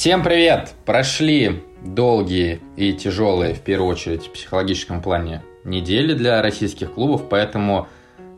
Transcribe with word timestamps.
Всем 0.00 0.22
привет! 0.22 0.72
Прошли 0.86 1.60
долгие 1.84 2.60
и 2.78 2.94
тяжелые, 2.94 3.52
в 3.52 3.60
первую 3.60 3.90
очередь, 3.90 4.28
в 4.28 4.32
психологическом 4.32 5.02
плане 5.02 5.42
недели 5.62 6.14
для 6.14 6.40
российских 6.40 6.94
клубов, 6.94 7.28
поэтому 7.28 7.86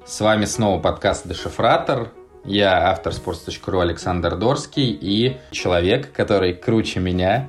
с 0.05 0.21
вами 0.21 0.45
снова 0.45 0.81
подкаст 0.81 1.29
«Дешифратор». 1.29 2.11
Я 2.45 2.91
автор 2.91 3.13
sports.ru 3.13 3.81
Александр 3.81 4.35
Дорский 4.35 4.91
и 4.91 5.37
человек, 5.53 6.11
который 6.11 6.53
круче 6.53 6.99
меня, 6.99 7.47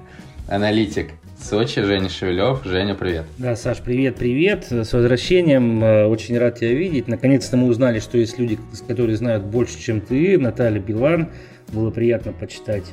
аналитик 0.47 1.09
Сочи, 1.41 1.81
Женя 1.81 2.07
Шевелев. 2.07 2.63
Женя, 2.65 2.93
привет. 2.93 3.25
Да, 3.39 3.55
Саш, 3.55 3.79
привет, 3.79 4.17
привет. 4.17 4.67
С 4.69 4.93
возвращением. 4.93 5.83
Э, 5.83 6.05
очень 6.05 6.37
рад 6.37 6.59
тебя 6.59 6.71
видеть. 6.73 7.07
Наконец-то 7.07 7.57
мы 7.57 7.67
узнали, 7.67 7.99
что 7.99 8.19
есть 8.19 8.37
люди, 8.37 8.59
которые 8.87 9.17
знают 9.17 9.43
больше, 9.43 9.79
чем 9.79 10.01
ты. 10.01 10.37
Наталья 10.37 10.79
Билан. 10.79 11.31
Было 11.69 11.89
приятно 11.89 12.31
почитать 12.31 12.85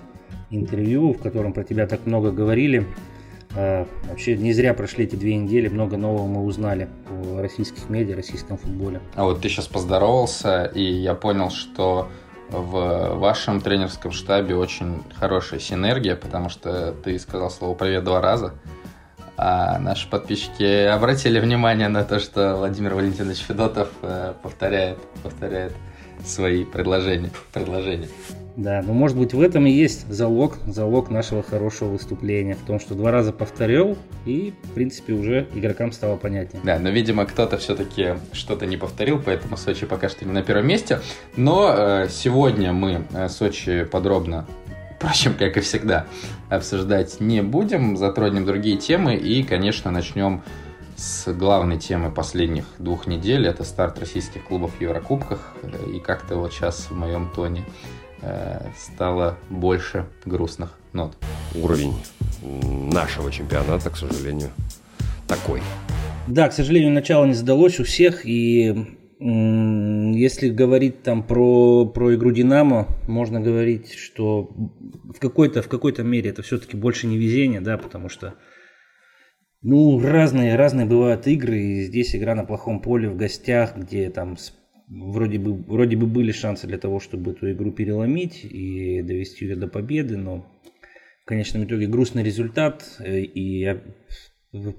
интервью, 0.50 1.12
в 1.12 1.18
котором 1.18 1.52
про 1.52 1.64
тебя 1.64 1.86
так 1.86 2.06
много 2.06 2.30
говорили. 2.30 2.86
А, 3.56 3.86
вообще 4.08 4.36
не 4.36 4.52
зря 4.52 4.74
прошли 4.74 5.04
эти 5.04 5.16
две 5.16 5.36
недели, 5.36 5.68
много 5.68 5.96
нового 5.96 6.26
мы 6.26 6.44
узнали 6.44 6.88
о 7.08 7.40
российских 7.40 7.88
медиа, 7.88 8.16
российском 8.16 8.56
футболе. 8.58 9.00
А 9.14 9.24
вот 9.24 9.40
ты 9.40 9.48
сейчас 9.48 9.66
поздоровался, 9.66 10.64
и 10.66 10.82
я 10.82 11.14
понял, 11.14 11.50
что 11.50 12.08
в 12.50 13.14
вашем 13.16 13.60
тренерском 13.60 14.12
штабе 14.12 14.56
очень 14.56 15.02
хорошая 15.14 15.60
синергия, 15.60 16.16
потому 16.16 16.48
что 16.48 16.92
ты 16.92 17.18
сказал 17.18 17.50
слово 17.50 17.74
«привет» 17.74 18.04
два 18.04 18.20
раза, 18.20 18.54
а 19.36 19.78
наши 19.78 20.08
подписчики 20.08 20.84
обратили 20.84 21.40
внимание 21.40 21.88
на 21.88 22.04
то, 22.04 22.18
что 22.18 22.56
Владимир 22.56 22.94
Валентинович 22.94 23.38
Федотов 23.38 23.88
э, 24.02 24.34
повторяет, 24.42 24.98
повторяет 25.22 25.72
свои 26.24 26.64
предложения. 26.64 27.30
предложения. 27.52 28.08
Да, 28.56 28.82
ну 28.84 28.92
может 28.92 29.16
быть 29.16 29.32
в 29.32 29.40
этом 29.40 29.66
и 29.66 29.70
есть 29.70 30.08
залог, 30.08 30.58
залог 30.66 31.10
нашего 31.10 31.42
хорошего 31.42 31.90
выступления, 31.90 32.54
в 32.54 32.66
том, 32.66 32.80
что 32.80 32.94
два 32.94 33.10
раза 33.10 33.32
повторил, 33.32 33.96
и 34.26 34.52
в 34.64 34.70
принципе 34.72 35.12
уже 35.12 35.46
игрокам 35.54 35.92
стало 35.92 36.16
понятнее. 36.16 36.62
Да, 36.64 36.78
но 36.78 36.90
видимо 36.90 37.26
кто-то 37.26 37.58
все-таки 37.58 38.14
что-то 38.32 38.66
не 38.66 38.76
повторил, 38.76 39.20
поэтому 39.24 39.56
Сочи 39.56 39.86
пока 39.86 40.08
что 40.08 40.24
не 40.24 40.32
на 40.32 40.42
первом 40.42 40.66
месте. 40.66 41.00
Но 41.36 41.72
э, 41.76 42.08
сегодня 42.10 42.72
мы 42.72 43.04
э, 43.12 43.28
Сочи 43.28 43.84
подробно 43.84 44.46
впрочем, 44.96 45.34
как 45.34 45.56
и 45.56 45.60
всегда, 45.60 46.06
обсуждать 46.50 47.20
не 47.20 47.42
будем, 47.42 47.96
затронем 47.96 48.44
другие 48.44 48.76
темы 48.76 49.16
и, 49.16 49.42
конечно, 49.42 49.90
начнем 49.90 50.42
с 50.96 51.32
главной 51.32 51.78
темы 51.78 52.10
последних 52.10 52.66
двух 52.78 53.06
недель. 53.06 53.46
Это 53.46 53.64
старт 53.64 53.98
российских 53.98 54.44
клубов 54.44 54.72
в 54.78 54.80
Еврокубках. 54.82 55.54
И 55.90 56.00
как-то 56.00 56.36
вот 56.36 56.52
сейчас 56.52 56.88
в 56.90 56.94
моем 56.94 57.30
тоне 57.34 57.64
Э, 57.64 57.99
стало 58.76 59.38
больше 59.48 60.06
грустных 60.24 60.78
нот. 60.92 61.16
Уровень 61.54 61.94
нашего 62.42 63.30
чемпионата, 63.30 63.90
к 63.90 63.96
сожалению, 63.96 64.50
такой. 65.26 65.62
Да, 66.26 66.48
к 66.48 66.52
сожалению, 66.52 66.92
начало 66.92 67.24
не 67.26 67.34
задалось 67.34 67.80
у 67.80 67.84
всех, 67.84 68.26
и 68.26 68.96
если 69.20 70.48
говорить 70.48 71.02
там 71.02 71.22
про, 71.22 71.84
про 71.84 72.14
игру 72.14 72.30
Динамо, 72.30 72.86
можно 73.06 73.38
говорить, 73.40 73.92
что 73.92 74.50
в 75.14 75.18
какой-то 75.18 75.60
в 75.60 75.68
какой-то 75.68 76.02
мере 76.02 76.30
это 76.30 76.42
все-таки 76.42 76.76
больше 76.76 77.06
не 77.06 77.18
везение, 77.18 77.60
да, 77.60 77.76
потому 77.76 78.08
что 78.08 78.34
ну, 79.62 80.00
разные, 80.00 80.56
разные 80.56 80.86
бывают 80.86 81.26
игры, 81.26 81.60
и 81.60 81.84
здесь 81.84 82.16
игра 82.16 82.34
на 82.34 82.44
плохом 82.44 82.80
поле 82.80 83.10
в 83.10 83.16
гостях, 83.16 83.76
где 83.76 84.08
там 84.08 84.38
вроде 84.90 85.38
бы, 85.38 85.54
вроде 85.54 85.96
бы 85.96 86.06
были 86.06 86.32
шансы 86.32 86.66
для 86.66 86.78
того, 86.78 87.00
чтобы 87.00 87.32
эту 87.32 87.50
игру 87.52 87.70
переломить 87.70 88.44
и 88.44 89.02
довести 89.02 89.46
ее 89.46 89.56
до 89.56 89.68
победы, 89.68 90.16
но 90.16 90.46
в 91.22 91.26
конечном 91.26 91.64
итоге 91.64 91.86
грустный 91.86 92.22
результат, 92.22 92.84
э, 92.98 93.20
и 93.20 93.78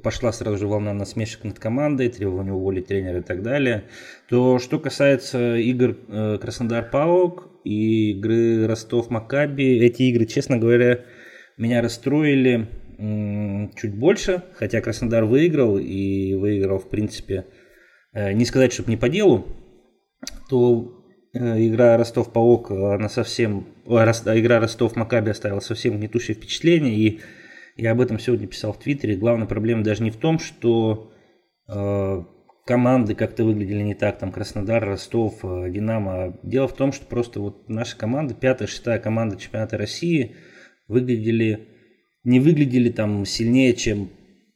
пошла 0.03 0.33
сразу 0.33 0.57
же 0.57 0.67
волна 0.67 0.93
насмешек 0.93 1.45
над 1.45 1.57
командой, 1.57 2.09
требования 2.09 2.51
уволить 2.51 2.87
тренера 2.87 3.19
и 3.19 3.23
так 3.23 3.41
далее. 3.41 3.85
То, 4.29 4.59
что 4.59 4.79
касается 4.79 5.55
игр 5.55 5.97
э, 6.09 6.37
Краснодар-Паук 6.41 7.61
и 7.63 8.11
игры 8.11 8.67
Ростов-Макаби, 8.67 9.79
эти 9.79 10.03
игры, 10.03 10.25
честно 10.25 10.57
говоря, 10.57 11.05
меня 11.57 11.81
расстроили 11.81 12.67
чуть 13.77 13.95
больше, 13.95 14.43
хотя 14.53 14.79
Краснодар 14.79 15.25
выиграл 15.25 15.79
и 15.79 16.35
выиграл, 16.35 16.77
в 16.77 16.87
принципе, 16.87 17.45
э, 18.13 18.33
не 18.33 18.45
сказать, 18.45 18.73
чтобы 18.73 18.91
не 18.91 18.97
по 18.97 19.09
делу, 19.09 19.47
то 20.51 21.05
э, 21.33 21.65
игра 21.65 21.95
Ростов-Паук, 21.97 22.71
она 22.71 23.07
совсем, 23.07 23.67
игра 23.85 24.59
Ростов-Макаби 24.59 25.29
оставила 25.29 25.61
совсем 25.61 25.97
гнетущее 25.97 26.35
впечатление, 26.35 26.93
и 26.93 27.21
я 27.77 27.91
об 27.91 28.01
этом 28.01 28.19
сегодня 28.19 28.47
писал 28.47 28.73
в 28.73 28.79
Твиттере. 28.79 29.15
Главная 29.15 29.47
проблема 29.47 29.81
даже 29.81 30.03
не 30.03 30.11
в 30.11 30.17
том, 30.17 30.39
что 30.39 31.13
э, 31.69 32.23
команды 32.65 33.15
как-то 33.15 33.45
выглядели 33.45 33.81
не 33.81 33.95
так, 33.95 34.19
там 34.19 34.33
Краснодар, 34.33 34.83
Ростов, 34.83 35.39
э, 35.43 35.69
Динамо. 35.69 36.37
Дело 36.43 36.67
в 36.67 36.75
том, 36.75 36.91
что 36.91 37.05
просто 37.05 37.39
вот 37.39 37.69
наша 37.69 37.95
команда, 37.97 38.33
пятая, 38.33 38.67
шестая 38.67 38.99
команда 38.99 39.37
чемпионата 39.37 39.77
России, 39.77 40.35
выглядели, 40.89 41.69
не 42.25 42.41
выглядели 42.41 42.89
там 42.89 43.25
сильнее, 43.25 43.73
чем 43.73 44.09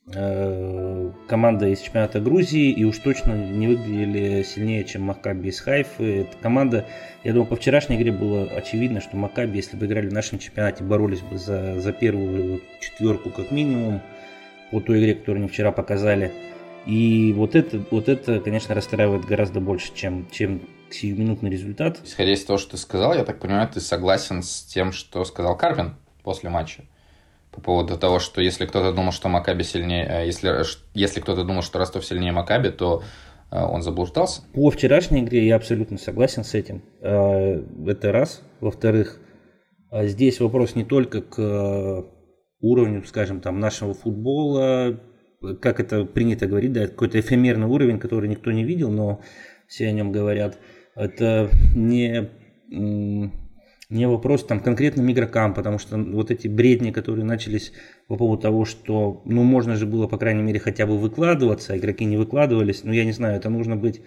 команда 0.07 1.67
из 1.67 1.79
чемпионата 1.79 2.19
Грузии 2.19 2.71
и 2.71 2.83
уж 2.83 2.99
точно 2.99 3.33
не 3.33 3.67
выглядели 3.67 4.43
сильнее, 4.43 4.83
чем 4.83 5.03
Макаби 5.03 5.49
из 5.49 5.59
Хайфы. 5.59 6.21
Эта 6.21 6.37
команда, 6.37 6.85
я 7.23 7.33
думаю, 7.33 7.47
по 7.47 7.55
вчерашней 7.55 7.95
игре 7.95 8.11
было 8.11 8.43
очевидно, 8.43 9.01
что 9.01 9.17
Макаби, 9.17 9.57
если 9.57 9.75
бы 9.77 9.87
играли 9.87 10.07
в 10.07 10.13
нашем 10.13 10.37
чемпионате, 10.37 10.83
боролись 10.83 11.21
бы 11.21 11.37
за, 11.39 11.79
за 11.79 11.91
первую 11.91 12.61
четверку 12.79 13.31
как 13.31 13.49
минимум 13.49 14.01
по 14.71 14.79
той 14.79 14.99
игре, 14.99 15.15
которую 15.15 15.43
они 15.43 15.51
вчера 15.51 15.71
показали. 15.71 16.31
И 16.85 17.33
вот 17.35 17.55
это, 17.55 17.83
вот 17.89 18.07
это, 18.07 18.39
конечно, 18.39 18.75
расстраивает 18.75 19.25
гораздо 19.25 19.59
больше, 19.59 19.91
чем, 19.95 20.27
чем 20.29 20.61
сиюминутный 20.91 21.49
результат. 21.49 21.99
Исходя 22.05 22.33
из 22.33 22.45
того, 22.45 22.59
что 22.59 22.71
ты 22.71 22.77
сказал, 22.77 23.15
я 23.15 23.25
так 23.25 23.39
понимаю, 23.39 23.67
ты 23.67 23.81
согласен 23.81 24.43
с 24.43 24.61
тем, 24.61 24.91
что 24.91 25.25
сказал 25.25 25.57
Карвин 25.57 25.95
после 26.21 26.51
матча 26.51 26.83
по 27.55 27.61
поводу 27.61 27.97
того, 27.97 28.19
что 28.19 28.41
если 28.41 28.65
кто-то 28.65 28.91
думал, 28.91 29.11
что 29.11 29.29
Макаби 29.29 29.63
сильнее, 29.63 30.07
э, 30.07 30.25
если, 30.25 30.51
если 30.93 31.21
кто-то 31.21 31.43
думал, 31.43 31.61
что 31.61 31.79
Ростов 31.79 32.05
сильнее 32.05 32.31
Макаби, 32.31 32.69
то 32.69 33.03
э, 33.51 33.61
он 33.61 33.81
заблуждался? 33.81 34.41
По 34.53 34.69
вчерашней 34.69 35.21
игре 35.21 35.47
я 35.47 35.55
абсолютно 35.55 35.97
согласен 35.97 36.43
с 36.43 36.53
этим. 36.53 36.83
Э, 37.01 37.61
это 37.87 38.11
раз. 38.11 38.41
Во-вторых, 38.59 39.19
здесь 39.91 40.39
вопрос 40.39 40.75
не 40.75 40.83
только 40.83 41.21
к 41.21 42.05
уровню, 42.59 43.03
скажем, 43.05 43.41
там, 43.41 43.59
нашего 43.59 43.93
футбола, 43.93 44.99
как 45.61 45.79
это 45.79 46.05
принято 46.05 46.47
говорить, 46.47 46.73
да, 46.73 46.87
какой-то 46.87 47.19
эфемерный 47.19 47.67
уровень, 47.67 47.99
который 47.99 48.27
никто 48.27 48.51
не 48.51 48.63
видел, 48.63 48.91
но 48.91 49.21
все 49.67 49.87
о 49.87 49.91
нем 49.91 50.11
говорят. 50.11 50.57
Это 50.95 51.49
не 51.75 52.29
не 53.89 54.07
вопрос 54.07 54.43
там 54.43 54.59
конкретным 54.59 55.11
игрокам, 55.11 55.53
потому 55.53 55.77
что 55.77 55.97
вот 55.97 56.31
эти 56.31 56.47
бредни, 56.47 56.91
которые 56.91 57.25
начались 57.25 57.71
по 58.07 58.15
поводу 58.15 58.41
того, 58.41 58.65
что 58.65 59.21
ну 59.25 59.43
можно 59.43 59.75
же 59.75 59.85
было, 59.85 60.07
по 60.07 60.17
крайней 60.17 60.41
мере, 60.41 60.59
хотя 60.59 60.85
бы 60.85 60.97
выкладываться, 60.97 61.73
а 61.73 61.77
игроки 61.77 62.05
не 62.05 62.17
выкладывались, 62.17 62.83
ну 62.83 62.93
я 62.93 63.05
не 63.05 63.11
знаю, 63.11 63.37
это 63.37 63.49
нужно 63.49 63.75
быть 63.75 64.01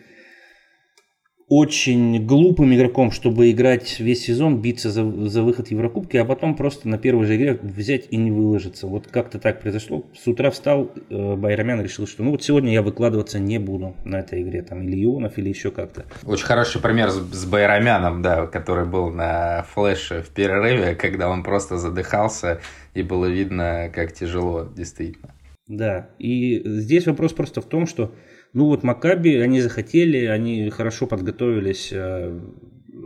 очень 1.48 2.26
глупым 2.26 2.75
игроком, 2.75 3.10
чтобы 3.10 3.50
играть 3.50 4.00
весь 4.00 4.25
сезон, 4.25 4.60
биться 4.60 4.91
за, 4.91 5.28
за 5.28 5.42
выход 5.42 5.69
в 5.69 5.70
Еврокубки, 5.70 6.16
а 6.19 6.25
потом 6.25 6.54
просто 6.54 6.88
на 6.88 6.98
первой 6.98 7.26
же 7.26 7.36
игре 7.36 7.59
взять 7.62 8.06
и 8.10 8.16
не 8.16 8.31
выложиться. 8.31 8.86
Вот 8.86 9.06
как-то 9.06 9.38
так 9.38 9.60
произошло. 9.60 10.04
С 10.15 10.27
утра 10.27 10.50
встал 10.50 10.92
э, 11.09 11.36
Байрамян 11.36 11.80
решил, 11.80 12.06
что 12.06 12.22
ну 12.22 12.33
вот 12.33 12.42
сегодня 12.42 12.72
я 12.72 12.83
выкладываться 12.83 13.39
не 13.39 13.59
буду 13.59 13.97
на 14.04 14.16
этой 14.16 14.42
игре, 14.42 14.62
там, 14.62 14.83
или 14.83 15.03
Ионов, 15.04 15.39
или 15.39 15.48
еще 15.48 15.71
как-то. 15.71 16.04
Очень 16.27 16.45
хороший 16.45 16.83
пример 16.83 17.10
с, 17.10 17.18
с 17.18 17.47
Байрамяном, 17.47 18.21
да, 18.21 18.47
который 18.47 18.84
был 18.84 19.10
на 19.10 19.65
флеше 19.72 20.22
в 20.22 20.28
перерыве, 20.28 20.95
когда 20.97 21.30
он 21.30 21.42
просто 21.42 21.78
задыхался, 21.78 22.60
и 22.92 23.03
было 23.03 23.24
видно, 23.24 23.91
как 23.95 24.12
тяжело, 24.12 24.68
действительно. 24.77 25.34
Да, 25.66 26.09
и 26.18 26.62
здесь 26.65 27.06
вопрос 27.06 27.33
просто 27.33 27.60
в 27.60 27.66
том, 27.66 27.86
что 27.86 28.12
ну 28.53 28.66
вот 28.66 28.83
Макаби, 28.83 29.36
они 29.36 29.60
захотели, 29.60 30.27
они 30.27 30.71
хорошо 30.71 31.06
подготовились. 31.06 31.91
Э, 31.92 32.41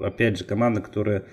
опять 0.02 0.38
же, 0.38 0.44
команда, 0.44 0.80
которая 0.80 1.24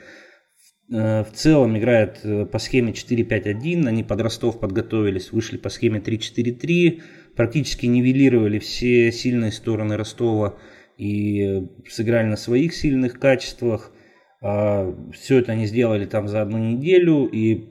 э, 0.91 1.23
в 1.23 1.31
целом 1.33 1.77
играет 1.77 2.19
э, 2.23 2.45
по 2.45 2.59
схеме 2.59 2.91
4-5-1. 2.93 3.87
Они 3.87 4.03
под 4.03 4.21
Ростов 4.21 4.59
подготовились, 4.59 5.31
вышли 5.31 5.57
по 5.57 5.69
схеме 5.69 5.99
3-4-3. 5.99 7.01
Практически 7.35 7.85
нивелировали 7.85 8.59
все 8.59 9.11
сильные 9.11 9.51
стороны 9.51 9.95
Ростова 9.95 10.57
и 10.97 11.67
сыграли 11.87 12.27
на 12.27 12.35
своих 12.35 12.73
сильных 12.73 13.19
качествах. 13.19 13.93
А, 14.41 14.93
Все 15.13 15.39
это 15.39 15.51
они 15.51 15.65
сделали 15.65 16.05
там 16.05 16.27
за 16.27 16.41
одну 16.41 16.57
неделю. 16.57 17.25
И 17.31 17.69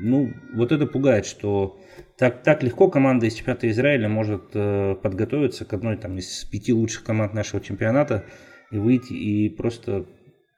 ну, 0.00 0.32
вот 0.52 0.72
это 0.72 0.86
пугает, 0.86 1.26
что 1.26 1.80
так, 2.18 2.42
так 2.42 2.62
легко 2.62 2.88
команда 2.88 3.26
из 3.26 3.34
чемпионата 3.34 3.68
Израиля 3.70 4.08
может 4.08 4.50
э, 4.54 4.94
подготовиться 5.02 5.64
к 5.64 5.72
одной 5.72 5.96
там, 5.96 6.16
из 6.16 6.44
пяти 6.44 6.72
лучших 6.72 7.02
команд 7.02 7.34
нашего 7.34 7.60
чемпионата 7.60 8.24
и 8.70 8.78
выйти 8.78 9.12
и 9.12 9.48
просто 9.48 10.06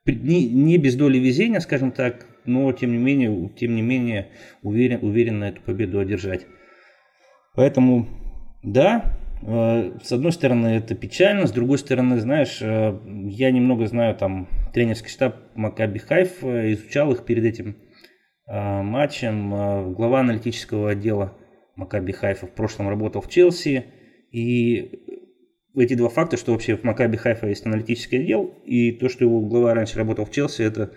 не, 0.05 0.49
не 0.49 0.77
без 0.79 0.97
доли 0.97 1.19
везения, 1.19 1.61
скажем 1.61 1.93
так, 1.93 2.27
но 2.45 2.71
тем 2.73 2.93
не 2.93 2.99
менее, 2.99 3.51
тем 3.57 3.75
не 3.75 3.83
менее 3.83 4.29
уверен, 4.63 4.99
уверен 5.03 5.39
на 5.39 5.49
эту 5.49 5.63
победу 5.63 5.99
одержать. 5.99 6.47
Поэтому, 7.55 8.07
да, 8.63 9.19
э, 9.43 9.99
с 10.03 10.13
одной 10.13 10.33
стороны 10.33 10.69
это 10.69 10.95
печально, 10.95 11.47
с 11.47 11.53
другой 11.53 11.79
стороны, 11.79 12.21
знаешь, 12.21 12.59
э, 12.61 12.99
я 13.29 13.51
немного 13.51 13.87
знаю 13.87 14.15
там 14.15 14.47
тренерский 14.75 15.09
штаб 15.09 15.37
Макаби 15.55 15.99
Хайф, 16.01 16.45
изучал 16.45 17.13
их 17.13 17.25
перед 17.25 17.45
этим 17.45 17.79
э, 18.47 18.83
матчем. 18.83 19.95
Глава 19.95 20.21
аналитического 20.21 20.91
отдела 20.91 21.33
Макаби 21.77 22.13
Хайфа 22.13 22.47
в 22.47 22.55
прошлом 22.55 22.89
работал 22.89 23.21
в 23.21 23.29
Челси. 23.29 23.87
И 24.33 25.05
эти 25.77 25.95
два 25.95 26.09
факта, 26.09 26.37
что 26.37 26.53
вообще 26.53 26.77
в 26.77 26.85
Макаби 26.85 27.17
Хайфа 27.17 27.47
есть 27.47 27.65
аналитический 27.67 28.21
отдел, 28.21 28.47
и 28.65 28.93
то, 28.93 29.09
что 29.09 29.25
его 29.25 29.41
глава 29.41 29.75
раньше 29.75 29.99
работал 29.99 30.25
в 30.25 30.31
Челси, 30.31 30.63
это 30.63 30.93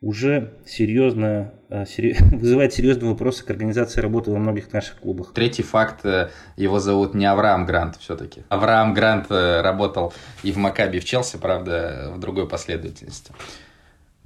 уже 0.00 0.58
серьезно, 0.64 1.54
э, 1.70 1.84
вызывает 2.30 2.72
серьезные 2.72 3.10
вопросы 3.10 3.44
к 3.44 3.50
организации 3.50 4.00
работы 4.00 4.30
во 4.30 4.38
многих 4.38 4.72
наших 4.72 5.00
клубах. 5.00 5.32
Третий 5.32 5.62
факт, 5.62 6.04
э, 6.04 6.28
его 6.56 6.78
зовут 6.78 7.14
не 7.14 7.26
Авраам 7.26 7.66
Грант 7.66 7.96
все-таки. 7.96 8.42
Авраам 8.48 8.94
Грант 8.94 9.26
э, 9.30 9.60
работал 9.60 10.12
и 10.44 10.52
в 10.52 10.56
Макаби, 10.56 10.98
и 10.98 11.00
в 11.00 11.04
Челси, 11.04 11.38
правда, 11.38 12.12
в 12.14 12.20
другой 12.20 12.48
последовательности. 12.48 13.32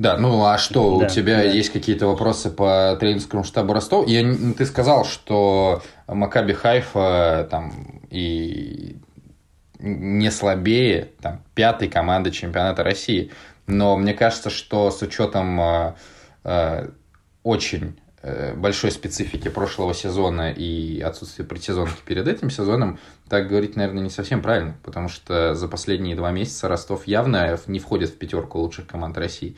Да, 0.02 0.16
ну 0.16 0.44
а 0.44 0.58
что, 0.58 0.98
да, 0.98 1.06
у 1.06 1.08
тебя 1.08 1.36
да. 1.36 1.42
есть 1.44 1.70
какие-то 1.70 2.08
вопросы 2.08 2.50
по 2.50 2.96
тренерскому 2.98 3.44
штабу 3.44 3.72
Ростов? 3.72 4.08
Я, 4.08 4.34
ты 4.58 4.66
сказал, 4.66 5.04
что 5.04 5.80
Макаби 6.08 6.54
Хайфа 6.54 7.46
там 7.48 8.02
и 8.10 8.96
не 9.78 10.32
слабее 10.32 11.10
там, 11.20 11.44
пятой 11.54 11.86
команды 11.86 12.32
чемпионата 12.32 12.82
России. 12.82 13.30
Но 13.68 13.96
мне 13.96 14.12
кажется, 14.12 14.50
что 14.50 14.90
с 14.90 15.02
учетом 15.02 15.60
э, 15.60 15.94
э, 16.42 16.88
очень 17.44 17.96
э, 18.22 18.54
большой 18.56 18.90
специфики 18.90 19.48
прошлого 19.50 19.94
сезона 19.94 20.50
и 20.50 21.00
отсутствия 21.00 21.44
предсезонки 21.44 22.00
перед 22.04 22.26
этим 22.26 22.50
сезоном, 22.50 22.98
так 23.28 23.48
говорить, 23.48 23.76
наверное, 23.76 24.02
не 24.02 24.10
совсем 24.10 24.42
правильно, 24.42 24.74
потому 24.82 25.08
что 25.08 25.54
за 25.54 25.68
последние 25.68 26.16
два 26.16 26.32
месяца 26.32 26.66
Ростов 26.66 27.06
явно 27.06 27.56
не 27.68 27.78
входит 27.78 28.10
в 28.10 28.18
пятерку 28.18 28.58
лучших 28.58 28.88
команд 28.88 29.16
России. 29.16 29.56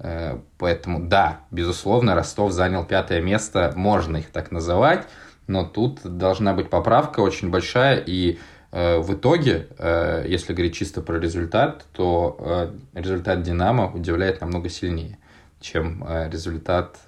Э, 0.00 0.38
поэтому, 0.58 1.06
да, 1.06 1.42
безусловно, 1.52 2.14
Ростов 2.14 2.52
занял 2.52 2.84
пятое 2.84 3.22
место, 3.22 3.72
можно 3.76 4.16
их 4.16 4.30
так 4.30 4.50
называть, 4.50 5.06
но 5.46 5.64
тут 5.64 6.00
должна 6.02 6.52
быть 6.52 6.68
поправка 6.68 7.20
очень 7.20 7.50
большая, 7.50 8.02
и 8.04 8.38
Э, 8.72 8.98
в 8.98 9.14
итоге, 9.14 9.68
э, 9.78 10.24
если 10.28 10.52
говорить 10.52 10.74
чисто 10.74 11.00
про 11.00 11.18
результат, 11.18 11.86
то 11.92 12.36
э, 12.38 12.98
результат 12.98 13.42
«Динамо» 13.42 13.90
удивляет 13.92 14.40
намного 14.40 14.68
сильнее, 14.68 15.18
чем 15.60 16.06
результат 16.30 16.98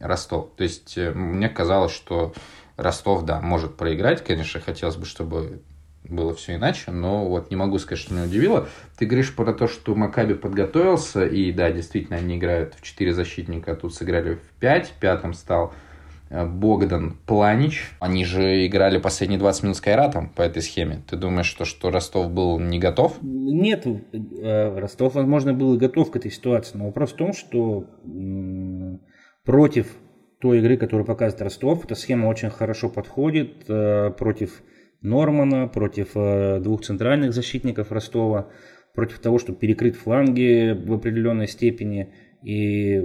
Ростов. 0.00 0.50
То 0.56 0.62
есть 0.62 0.96
мне 0.96 1.48
казалось, 1.50 1.92
что 1.92 2.32
Ростов, 2.76 3.24
да, 3.24 3.40
может 3.40 3.76
проиграть. 3.76 4.24
Конечно, 4.24 4.60
хотелось 4.60 4.96
бы, 4.96 5.04
чтобы 5.04 5.60
было 6.12 6.34
все 6.34 6.54
иначе, 6.54 6.90
но 6.90 7.28
вот 7.28 7.50
не 7.50 7.56
могу 7.56 7.78
сказать, 7.78 8.04
что 8.04 8.14
меня 8.14 8.24
удивило. 8.24 8.68
Ты 8.98 9.06
говоришь 9.06 9.34
про 9.34 9.52
то, 9.52 9.66
что 9.66 9.94
Макаби 9.94 10.34
подготовился, 10.34 11.26
и 11.26 11.52
да, 11.52 11.72
действительно, 11.72 12.18
они 12.18 12.36
играют 12.36 12.74
в 12.74 12.82
4 12.82 13.12
защитника, 13.12 13.72
а 13.72 13.76
тут 13.76 13.94
сыграли 13.94 14.34
в 14.34 14.60
5, 14.60 14.94
пятым 15.00 15.34
стал 15.34 15.72
Э, 16.32 16.46
Богдан 16.46 17.18
Планич. 17.26 17.90
Они 18.00 18.24
же 18.24 18.66
играли 18.66 18.98
последние 18.98 19.38
20 19.38 19.62
минут 19.64 19.76
с 19.76 19.80
Кайратом 19.82 20.30
по 20.30 20.40
этой 20.40 20.62
схеме. 20.62 21.02
Ты 21.06 21.16
думаешь, 21.16 21.46
что, 21.46 21.66
что 21.66 21.90
Ростов 21.90 22.30
был 22.30 22.58
не 22.58 22.78
готов? 22.78 23.18
Нет, 23.20 23.86
э, 23.86 24.78
Ростов, 24.78 25.14
возможно, 25.14 25.52
был 25.52 25.74
и 25.74 25.78
готов 25.78 26.10
к 26.10 26.16
этой 26.16 26.30
ситуации. 26.30 26.78
Но 26.78 26.86
вопрос 26.86 27.12
в 27.12 27.16
том, 27.16 27.34
что 27.34 27.86
против 29.44 29.88
той 30.40 30.58
игры, 30.58 30.78
которую 30.78 31.04
показывает 31.04 31.42
Ростов, 31.42 31.84
эта 31.84 31.94
схема 31.94 32.26
очень 32.28 32.48
хорошо 32.48 32.88
подходит 32.88 33.64
э, 33.68 34.10
против 34.18 34.62
Нормана, 35.02 35.68
против 35.68 36.12
двух 36.62 36.82
центральных 36.82 37.32
защитников 37.32 37.92
Ростова, 37.92 38.48
против 38.94 39.18
того, 39.18 39.38
чтобы 39.38 39.58
перекрыть 39.58 39.96
фланги 39.96 40.72
в 40.72 40.92
определенной 40.92 41.48
степени. 41.48 42.12
И 42.42 43.00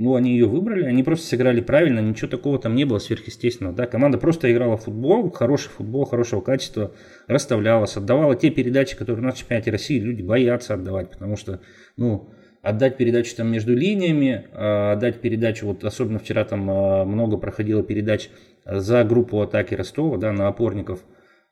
ну, 0.00 0.14
они 0.14 0.32
ее 0.32 0.46
выбрали, 0.46 0.84
они 0.84 1.02
просто 1.02 1.26
сыграли 1.26 1.60
правильно, 1.60 1.98
ничего 1.98 2.28
такого 2.28 2.58
там 2.60 2.76
не 2.76 2.84
было 2.84 2.98
сверхъестественного. 2.98 3.74
Да? 3.74 3.86
Команда 3.86 4.16
просто 4.16 4.50
играла 4.52 4.76
в 4.76 4.84
футбол, 4.84 5.28
хороший 5.30 5.70
футбол, 5.70 6.04
хорошего 6.04 6.40
качества, 6.40 6.92
расставлялась, 7.26 7.96
отдавала 7.96 8.36
те 8.36 8.50
передачи, 8.50 8.96
которые 8.96 9.28
в 9.28 9.34
чемпионате 9.34 9.72
России 9.72 9.98
люди 9.98 10.22
боятся 10.22 10.74
отдавать, 10.74 11.10
потому 11.10 11.36
что, 11.36 11.60
ну, 11.96 12.30
отдать 12.62 12.96
передачу 12.96 13.34
там 13.34 13.50
между 13.50 13.74
линиями, 13.74 14.46
а 14.52 14.92
отдать 14.92 15.20
передачу, 15.20 15.66
вот 15.66 15.84
особенно 15.84 16.20
вчера 16.20 16.44
там 16.44 16.70
а, 16.70 17.04
много 17.04 17.36
проходило 17.36 17.82
передач 17.82 18.30
за 18.64 19.02
группу 19.02 19.40
атаки 19.40 19.74
Ростова, 19.74 20.16
да, 20.16 20.32
на 20.32 20.46
опорников, 20.46 21.00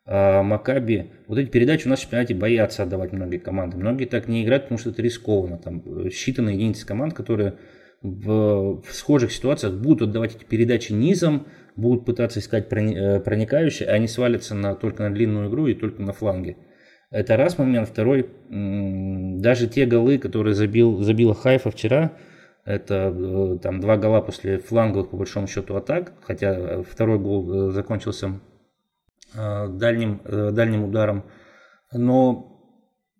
Макаби. 0.06 1.10
Вот 1.26 1.38
эти 1.38 1.50
передачи 1.50 1.86
у 1.86 1.90
нас 1.90 1.98
в 1.98 2.02
чемпионате 2.02 2.34
боятся 2.34 2.84
отдавать 2.84 3.12
многие 3.12 3.38
команды. 3.38 3.76
Многие 3.76 4.04
так 4.04 4.28
не 4.28 4.44
играют, 4.44 4.64
потому 4.64 4.78
что 4.78 4.90
это 4.90 5.02
рискованно. 5.02 5.58
Там 5.58 5.82
э, 5.84 6.08
считанные 6.08 6.54
единицы 6.54 6.86
команд, 6.86 7.12
которые 7.12 7.54
в, 8.02 8.82
в 8.82 8.92
схожих 8.92 9.32
ситуациях 9.32 9.74
будут 9.74 10.08
отдавать 10.08 10.36
эти 10.36 10.44
передачи 10.44 10.92
низом, 10.92 11.48
будут 11.74 12.04
пытаться 12.04 12.38
искать 12.38 12.72
э, 12.72 13.20
проникающие, 13.20 13.88
а 13.88 13.94
они 13.94 14.06
свалятся 14.06 14.54
на, 14.54 14.76
только 14.76 15.02
на 15.02 15.12
длинную 15.12 15.50
игру 15.50 15.66
и 15.66 15.74
только 15.74 16.00
на 16.02 16.12
фланге. 16.12 16.56
Это 17.10 17.36
раз 17.36 17.58
момент. 17.58 17.88
Второй, 17.88 18.28
даже 18.48 19.66
те 19.66 19.86
голы, 19.86 20.18
которые 20.18 20.54
забил, 20.54 21.02
забила 21.02 21.34
Хайфа 21.34 21.70
вчера, 21.72 22.12
это 22.64 23.12
э, 23.12 23.58
там 23.60 23.80
два 23.80 23.96
гола 23.96 24.20
после 24.20 24.58
фланговых, 24.58 25.10
по 25.10 25.16
большому 25.16 25.48
счету, 25.48 25.74
атак, 25.74 26.12
хотя 26.22 26.82
второй 26.82 27.18
гол 27.18 27.70
закончился 27.70 28.40
дальним, 29.36 30.20
дальним 30.24 30.84
ударом. 30.84 31.24
Но 31.92 32.56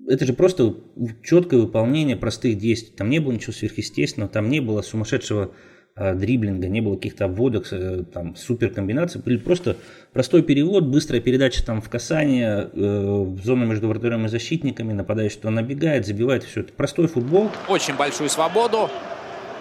это 0.09 0.27
же 0.27 0.33
просто 0.33 0.75
четкое 1.23 1.61
выполнение 1.61 2.17
простых 2.17 2.59
действий. 2.59 2.95
Там 2.97 3.11
не 3.11 3.19
было 3.19 3.33
ничего 3.33 3.53
сверхъестественного, 3.53 4.31
там 4.31 4.49
не 4.49 4.61
было 4.61 4.83
сумасшедшего 4.83 5.53
э, 5.97 6.15
дриблинга, 6.15 6.69
не 6.69 6.81
было 6.81 6.97
каких-то 6.97 7.25
обводок, 7.25 7.67
э, 7.73 8.05
там, 8.13 8.37
супер 8.37 8.71
комбинаций. 8.71 9.21
Были 9.23 9.39
просто 9.39 9.77
простой 10.13 10.43
перевод, 10.43 10.85
быстрая 10.85 11.21
передача 11.21 11.65
там 11.65 11.81
в 11.81 11.89
касание, 11.89 12.71
э, 12.73 12.79
в 12.79 13.43
зону 13.43 13.67
между 13.67 13.89
вратарем 13.89 14.27
и 14.27 14.29
защитниками, 14.29 14.93
нападающий 14.93 15.39
туда 15.39 15.51
набегает, 15.51 16.07
забивает, 16.07 16.45
все. 16.45 16.61
Это 16.61 16.73
простой 16.73 17.09
футбол. 17.09 17.51
Очень 17.69 17.97
большую 17.97 18.29
свободу 18.29 18.91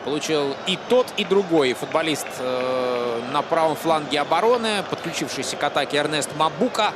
получил 0.04 0.54
и 0.68 0.78
тот, 0.90 1.08
и 1.18 1.26
другой 1.26 1.74
футболист 1.74 2.28
э, 2.40 2.95
на 3.32 3.42
правом 3.42 3.76
фланге 3.76 4.20
обороны, 4.20 4.84
подключившийся 4.90 5.56
к 5.56 5.64
атаке 5.64 5.98
Эрнест 5.98 6.30
Мабука. 6.38 6.92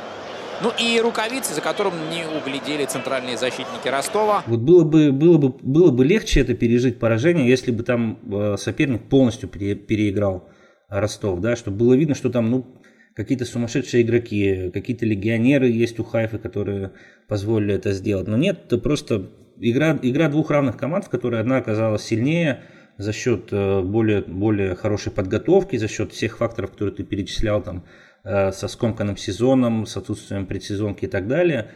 Ну 0.62 0.72
и 0.78 1.00
рукавицы, 1.00 1.54
за 1.54 1.62
которым 1.62 1.94
не 2.10 2.26
углядели 2.26 2.84
центральные 2.86 3.38
защитники 3.38 3.88
Ростова. 3.88 4.44
Вот 4.46 4.60
было 4.60 4.84
бы, 4.84 5.12
было 5.14 5.38
бы, 5.38 5.50
было 5.50 5.92
бы 5.92 6.04
легче 6.04 6.42
это 6.42 6.54
пережить 6.54 7.00
поражение, 7.00 7.48
если 7.48 7.72
бы 7.72 7.84
там 7.84 8.20
э, 8.30 8.58
соперник 8.58 9.08
полностью 9.08 9.48
пере, 9.48 9.76
переиграл 9.76 10.50
Ростов, 10.90 11.40
да, 11.40 11.56
чтобы 11.56 11.78
было 11.78 11.94
видно, 11.94 12.14
что 12.14 12.30
там, 12.30 12.50
ну, 12.50 12.82
какие-то 13.16 13.46
сумасшедшие 13.46 14.04
игроки, 14.04 14.70
какие-то 14.74 15.06
легионеры 15.06 15.70
есть 15.70 16.00
у 16.00 16.04
Хайфы, 16.04 16.40
которые 16.40 16.92
позволили 17.28 17.76
это 17.76 17.94
сделать. 17.94 18.28
Но 18.28 18.36
нет, 18.36 18.62
это 18.66 18.78
просто 18.78 19.30
игра, 19.60 19.98
игра 20.02 20.30
двух 20.30 20.52
равных 20.52 20.78
команд, 20.78 21.06
в 21.06 21.10
которой 21.10 21.40
одна 21.40 21.58
оказалась 21.58 22.04
сильнее 22.04 22.64
за 23.00 23.14
счет 23.14 23.52
э, 23.52 23.82
более, 23.82 24.22
более 24.22 24.76
хорошей 24.76 25.12
подготовки, 25.12 25.78
за 25.78 25.88
счет 25.88 26.12
всех 26.12 26.38
факторов, 26.38 26.72
которые 26.72 26.94
ты 26.94 27.04
перечислял, 27.04 27.64
там, 27.64 27.84
Э, 28.24 28.52
со 28.52 28.68
скомканным 28.68 29.16
сезоном, 29.16 29.86
с 29.86 29.96
отсутствием 29.96 30.46
предсезонки 30.46 31.06
и 31.06 31.08
так 31.08 31.28
далее. 31.28 31.72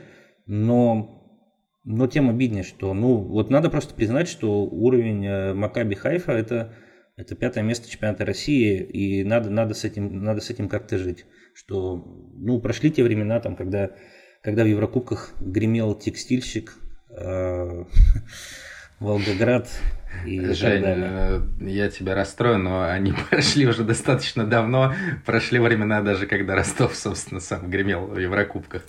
Но, 0.45 1.25
но 1.85 2.07
тем 2.07 2.29
обиднее, 2.29 2.63
что 2.63 2.93
ну, 2.93 3.15
вот 3.15 3.49
надо 3.49 3.69
просто 3.69 3.95
признать, 3.95 4.27
что 4.27 4.65
уровень 4.65 5.25
э, 5.25 5.53
Макаби 5.53 5.95
Хайфа 5.95 6.33
это, 6.33 6.73
это 7.15 7.35
пятое 7.35 7.63
место 7.63 7.89
чемпионата 7.89 8.25
России, 8.25 8.83
и 8.83 9.23
надо, 9.23 9.49
надо 9.49 9.73
с 9.73 9.85
этим, 9.85 10.21
надо 10.21 10.41
с 10.41 10.49
этим 10.49 10.67
как-то 10.67 10.97
жить. 10.97 11.25
Что, 11.55 11.95
ну, 12.35 12.59
прошли 12.59 12.91
те 12.91 13.03
времена, 13.03 13.39
там, 13.39 13.55
когда, 13.55 13.91
когда 14.41 14.63
в 14.63 14.67
Еврокубках 14.67 15.33
гремел 15.39 15.95
текстильщик, 15.95 16.75
э, 17.09 17.85
Волгоград 19.03 19.67
и 20.25 20.53
Жень, 20.53 20.83
э, 20.85 21.41
я 21.59 21.89
тебя 21.89 22.15
расстрою, 22.15 22.57
но 22.57 22.83
они 22.83 23.13
прошли 23.29 23.67
уже 23.67 23.83
достаточно 23.83 24.45
давно. 24.45 24.93
Прошли 25.25 25.59
времена 25.59 26.01
даже, 26.01 26.25
когда 26.25 26.55
Ростов, 26.55 26.95
собственно, 26.95 27.41
сам 27.41 27.69
гремел 27.69 28.05
в 28.05 28.17
Еврокубках. 28.17 28.83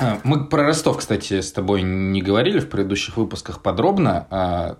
А, 0.00 0.20
мы 0.24 0.46
про 0.46 0.64
Ростов, 0.64 0.98
кстати, 0.98 1.42
с 1.42 1.52
тобой 1.52 1.82
не 1.82 2.22
говорили 2.22 2.60
в 2.60 2.70
предыдущих 2.70 3.18
выпусках 3.18 3.60
подробно. 3.60 4.26
А, 4.30 4.78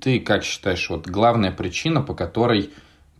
ты 0.00 0.20
как 0.20 0.44
считаешь, 0.44 0.88
вот 0.88 1.08
главная 1.08 1.50
причина, 1.50 2.00
по 2.00 2.14
которой 2.14 2.70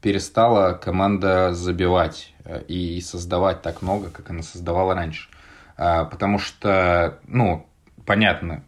перестала 0.00 0.74
команда 0.74 1.52
забивать 1.52 2.32
э, 2.44 2.62
и 2.68 3.00
создавать 3.00 3.62
так 3.62 3.82
много, 3.82 4.10
как 4.10 4.30
она 4.30 4.42
создавала 4.42 4.94
раньше? 4.94 5.28
А, 5.76 6.04
потому 6.04 6.38
что, 6.38 7.18
ну, 7.26 7.66
понятно, 8.06 8.64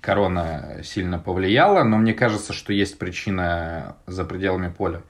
корона 0.00 0.80
сильно 0.82 1.18
повлияла, 1.18 1.84
но 1.84 1.98
мне 1.98 2.14
кажется, 2.14 2.52
что 2.52 2.72
есть 2.72 2.98
причина 2.98 3.96
за 4.06 4.24
пределами 4.24 4.68
поля. 4.68 5.02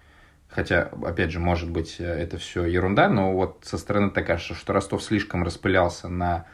Хотя, 0.48 0.90
опять 1.04 1.30
же, 1.30 1.40
может 1.40 1.70
быть, 1.70 1.96
это 1.98 2.38
все 2.38 2.64
ерунда, 2.64 3.08
но 3.08 3.32
вот 3.32 3.60
со 3.62 3.78
стороны 3.78 4.10
так 4.10 4.26
кажется, 4.26 4.54
что 4.54 4.72
Ростов 4.72 5.02
слишком 5.02 5.44
распылялся 5.44 6.08
на 6.08 6.46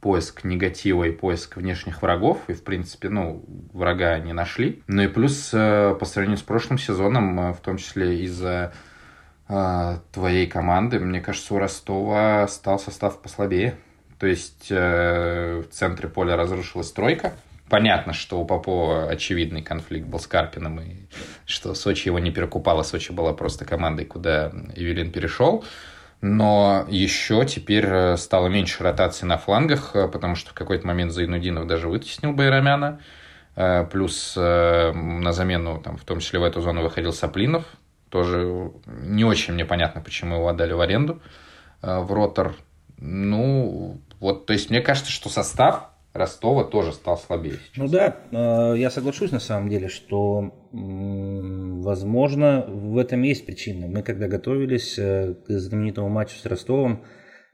поиск 0.00 0.44
негатива 0.44 1.04
и 1.04 1.10
поиск 1.10 1.56
внешних 1.56 2.02
врагов, 2.02 2.38
и, 2.48 2.52
в 2.52 2.62
принципе, 2.62 3.08
ну, 3.08 3.44
врага 3.72 4.18
не 4.18 4.32
нашли. 4.32 4.82
Ну 4.86 5.02
и 5.02 5.08
плюс, 5.08 5.50
э, 5.52 5.96
по 5.98 6.04
сравнению 6.04 6.38
с 6.38 6.42
прошлым 6.42 6.78
сезоном, 6.78 7.40
э, 7.40 7.52
в 7.52 7.60
том 7.60 7.78
числе 7.78 8.22
из-за 8.22 8.72
э, 9.48 9.98
твоей 10.12 10.46
команды, 10.46 11.00
мне 11.00 11.20
кажется, 11.20 11.54
у 11.54 11.58
Ростова 11.58 12.46
стал 12.48 12.78
состав 12.78 13.20
послабее. 13.20 13.76
То 14.18 14.26
есть 14.26 14.68
в 14.70 15.64
центре 15.70 16.08
поля 16.08 16.36
разрушилась 16.36 16.90
тройка. 16.90 17.34
Понятно, 17.68 18.14
что 18.14 18.40
у 18.40 18.44
Попова 18.44 19.08
очевидный 19.08 19.62
конфликт 19.62 20.06
был 20.06 20.18
с 20.18 20.26
Карпином, 20.26 20.80
и 20.80 20.96
что 21.44 21.74
Сочи 21.74 22.08
его 22.08 22.18
не 22.18 22.30
перекупала. 22.30 22.82
Сочи 22.82 23.12
была 23.12 23.32
просто 23.32 23.64
командой, 23.64 24.06
куда 24.06 24.50
Эвелин 24.74 25.12
перешел. 25.12 25.64
Но 26.20 26.84
еще 26.88 27.44
теперь 27.44 27.86
э, 27.86 28.16
стало 28.16 28.48
меньше 28.48 28.82
ротации 28.82 29.24
на 29.24 29.38
флангах, 29.38 29.94
э, 29.94 30.08
потому 30.08 30.34
что 30.34 30.50
в 30.50 30.54
какой-то 30.54 30.86
момент 30.86 31.12
Зайнудинов 31.12 31.66
даже 31.66 31.88
вытеснил 31.88 32.32
Байрамяна. 32.32 33.00
Э, 33.54 33.86
плюс 33.90 34.34
на 34.36 35.32
замену, 35.32 35.80
там, 35.80 35.96
в 35.96 36.04
том 36.04 36.18
числе 36.20 36.40
в 36.40 36.44
эту 36.44 36.60
зону, 36.60 36.82
выходил 36.82 37.12
Саплинов. 37.12 37.64
Тоже 38.08 38.72
не 38.86 39.24
очень 39.24 39.54
мне 39.54 39.64
понятно, 39.64 40.00
почему 40.00 40.36
его 40.36 40.48
отдали 40.48 40.72
в 40.72 40.80
аренду 40.80 41.20
в 41.82 42.12
Ротор. 42.12 42.54
Ну, 42.96 44.00
вот, 44.20 44.46
то 44.46 44.52
есть 44.52 44.70
мне 44.70 44.80
кажется, 44.80 45.10
что 45.10 45.28
состав 45.28 45.90
Ростова 46.14 46.64
тоже 46.64 46.92
стал 46.92 47.16
слабее. 47.18 47.54
Сейчас. 47.54 47.76
Ну 47.76 47.88
да, 47.88 48.16
э, 48.32 48.78
я 48.78 48.90
соглашусь 48.90 49.30
на 49.30 49.40
самом 49.40 49.68
деле, 49.68 49.88
что 49.88 50.52
возможно 50.72 52.64
в 52.66 52.98
этом 52.98 53.22
есть 53.22 53.46
причина. 53.46 53.86
Мы 53.86 54.02
когда 54.02 54.26
готовились 54.26 54.98
э, 54.98 55.34
к 55.46 55.50
знаменитому 55.50 56.08
матчу 56.08 56.36
с 56.36 56.46
Ростовом, 56.46 57.04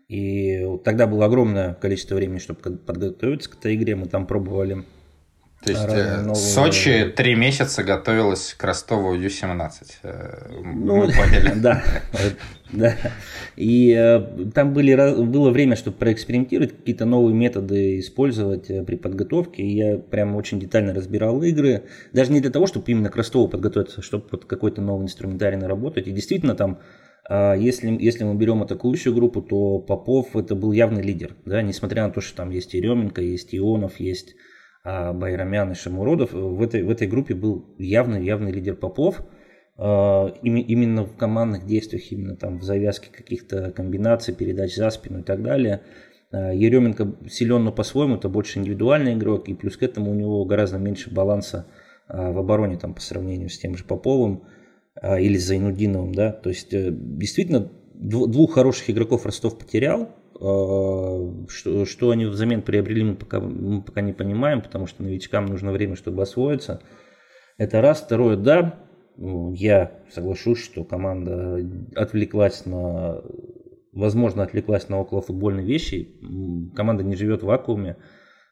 и 0.08 0.78
тогда 0.84 1.06
было 1.06 1.26
огромное 1.26 1.74
количество 1.74 2.14
времени, 2.14 2.38
чтобы 2.38 2.60
подготовиться 2.60 3.50
к 3.50 3.58
этой 3.58 3.74
игре, 3.74 3.96
мы 3.96 4.06
там 4.06 4.26
пробовали 4.26 4.84
то 5.64 5.72
есть 5.72 5.84
э, 5.88 6.16
новые... 6.18 6.34
Сочи 6.34 7.12
три 7.16 7.34
месяца 7.34 7.82
готовилась 7.82 8.54
к 8.54 8.62
Ростову 8.64 9.14
Ю-17. 9.14 9.70
Э, 10.02 10.48
ну, 10.62 10.96
Мы 10.96 11.12
поняли. 11.12 11.52
Да, 11.60 11.82
да. 12.70 12.96
И 13.56 13.94
э, 13.96 14.50
там 14.52 14.74
были, 14.74 14.94
было 15.24 15.50
время, 15.50 15.76
чтобы 15.76 15.96
проэкспериментировать, 15.96 16.76
какие-то 16.76 17.06
новые 17.06 17.34
методы 17.34 17.98
использовать 17.98 18.66
при 18.86 18.96
подготовке. 18.96 19.62
И 19.62 19.74
я 19.74 19.96
прям 19.96 20.36
очень 20.36 20.60
детально 20.60 20.92
разбирал 20.92 21.42
игры. 21.42 21.84
Даже 22.12 22.30
не 22.32 22.40
для 22.40 22.50
того, 22.50 22.66
чтобы 22.66 22.90
именно 22.90 23.08
к 23.08 23.16
Ростову 23.16 23.48
подготовиться, 23.48 24.00
а 24.00 24.02
чтобы 24.02 24.24
под 24.24 24.44
какой-то 24.44 24.82
новый 24.82 25.04
инструментарий 25.04 25.56
наработать. 25.56 26.06
И 26.08 26.12
действительно 26.12 26.54
там 26.54 26.80
если, 27.56 27.96
если 28.02 28.24
мы 28.24 28.34
берем 28.34 28.62
атакующую 28.62 29.14
группу, 29.14 29.40
то 29.40 29.78
Попов 29.78 30.36
это 30.36 30.54
был 30.54 30.72
явный 30.72 31.00
лидер. 31.00 31.34
Да? 31.46 31.62
Несмотря 31.62 32.06
на 32.06 32.12
то, 32.12 32.20
что 32.20 32.36
там 32.36 32.50
есть 32.50 32.74
Еременко, 32.74 33.22
есть 33.22 33.54
Ионов, 33.54 33.98
есть 33.98 34.34
а 34.34 34.53
Байрамян 34.84 35.72
и 35.72 35.74
Шамуродов, 35.74 36.32
в 36.32 36.62
этой, 36.62 36.82
в 36.82 36.90
этой 36.90 37.08
группе 37.08 37.34
был 37.34 37.64
явный, 37.78 38.24
явный 38.24 38.52
лидер 38.52 38.76
Попов. 38.76 39.22
А, 39.76 40.28
именно 40.42 41.04
в 41.04 41.16
командных 41.16 41.66
действиях, 41.66 42.12
именно 42.12 42.36
там 42.36 42.58
в 42.58 42.62
завязке 42.62 43.08
каких-то 43.10 43.72
комбинаций, 43.72 44.34
передач 44.34 44.74
за 44.76 44.90
спину 44.90 45.20
и 45.20 45.22
так 45.22 45.42
далее. 45.42 45.80
А, 46.30 46.52
Еременко 46.52 47.16
силен, 47.28 47.64
но 47.64 47.72
по-своему, 47.72 48.16
это 48.16 48.28
больше 48.28 48.58
индивидуальный 48.58 49.14
игрок, 49.14 49.48
и 49.48 49.54
плюс 49.54 49.76
к 49.76 49.82
этому 49.82 50.10
у 50.10 50.14
него 50.14 50.44
гораздо 50.44 50.78
меньше 50.78 51.12
баланса 51.12 51.66
а, 52.06 52.30
в 52.30 52.38
обороне 52.38 52.76
там, 52.76 52.94
по 52.94 53.00
сравнению 53.00 53.48
с 53.48 53.58
тем 53.58 53.76
же 53.76 53.84
Поповым 53.84 54.44
или 55.02 55.36
Зайнудиновым. 55.36 56.14
Да? 56.14 56.30
То 56.30 56.50
есть 56.50 56.72
э, 56.72 56.88
действительно 56.92 57.68
двух 57.94 58.54
хороших 58.54 58.90
игроков 58.90 59.26
Ростов 59.26 59.58
потерял, 59.58 60.02
а, 60.02 60.08
что, 60.36 61.84
что 61.86 62.10
они 62.10 62.26
взамен 62.26 62.62
приобрели, 62.62 63.04
мы 63.04 63.14
пока, 63.14 63.40
мы 63.40 63.82
пока 63.82 64.00
не 64.00 64.12
понимаем, 64.12 64.62
потому 64.62 64.86
что 64.86 65.02
новичкам 65.02 65.46
нужно 65.46 65.72
время, 65.72 65.96
чтобы 65.96 66.22
освоиться. 66.22 66.82
Это 67.56 67.80
раз. 67.80 68.00
Второе, 68.00 68.36
да, 68.36 68.84
я 69.16 70.02
соглашусь, 70.10 70.62
что 70.62 70.84
команда 70.84 71.60
отвлеклась 71.94 72.66
на, 72.66 73.22
возможно, 73.92 74.42
отвлеклась 74.42 74.88
на 74.88 74.98
околофутбольные 74.98 75.64
вещи. 75.64 76.20
Команда 76.74 77.04
не 77.04 77.14
живет 77.14 77.42
в 77.42 77.46
вакууме. 77.46 77.96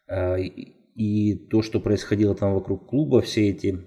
А, 0.09 0.37
и 0.37 1.35
то, 1.49 1.62
что 1.62 1.81
происходило 1.81 2.35
там 2.37 2.55
вокруг 2.55 2.87
клуба, 2.87 3.23
все 3.23 3.49
эти 3.49 3.79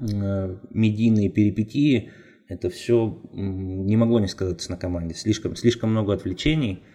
медийные 0.00 1.30
перипетии, 1.30 2.12
это 2.46 2.70
все 2.70 3.20
не 3.32 3.96
могло 3.96 4.20
не 4.20 4.28
сказаться 4.28 4.70
на 4.70 4.76
команде. 4.76 5.14
Слишком, 5.14 5.56
слишком 5.56 5.90
много 5.90 6.14
отвлечений– 6.14 6.84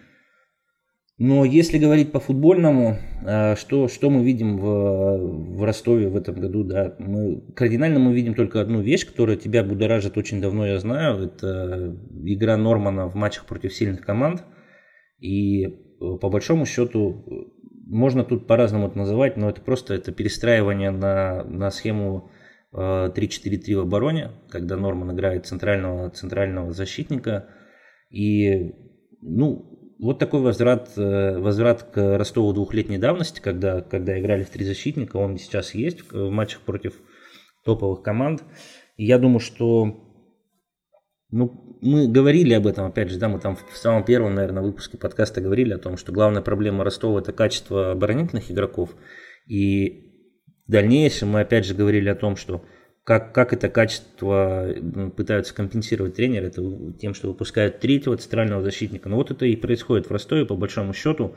но 1.18 1.46
если 1.46 1.78
говорить 1.78 2.12
по 2.12 2.20
футбольному, 2.20 2.98
а, 3.24 3.56
что, 3.56 3.88
что 3.88 4.10
мы 4.10 4.22
видим 4.22 4.58
в, 4.58 5.56
в 5.56 5.62
Ростове 5.64 6.08
в 6.08 6.16
этом 6.16 6.34
году, 6.34 6.62
да, 6.62 6.94
мы, 6.98 7.40
кардинально 7.54 7.98
мы 7.98 8.14
видим 8.14 8.34
только 8.34 8.60
одну 8.60 8.82
вещь, 8.82 9.06
которая 9.06 9.36
тебя 9.36 9.64
будоражит 9.64 10.18
очень 10.18 10.42
давно, 10.42 10.66
я 10.66 10.78
знаю, 10.78 11.24
это 11.24 11.96
игра 12.22 12.58
Нормана 12.58 13.08
в 13.08 13.14
матчах 13.14 13.46
против 13.46 13.72
сильных 13.72 14.02
команд. 14.02 14.44
И 15.18 15.64
э, 15.64 15.68
по 15.98 16.28
большому 16.28 16.66
счету, 16.66 17.24
можно 17.86 18.22
тут 18.22 18.46
по-разному 18.46 18.88
это 18.88 18.98
называть, 18.98 19.38
но 19.38 19.48
это 19.48 19.62
просто 19.62 19.94
это 19.94 20.12
перестраивание 20.12 20.90
на, 20.90 21.44
на 21.44 21.70
схему 21.70 22.30
3-4-3 22.74 23.08
э, 23.70 23.76
в 23.76 23.80
обороне, 23.80 24.32
когда 24.50 24.76
Норман 24.76 25.12
играет 25.12 25.46
центрального, 25.46 26.10
центрального 26.10 26.72
защитника. 26.72 27.48
И 28.10 28.74
ну, 29.22 29.75
вот 29.98 30.18
такой 30.18 30.40
возврат, 30.40 30.90
э, 30.96 31.38
возврат 31.38 31.82
к 31.84 32.18
Ростову 32.18 32.52
двухлетней 32.52 32.98
давности, 32.98 33.40
когда, 33.40 33.80
когда 33.80 34.18
играли 34.18 34.44
в 34.44 34.50
три 34.50 34.64
защитника, 34.64 35.16
он 35.16 35.38
сейчас 35.38 35.74
есть 35.74 36.10
в 36.10 36.30
матчах 36.30 36.60
против 36.60 36.94
топовых 37.64 38.02
команд. 38.02 38.44
И 38.96 39.04
я 39.04 39.18
думаю, 39.18 39.40
что 39.40 40.02
ну, 41.30 41.78
мы 41.80 42.08
говорили 42.08 42.54
об 42.54 42.66
этом, 42.66 42.86
опять 42.86 43.10
же, 43.10 43.18
да, 43.18 43.28
мы 43.28 43.40
там 43.40 43.56
в 43.56 43.76
самом 43.76 44.04
первом, 44.04 44.34
наверное, 44.34 44.62
выпуске 44.62 44.96
подкаста 44.96 45.40
говорили 45.40 45.72
о 45.72 45.78
том, 45.78 45.96
что 45.96 46.12
главная 46.12 46.42
проблема 46.42 46.84
Ростова– 46.84 47.18
это 47.20 47.32
качество 47.32 47.92
оборонительных 47.92 48.50
игроков. 48.50 48.94
И 49.46 50.06
в 50.66 50.70
дальнейшем 50.70 51.30
мы 51.30 51.40
опять 51.40 51.64
же 51.64 51.74
говорили 51.74 52.08
о 52.08 52.14
том, 52.14 52.36
что 52.36 52.64
как, 53.06 53.32
как 53.32 53.52
это 53.52 53.68
качество 53.68 54.66
пытаются 55.16 55.54
компенсировать 55.54 56.16
тренеры, 56.16 56.48
это 56.48 56.92
тем, 56.98 57.14
что 57.14 57.28
выпускают 57.28 57.78
третьего 57.78 58.16
центрального 58.16 58.62
защитника. 58.62 59.08
Но 59.08 59.14
вот 59.14 59.30
это 59.30 59.46
и 59.46 59.54
происходит 59.54 60.08
в 60.08 60.10
Ростове, 60.10 60.44
по 60.44 60.56
большому 60.56 60.92
счету, 60.92 61.36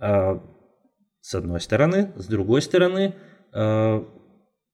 а, 0.00 0.42
с 1.20 1.34
одной 1.34 1.60
стороны. 1.60 2.12
С 2.16 2.26
другой 2.26 2.62
стороны, 2.62 3.14
а, 3.52 4.08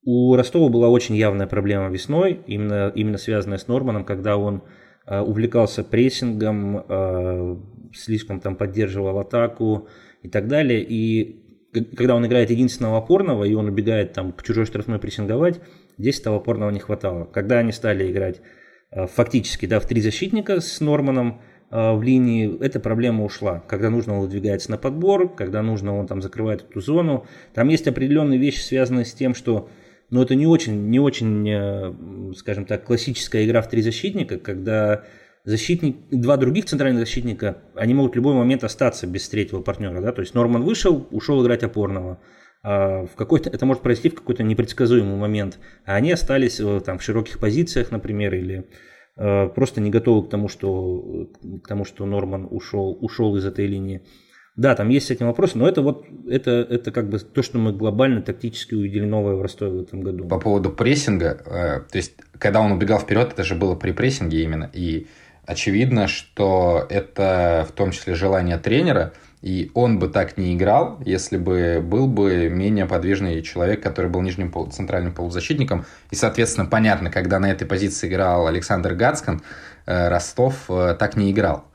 у 0.04 0.37
Ростова 0.37 0.68
была 0.68 0.88
очень 0.88 1.16
явная 1.16 1.49
проблема 1.49 1.88
весной, 1.88 2.40
именно, 2.47 2.92
именно 2.95 3.18
связанная 3.18 3.59
с 3.59 3.66
Норманом, 3.66 4.04
когда 4.04 4.37
он 4.37 4.62
а, 5.07 5.25
увлекался 5.25 5.83
прессингом, 5.83 7.64
слишком 7.92 8.38
там 8.38 8.54
поддерживал 8.54 9.18
атаку 9.18 9.88
и 10.23 10.28
так 10.28 10.47
далее. 10.47 10.85
И 10.85 11.73
когда 11.97 12.14
он 12.14 12.25
играет 12.25 12.50
единственного 12.50 12.99
опорного, 12.99 13.42
и 13.42 13.54
он 13.54 13.66
убегает 13.66 14.12
там 14.12 14.30
к 14.30 14.45
чужой 14.45 14.66
штрафной 14.66 15.00
прессинговать, 15.00 15.61
Здесь 15.99 16.21
этого 16.21 16.37
опорного 16.37 16.71
не 16.71 16.81
хватало. 16.81 17.25
Когда 17.25 17.59
они 17.59 17.73
стали 17.73 18.11
играть 18.11 18.40
э, 18.90 19.07
фактически 19.07 19.67
да, 19.67 19.81
в 19.81 19.87
три 19.87 20.00
защитника 20.00 20.61
с 20.61 20.81
Норманом 20.81 21.43
э, 21.71 21.93
в 21.95 22.02
линии, 22.02 22.59
эта 22.62 22.81
проблема 22.81 23.25
ушла. 23.25 23.64
Когда 23.69 23.90
нужно, 23.90 24.14
он 24.14 24.21
выдвигается 24.21 24.71
на 24.71 24.78
подбор, 24.78 25.35
когда 25.35 25.62
нужно, 25.62 25.99
он 25.99 26.07
там 26.07 26.23
закрывает 26.23 26.62
эту 26.62 26.81
зону. 26.81 27.26
Там 27.52 27.69
есть 27.69 27.87
определенные 27.88 28.38
вещи, 28.38 28.61
связанные 28.61 29.05
с 29.05 29.12
тем, 29.12 29.35
что 29.35 29.69
ну, 30.11 30.23
это 30.23 30.35
не 30.35 30.47
очень, 30.47 30.88
не 30.88 31.00
очень, 31.00 31.49
э, 31.49 32.33
скажем 32.37 32.64
так, 32.64 32.85
классическая 32.85 33.45
игра 33.45 33.61
в 33.61 33.69
три 33.69 33.83
защитника, 33.83 34.38
когда 34.38 35.05
защитник, 35.45 35.97
два 36.11 36.37
других 36.37 36.67
центральных 36.67 37.00
защитника, 37.00 37.59
они 37.75 37.95
могут 37.95 38.12
в 38.12 38.17
любой 38.17 38.35
момент 38.35 38.64
остаться 38.64 39.07
без 39.07 39.28
третьего 39.28 39.62
партнера. 39.62 40.00
Да? 40.00 40.12
То 40.12 40.21
есть 40.21 40.35
Норман 40.35 40.62
вышел, 40.62 41.07
ушел 41.11 41.43
играть 41.43 41.62
опорного. 41.62 42.21
А, 42.62 43.07
в 43.07 43.15
какой-то, 43.15 43.50
это 43.50 43.67
может 43.67 43.83
произойти 43.83 44.11
в 44.11 44.17
какой-то 44.17 44.43
непредсказуемый 44.43 45.17
момент, 45.17 45.59
а 45.85 45.95
они 45.95 46.11
остались 46.11 46.59
э, 46.59 46.81
там 46.85 46.99
в 46.99 47.03
широких 47.03 47.38
позициях, 47.38 47.93
например, 47.93 48.35
или 48.35 48.69
э, 49.17 49.49
просто 49.49 49.81
не 49.81 49.91
готовы 49.91 50.27
к 50.27 50.31
тому, 50.31 50.49
что, 50.49 51.29
к 51.62 51.69
тому, 51.69 51.85
что 51.85 52.05
Норман 52.05 52.49
ушел, 52.50 52.99
ушел 53.00 53.37
из 53.37 53.45
этой 53.45 53.67
линии. 53.67 54.03
Да, 54.57 54.75
там 54.75 54.88
есть 54.88 55.07
с 55.07 55.11
этим 55.12 55.27
вопросы, 55.27 55.57
но 55.57 55.69
это 55.69 55.83
вот 55.83 56.05
это, 56.29 56.50
это 56.50 56.91
как 56.91 57.09
бы 57.09 57.21
то, 57.21 57.43
что 57.45 57.59
мы 57.59 57.73
глобально 57.73 58.23
тактически 58.23 58.75
увидели 58.75 59.05
новое 59.05 59.37
в 59.37 59.43
Ростове 59.43 59.79
в 59.79 59.83
этом 59.83 60.00
году. 60.00 60.27
По 60.27 60.41
поводу 60.41 60.71
прессинга, 60.71 61.41
э, 61.47 61.81
то 61.88 61.97
есть 61.97 62.17
когда 62.41 62.61
он 62.61 62.73
убегал 62.73 62.99
вперед, 62.99 63.31
это 63.33 63.45
же 63.45 63.55
было 63.55 63.77
при 63.77 63.93
прессинге 63.93 64.43
именно, 64.43 64.69
и 64.73 65.07
очевидно, 65.47 66.09
что 66.09 66.85
это 66.91 67.65
в 67.69 67.73
том 67.73 67.93
числе 67.93 68.17
желание 68.17 68.59
тренера– 68.59 69.12
И 69.40 69.71
он 69.75 70.00
бы 70.00 70.09
так 70.09 70.37
не 70.37 70.54
играл, 70.54 71.00
если 71.04 71.37
бы 71.37 71.80
был 71.80 72.09
бы 72.09 72.49
менее 72.49 72.87
подвижный 72.87 73.40
человек, 73.42 73.80
который 73.83 74.11
был 74.11 74.21
нижним 74.21 74.50
пол, 74.50 74.66
центральным 74.66 75.14
полузащитником. 75.14 75.85
И, 76.11 76.16
соответственно, 76.16 76.66
понятно, 76.66 77.11
когда 77.11 77.38
на 77.38 77.50
этой 77.50 77.66
позиции 77.66 78.09
играл 78.09 78.49
Александр 78.49 78.95
Гацкан, 78.95 79.42
э, 79.87 80.09
Ростов 80.09 80.64
э, 80.68 80.97
так 80.99 81.16
не 81.16 81.30
играл. 81.30 81.68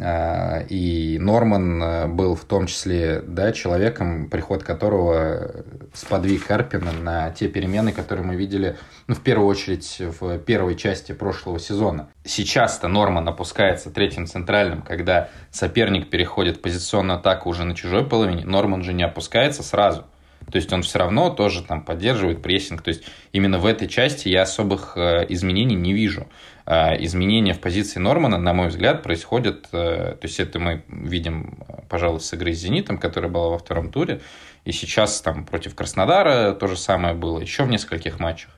Э, 0.00 0.66
и 0.68 1.18
Норман 1.18 1.82
э, 1.82 2.06
был 2.06 2.34
в 2.34 2.44
том 2.44 2.66
числе 2.66 3.22
да, 3.26 3.52
человеком, 3.52 4.28
приход 4.28 4.62
которого 4.62 5.64
сподвиг 5.92 6.46
Карпина 6.46 6.92
на 6.92 7.30
те 7.30 7.48
перемены, 7.48 7.92
которые 7.92 8.24
мы 8.24 8.36
видели, 8.36 8.76
ну, 9.06 9.14
в 9.14 9.20
первую 9.20 9.48
очередь, 9.48 10.00
в 10.00 10.38
первой 10.38 10.76
части 10.76 11.12
прошлого 11.12 11.58
сезона. 11.58 12.08
Сейчас-то 12.24 12.88
Норман 12.88 13.28
опускается 13.28 13.90
третьим 13.90 14.26
центральным, 14.26 14.82
когда 14.82 15.28
соперник 15.50 16.10
переходит 16.10 16.58
в 16.58 16.60
позиционную 16.60 17.18
атаку 17.18 17.48
уже 17.48 17.64
на 17.64 17.74
чужой 17.74 18.04
половине, 18.04 18.44
Норман 18.44 18.82
же 18.82 18.92
не 18.92 19.02
опускается 19.02 19.62
сразу. 19.62 20.04
То 20.50 20.56
есть 20.56 20.72
он 20.72 20.82
все 20.82 20.98
равно 20.98 21.30
тоже 21.30 21.62
там 21.62 21.82
поддерживает 21.82 22.42
прессинг. 22.42 22.82
То 22.82 22.88
есть 22.88 23.04
именно 23.32 23.58
в 23.58 23.66
этой 23.66 23.88
части 23.88 24.28
я 24.28 24.42
особых 24.42 24.96
э, 24.96 25.26
изменений 25.28 25.74
не 25.74 25.92
вижу. 25.92 26.26
А, 26.66 26.94
изменения 26.96 27.54
в 27.54 27.60
позиции 27.60 27.98
Нормана, 27.98 28.38
на 28.38 28.52
мой 28.52 28.68
взгляд, 28.68 29.02
происходят, 29.02 29.68
э, 29.72 30.16
то 30.20 30.20
есть 30.22 30.40
это 30.40 30.58
мы 30.58 30.82
видим, 30.88 31.58
пожалуй, 31.88 32.20
с 32.20 32.32
игры 32.32 32.52
с 32.52 32.58
«Зенитом», 32.58 32.98
которая 32.98 33.30
была 33.30 33.48
во 33.48 33.58
втором 33.58 33.90
туре, 33.90 34.20
и 34.64 34.72
сейчас 34.72 35.20
там 35.22 35.46
против 35.46 35.74
Краснодара 35.74 36.52
то 36.52 36.66
же 36.66 36.76
самое 36.76 37.14
было, 37.14 37.40
еще 37.40 37.64
в 37.64 37.68
нескольких 37.68 38.20
матчах. 38.20 38.50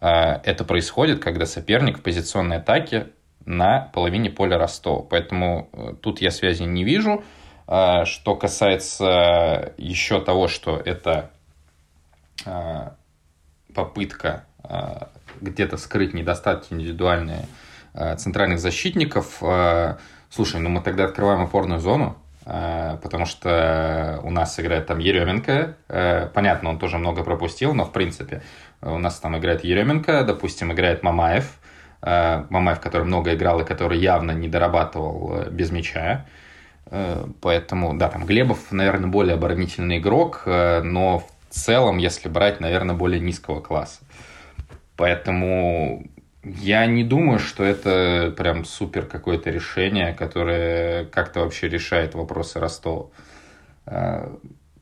Это 0.00 0.64
происходит, 0.66 1.22
когда 1.22 1.46
соперник 1.46 1.98
в 1.98 2.02
позиционной 2.02 2.56
атаке 2.56 3.06
на 3.46 3.90
половине 3.92 4.30
поля 4.30 4.58
Ростова. 4.58 5.02
Поэтому 5.02 5.68
э, 5.72 5.94
тут 6.00 6.20
я 6.20 6.30
связи 6.30 6.62
не 6.64 6.84
вижу. 6.84 7.24
А, 7.66 8.04
что 8.04 8.36
касается 8.36 9.72
еще 9.78 10.20
того, 10.20 10.48
что 10.48 10.76
это 10.76 11.30
попытка 13.74 14.44
где-то 15.40 15.76
скрыть 15.76 16.14
недостатки 16.14 16.72
индивидуальные 16.72 17.46
э, 17.94 18.16
центральных 18.16 18.58
защитников. 18.58 19.38
Э, 19.42 19.96
слушай, 20.30 20.60
ну 20.60 20.68
мы 20.68 20.80
тогда 20.80 21.04
открываем 21.04 21.42
опорную 21.42 21.80
зону, 21.80 22.16
э, 22.46 22.96
потому 23.02 23.26
что 23.26 24.20
у 24.22 24.30
нас 24.30 24.58
играет 24.58 24.86
там 24.86 24.98
Еременко. 24.98 25.76
Понятно, 26.34 26.70
он 26.70 26.78
тоже 26.78 26.98
много 26.98 27.24
пропустил, 27.24 27.74
но 27.74 27.84
в 27.84 27.92
принципе 27.92 28.42
у 28.80 28.98
нас 28.98 29.18
там 29.18 29.36
играет 29.38 29.64
Еременко, 29.64 30.24
допустим, 30.24 30.72
играет 30.72 31.02
Мамаев. 31.02 31.58
Мамаев, 32.02 32.80
который 32.80 33.04
много 33.04 33.34
играл 33.34 33.60
и 33.60 33.64
который 33.64 33.98
явно 33.98 34.32
не 34.32 34.48
дорабатывал 34.48 35.44
без 35.50 35.70
мяча. 35.70 36.26
Поэтому, 37.40 37.96
да, 37.96 38.08
там 38.08 38.26
Глебов, 38.26 38.70
наверное, 38.70 39.08
более 39.08 39.34
оборонительный 39.34 39.98
игрок, 39.98 40.42
но 40.46 41.18
в 41.18 41.26
целом, 41.50 41.98
если 41.98 42.28
брать, 42.28 42.60
наверное, 42.60 42.94
более 42.94 43.20
низкого 43.20 43.60
класса. 43.60 44.00
Поэтому 44.96 46.06
я 46.44 46.86
не 46.86 47.04
думаю, 47.04 47.38
что 47.38 47.64
это 47.64 48.32
прям 48.36 48.64
супер 48.64 49.06
какое-то 49.06 49.50
решение, 49.50 50.12
которое 50.12 51.06
как-то 51.06 51.40
вообще 51.40 51.68
решает 51.68 52.14
вопросы 52.14 52.60
Ростова. 52.60 53.06
А, 53.86 54.36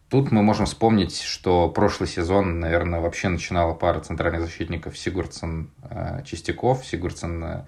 тут 0.08 0.32
мы 0.32 0.42
можем 0.42 0.66
вспомнить, 0.66 1.20
что 1.20 1.68
прошлый 1.68 2.08
сезон, 2.08 2.58
наверное, 2.58 3.00
вообще 3.00 3.28
начинала 3.28 3.74
пара 3.74 4.00
центральных 4.00 4.42
защитников 4.42 4.96
Сигурдсон-Чистяков. 4.96 6.84
Сигурдсон 6.84 7.64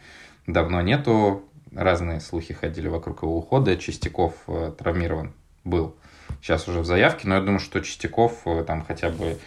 давно 0.46 0.80
нету, 0.82 1.44
разные 1.74 2.20
слухи 2.20 2.54
ходили 2.54 2.88
вокруг 2.88 3.22
его 3.22 3.36
ухода. 3.36 3.76
Чистяков 3.76 4.34
травмирован 4.78 5.32
был 5.64 5.96
сейчас 6.40 6.68
уже 6.68 6.80
в 6.80 6.86
заявке, 6.86 7.28
но 7.28 7.36
я 7.36 7.40
думаю, 7.40 7.60
что 7.60 7.80
Чистяков 7.80 8.44
там 8.66 8.84
хотя 8.84 9.10
бы 9.10 9.38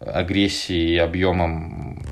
агрессией 0.00 0.94
и 0.94 0.98
объемом 0.98 2.02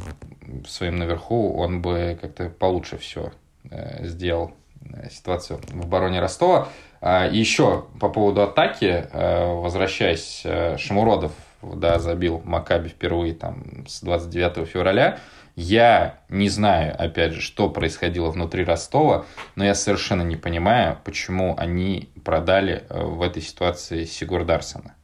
своим 0.66 0.98
наверху, 0.98 1.55
он 1.57 1.83
бы 1.83 2.18
как-то 2.20 2.48
получше 2.48 2.98
все 2.98 3.33
э, 3.70 4.07
сделал 4.07 4.53
э, 4.83 5.09
ситуацию 5.11 5.61
в 5.68 5.83
обороне 5.83 6.20
Ростова. 6.20 6.68
А, 7.00 7.26
и 7.26 7.38
еще 7.38 7.87
по 7.98 8.09
поводу 8.09 8.42
атаки, 8.42 9.09
э, 9.11 9.55
возвращаясь, 9.55 10.44
Шамуродов 10.79 11.33
да, 11.62 11.98
забил 11.98 12.40
Макаби 12.44 12.88
впервые 12.88 13.35
там 13.35 13.87
с 13.87 14.00
29 14.00 14.66
февраля. 14.68 15.18
Я 15.62 16.20
не 16.31 16.49
знаю, 16.49 16.96
опять 16.99 17.35
же, 17.35 17.42
что 17.42 17.68
происходило 17.68 18.31
внутри 18.31 18.64
Ростова, 18.64 19.27
но 19.57 19.64
я 19.66 19.75
совершенно 19.75 20.23
не 20.23 20.37
понимаю, 20.37 20.96
почему 21.05 21.55
они 21.59 22.09
продали 22.25 22.87
в 22.88 23.20
этой 23.20 23.42
ситуации 23.42 24.07
Сигурдарсона. 24.07 24.94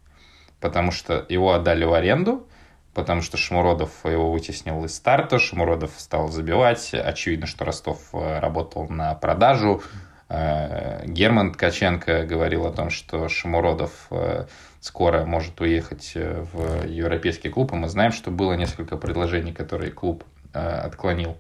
Потому 0.59 0.92
что 0.92 1.27
его 1.29 1.53
отдали 1.53 1.85
в 1.85 1.92
аренду, 1.92 2.49
потому 2.95 3.21
что 3.21 3.37
Шмуродов 3.37 3.90
его 4.07 4.33
вытеснил 4.33 4.83
из 4.87 4.95
старта, 4.97 5.38
Шмуродов 5.38 5.90
стал 5.99 6.29
забивать, 6.29 6.95
очевидно, 6.95 7.47
что 7.47 7.66
Ростов 7.66 7.99
э, 8.14 8.38
работал 8.38 8.88
на 8.88 9.14
продажу, 9.14 9.83
э, 10.31 11.05
Герман 11.05 11.53
Ткаченко 11.53 12.25
говорил 12.25 12.64
о 12.64 12.73
том, 12.73 12.88
что 12.88 13.29
Шамуродов 13.29 14.07
э, 14.11 14.47
скоро 14.81 15.27
может 15.27 15.61
уехать 15.61 16.12
в 16.14 16.87
европейский 16.87 17.51
клуб, 17.51 17.75
и 17.75 17.77
мы 17.77 17.90
знаем, 17.90 18.12
что 18.12 18.31
было 18.31 18.55
несколько 18.55 18.97
предложений, 18.97 19.53
которые 19.53 19.90
клуб 19.90 20.25
отклонил. 20.57 21.37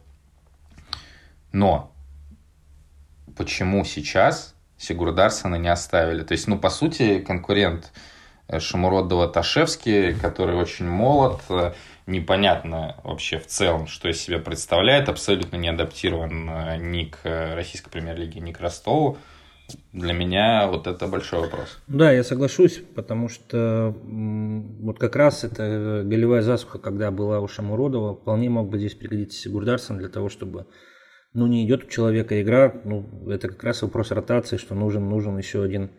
Но 1.52 1.92
почему 3.36 3.84
сейчас 3.84 4.54
Сигурдарсона 4.78 5.56
не 5.56 5.68
оставили? 5.68 6.22
То 6.22 6.32
есть, 6.32 6.48
ну, 6.48 6.58
по 6.58 6.70
сути, 6.70 7.20
конкурент 7.20 7.92
Шамуродова 8.58 9.28
Ташевский, 9.28 10.14
который 10.14 10.56
очень 10.56 10.86
молод, 10.86 11.40
непонятно 12.06 12.96
вообще 13.02 13.38
в 13.38 13.46
целом, 13.46 13.86
что 13.86 14.08
из 14.08 14.20
себя 14.20 14.38
представляет, 14.38 15.08
абсолютно 15.08 15.56
не 15.56 15.68
адаптирован 15.68 16.48
э, 16.48 16.76
ни 16.78 17.04
к 17.04 17.54
российской 17.54 17.90
премьер-лиге, 17.90 18.40
ни 18.40 18.52
к 18.52 18.60
Ростову. 18.60 19.18
Для 19.92 20.12
меня 20.12 20.66
вот 20.68 20.86
это 20.86 21.06
большой 21.06 21.40
вопрос. 21.40 21.78
Да, 21.88 22.12
я 22.12 22.22
соглашусь, 22.22 22.82
потому 22.94 23.28
что 23.28 23.94
вот 24.04 24.98
как 24.98 25.16
раз 25.16 25.44
эта 25.44 26.02
голевая 26.04 26.42
засуха, 26.42 26.78
когда 26.78 27.10
была 27.10 27.40
у 27.40 27.48
Шамуродова, 27.48 28.14
вполне 28.14 28.48
мог 28.50 28.68
бы 28.68 28.78
здесь 28.78 28.94
пригодиться 28.94 29.40
Сигурдарсон 29.40 29.98
для 29.98 30.08
того, 30.08 30.28
чтобы 30.28 30.66
ну, 31.32 31.46
не 31.46 31.66
идет 31.66 31.84
у 31.84 31.88
человека 31.88 32.40
игра, 32.40 32.74
ну, 32.84 33.30
это 33.30 33.48
как 33.48 33.62
раз 33.64 33.82
вопрос 33.82 34.10
ротации, 34.10 34.56
что 34.56 34.74
нужен, 34.74 35.08
нужен 35.08 35.36
еще 35.36 35.62
один 35.62 35.90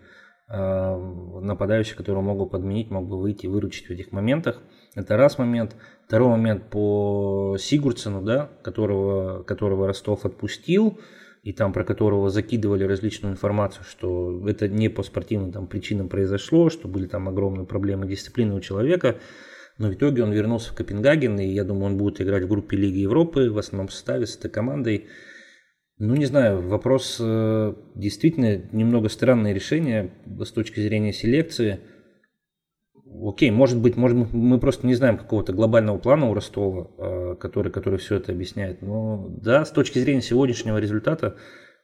Э, 0.49 0.95
нападающий, 1.41 1.97
которого 1.97 2.21
могу 2.21 2.45
подменить, 2.45 2.89
мог 2.89 3.05
бы 3.05 3.19
выйти 3.19 3.47
и 3.47 3.49
выручить 3.49 3.87
в 3.87 3.91
этих 3.91 4.13
моментах. 4.13 4.61
Это 4.95 5.17
раз 5.17 5.37
момент. 5.37 5.75
Второй 6.05 6.29
момент 6.29 6.69
по 6.69 7.57
Сигурдсену, 7.59 8.21
да, 8.21 8.49
которого, 8.63 9.43
которого 9.43 9.87
Ростов 9.87 10.25
отпустил, 10.25 11.01
и 11.47 11.53
там 11.53 11.71
про 11.71 11.85
которого 11.85 12.29
закидывали 12.29 12.83
различную 12.83 13.33
информацию, 13.33 13.85
что 13.89 14.45
это 14.49 14.67
не 14.67 14.89
по 14.89 15.01
спортивным 15.01 15.53
там, 15.53 15.67
причинам 15.67 16.09
произошло, 16.09 16.69
что 16.69 16.89
были 16.89 17.07
там 17.07 17.29
огромные 17.29 17.65
проблемы 17.65 18.05
дисциплины 18.05 18.53
у 18.53 18.59
человека. 18.59 19.15
Но 19.77 19.87
в 19.87 19.93
итоге 19.93 20.23
он 20.23 20.33
вернулся 20.33 20.73
в 20.73 20.75
Копенгаген, 20.75 21.39
и 21.39 21.47
я 21.47 21.63
думаю, 21.63 21.85
он 21.85 21.97
будет 21.97 22.19
играть 22.19 22.43
в 22.43 22.49
группе 22.49 22.75
Лиги 22.75 22.97
Европы 22.97 23.49
в 23.49 23.57
основном 23.57 23.87
составе 23.87 24.25
с 24.25 24.35
этой 24.35 24.51
командой. 24.51 25.05
Ну, 25.99 26.15
не 26.15 26.25
знаю, 26.25 26.61
вопрос 26.67 27.15
э, 27.21 27.73
действительно 27.95 28.61
немного 28.73 29.07
странное 29.07 29.53
решение 29.53 30.11
с 30.25 30.51
точки 30.51 30.81
зрения 30.81 31.13
селекции. 31.13 31.79
Окей, 33.23 33.51
может 33.51 33.79
быть, 33.79 33.95
может, 33.95 34.17
мы 34.31 34.59
просто 34.59 34.85
не 34.87 34.95
знаем 34.95 35.17
какого-то 35.17 35.53
глобального 35.53 35.97
плана 35.97 36.29
у 36.29 36.33
Ростова, 36.33 36.89
э, 36.97 37.35
который, 37.39 37.71
который 37.71 37.99
все 37.99 38.15
это 38.15 38.31
объясняет. 38.31 38.81
Но 38.81 39.27
да, 39.41 39.65
с 39.65 39.71
точки 39.71 39.99
зрения 39.99 40.21
сегодняшнего 40.21 40.77
результата 40.77 41.35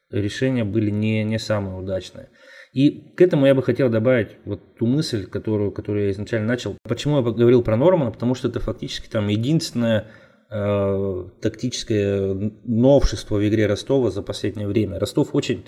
решения 0.09 0.63
были 0.63 0.89
не, 0.89 1.23
не 1.23 1.39
самые 1.39 1.77
удачные. 1.77 2.29
И 2.73 3.13
к 3.15 3.21
этому 3.21 3.45
я 3.45 3.55
бы 3.55 3.63
хотел 3.63 3.89
добавить 3.89 4.37
вот 4.45 4.75
ту 4.77 4.85
мысль, 4.85 5.25
которую, 5.25 5.71
которую 5.71 6.05
я 6.05 6.11
изначально 6.11 6.47
начал. 6.47 6.77
Почему 6.87 7.17
я 7.17 7.21
говорил 7.23 7.61
про 7.63 7.77
Нормана? 7.77 8.11
Потому 8.11 8.35
что 8.35 8.47
это 8.47 8.59
фактически 8.59 9.09
там 9.09 9.27
единственная 9.27 10.07
Э, 10.55 11.29
тактическое 11.41 12.51
новшество 12.63 13.37
в 13.37 13.47
игре 13.47 13.65
Ростова 13.65 14.11
за 14.11 14.21
последнее 14.21 14.67
время. 14.67 14.99
Ростов 14.99 15.33
очень, 15.33 15.65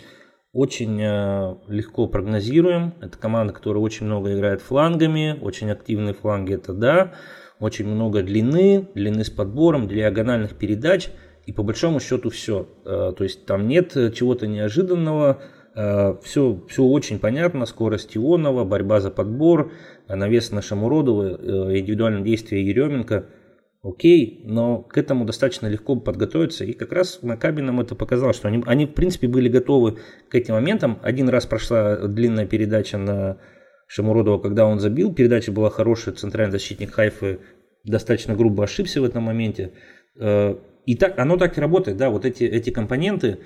очень 0.55 1.01
э, 1.01 1.55
легко 1.67 2.07
прогнозируем. 2.07 2.93
Это 3.01 3.17
команда, 3.17 3.51
которая 3.51 3.83
очень 3.83 4.05
много 4.05 4.33
играет 4.33 4.61
флангами, 4.61 5.37
очень 5.41 5.69
активные 5.69 6.13
фланги 6.13 6.53
это 6.53 6.73
да, 6.73 7.11
очень 7.59 7.85
много 7.85 8.23
длины, 8.23 8.87
длины 8.95 9.25
с 9.25 9.29
подбором, 9.29 9.89
диагональных 9.89 10.55
передач. 10.55 11.09
И 11.45 11.51
по 11.51 11.61
большому 11.61 11.99
счету 11.99 12.29
все. 12.29 12.69
Э, 12.85 13.11
то 13.15 13.25
есть 13.25 13.45
там 13.45 13.67
нет 13.67 13.91
чего-то 14.15 14.47
неожиданного, 14.47 15.41
все, 16.23 16.63
все 16.69 16.83
очень 16.85 17.19
понятно, 17.19 17.65
скорость 17.65 18.15
Ионова, 18.15 18.63
борьба 18.63 19.01
за 19.01 19.11
подбор, 19.11 19.73
навес 20.07 20.51
на 20.51 20.61
Шамуродова, 20.61 21.77
индивидуальное 21.77 22.21
действие 22.21 22.65
Еременко– 22.65 23.25
окей, 23.85 24.41
но 24.43 24.79
к 24.81 24.97
этому 24.97 25.25
достаточно 25.25 25.67
легко 25.67 25.95
подготовиться. 25.95 26.65
И 26.65 26.73
как 26.73 26.91
раз 26.91 27.19
Макаби 27.21 27.61
нам 27.61 27.79
это 27.79 27.93
показал, 27.93 28.33
что 28.33 28.47
они, 28.47 28.63
они 28.65 28.85
в 28.87 28.93
принципе 28.93 29.27
были 29.27 29.47
готовы 29.47 29.97
к 30.29 30.35
этим 30.35 30.55
моментам. 30.55 30.99
Один 31.03 31.29
раз 31.29 31.45
прошла 31.45 31.95
длинная 32.07 32.47
передача 32.47 32.97
на 32.97 33.37
Шамуродова, 33.87 34.39
когда 34.39 34.65
он 34.65 34.79
забил. 34.79 35.13
Передача 35.13 35.51
была 35.51 35.69
хорошая, 35.69 36.15
центральный 36.15 36.53
защитник 36.53 36.93
Хайфы 36.93 37.39
достаточно 37.83 38.35
грубо 38.35 38.63
ошибся 38.63 39.01
в 39.01 39.03
этом 39.03 39.23
моменте. 39.23 39.73
Э, 40.19 40.55
и 40.87 40.95
так, 40.95 41.19
оно 41.19 41.37
так 41.37 41.57
и 41.57 41.61
работает, 41.61 41.97
да, 41.97 42.09
вот 42.09 42.25
эти, 42.25 42.43
эти 42.43 42.71
компоненты, 42.71 43.39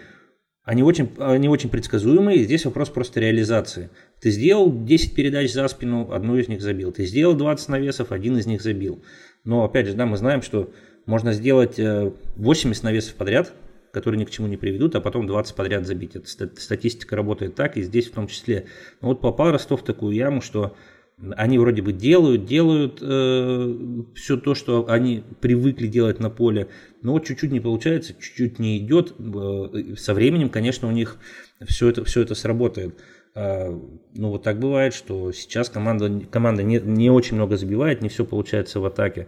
они 0.64 0.84
очень, 0.84 1.10
они 1.18 1.50
очень 1.50 1.70
предсказуемые, 1.70 2.44
здесь 2.44 2.66
вопрос 2.66 2.90
просто 2.90 3.20
реализации. 3.20 3.90
Ты 4.22 4.30
сделал 4.30 4.72
10 4.72 5.16
передач 5.16 5.52
за 5.52 5.68
спину, 5.68 6.12
одну 6.12 6.38
из 6.38 6.48
них 6.48 6.62
забил. 6.62 6.92
Ты 6.92 7.06
сделал 7.06 7.34
20 7.34 7.70
навесов, 7.70 8.12
один 8.12 8.38
из 8.38 8.46
них 8.46 8.62
забил. 8.62 9.04
Но 9.44 9.64
опять 9.64 9.88
же, 9.88 9.94
да, 9.94 10.06
мы 10.06 10.18
знаем, 10.18 10.42
что 10.42 10.72
можно 11.06 11.34
сделать 11.34 11.78
80 11.78 12.84
э, 12.84 12.86
навесов 12.86 13.16
подряд, 13.16 13.54
которые 13.92 14.20
ни 14.20 14.26
к 14.26 14.30
чему 14.30 14.48
не 14.48 14.58
приведут, 14.58 14.96
а 14.96 15.02
потом 15.02 15.28
20 15.28 15.56
подряд 15.56 15.86
забить. 15.86 16.16
Эта 16.16 16.28
статистика 16.60 17.16
работает 17.16 17.56
так, 17.56 17.78
и 17.78 17.82
здесь 17.82 18.08
в 18.08 18.14
том 18.14 18.28
числе. 18.28 18.68
Но 19.02 19.10
вот 19.10 19.22
попал 19.22 19.52
Ростов 19.52 19.82
в 19.82 19.86
такую 19.86 20.16
яму, 20.16 20.42
что 20.42 20.76
они 21.36 21.58
вроде 21.58 21.82
бы 21.82 21.92
делают, 21.92 22.46
делают 22.46 23.00
э, 23.02 23.76
все 24.16 24.38
то, 24.38 24.56
что 24.56 24.90
они 24.90 25.24
привыкли 25.42 25.88
делать 25.88 26.20
на 26.20 26.30
поле, 26.30 26.70
но 27.02 27.20
чуть-чуть 27.20 27.52
не 27.52 27.60
получается, 27.60 28.14
чуть-чуть 28.14 28.60
не 28.60 28.78
идет. 28.78 29.14
Э, 29.20 29.96
со 29.98 30.14
временем, 30.14 30.50
конечно, 30.50 30.88
у 30.88 30.92
них 30.92 31.18
все 31.68 31.90
это, 31.90 32.06
все 32.06 32.22
это 32.22 32.36
сработает. 32.36 32.98
Э, 33.36 33.70
ну 34.14 34.30
вот 34.30 34.44
так 34.44 34.60
бывает, 34.60 34.94
что 34.94 35.32
сейчас 35.32 35.70
команда, 35.70 36.22
команда 36.32 36.64
не, 36.64 36.80
не 36.80 37.10
очень 37.10 37.36
много 37.36 37.58
забивает, 37.58 38.02
не 38.02 38.10
все 38.10 38.26
получается 38.26 38.80
в 38.80 38.86
атаке. 38.86 39.28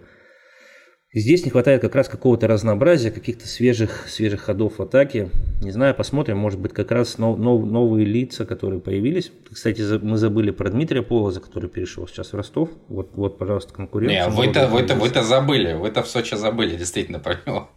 Здесь 1.13 1.43
не 1.43 1.51
хватает 1.51 1.81
как 1.81 1.93
раз 1.93 2.07
какого-то 2.07 2.47
разнообразия, 2.47 3.11
каких-то 3.11 3.45
свежих, 3.45 4.07
свежих 4.07 4.41
ходов 4.41 4.79
в 4.79 4.81
атаке. 4.81 5.29
Не 5.61 5.71
знаю, 5.71 5.93
посмотрим, 5.93 6.37
может 6.37 6.57
быть, 6.61 6.71
как 6.71 6.89
раз 6.89 7.17
нов, 7.17 7.37
нов, 7.37 7.65
новые 7.65 8.05
лица, 8.05 8.45
которые 8.45 8.79
появились. 8.79 9.29
Кстати, 9.51 9.81
мы 10.01 10.15
забыли 10.15 10.51
про 10.51 10.69
Дмитрия 10.69 11.01
Полоза, 11.01 11.41
который 11.41 11.69
перешел 11.69 12.07
сейчас 12.07 12.31
в 12.31 12.37
Ростов. 12.37 12.69
Вот, 12.87 13.11
вот 13.13 13.37
пожалуйста, 13.37 13.73
конкуренция. 13.73 14.29
Не, 14.29 14.33
вы-то, 14.33 14.69
вы-то, 14.69 14.95
вы-то 14.95 15.21
забыли, 15.21 15.73
вы-то 15.73 16.01
в 16.01 16.07
Сочи 16.07 16.35
забыли, 16.35 16.77
действительно, 16.77 17.19
про 17.19 17.35
него. 17.45 17.69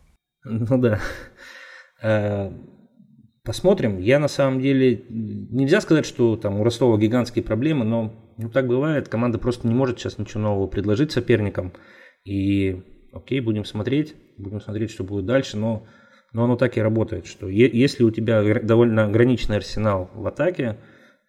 Ну 0.45 0.79
да. 0.79 1.01
Посмотрим. 3.45 3.99
Я 3.99 4.19
на 4.19 4.29
самом 4.29 4.61
деле, 4.61 5.05
нельзя 5.11 5.83
сказать, 5.83 6.07
что 6.07 6.37
там 6.37 6.61
у 6.61 6.65
Ростова 6.65 6.97
гигантские 6.97 7.45
проблемы, 7.45 7.85
но 7.85 8.15
ну, 8.39 8.49
так 8.49 8.67
бывает. 8.67 9.09
Команда 9.09 9.39
просто 9.39 9.69
не 9.69 9.75
может 9.75 9.99
сейчас 9.99 10.17
ничего 10.17 10.41
нового 10.41 10.67
предложить 10.67 11.13
соперникам. 11.13 11.73
И 12.25 12.83
окей, 13.13 13.41
будем 13.41 13.67
смотреть, 13.67 14.15
будем 14.39 14.63
смотреть, 14.63 14.91
что 14.91 15.05
будет 15.05 15.27
дальше, 15.27 15.59
но, 15.59 15.87
но 16.33 16.45
оно 16.45 16.57
так 16.57 16.79
и 16.79 16.81
работает, 16.81 17.27
что 17.27 17.47
е- 17.49 17.71
если 17.71 18.03
у 18.03 18.11
тебя 18.11 18.43
довольно 18.61 19.05
ограниченный 19.05 19.59
арсенал 19.59 20.11
в 20.15 20.27
атаке, 20.27 20.79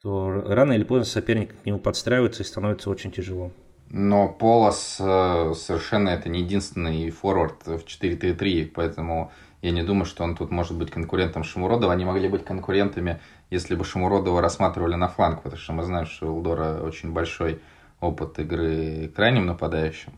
то 0.01 0.29
рано 0.29 0.71
или 0.71 0.85
поздно 0.85 1.03
соперник 1.03 1.53
к 1.61 1.65
нему 1.65 1.79
подстраивается 1.79 2.43
и 2.43 2.45
становится 2.45 2.89
очень 2.89 3.11
тяжело. 3.11 3.51
Но 3.89 4.29
Полос 4.29 4.97
э, 4.99 5.53
совершенно 5.53 6.09
это 6.09 6.29
не 6.29 6.41
единственный 6.41 7.09
форвард 7.09 7.65
в 7.65 7.83
4-3-3, 7.85 8.71
поэтому 8.73 9.31
я 9.65 9.71
не 9.71 9.81
думаю, 9.81 10.05
что 10.05 10.23
он 10.23 10.35
тут 10.35 10.51
может 10.51 10.77
быть 10.77 10.91
конкурентом 10.91 11.43
Шамуродова. 11.43 11.91
Они 11.91 12.05
могли 12.05 12.27
быть 12.27 12.45
конкурентами, 12.45 13.19
если 13.49 13.73
бы 13.73 13.83
Шамуродова 13.83 14.39
рассматривали 14.39 14.93
на 14.93 15.07
фланг, 15.07 15.41
потому 15.41 15.59
что 15.59 15.73
мы 15.73 15.83
знаем, 15.83 16.05
что 16.05 16.27
у 16.27 16.37
Элдора 16.37 16.83
очень 16.83 17.11
большой 17.11 17.59
опыт 17.99 18.37
игры 18.37 19.11
крайним 19.15 19.47
нападающим. 19.47 20.13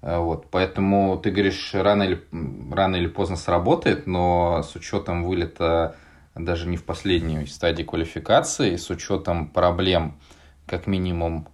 Э, 0.00 0.18
вот, 0.18 0.50
поэтому 0.50 1.16
ты 1.16 1.30
говоришь, 1.30 1.70
рано 1.74 2.02
или, 2.02 2.24
рано 2.72 2.96
или 2.96 3.06
поздно 3.06 3.36
сработает, 3.36 4.08
но 4.08 4.64
с 4.64 4.74
учетом 4.74 5.22
вылета 5.22 5.94
даже 6.34 6.66
не 6.66 6.76
в 6.76 6.82
последнюю 6.82 7.46
стадии 7.46 7.84
квалификации, 7.84 8.74
с 8.74 8.90
учетом 8.90 9.46
проблем 9.46 10.18
как 10.66 10.88
минимум 10.88 11.46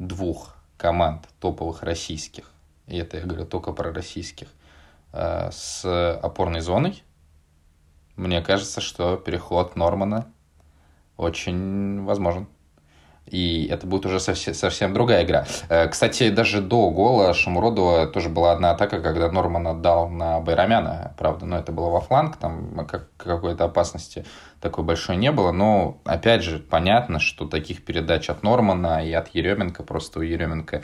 двух 0.00 0.56
команд 0.76 1.28
топовых 1.38 1.84
российских, 1.84 2.50
и 2.88 2.96
это 2.96 3.18
я 3.18 3.24
говорю 3.24 3.46
только 3.46 3.70
про 3.70 3.92
российских, 3.92 4.48
с 5.12 6.18
опорной 6.22 6.60
зоной, 6.60 7.02
мне 8.16 8.40
кажется, 8.40 8.80
что 8.80 9.16
переход 9.16 9.76
Нормана 9.76 10.26
очень 11.16 12.04
возможен. 12.04 12.46
И 13.26 13.66
это 13.70 13.86
будет 13.86 14.04
уже 14.04 14.18
совсем, 14.20 14.52
совсем 14.52 14.92
другая 14.92 15.24
игра. 15.24 15.46
Э, 15.68 15.88
кстати, 15.88 16.28
даже 16.30 16.60
до 16.60 16.90
гола 16.90 17.32
Шамуродова 17.32 18.06
тоже 18.08 18.28
была 18.28 18.52
одна 18.52 18.72
атака, 18.72 19.00
когда 19.00 19.30
Норман 19.30 19.66
отдал 19.66 20.08
на 20.08 20.40
Байрамяна. 20.40 21.14
Правда, 21.16 21.46
но 21.46 21.56
это 21.58 21.72
было 21.72 21.88
во 21.88 22.00
фланг, 22.00 22.36
там 22.36 22.84
как, 22.86 23.08
какой-то 23.16 23.64
опасности 23.64 24.26
такой 24.60 24.84
большой 24.84 25.16
не 25.16 25.30
было. 25.30 25.52
Но, 25.52 26.00
опять 26.04 26.42
же, 26.42 26.58
понятно, 26.58 27.20
что 27.20 27.46
таких 27.46 27.84
передач 27.84 28.28
от 28.28 28.42
Нормана 28.42 29.06
и 29.06 29.12
от 29.12 29.28
Еременко, 29.28 29.84
просто 29.84 30.18
у 30.18 30.22
Еременко 30.22 30.82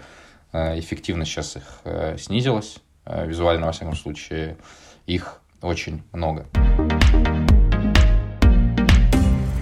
э, 0.53 0.79
эффективность 0.79 1.33
сейчас 1.33 1.57
их 1.57 1.81
э, 1.85 2.17
снизилась. 2.19 2.79
Визуально, 3.25 3.67
во 3.67 3.73
всяком 3.73 3.97
случае, 3.97 4.57
их 5.07 5.41
очень 5.63 6.03
много. 6.13 6.47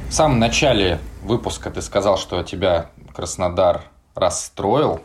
В 0.08 0.12
самом 0.12 0.38
начале 0.38 0.98
выпуска 1.22 1.70
ты 1.70 1.82
сказал, 1.82 2.16
что 2.16 2.42
тебя 2.42 2.90
Краснодар 3.14 3.84
расстроил. 4.14 5.02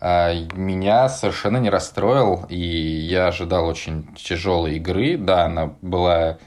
А 0.00 0.34
меня 0.54 1.08
совершенно 1.08 1.56
не 1.56 1.70
расстроил, 1.70 2.44
и 2.48 2.58
я 2.58 3.28
ожидал 3.28 3.66
очень 3.66 4.14
тяжелой 4.16 4.76
игры. 4.76 5.16
Да, 5.16 5.46
она 5.46 5.74
была 5.80 6.38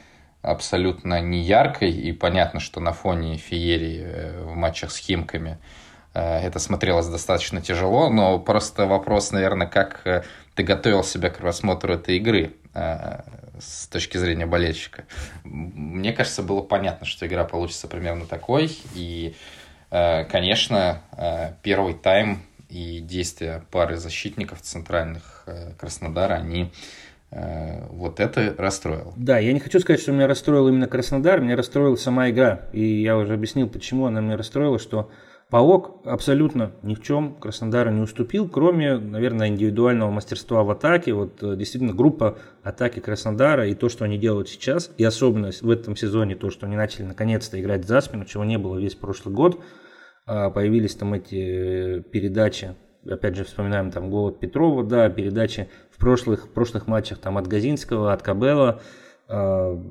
абсолютно 0.42 1.20
не 1.20 1.40
яркой, 1.40 1.90
и 1.90 2.12
понятно, 2.12 2.60
что 2.60 2.80
на 2.80 2.92
фоне 2.92 3.36
феерии 3.36 4.02
э, 4.04 4.42
в 4.44 4.54
матчах 4.54 4.92
с 4.92 4.98
Химками 4.98 5.58
э, 5.58 5.87
это 6.14 6.58
смотрелось 6.58 7.06
достаточно 7.06 7.60
тяжело, 7.60 8.10
но 8.10 8.38
просто 8.38 8.86
вопрос, 8.86 9.32
наверное, 9.32 9.66
как 9.66 10.06
э, 10.06 10.22
ты 10.54 10.62
готовил 10.62 11.04
себя 11.04 11.30
к 11.30 11.38
просмотру 11.38 11.94
этой 11.94 12.16
игры 12.16 12.54
с 13.60 13.86
точки 13.88 14.16
зрения 14.16 14.46
болельщика. 14.46 15.04
Мне 15.44 16.12
кажется, 16.12 16.42
было 16.42 16.62
понятно, 16.62 17.06
что 17.06 17.26
игра 17.26 17.44
получится 17.44 17.88
примерно 17.88 18.26
такой. 18.26 18.70
И, 18.94 19.34
э, 19.90 20.24
конечно, 20.24 21.02
э, 21.16 21.52
первый 21.62 21.94
тайм 21.94 22.42
и 22.68 23.00
действия 23.00 23.62
пары 23.70 23.96
защитников 23.96 24.60
центральных 24.62 25.44
э, 25.46 25.72
Краснодара, 25.78 26.34
они 26.34 26.72
вот 27.30 28.20
это 28.20 28.54
расстроил. 28.56 29.12
Да, 29.14 29.38
я 29.38 29.52
не 29.52 29.60
хочу 29.60 29.80
сказать, 29.80 30.00
что 30.00 30.12
меня 30.12 30.26
расстроил 30.26 30.66
именно 30.68 30.86
Краснодар, 30.86 31.42
меня 31.42 31.56
расстроила 31.56 31.96
сама 31.96 32.30
игра. 32.30 32.62
И 32.72 33.02
я 33.02 33.18
уже 33.18 33.34
объяснил, 33.34 33.68
почему 33.68 34.06
она 34.06 34.22
меня 34.22 34.38
расстроила, 34.38 34.78
что 34.78 35.10
Паук 35.50 36.02
абсолютно 36.04 36.72
ни 36.82 36.94
в 36.94 37.02
чем 37.02 37.34
Краснодару 37.34 37.90
не 37.90 38.02
уступил, 38.02 38.50
кроме, 38.50 38.98
наверное, 38.98 39.48
индивидуального 39.48 40.10
мастерства 40.10 40.62
в 40.62 40.70
атаке. 40.70 41.14
Вот 41.14 41.42
э, 41.42 41.56
действительно 41.56 41.94
группа 41.94 42.36
атаки 42.62 43.00
Краснодара 43.00 43.66
и 43.66 43.74
то, 43.74 43.88
что 43.88 44.04
они 44.04 44.18
делают 44.18 44.50
сейчас, 44.50 44.90
и 44.98 45.04
особенность 45.04 45.62
в 45.62 45.70
этом 45.70 45.96
сезоне 45.96 46.36
то, 46.36 46.50
что 46.50 46.66
они 46.66 46.76
начали 46.76 47.04
наконец-то 47.04 47.58
играть 47.58 47.86
за 47.86 48.02
спину, 48.02 48.26
чего 48.26 48.44
не 48.44 48.58
было 48.58 48.76
весь 48.76 48.94
прошлый 48.94 49.34
год. 49.34 49.58
А, 50.26 50.50
появились 50.50 50.94
там 50.94 51.14
эти 51.14 52.00
передачи, 52.00 52.76
опять 53.08 53.34
же 53.34 53.44
вспоминаем 53.44 53.90
там 53.90 54.10
гол 54.10 54.28
от 54.28 54.40
Петрова, 54.40 54.84
да, 54.84 55.08
передачи 55.08 55.70
в 55.90 55.96
прошлых, 55.96 56.52
прошлых 56.52 56.86
матчах 56.86 57.20
там 57.20 57.38
от 57.38 57.46
Газинского, 57.46 58.12
от 58.12 58.20
Кабела 58.20 58.82
а, 59.28 59.82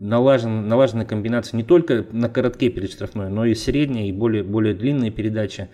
налажен, 0.00 0.66
налажены 0.66 1.04
комбинации 1.04 1.58
не 1.58 1.62
только 1.62 2.06
на 2.10 2.28
коротке 2.28 2.70
перед 2.70 2.90
штрафной, 2.90 3.28
но 3.28 3.44
и 3.44 3.54
средние 3.54 4.08
и 4.08 4.12
более, 4.12 4.42
более 4.42 4.74
длинные 4.74 5.10
передачи, 5.10 5.68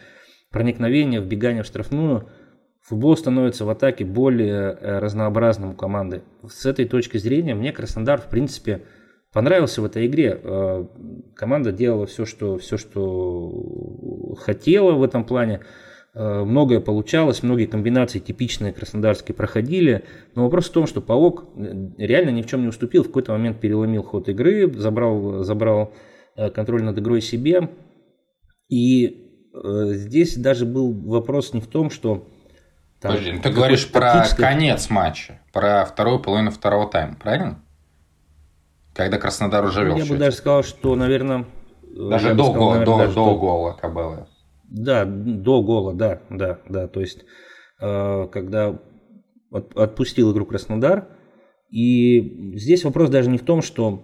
проникновение, 0.50 1.20
вбегание 1.20 1.62
в 1.62 1.66
штрафную. 1.66 2.28
Футбол 2.82 3.16
становится 3.16 3.64
в 3.64 3.70
атаке 3.70 4.04
более 4.04 4.76
э, 4.78 4.98
разнообразным 4.98 5.70
у 5.70 5.74
команды. 5.74 6.22
С 6.46 6.66
этой 6.66 6.84
точки 6.84 7.18
зрения 7.18 7.54
мне 7.54 7.72
Краснодар, 7.72 8.20
в 8.20 8.26
принципе, 8.26 8.82
понравился 9.32 9.80
в 9.82 9.84
этой 9.86 10.06
игре. 10.06 10.38
Э, 10.40 10.86
команда 11.34 11.72
делала 11.72 12.06
все, 12.06 12.24
что, 12.26 12.58
все, 12.58 12.76
что 12.76 14.34
хотела 14.38 14.92
в 14.92 15.02
этом 15.02 15.24
плане. 15.24 15.62
Э, 16.18 16.44
многое 16.44 16.80
получалось, 16.80 17.42
многие 17.42 17.66
комбинации 17.66 18.20
типичные 18.20 18.72
краснодарские 18.72 19.34
проходили. 19.34 20.04
Но 20.34 20.44
вопрос 20.44 20.70
в 20.70 20.72
том, 20.72 20.86
что 20.86 21.02
Паук 21.02 21.44
э, 21.56 21.90
реально 21.98 22.30
ни 22.30 22.40
в 22.40 22.46
чем 22.46 22.62
не 22.62 22.68
уступил. 22.68 23.02
В 23.02 23.08
какой-то 23.08 23.32
момент 23.32 23.60
переломил 23.60 24.02
ход 24.02 24.30
игры, 24.30 24.72
забрал, 24.72 25.44
забрал 25.44 25.92
э, 26.34 26.48
контроль 26.48 26.82
над 26.82 26.98
игрой 26.98 27.20
себе. 27.20 27.68
И 28.70 29.22
здесь 29.52 30.36
даже 30.36 30.66
был 30.66 30.92
вопрос 30.92 31.52
не 31.54 31.60
в 31.60 31.66
том, 31.66 31.90
что... 31.90 32.26
Там, 33.00 33.12
Подожди, 33.12 33.32
ну 33.32 33.42
ты 33.42 33.50
говоришь 33.50 33.90
про 33.90 34.24
конец 34.36 34.90
матча, 34.90 35.40
про 35.52 35.84
вторую 35.84 36.18
половину 36.18 36.50
второго 36.50 36.90
тайма, 36.90 37.16
правильно? 37.16 37.62
Когда 38.94 39.18
Краснодар 39.18 39.64
уже 39.64 39.84
вел 39.84 39.96
Я 39.96 40.02
счете. 40.02 40.14
бы 40.14 40.18
даже 40.18 40.36
сказал, 40.36 40.62
что, 40.62 40.94
наверное... 40.96 41.44
Даже 41.82 42.34
до, 42.34 42.44
сказал, 42.44 42.70
наверное, 42.70 42.86
до, 42.86 42.98
даже 42.98 43.14
до 43.14 43.36
гола 43.36 43.72
Кабелы. 43.80 44.26
Да, 44.68 45.04
до 45.04 45.62
гола, 45.62 45.94
да, 45.94 46.22
да, 46.30 46.60
да. 46.68 46.88
То 46.88 47.00
есть, 47.00 47.24
э, 47.80 48.28
когда 48.32 48.78
отпустил 49.50 50.32
игру 50.32 50.46
Краснодар. 50.46 51.08
И 51.70 52.56
здесь 52.56 52.84
вопрос 52.84 53.10
даже 53.10 53.30
не 53.30 53.38
в 53.38 53.44
том, 53.44 53.62
что 53.62 54.02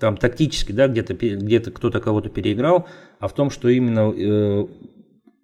там 0.00 0.16
тактически, 0.16 0.72
да, 0.72 0.88
где-то 0.88 1.14
где 1.14 1.60
кто-то 1.60 2.00
кого-то 2.00 2.28
переиграл, 2.28 2.86
а 3.20 3.28
в 3.28 3.34
том, 3.34 3.50
что 3.50 3.68
именно 3.68 4.12
э, 4.12 4.66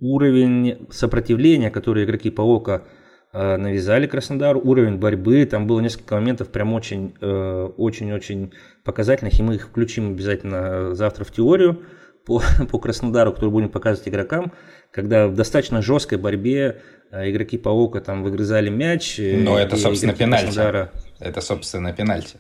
уровень 0.01 0.87
сопротивления, 0.91 1.71
который 1.71 2.05
игроки 2.05 2.31
Паока 2.31 2.85
э, 3.33 3.57
навязали 3.57 4.07
Краснодару, 4.07 4.61
уровень 4.61 4.97
борьбы, 4.97 5.47
там 5.47 5.67
было 5.67 5.81
несколько 5.81 6.17
моментов 6.17 6.51
прям 6.51 6.75
очень, 6.75 7.15
э, 7.21 7.71
очень-очень 7.77 8.53
показательных, 8.85 9.39
и 9.39 9.43
мы 9.43 9.55
их 9.55 9.69
включим 9.69 10.11
обязательно 10.13 10.95
завтра 10.95 11.25
в 11.25 11.31
теорию 11.31 11.83
по, 12.31 12.41
по 12.71 12.79
Краснодару, 12.79 13.33
которую 13.33 13.51
будем 13.51 13.69
показывать 13.69 14.09
игрокам, 14.09 14.53
когда 14.93 15.27
в 15.27 15.35
достаточно 15.35 15.83
жесткой 15.83 16.19
борьбе 16.19 16.81
э, 17.11 17.31
игроки 17.31 17.59
Паока 17.59 18.01
там 18.01 18.23
выгрызали 18.23 18.69
мяч. 18.71 19.19
Э, 19.19 19.37
Но 19.37 19.59
это, 19.59 19.77
собственно, 19.77 20.13
пенальти. 20.15 20.45
Краснодара... 20.45 20.93
Это, 21.19 21.41
собственно, 21.41 21.93
пенальти. 21.93 22.37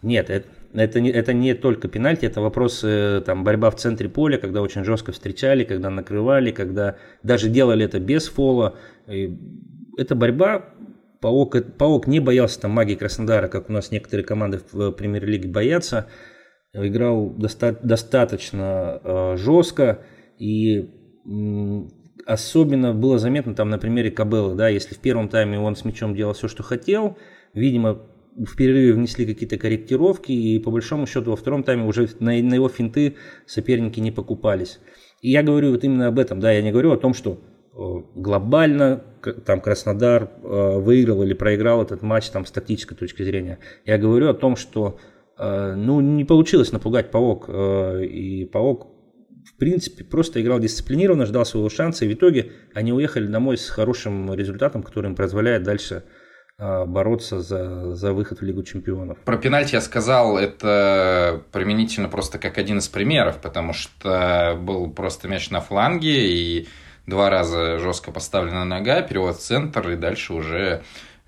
Нет, 0.00 0.30
это, 0.30 0.48
это 0.72 1.00
не, 1.00 1.10
это 1.10 1.34
не 1.34 1.52
только 1.52 1.88
пенальти, 1.88 2.24
это 2.24 2.40
вопросы 2.40 3.22
там, 3.26 3.44
борьба 3.44 3.70
в 3.70 3.76
центре 3.76 4.08
поля, 4.08 4.38
когда 4.38 4.62
очень 4.62 4.82
жестко 4.82 5.12
встречали, 5.12 5.64
когда 5.64 5.90
накрывали, 5.90 6.50
когда 6.50 6.96
даже 7.22 7.50
делали 7.50 7.84
это 7.84 8.00
без 8.00 8.28
фола. 8.28 8.76
И 9.08 9.38
это 9.98 10.14
борьба. 10.14 10.70
Паук, 11.20 11.56
Паук 11.78 12.06
не 12.06 12.20
боялся 12.20 12.60
там 12.60 12.70
магии 12.70 12.94
Краснодара, 12.94 13.48
как 13.48 13.68
у 13.68 13.72
нас 13.72 13.90
некоторые 13.90 14.24
команды 14.24 14.60
в 14.72 14.90
премьер-лиге 14.92 15.48
боятся. 15.48 16.06
Играл 16.74 17.30
доста- 17.30 17.78
достаточно 17.82 19.00
э, 19.02 19.36
жестко 19.36 20.00
и 20.38 20.90
м, 21.24 21.88
особенно 22.26 22.92
было 22.92 23.18
заметно 23.18 23.54
там 23.54 23.70
на 23.70 23.78
примере 23.78 24.10
Кабелы, 24.10 24.56
да, 24.56 24.68
если 24.68 24.94
в 24.94 24.98
первом 24.98 25.28
тайме 25.28 25.58
он 25.58 25.76
с 25.76 25.84
мячом 25.84 26.14
делал 26.14 26.32
все, 26.32 26.48
что 26.48 26.62
хотел, 26.62 27.16
видимо, 27.52 28.02
в 28.36 28.56
перерыве 28.56 28.92
внесли 28.92 29.26
какие-то 29.26 29.56
корректировки, 29.56 30.32
и 30.32 30.58
по 30.58 30.70
большому 30.70 31.06
счету 31.06 31.30
во 31.30 31.36
втором 31.36 31.62
тайме 31.62 31.84
уже 31.84 32.08
на, 32.18 32.32
на 32.32 32.54
его 32.54 32.68
финты 32.68 33.16
соперники 33.46 34.00
не 34.00 34.10
покупались. 34.10 34.80
И 35.22 35.30
я 35.30 35.42
говорю 35.42 35.70
вот 35.70 35.84
именно 35.84 36.08
об 36.08 36.18
этом, 36.18 36.40
да, 36.40 36.52
я 36.52 36.62
не 36.62 36.72
говорю 36.72 36.92
о 36.92 36.96
том, 36.96 37.14
что 37.14 37.38
э, 37.72 37.78
глобально 38.16 39.04
там 39.46 39.60
Краснодар 39.60 40.30
э, 40.42 40.78
выиграл 40.78 41.22
или 41.22 41.34
проиграл 41.34 41.82
этот 41.82 42.02
матч 42.02 42.28
там 42.30 42.44
с 42.44 42.50
тактической 42.50 42.96
точки 42.96 43.22
зрения. 43.22 43.58
Я 43.84 43.96
говорю 43.98 44.28
о 44.28 44.34
том, 44.34 44.56
что 44.56 44.98
ну 45.38 46.00
не 46.00 46.24
получилось 46.24 46.72
напугать 46.72 47.10
Паук, 47.10 47.48
и 47.48 48.48
Паук 48.52 48.94
в 49.44 49.56
принципе 49.56 50.04
просто 50.04 50.40
играл 50.40 50.58
дисциплинированно, 50.58 51.26
ждал 51.26 51.44
своего 51.44 51.68
шанса, 51.68 52.04
и 52.04 52.08
в 52.08 52.14
итоге 52.14 52.52
они 52.72 52.92
уехали 52.92 53.26
домой 53.26 53.58
с 53.58 53.68
хорошим 53.68 54.32
результатом, 54.34 54.82
который 54.82 55.10
им 55.10 55.16
позволяет 55.16 55.62
дальше 55.62 56.04
а, 56.56 56.86
бороться 56.86 57.40
за, 57.40 57.94
за 57.94 58.12
выход 58.12 58.40
в 58.40 58.42
Лигу 58.42 58.62
Чемпионов. 58.62 59.18
Про 59.24 59.36
пенальти 59.36 59.74
я 59.74 59.80
сказал, 59.80 60.38
это 60.38 61.42
применительно 61.52 62.08
просто 62.08 62.38
как 62.38 62.58
один 62.58 62.78
из 62.78 62.88
примеров, 62.88 63.40
потому 63.40 63.72
что 63.72 64.56
был 64.60 64.90
просто 64.90 65.28
мяч 65.28 65.50
на 65.50 65.60
фланге, 65.60 66.32
и 66.32 66.68
два 67.06 67.28
раза 67.28 67.78
жестко 67.78 68.12
поставлена 68.12 68.64
нога, 68.64 69.02
перевод 69.02 69.36
в 69.36 69.40
центр, 69.40 69.90
и 69.90 69.96
дальше 69.96 70.32
уже 70.32 70.82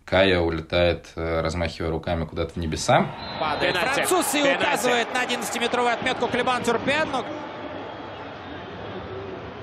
Кая 0.07 0.39
улетает, 0.39 1.09
э, 1.17 1.41
размахивая 1.41 1.91
руками 1.91 2.25
куда-то 2.27 2.53
в 2.55 2.57
небеса. 2.59 3.11
Падает 3.41 3.77
француз 3.77 4.37
и 4.37 4.55
указывает 4.55 5.13
на 5.13 5.25
11-метровую 5.25 5.93
отметку 5.93 6.29
Клебан 6.29 6.63
Тюрпен. 6.63 7.09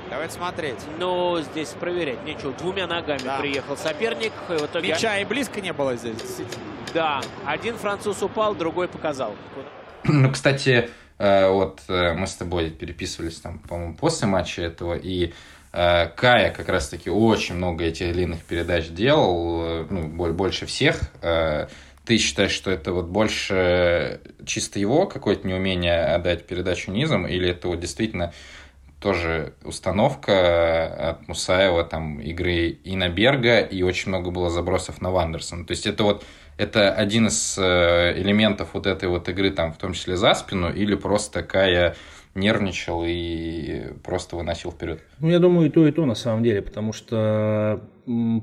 Давайте 0.09 0.33
смотреть. 0.33 0.79
Но 0.99 1.39
здесь 1.41 1.69
проверять 1.69 2.25
нечего. 2.25 2.51
Двумя 2.51 2.87
ногами 2.87 3.21
да. 3.23 3.39
приехал 3.39 3.77
соперник. 3.77 4.33
И 4.49 4.53
в 4.53 4.65
итоге... 4.65 4.89
Мяча 4.89 5.17
и 5.17 5.23
близко 5.23 5.61
не 5.61 5.71
было 5.71 5.95
здесь. 5.95 6.41
Да. 6.93 7.21
Один 7.45 7.77
француз 7.77 8.21
упал, 8.21 8.53
другой 8.53 8.89
показал. 8.89 9.35
Ну, 10.03 10.29
кстати, 10.29 10.89
э, 11.19 11.49
вот 11.49 11.79
э, 11.87 12.13
мы 12.15 12.27
с 12.27 12.35
тобой 12.35 12.69
переписывались 12.69 13.39
там, 13.39 13.59
по-моему, 13.59 13.95
после 13.95 14.27
матча 14.27 14.61
этого, 14.61 14.95
и 14.95 15.33
Кая 15.73 16.53
как 16.55 16.69
раз-таки 16.69 17.09
очень 17.09 17.55
много 17.55 17.83
этих 17.83 18.13
длинных 18.13 18.43
передач 18.43 18.89
делал, 18.89 19.85
ну, 19.89 20.07
больше 20.07 20.67
всех. 20.67 21.01
Ты 22.05 22.17
считаешь, 22.19 22.51
что 22.51 22.69
это 22.69 22.93
вот 22.93 23.07
больше 23.07 24.21
чисто 24.45 24.77
его 24.77 25.07
какое-то 25.07 25.47
неумение 25.47 25.99
отдать 25.99 26.45
передачу 26.45 26.91
низом, 26.91 27.25
или 27.25 27.49
это 27.49 27.69
вот 27.69 27.79
действительно 27.79 28.33
тоже 29.01 29.53
установка 29.63 31.09
от 31.09 31.27
Мусаева, 31.27 31.83
там, 31.83 32.19
игры 32.19 32.77
Инаберга, 32.83 33.59
и 33.59 33.81
очень 33.81 34.09
много 34.09 34.29
было 34.29 34.49
забросов 34.49 35.01
на 35.01 35.11
Вандерсон. 35.11 35.65
То 35.65 35.71
есть 35.71 35.87
это 35.87 36.03
вот 36.03 36.23
это 36.57 36.93
один 36.93 37.27
из 37.27 37.57
э, 37.57 38.13
элементов 38.15 38.69
вот 38.73 38.85
этой 38.85 39.09
вот 39.09 39.27
игры, 39.27 39.49
там, 39.49 39.73
в 39.73 39.77
том 39.77 39.93
числе 39.93 40.15
за 40.15 40.35
спину, 40.35 40.71
или 40.71 40.95
просто 40.95 41.41
такая 41.41 41.95
нервничал 42.35 43.03
и 43.05 43.93
просто 44.03 44.35
выносил 44.35 44.71
вперед? 44.71 45.01
Ну, 45.19 45.29
я 45.29 45.39
думаю, 45.39 45.67
и 45.67 45.71
то, 45.71 45.87
и 45.87 45.91
то 45.91 46.05
на 46.05 46.15
самом 46.15 46.43
деле, 46.43 46.61
потому 46.61 46.93
что 46.93 47.81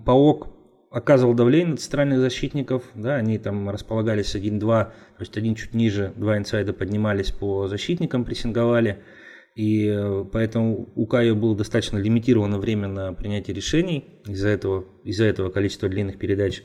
Паук 0.04 0.48
оказывал 0.90 1.34
давление 1.34 1.72
на 1.72 1.76
центральных 1.76 2.18
защитников, 2.18 2.82
да, 2.94 3.16
они 3.16 3.38
там 3.38 3.70
располагались 3.70 4.34
1-2, 4.34 4.60
то 4.60 4.92
есть 5.20 5.36
один 5.36 5.54
чуть 5.54 5.74
ниже, 5.74 6.12
два 6.16 6.36
инсайда 6.36 6.72
поднимались 6.72 7.30
по 7.30 7.68
защитникам, 7.68 8.24
прессинговали, 8.24 9.02
и 9.54 9.86
э, 9.86 10.24
поэтому 10.32 10.88
у 10.94 11.06
Кайо 11.06 11.34
было 11.34 11.56
достаточно 11.56 11.98
лимитировано 11.98 12.58
время 12.58 12.88
на 12.88 13.12
принятие 13.12 13.54
решений. 13.54 14.04
Из-за 14.26 14.48
этого, 14.48 14.84
из-за 15.04 15.24
этого 15.24 15.50
количество 15.50 15.88
длинных 15.88 16.18
передач, 16.18 16.62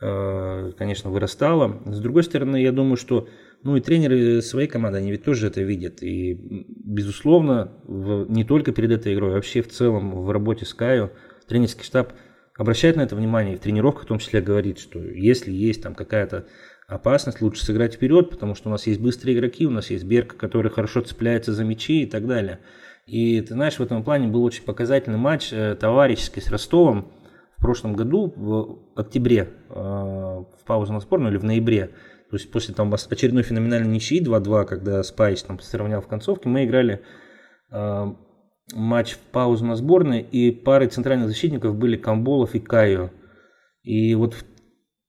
э, 0.00 0.72
конечно, 0.76 1.10
вырастало. 1.10 1.80
С 1.86 2.00
другой 2.00 2.24
стороны, 2.24 2.60
я 2.60 2.72
думаю, 2.72 2.96
что 2.96 3.28
ну 3.66 3.76
и 3.76 3.80
тренеры 3.80 4.40
своей 4.42 4.68
команды, 4.68 4.98
они 4.98 5.10
ведь 5.10 5.24
тоже 5.24 5.48
это 5.48 5.60
видят. 5.60 6.02
И, 6.02 6.66
безусловно, 6.84 7.72
в, 7.84 8.30
не 8.30 8.44
только 8.44 8.70
перед 8.70 8.92
этой 8.92 9.14
игрой, 9.14 9.32
а 9.32 9.34
вообще 9.34 9.60
в 9.60 9.68
целом 9.68 10.22
в 10.22 10.30
работе 10.30 10.64
с 10.64 10.72
Кайо 10.72 11.10
тренерский 11.48 11.84
штаб 11.84 12.12
обращает 12.56 12.94
на 12.94 13.02
это 13.02 13.16
внимание 13.16 13.54
и 13.54 13.56
в 13.58 13.60
тренировках 13.60 14.04
в 14.04 14.06
том 14.06 14.18
числе 14.20 14.40
говорит, 14.40 14.78
что 14.78 15.00
если 15.00 15.50
есть 15.50 15.82
там 15.82 15.96
какая-то 15.96 16.46
опасность, 16.86 17.42
лучше 17.42 17.64
сыграть 17.64 17.94
вперед, 17.94 18.30
потому 18.30 18.54
что 18.54 18.68
у 18.68 18.72
нас 18.72 18.86
есть 18.86 19.00
быстрые 19.00 19.36
игроки, 19.36 19.66
у 19.66 19.70
нас 19.70 19.90
есть 19.90 20.04
Берг, 20.04 20.36
который 20.36 20.70
хорошо 20.70 21.00
цепляется 21.00 21.52
за 21.52 21.64
мячи 21.64 22.02
и 22.02 22.06
так 22.06 22.26
далее. 22.26 22.60
И 23.06 23.40
ты 23.40 23.54
знаешь, 23.54 23.78
в 23.78 23.82
этом 23.82 24.04
плане 24.04 24.28
был 24.28 24.44
очень 24.44 24.62
показательный 24.62 25.18
матч 25.18 25.52
э, 25.52 25.74
товарищеский 25.74 26.40
с 26.40 26.50
Ростовом 26.50 27.12
в 27.56 27.62
прошлом 27.62 27.94
году, 27.94 28.32
в 28.36 28.78
октябре, 28.94 29.48
э, 29.70 29.74
в 29.74 30.64
паузу 30.66 30.92
на 30.92 31.00
сборную 31.00 31.32
или 31.32 31.38
в 31.38 31.44
ноябре. 31.44 31.90
То 32.30 32.36
есть 32.36 32.50
после 32.50 32.74
там 32.74 32.92
очередной 32.92 33.42
феноменальной 33.42 33.88
ничьи 33.88 34.22
2-2, 34.22 34.64
когда 34.64 35.02
Спайс 35.02 35.42
там 35.42 35.60
сравнял 35.60 36.00
в 36.00 36.08
концовке, 36.08 36.48
мы 36.48 36.64
играли 36.64 37.02
э, 37.70 38.14
матч 38.74 39.12
в 39.12 39.18
паузу 39.18 39.64
на 39.64 39.76
сборной, 39.76 40.22
и 40.22 40.50
парой 40.50 40.88
центральных 40.88 41.28
защитников 41.28 41.76
были 41.76 41.96
Камболов 41.96 42.54
и 42.54 42.60
Кайо. 42.60 43.10
И 43.82 44.14
вот 44.16 44.34
в 44.34 44.44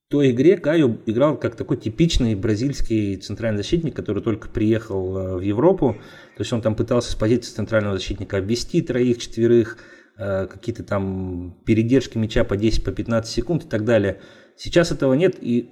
той 0.10 0.32
игре 0.32 0.58
Кайо 0.58 1.00
играл 1.06 1.38
как 1.38 1.56
такой 1.56 1.78
типичный 1.78 2.36
бразильский 2.36 3.18
центральный 3.18 3.58
защитник, 3.58 3.96
который 3.96 4.22
только 4.22 4.48
приехал 4.48 5.18
э, 5.18 5.36
в 5.38 5.42
Европу. 5.42 5.98
То 6.36 6.42
есть 6.42 6.54
он 6.54 6.62
там 6.62 6.76
пытался 6.76 7.12
с 7.12 7.16
позиции 7.16 7.54
центрального 7.54 7.98
защитника 7.98 8.38
обвести 8.38 8.82
троих, 8.82 9.18
четверых, 9.18 9.80
э, 10.18 10.46
какие-то 10.46 10.84
там 10.84 11.58
передержки 11.66 12.18
мяча 12.18 12.44
по 12.44 12.56
10, 12.56 12.84
по 12.84 12.92
15 12.92 13.34
секунд 13.34 13.66
и 13.66 13.68
так 13.68 13.84
далее. 13.86 14.22
Сейчас 14.56 14.92
этого 14.92 15.14
нет, 15.14 15.36
и 15.42 15.72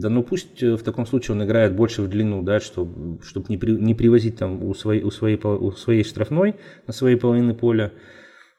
да 0.00 0.08
ну 0.08 0.24
пусть 0.24 0.60
э, 0.62 0.74
в 0.74 0.82
таком 0.82 1.06
случае 1.06 1.36
он 1.36 1.44
играет 1.44 1.76
больше 1.76 2.02
в 2.02 2.08
длину, 2.08 2.42
да, 2.42 2.58
чтобы, 2.58 3.22
чтобы 3.22 3.46
не, 3.48 3.56
при, 3.56 3.70
не 3.72 3.94
привозить 3.94 4.36
там 4.36 4.64
у 4.64 4.74
своей, 4.74 5.02
у, 5.02 5.10
своей, 5.10 5.38
у 5.42 5.70
своей 5.70 6.02
штрафной 6.02 6.56
на 6.86 6.92
своей 6.92 7.16
половины 7.16 7.54
поля. 7.54 7.92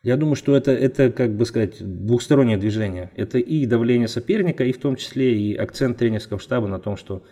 Я 0.01 0.15
думаю, 0.15 0.35
что 0.35 0.55
это, 0.55 0.71
это, 0.71 1.11
как 1.11 1.35
бы 1.35 1.45
сказать, 1.45 1.77
двухстороннее 1.79 2.57
движение. 2.57 3.11
Это 3.15 3.37
и 3.39 3.65
давление 3.65 4.07
соперника, 4.07 4.63
и 4.63 4.71
в 4.71 4.77
том 4.77 4.95
числе 4.95 5.37
и 5.37 5.55
акцент 5.55 5.97
тренерского 5.97 6.39
штаба 6.39 6.67
на 6.67 6.79
том, 6.79 6.95
что 6.95 7.23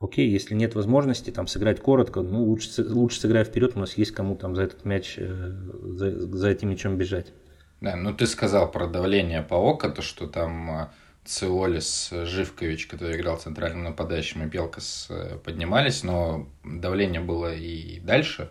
окей, 0.00 0.30
если 0.30 0.54
нет 0.54 0.74
возможности 0.74 1.30
там 1.30 1.46
сыграть 1.46 1.80
коротко, 1.80 2.22
ну 2.22 2.44
лучше, 2.44 2.82
лучше 2.84 3.20
сыграй 3.20 3.44
вперед, 3.44 3.72
у 3.74 3.80
нас 3.80 3.98
есть 3.98 4.12
кому 4.12 4.36
там 4.36 4.54
за 4.54 4.62
этот 4.62 4.84
мяч, 4.86 5.16
э, 5.18 5.26
за, 5.26 6.26
за 6.36 6.48
этим 6.48 6.70
мячом 6.70 6.96
бежать. 6.96 7.34
Да, 7.82 7.96
ну 7.96 8.14
ты 8.14 8.26
сказал 8.26 8.70
про 8.70 8.86
давление 8.86 9.42
по 9.42 9.56
око, 9.56 9.90
то 9.90 10.00
что 10.00 10.26
там 10.26 10.70
э, 10.70 10.88
Циолис, 11.24 12.10
Живкович, 12.10 12.86
который 12.86 13.16
играл 13.16 13.38
центральным 13.38 13.84
нападающим, 13.84 14.42
и 14.42 14.46
Белкас 14.46 15.06
э, 15.08 15.38
поднимались, 15.44 16.02
но 16.02 16.48
давление 16.64 17.20
было 17.20 17.54
и 17.54 18.00
дальше 18.00 18.50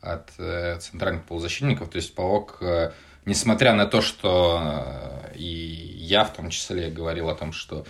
от 0.00 0.30
центральных 0.30 1.24
полузащитников, 1.24 1.88
то 1.88 1.96
есть 1.96 2.14
Паук 2.14 2.62
несмотря 3.28 3.74
на 3.74 3.86
то, 3.86 4.00
что 4.00 4.60
э, 5.32 5.36
и 5.36 5.44
я 5.44 6.24
в 6.24 6.32
том 6.32 6.50
числе 6.50 6.90
говорил 6.90 7.28
о 7.28 7.34
том, 7.34 7.52
что 7.52 7.86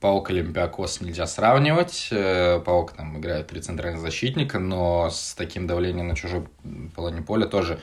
Паук 0.00 0.30
Олимпиакос 0.30 1.00
нельзя 1.00 1.26
сравнивать. 1.26 2.08
Э, 2.10 2.60
Паук 2.60 2.92
там 2.92 3.18
играет 3.18 3.48
три 3.48 3.60
центральных 3.60 4.00
защитника, 4.00 4.58
но 4.58 5.10
с 5.10 5.34
таким 5.34 5.66
давлением 5.66 6.08
на 6.08 6.16
чужой 6.16 6.48
половине 6.96 7.22
поля 7.22 7.46
тоже 7.46 7.74
э, 7.74 7.78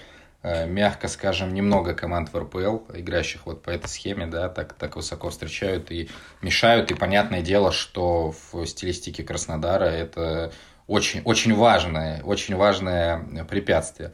мягко 0.67 1.07
скажем, 1.07 1.53
немного 1.53 1.93
команд 1.93 2.31
в 2.31 2.37
РПЛ, 2.37 2.77
играющих 2.93 3.45
вот 3.45 3.63
по 3.63 3.71
этой 3.71 3.87
схеме, 3.87 4.27
да, 4.27 4.49
так, 4.49 4.73
так 4.73 4.95
высоко 4.95 5.29
встречают 5.29 5.91
и 5.91 6.09
мешают. 6.41 6.91
И 6.91 6.93
понятное 6.93 7.41
дело, 7.41 7.71
что 7.71 8.33
в 8.51 8.65
стилистике 8.65 9.23
Краснодара 9.23 9.85
это 9.85 10.51
очень, 10.87 11.21
очень 11.25 11.55
важное, 11.55 12.21
очень 12.23 12.55
важное 12.55 13.25
препятствие. 13.49 14.11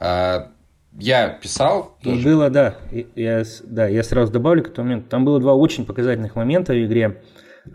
А, 0.00 0.50
я 0.98 1.28
писал. 1.28 1.98
И 2.02 2.22
было, 2.22 2.48
да, 2.48 2.76
я, 3.14 3.44
да, 3.64 3.86
я 3.86 4.02
сразу 4.02 4.32
добавлю 4.32 4.64
к 4.64 4.68
этому 4.68 4.88
моменту. 4.88 5.10
Там 5.10 5.24
было 5.24 5.40
два 5.40 5.54
очень 5.54 5.84
показательных 5.84 6.36
момента 6.36 6.72
в 6.72 6.84
игре. 6.84 7.22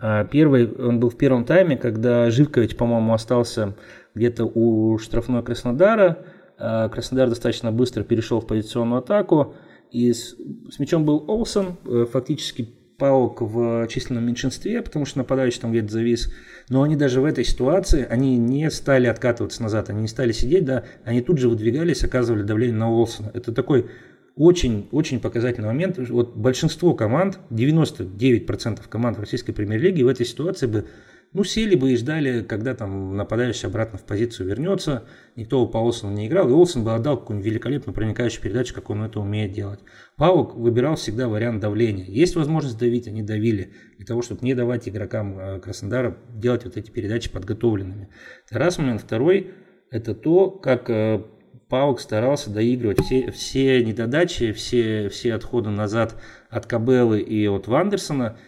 А, 0.00 0.24
первый, 0.24 0.72
он 0.72 0.98
был 0.98 1.10
в 1.10 1.16
первом 1.16 1.44
тайме, 1.44 1.76
когда 1.76 2.30
Живкович, 2.30 2.76
по-моему, 2.76 3.14
остался 3.14 3.74
где-то 4.14 4.44
у 4.44 4.98
штрафной 4.98 5.42
Краснодара. 5.42 6.18
А, 6.62 6.88
Краснодар 6.88 7.28
достаточно 7.28 7.72
быстро 7.72 8.04
перешел 8.04 8.40
в 8.40 8.46
позиционную 8.46 9.00
атаку. 9.00 9.54
И 9.90 10.12
с, 10.12 10.36
с 10.70 10.78
мячом 10.78 11.04
был 11.04 11.24
Олсен, 11.28 11.76
э, 11.84 12.06
фактически 12.10 12.74
Паук 12.98 13.40
в 13.40 13.88
численном 13.88 14.26
меньшинстве, 14.26 14.80
потому 14.80 15.04
что 15.06 15.18
нападающий 15.18 15.60
там 15.60 15.72
где-то 15.72 15.92
завис. 15.92 16.32
Но 16.68 16.82
они 16.82 16.94
даже 16.94 17.20
в 17.20 17.24
этой 17.24 17.44
ситуации, 17.44 18.06
они 18.08 18.36
не 18.38 18.70
стали 18.70 19.08
откатываться 19.08 19.60
назад, 19.60 19.90
они 19.90 20.02
не 20.02 20.08
стали 20.08 20.30
сидеть, 20.30 20.64
да, 20.64 20.84
они 21.04 21.20
тут 21.20 21.38
же 21.38 21.48
выдвигались, 21.48 22.04
оказывали 22.04 22.44
давление 22.44 22.76
на 22.76 22.92
Олсона. 22.92 23.32
Это 23.34 23.50
такой 23.52 23.90
очень-очень 24.36 25.18
показательный 25.18 25.66
момент. 25.66 25.98
Вот 25.98 26.36
большинство 26.36 26.94
команд, 26.94 27.40
99% 27.50 28.80
команд 28.88 29.16
в 29.16 29.20
российской 29.20 29.52
премьер-лиге 29.52 30.04
в 30.04 30.08
этой 30.08 30.24
ситуации 30.24 30.66
бы 30.66 30.86
ну, 31.32 31.44
сели 31.44 31.76
бы 31.76 31.92
и 31.92 31.96
ждали, 31.96 32.42
когда 32.42 32.74
там 32.74 33.16
нападающий 33.16 33.66
обратно 33.66 33.98
в 33.98 34.02
позицию 34.02 34.48
вернется. 34.48 35.04
Никто 35.34 35.66
по 35.66 35.78
Олсону 35.78 36.12
не 36.12 36.26
играл, 36.26 36.48
и 36.50 36.52
Олсен 36.52 36.84
бы 36.84 36.94
отдал 36.94 37.16
какую-нибудь 37.16 37.50
великолепную 37.50 37.94
проникающую 37.94 38.42
передачу, 38.42 38.74
как 38.74 38.90
он 38.90 39.02
это 39.02 39.18
умеет 39.18 39.52
делать. 39.52 39.80
Паук 40.16 40.54
выбирал 40.54 40.96
всегда 40.96 41.28
вариант 41.28 41.60
давления. 41.60 42.04
Есть 42.04 42.36
возможность 42.36 42.78
давить, 42.78 43.08
они 43.08 43.22
давили, 43.22 43.72
для 43.96 44.06
того, 44.06 44.20
чтобы 44.20 44.44
не 44.44 44.54
давать 44.54 44.86
игрокам 44.86 45.38
э, 45.38 45.60
Краснодара 45.60 46.18
делать 46.34 46.64
вот 46.64 46.76
эти 46.76 46.90
передачи 46.90 47.30
подготовленными. 47.30 48.10
Это 48.50 48.70
момент. 48.78 49.00
Второй– 49.00 49.52
это 49.90 50.14
то, 50.14 50.50
как 50.50 50.90
э, 50.90 51.22
Паук 51.70 52.00
старался 52.00 52.50
доигрывать 52.50 53.00
все, 53.00 53.30
все 53.30 53.82
недодачи, 53.82 54.52
все, 54.52 55.08
все 55.08 55.32
отходы 55.32 55.70
назад 55.70 56.14
от 56.50 56.66
Кабелы 56.66 57.20
и 57.20 57.46
от 57.48 57.68
Вандерсона– 57.68 58.36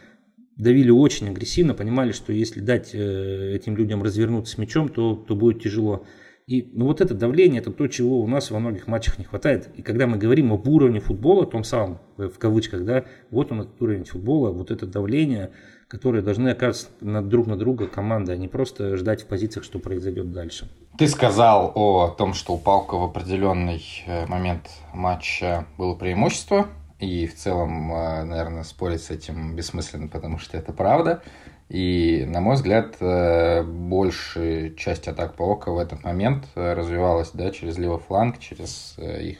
давили 0.56 0.90
очень 0.90 1.28
агрессивно, 1.28 1.74
понимали, 1.74 2.12
что 2.12 2.32
если 2.32 2.60
дать 2.60 2.94
э, 2.94 3.52
этим 3.54 3.76
людям 3.76 4.02
развернуться 4.02 4.54
с 4.54 4.58
мячом, 4.58 4.88
то, 4.88 5.14
то 5.14 5.34
будет 5.34 5.62
тяжело. 5.62 6.04
И 6.46 6.70
ну, 6.74 6.86
вот 6.86 7.00
это 7.00 7.14
давление, 7.14 7.60
это 7.62 7.70
то, 7.70 7.86
чего 7.88 8.20
у 8.20 8.26
нас 8.26 8.50
во 8.50 8.58
многих 8.58 8.86
матчах 8.86 9.18
не 9.18 9.24
хватает. 9.24 9.70
И 9.76 9.82
когда 9.82 10.06
мы 10.06 10.18
говорим 10.18 10.52
об 10.52 10.68
уровне 10.68 11.00
футбола, 11.00 11.46
том 11.46 11.64
самом, 11.64 11.98
э, 12.18 12.28
в 12.28 12.38
кавычках, 12.38 12.84
да, 12.84 13.04
вот 13.30 13.50
он 13.50 13.62
этот 13.62 13.80
уровень 13.80 14.04
футбола, 14.04 14.50
вот 14.50 14.70
это 14.70 14.86
давление, 14.86 15.52
которое 15.88 16.22
должны 16.22 16.50
оказываться 16.50 16.90
на, 17.00 17.22
друг 17.22 17.46
на 17.46 17.56
друга 17.56 17.86
команды, 17.86 18.32
а 18.32 18.36
не 18.36 18.48
просто 18.48 18.96
ждать 18.96 19.22
в 19.22 19.26
позициях, 19.26 19.64
что 19.64 19.78
произойдет 19.78 20.32
дальше. 20.32 20.68
Ты 20.98 21.08
сказал 21.08 21.72
о 21.74 22.08
том, 22.08 22.34
что 22.34 22.54
у 22.54 22.58
Палка 22.58 22.96
в 22.96 23.04
определенный 23.04 23.82
э, 24.06 24.26
момент 24.26 24.68
матча 24.92 25.66
было 25.78 25.94
преимущество, 25.94 26.68
и 27.00 27.26
в 27.26 27.34
целом, 27.34 27.92
э, 27.92 28.24
наверное, 28.24 28.62
спорить 28.62 29.02
с 29.02 29.10
этим 29.10 29.56
бессмысленно, 29.56 30.08
потому 30.08 30.38
что 30.38 30.56
это 30.56 30.72
правда. 30.72 31.22
И, 31.68 32.24
на 32.28 32.40
мой 32.40 32.54
взгляд, 32.56 32.96
э, 33.00 33.62
большая 33.62 34.70
часть 34.70 35.08
атак 35.08 35.34
Паука 35.34 35.70
в 35.70 35.78
этот 35.78 36.04
момент 36.04 36.44
э, 36.54 36.74
развивалась 36.74 37.30
да, 37.32 37.50
через 37.50 37.78
левый 37.78 37.98
фланг, 37.98 38.38
через 38.38 38.96
их 38.98 39.38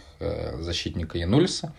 защитника 0.61 1.19
Янулиса, 1.19 1.75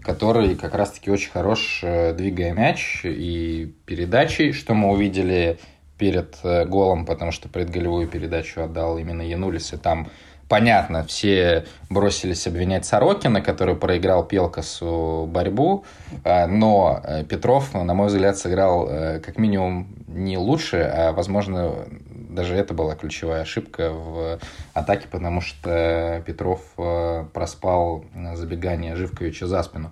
который 0.00 0.56
как 0.56 0.74
раз-таки 0.74 1.10
очень 1.10 1.30
хорош, 1.30 1.80
двигая 1.82 2.54
мяч 2.54 3.02
и 3.04 3.74
передачей, 3.84 4.52
что 4.52 4.72
мы 4.72 4.90
увидели 4.90 5.58
перед 5.98 6.38
голом, 6.42 7.04
потому 7.04 7.30
что 7.30 7.50
предголевую 7.50 8.08
передачу 8.08 8.62
отдал 8.62 8.96
именно 8.96 9.20
Янулис, 9.20 9.74
и 9.74 9.76
там 9.76 10.08
понятно, 10.54 11.02
все 11.02 11.64
бросились 11.90 12.46
обвинять 12.46 12.84
Сорокина, 12.84 13.40
который 13.40 13.74
проиграл 13.74 14.24
Пелкасу 14.24 15.28
борьбу, 15.28 15.84
а, 16.22 16.46
но 16.46 17.00
э, 17.02 17.24
Петров, 17.24 17.74
на 17.74 17.92
мой 17.92 18.06
взгляд, 18.06 18.38
сыграл 18.38 18.86
э, 18.88 19.18
как 19.18 19.36
минимум 19.36 19.88
не 20.06 20.38
лучше, 20.38 20.76
а, 20.76 21.12
возможно, 21.12 21.88
даже 22.30 22.54
это 22.54 22.72
была 22.72 22.94
ключевая 22.94 23.42
ошибка 23.42 23.90
в 23.90 24.38
атаке, 24.74 25.08
потому 25.10 25.40
что 25.40 26.22
Петров 26.24 26.60
э, 26.78 27.24
проспал 27.32 28.04
забегание 28.34 28.94
Живковича 28.94 29.48
за 29.48 29.60
спину. 29.64 29.90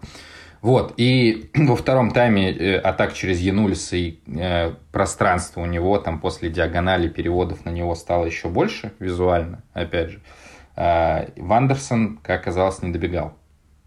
Вот, 0.60 0.94
и 0.96 1.50
во 1.56 1.74
втором 1.74 2.12
тайме 2.12 2.78
атак 2.78 3.14
через 3.14 3.40
Янулиса 3.40 3.96
и 3.96 4.20
э, 4.28 4.74
пространство 4.92 5.60
у 5.60 5.66
него 5.66 5.98
там 5.98 6.20
после 6.20 6.50
диагонали 6.50 7.08
переводов 7.08 7.64
на 7.64 7.70
него 7.70 7.96
стало 7.96 8.26
еще 8.26 8.46
больше 8.46 8.92
визуально, 9.00 9.64
опять 9.74 10.10
же. 10.10 10.18
Э, 10.18 10.41
Вандерсон, 10.76 12.18
как 12.22 12.40
оказалось, 12.40 12.82
не 12.82 12.92
добегал. 12.92 13.34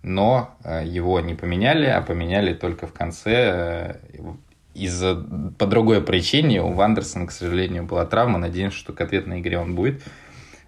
Но 0.04 0.56
э, 0.64 0.84
его 0.86 1.20
не 1.20 1.34
поменяли, 1.34 1.88
а 1.88 2.02
поменяли 2.02 2.54
только 2.54 2.86
в 2.88 2.94
конце. 2.94 3.32
Э, 3.34 4.34
из-за 4.74 5.16
по 5.58 5.66
другой 5.66 6.02
причине 6.02 6.62
у 6.62 6.74
Вандерсона, 6.74 7.28
к 7.28 7.32
сожалению, 7.32 7.84
была 7.86 8.06
травма. 8.06 8.38
Надеемся, 8.38 8.78
что 8.78 8.94
к 8.94 9.02
ответной 9.02 9.40
игре 9.40 9.58
он 9.58 9.74
будет. 9.74 10.04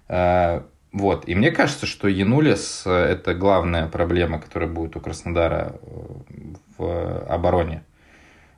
Вот. 0.08 1.28
И 1.28 1.36
мне 1.36 1.52
кажется, 1.52 1.86
что 1.86 2.08
Янулис– 2.08 2.84
это 2.86 3.34
главная 3.34 3.88
проблема, 3.88 4.40
которая 4.40 4.70
будет 4.70 4.96
у 4.96 5.02
Краснодара 5.02 5.76
в 6.78 7.20
обороне 7.26 7.84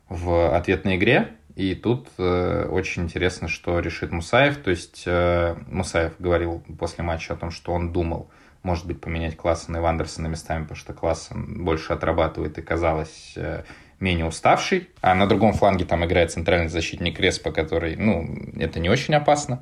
в 0.09 0.55
ответной 0.55 0.97
игре. 0.97 1.29
И 1.59 1.75
тут 1.75 2.07
э, 2.17 2.69
очень 2.71 3.03
интересно, 3.03 3.49
что 3.49 3.79
решит 3.79 4.13
Мусаев. 4.13 4.55
То 4.59 4.69
есть 4.69 5.03
э, 5.05 5.57
Мусаев 5.67 6.13
говорил 6.17 6.63
после 6.79 7.03
матча 7.03 7.33
о 7.33 7.35
том, 7.35 7.51
что 7.51 7.73
он 7.73 7.91
думал, 7.91 8.29
может 8.63 8.87
быть, 8.87 9.01
поменять 9.01 9.35
Классена 9.35 9.75
и 9.75 9.79
Вандерсона 9.81 10.27
местами, 10.27 10.61
потому 10.61 10.77
что 10.77 10.93
Классен 10.93 11.65
больше 11.65 11.91
отрабатывает 11.91 12.57
и 12.57 12.61
казалось 12.61 13.33
э, 13.35 13.63
менее 13.99 14.25
уставший. 14.25 14.87
А 15.01 15.13
на 15.15 15.27
другом 15.27 15.51
фланге 15.51 15.83
там 15.83 16.05
играет 16.05 16.31
центральный 16.31 16.69
защитник 16.69 17.19
Респа, 17.19 17.51
который, 17.51 17.97
ну, 17.97 18.25
это 18.57 18.79
не 18.79 18.89
очень 18.89 19.13
опасно. 19.15 19.61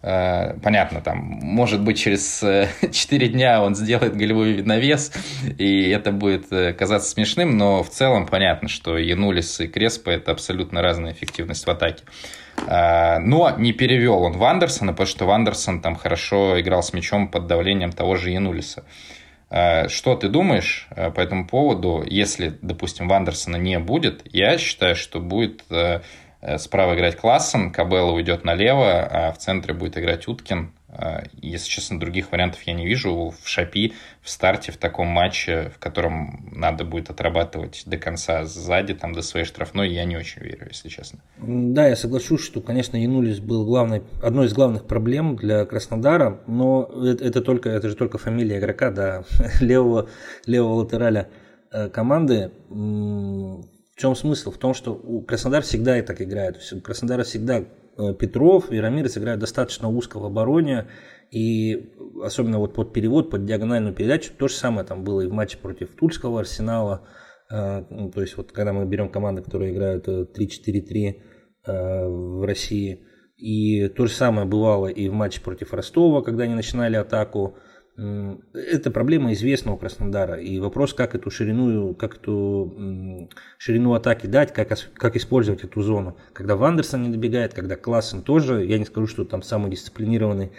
Понятно, 0.00 1.02
там, 1.02 1.18
может 1.18 1.82
быть, 1.82 1.98
через 1.98 2.40
4 2.40 3.26
э, 3.26 3.28
дня 3.30 3.62
он 3.62 3.74
сделает 3.74 4.16
голевой 4.16 4.62
навес, 4.62 5.12
и 5.58 5.90
это 5.90 6.10
будет 6.10 6.50
э, 6.52 6.72
казаться 6.72 7.10
смешным, 7.10 7.58
но 7.58 7.82
в 7.82 7.90
целом 7.90 8.26
понятно, 8.26 8.68
что 8.68 8.96
Янулис 8.96 9.60
и 9.60 9.66
Креспо– 9.66 10.10
это 10.12 10.32
абсолютно 10.32 10.80
разная 10.80 11.12
эффективность 11.12 11.66
в 11.66 11.70
атаке. 11.70 12.04
Но 12.66 13.54
не 13.56 13.72
перевел 13.72 14.22
он 14.22 14.32
Вандерсона, 14.32 14.92
потому 14.92 15.06
что 15.06 15.24
Вандерсон 15.24 15.80
там 15.80 15.96
хорошо 15.96 16.60
играл 16.60 16.82
с 16.82 16.92
мячом 16.92 17.28
под 17.28 17.46
давлением 17.46 17.90
того 17.90 18.16
же 18.16 18.30
Янулиса. 18.30 18.84
Что 19.48 20.14
ты 20.14 20.28
думаешь 20.28 20.86
по 20.94 21.20
этому 21.20 21.46
поводу, 21.46 22.04
если, 22.06 22.52
допустим, 22.60 23.08
Вандерсона 23.08 23.56
не 23.56 23.78
будет? 23.78 24.20
Я 24.30 24.58
считаю, 24.58 24.94
что 24.94 25.20
будет 25.20 25.62
Э, 25.70 26.00
справа 26.58 26.94
играть 26.94 27.16
Классен, 27.16 27.70
Кабелла 27.70 28.12
уйдет 28.12 28.44
налево, 28.44 29.02
а 29.02 29.32
в 29.32 29.38
центре 29.38 29.74
будет 29.74 29.98
играть 29.98 30.28
Уткин. 30.28 30.72
Э, 30.92 31.22
если 31.40 31.68
честно, 31.68 32.00
других 32.00 32.32
вариантов 32.32 32.62
я 32.62 32.72
не 32.72 32.86
вижу. 32.86 33.32
В 33.42 33.48
Шапи 33.48 33.94
в 34.22 34.30
старте 34.30 34.72
в 34.72 34.76
таком 34.76 35.06
матче, 35.06 35.70
в 35.74 35.78
котором 35.78 36.50
надо 36.52 36.84
будет 36.84 37.10
отрабатывать 37.10 37.82
до 37.86 37.96
конца 37.96 38.44
сзади, 38.44 38.94
там 38.94 39.12
до 39.12 39.22
своей 39.22 39.46
штрафной, 39.46 39.90
я 39.90 40.04
не 40.04 40.16
очень 40.16 40.42
верю, 40.42 40.66
если 40.68 40.88
честно. 40.88 41.20
Да, 41.38 41.88
я 41.88 41.96
соглашусь, 41.96 42.44
что, 42.44 42.60
конечно, 42.60 42.96
Янулис 42.96 43.40
был 43.40 43.64
главной, 43.64 44.02
одной 44.22 44.46
из 44.46 44.52
главных 44.52 44.86
проблем 44.86 45.36
для 45.36 45.64
Краснодара, 45.64 46.40
но 46.46 46.90
это, 47.04 47.24
это, 47.24 47.40
только, 47.40 47.70
это 47.70 47.88
же 47.88 47.94
только 47.94 48.18
фамилия 48.18 48.58
игрока, 48.58 48.90
да, 48.90 49.24
левого, 49.60 50.08
левого 50.46 50.74
латераля 50.74 51.28
э, 51.72 51.88
команды 51.88 52.50
в 54.00 54.02
чем 54.02 54.16
смысл? 54.16 54.50
В 54.50 54.56
том, 54.56 54.72
что 54.72 54.94
у 54.94 55.20
Краснодар 55.20 55.62
всегда 55.62 55.98
и 55.98 56.02
так 56.02 56.22
играет. 56.22 56.58
У 56.72 56.80
Краснодара 56.80 57.22
всегда 57.22 57.58
э, 57.58 58.14
Петров 58.18 58.72
и 58.72 58.80
Рамирес 58.80 59.18
играют 59.18 59.40
достаточно 59.40 59.90
узко 59.90 60.18
в 60.18 60.24
обороне. 60.24 60.86
И 61.30 61.92
особенно 62.24 62.58
вот 62.58 62.72
под 62.72 62.94
перевод, 62.94 63.30
под 63.30 63.44
диагональную 63.44 63.94
передачу, 63.94 64.32
то 64.38 64.48
же 64.48 64.54
самое 64.54 64.86
там 64.86 65.04
было 65.04 65.20
и 65.20 65.26
в 65.26 65.32
матче 65.32 65.58
против 65.58 65.90
Тульского 65.96 66.40
Арсенала. 66.40 67.06
Э, 67.52 67.84
то 68.14 68.22
есть 68.22 68.38
вот 68.38 68.52
когда 68.52 68.72
мы 68.72 68.86
берем 68.86 69.10
команды, 69.10 69.42
которые 69.42 69.74
играют 69.74 70.08
3-4-3 70.08 71.16
э, 71.66 72.08
в 72.08 72.46
России. 72.46 73.04
И 73.36 73.86
то 73.88 74.06
же 74.06 74.12
самое 74.14 74.46
бывало 74.46 74.86
и 74.86 75.10
в 75.10 75.12
матче 75.12 75.42
против 75.42 75.74
Ростова, 75.74 76.22
когда 76.22 76.44
они 76.44 76.54
начинали 76.54 76.96
атаку. 76.96 77.58
Это 78.54 78.90
проблема 78.90 79.32
известна 79.34 79.72
у 79.72 79.76
Краснодара. 79.76 80.40
И 80.40 80.58
вопрос, 80.58 80.94
как 80.94 81.14
эту 81.14 81.30
ширину, 81.30 81.94
как 81.94 82.16
эту 82.16 83.28
ширину 83.58 83.92
атаки 83.92 84.26
дать, 84.26 84.54
как, 84.54 84.68
как 84.94 85.16
использовать 85.16 85.64
эту 85.64 85.82
зону. 85.82 86.16
Когда 86.32 86.56
Вандерсон 86.56 87.02
не 87.02 87.10
добегает, 87.10 87.52
когда 87.52 87.76
Классен 87.76 88.22
тоже, 88.22 88.64
я 88.64 88.78
не 88.78 88.86
скажу, 88.86 89.06
что 89.06 89.24
там 89.24 89.42
самый 89.42 89.70
дисциплинированный 89.70 90.52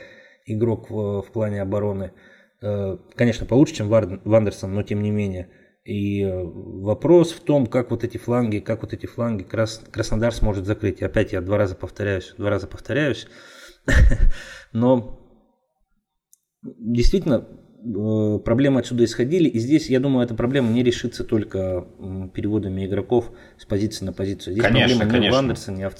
игрок 0.45 0.91
в, 0.91 1.23
в 1.23 1.31
плане 1.31 1.61
обороны. 1.61 2.13
Конечно, 2.59 3.47
получше, 3.47 3.75
чем 3.75 3.89
Вандерсон, 3.89 4.75
но 4.75 4.83
тем 4.83 5.01
не 5.01 5.09
менее. 5.09 5.49
И 5.83 6.23
вопрос 6.23 7.31
в 7.31 7.39
том, 7.39 7.65
как 7.65 7.89
вот 7.89 8.03
эти 8.03 8.17
фланги, 8.17 8.59
как 8.59 8.83
вот 8.83 8.93
эти 8.93 9.07
фланги 9.07 9.41
Крас, 9.41 9.81
Краснодар 9.91 10.31
сможет 10.31 10.67
закрыть. 10.67 11.01
И 11.01 11.05
опять 11.05 11.33
я 11.33 11.41
два 11.41 11.57
раза 11.57 11.73
повторяюсь, 11.73 12.35
два 12.37 12.51
раза 12.51 12.67
повторяюсь. 12.67 13.27
Но 14.73 15.20
действительно 16.63 17.47
Э, 17.83 18.39
проблемы 18.43 18.79
отсюда 18.79 19.03
исходили. 19.05 19.49
И 19.49 19.59
здесь, 19.59 19.89
я 19.89 19.99
думаю, 19.99 20.25
эта 20.25 20.35
проблема 20.35 20.69
не 20.69 20.83
решится 20.83 21.23
только 21.23 21.85
переводами 22.33 22.85
игроков 22.85 23.31
с 23.57 23.65
позиции 23.65 24.05
на 24.05 24.13
позицию. 24.13 24.53
Здесь 24.53 24.65
конечно, 24.65 24.99
проблема 24.99 25.11
конечно. 25.11 25.29
не 25.29 25.29
в 25.29 25.35
Андерсоне, 25.35 25.77
не 25.77 25.89
в 25.89 25.95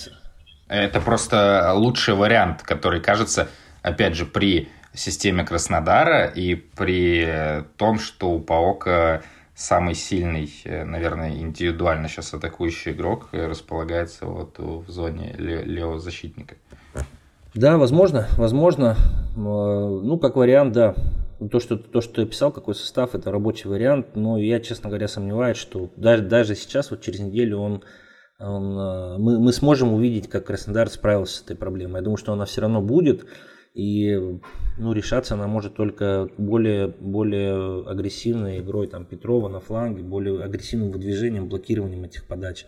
Это 0.67 1.01
просто 1.01 1.73
лучший 1.73 2.13
вариант, 2.13 2.61
который 2.61 3.01
кажется, 3.01 3.49
опять 3.81 4.15
же, 4.15 4.25
при 4.25 4.69
системе 4.93 5.43
Краснодара 5.43 6.25
и 6.25 6.55
при 6.55 7.63
том, 7.77 7.97
что 7.97 8.31
у 8.31 8.39
Паока 8.39 9.23
самый 9.55 9.95
сильный, 9.95 10.51
э, 10.65 10.83
наверное, 10.83 11.31
индивидуально 11.31 12.07
сейчас 12.09 12.33
атакующий 12.33 12.91
игрок 12.91 13.29
э, 13.31 13.47
располагается 13.47 14.25
вот 14.25 14.59
в 14.59 14.89
зоне 14.89 15.33
левого 15.37 15.99
защитника. 15.99 16.55
Да, 17.53 17.77
возможно, 17.77 18.27
возможно. 18.37 18.95
Ну, 19.35 20.17
как 20.19 20.35
вариант, 20.37 20.73
да. 20.73 20.95
То, 21.51 21.59
что, 21.59 21.75
то, 21.75 22.01
что 22.01 22.21
я 22.21 22.27
писал, 22.27 22.51
какой 22.51 22.75
состав, 22.75 23.15
это 23.15 23.31
рабочий 23.31 23.67
вариант, 23.67 24.15
но 24.15 24.37
я, 24.37 24.59
честно 24.59 24.89
говоря, 24.89 25.07
сомневаюсь, 25.07 25.57
что 25.57 25.89
даже, 25.97 26.23
даже 26.23 26.55
сейчас, 26.55 26.91
вот 26.91 27.01
через 27.01 27.19
неделю, 27.19 27.57
он, 27.57 27.83
он, 28.39 28.77
э, 28.77 29.17
мы, 29.17 29.39
мы 29.39 29.51
сможем 29.51 29.91
увидеть, 29.91 30.29
как 30.29 30.45
Краснодар 30.45 30.87
справился 30.89 31.39
с 31.39 31.41
этой 31.41 31.55
проблемой. 31.55 31.99
Я 31.99 32.03
думаю, 32.03 32.17
что 32.17 32.31
она 32.31 32.45
все 32.45 32.61
равно 32.61 32.81
будет, 32.81 33.25
и 33.73 34.15
ну, 34.77 34.93
решаться 34.93 35.33
она 35.33 35.47
может 35.47 35.75
только 35.75 36.29
более, 36.37 36.87
более 36.87 37.89
агрессивной 37.89 38.59
игрой 38.59 38.87
там, 38.87 39.05
Петрова 39.05 39.49
на 39.49 39.59
фланге, 39.59 40.03
более 40.03 40.43
агрессивным 40.43 40.91
выдвижением, 40.91 41.49
блокированием 41.49 42.03
этих 42.03 42.27
подач. 42.27 42.65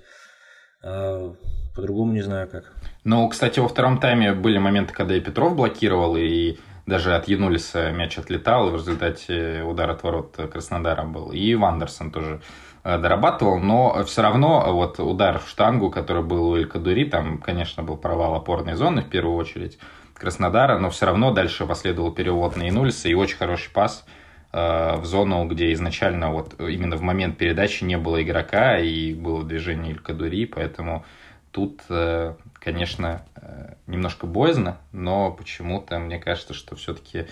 А, 0.83 1.33
по-другому 1.75 2.13
не 2.13 2.21
знаю 2.21 2.47
как. 2.49 2.73
Ну, 3.03 3.27
кстати, 3.29 3.59
во 3.59 3.67
втором 3.67 3.99
тайме 3.99 4.33
были 4.33 4.57
моменты, 4.57 4.93
когда 4.93 5.15
и 5.15 5.19
Петров 5.19 5.55
блокировал, 5.55 6.15
и 6.15 6.57
даже 6.85 7.15
от 7.15 7.27
Янулиса 7.27 7.91
мяч 7.91 8.17
отлетал, 8.17 8.67
и 8.67 8.71
в 8.71 8.75
результате 8.75 9.63
удар 9.63 9.89
от 9.89 10.03
ворот 10.03 10.35
Краснодара 10.51 11.03
был. 11.03 11.31
И 11.31 11.55
Вандерсон 11.55 12.11
тоже 12.11 12.41
э, 12.83 12.97
дорабатывал, 12.97 13.59
но 13.59 14.03
все 14.03 14.21
равно 14.21 14.73
вот 14.73 14.99
удар 14.99 15.39
в 15.39 15.47
штангу, 15.47 15.89
который 15.89 16.23
был 16.23 16.49
у 16.49 16.57
Элькадури, 16.57 17.05
там, 17.05 17.37
конечно, 17.37 17.83
был 17.83 17.97
провал 17.97 18.35
опорной 18.35 18.75
зоны 18.75 19.01
в 19.01 19.09
первую 19.09 19.37
очередь 19.37 19.79
Краснодара, 20.13 20.77
но 20.77 20.89
все 20.89 21.05
равно 21.05 21.31
дальше 21.31 21.65
последовал 21.65 22.11
перевод 22.11 22.55
на 22.55 22.63
Янулиса 22.63 23.09
и 23.09 23.13
очень 23.13 23.37
хороший 23.37 23.71
пас 23.71 24.05
в 24.53 25.01
зону, 25.03 25.47
где 25.47 25.73
изначально 25.73 26.31
вот 26.31 26.59
именно 26.59 26.95
в 26.95 27.01
момент 27.01 27.39
передачи 27.39 27.83
не 27.83 27.97
было 27.97 28.21
игрока 28.21 28.77
и 28.77 29.13
было 29.15 29.43
движение 29.43 29.93
Илькадури, 29.93 30.45
поэтому 30.45 31.03
тут 31.51 31.81
э, 31.89 32.35
конечно, 32.63 33.25
э, 33.35 33.73
немножко 33.87 34.25
боязно, 34.25 34.77
но 34.93 35.31
почему-то 35.31 35.99
мне 35.99 36.17
кажется, 36.17 36.53
что 36.53 36.75
все-таки 36.75 37.27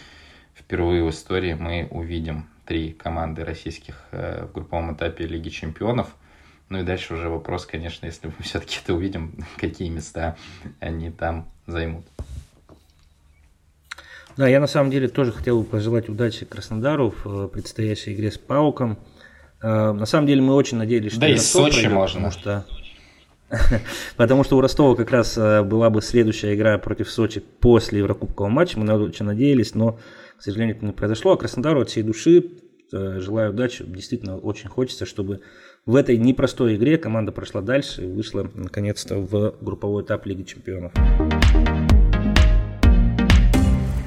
впервые 0.53 1.03
в 1.03 1.09
истории 1.09 1.53
мы 1.53 1.87
увидим 1.89 2.49
три 2.65 2.91
команды 2.91 3.45
российских 3.45 4.03
э, 4.11 4.45
в 4.45 4.51
групповом 4.51 4.93
этапе 4.93 5.25
Лиги 5.25 5.49
Чемпионов. 5.49 6.15
Ну 6.67 6.79
и 6.79 6.83
дальше 6.83 7.13
уже 7.13 7.29
вопрос, 7.29 7.65
конечно, 7.65 8.05
если 8.05 8.27
мы 8.27 8.33
все-таки 8.43 8.79
это 8.83 8.93
увидим, 8.93 9.45
какие 9.57 9.89
места 9.89 10.35
они 10.81 11.11
там 11.11 11.47
займут. 11.65 12.05
Да, 14.37 14.47
я 14.47 14.59
на 14.59 14.67
самом 14.67 14.91
деле 14.91 15.07
тоже 15.07 15.31
хотел 15.31 15.59
бы 15.59 15.65
пожелать 15.65 16.09
удачи 16.09 16.45
Краснодару 16.45 17.13
в 17.23 17.45
э, 17.45 17.47
предстоящей 17.47 18.13
игре 18.13 18.31
с 18.31 18.37
Пауком. 18.37 18.99
На 19.63 20.07
самом 20.07 20.25
деле 20.25 20.41
мы 20.41 20.55
очень 20.55 20.77
надеялись, 20.77 21.11
что 21.11 21.21
да 21.21 21.27
и 21.27 21.37
Сочи 21.37 21.81
пройдет, 21.81 21.91
можно. 21.91 22.31
Потому 22.31 22.31
что 22.31 22.65
Потому 24.17 24.43
что 24.43 24.57
у 24.57 24.61
Ростова 24.61 24.95
как 24.95 25.11
раз 25.11 25.37
э, 25.37 25.63
была 25.63 25.89
бы 25.89 26.01
следующая 26.01 26.55
игра 26.55 26.77
против 26.77 27.09
Сочи 27.09 27.41
после 27.59 27.99
Еврокубкового 27.99 28.51
матча. 28.51 28.79
Мы 28.79 28.91
очень 28.93 29.25
надеялись, 29.25 29.75
но, 29.75 29.99
к 30.37 30.41
сожалению, 30.41 30.75
это 30.77 30.85
не 30.85 30.91
произошло. 30.91 31.33
А 31.33 31.37
Краснодару 31.37 31.81
от 31.81 31.89
всей 31.89 32.03
души 32.03 32.45
э, 32.91 33.19
желаю 33.19 33.51
удачи. 33.51 33.83
Действительно, 33.85 34.37
очень 34.37 34.69
хочется, 34.69 35.05
чтобы 35.05 35.41
в 35.85 35.95
этой 35.95 36.17
непростой 36.17 36.75
игре 36.75 36.97
команда 36.97 37.31
прошла 37.31 37.61
дальше 37.61 38.03
и 38.03 38.07
вышла, 38.07 38.49
наконец-то, 38.53 39.17
в 39.17 39.55
групповой 39.61 40.03
этап 40.03 40.25
Лиги 40.25 40.43
Чемпионов. 40.43 40.93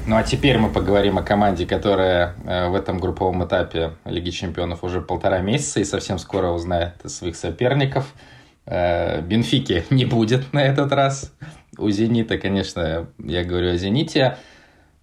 Ну 0.06 0.16
а 0.16 0.22
теперь 0.22 0.58
мы 0.58 0.70
поговорим 0.70 1.18
о 1.18 1.22
команде, 1.22 1.66
которая 1.66 2.34
э, 2.44 2.68
в 2.68 2.74
этом 2.74 2.98
групповом 2.98 3.44
этапе 3.44 3.92
Лиги 4.04 4.30
Чемпионов 4.30 4.84
уже 4.84 5.00
полтора 5.00 5.38
месяца 5.40 5.80
и 5.80 5.84
совсем 5.84 6.18
скоро 6.18 6.48
узнает 6.48 6.94
своих 7.06 7.36
соперников– 7.36 8.12
Э, 8.66 9.20
Бенфики 9.20 9.84
не 9.90 10.04
будет 10.04 10.52
на 10.52 10.62
этот 10.62 10.92
раз. 10.92 11.32
У 11.76 11.90
«Зенита», 11.90 12.38
конечно, 12.38 13.08
я 13.18 13.44
говорю 13.44 13.72
о 13.72 13.76
«Зените». 13.76 14.36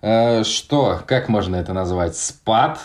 Э, 0.02 0.44
что, 0.44 1.02
как 1.06 1.30
можно 1.30 1.56
это 1.58 1.74
назвать? 1.74 2.16
Спад, 2.16 2.80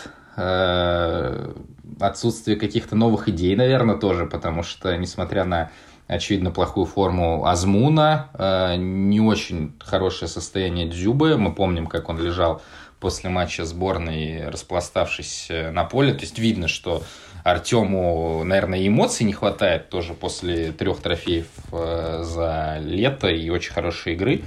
отсутствие 1.99 2.57
каких-то 2.57 2.95
новых 2.95 3.27
идей, 3.27 3.55
наверное, 3.55 3.95
тоже, 3.95 4.27
потому 4.27 4.61
что, 4.61 4.95
несмотря 4.95 5.45
на 5.45 5.71
очевидно 6.07 6.51
плохую 6.51 6.85
форму 6.85 7.45
Азмуна, 7.45 8.29
не 8.77 9.19
очень 9.19 9.73
хорошее 9.79 10.29
состояние 10.29 10.87
Дзюбы. 10.87 11.37
Мы 11.37 11.53
помним, 11.53 11.87
как 11.87 12.09
он 12.09 12.19
лежал 12.19 12.61
после 12.99 13.29
матча 13.29 13.65
сборной, 13.65 14.49
распластавшись 14.49 15.49
на 15.49 15.83
поле. 15.83 16.13
То 16.13 16.21
есть 16.21 16.39
видно, 16.39 16.67
что 16.67 17.03
Артему, 17.47 18.43
наверное, 18.43 18.85
эмоций 18.85 19.25
не 19.25 19.31
хватает 19.31 19.89
тоже 19.89 20.13
после 20.13 20.73
трех 20.73 20.99
трофеев 20.99 21.47
э, 21.71 22.23
за 22.23 22.77
лето 22.81 23.29
и 23.29 23.49
очень 23.49 23.71
хорошей 23.71 24.15
игры, 24.15 24.43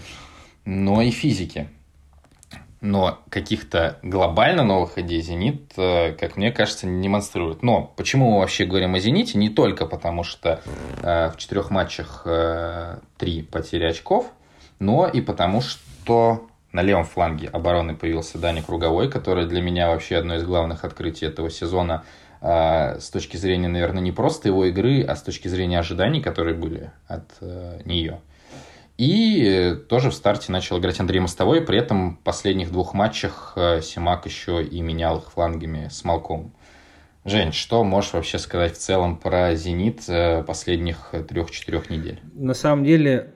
но 0.66 1.00
и 1.00 1.10
физики. 1.10 1.70
Но 2.80 3.18
каких-то 3.28 3.98
глобально 4.02 4.62
новых 4.62 4.96
идей 4.96 5.20
«Зенит», 5.20 5.72
э, 5.76 6.12
как 6.12 6.36
мне 6.36 6.50
кажется, 6.50 6.86
не 6.86 7.02
демонстрирует. 7.02 7.62
Но 7.62 7.92
почему 7.96 8.30
мы 8.30 8.38
вообще 8.38 8.64
говорим 8.64 8.94
о 8.94 8.98
«Зените»? 9.00 9.36
Не 9.36 9.50
только 9.50 9.86
потому, 9.86 10.24
что 10.24 10.60
э, 11.02 11.30
в 11.30 11.36
четырех 11.36 11.70
матчах 11.70 12.26
три 13.18 13.42
потери 13.42 13.84
очков, 13.84 14.30
но 14.78 15.06
и 15.06 15.20
потому, 15.20 15.60
что 15.60 16.48
на 16.72 16.82
левом 16.82 17.04
фланге 17.04 17.48
обороны 17.48 17.94
появился 17.94 18.38
Даник 18.38 18.66
Круговой, 18.66 19.10
который 19.10 19.46
для 19.46 19.60
меня 19.60 19.88
вообще 19.88 20.16
одно 20.16 20.36
из 20.36 20.44
главных 20.44 20.84
открытий 20.84 21.26
этого 21.26 21.50
сезона– 21.50 22.04
с 22.40 23.10
точки 23.10 23.36
зрения, 23.36 23.68
наверное, 23.68 24.00
не 24.00 24.12
просто 24.12 24.48
его 24.48 24.64
игры, 24.64 25.02
а 25.02 25.14
с 25.14 25.22
точки 25.22 25.48
зрения 25.48 25.78
ожиданий, 25.78 26.22
которые 26.22 26.56
были 26.56 26.90
от 27.06 27.26
э, 27.42 27.80
нее. 27.84 28.20
И 29.00 29.76
тоже 29.88 30.10
в 30.10 30.14
старте 30.14 30.52
начал 30.52 30.78
играть 30.78 31.00
Андрей 31.00 31.20
Мостовой, 31.20 31.62
при 31.62 31.78
этом 31.78 32.18
в 32.18 32.18
последних 32.18 32.70
двух 32.70 32.92
матчах 32.92 33.54
э, 33.56 33.80
Симак 33.80 34.26
еще 34.26 34.62
и 34.62 34.82
менял 34.82 35.20
их 35.20 35.30
флангами 35.32 35.88
с 35.90 36.04
Малком. 36.04 36.54
Жень, 37.24 37.52
что 37.52 37.82
можешь 37.82 38.12
вообще 38.12 38.38
сказать 38.38 38.74
в 38.74 38.78
целом 38.78 39.16
про 39.16 39.54
«Зенит» 39.54 40.02
э, 40.06 40.42
последних 40.42 41.14
трех-четырех 41.26 41.88
недель? 41.88 42.20
На 42.34 42.52
самом 42.52 42.84
деле 42.84 43.32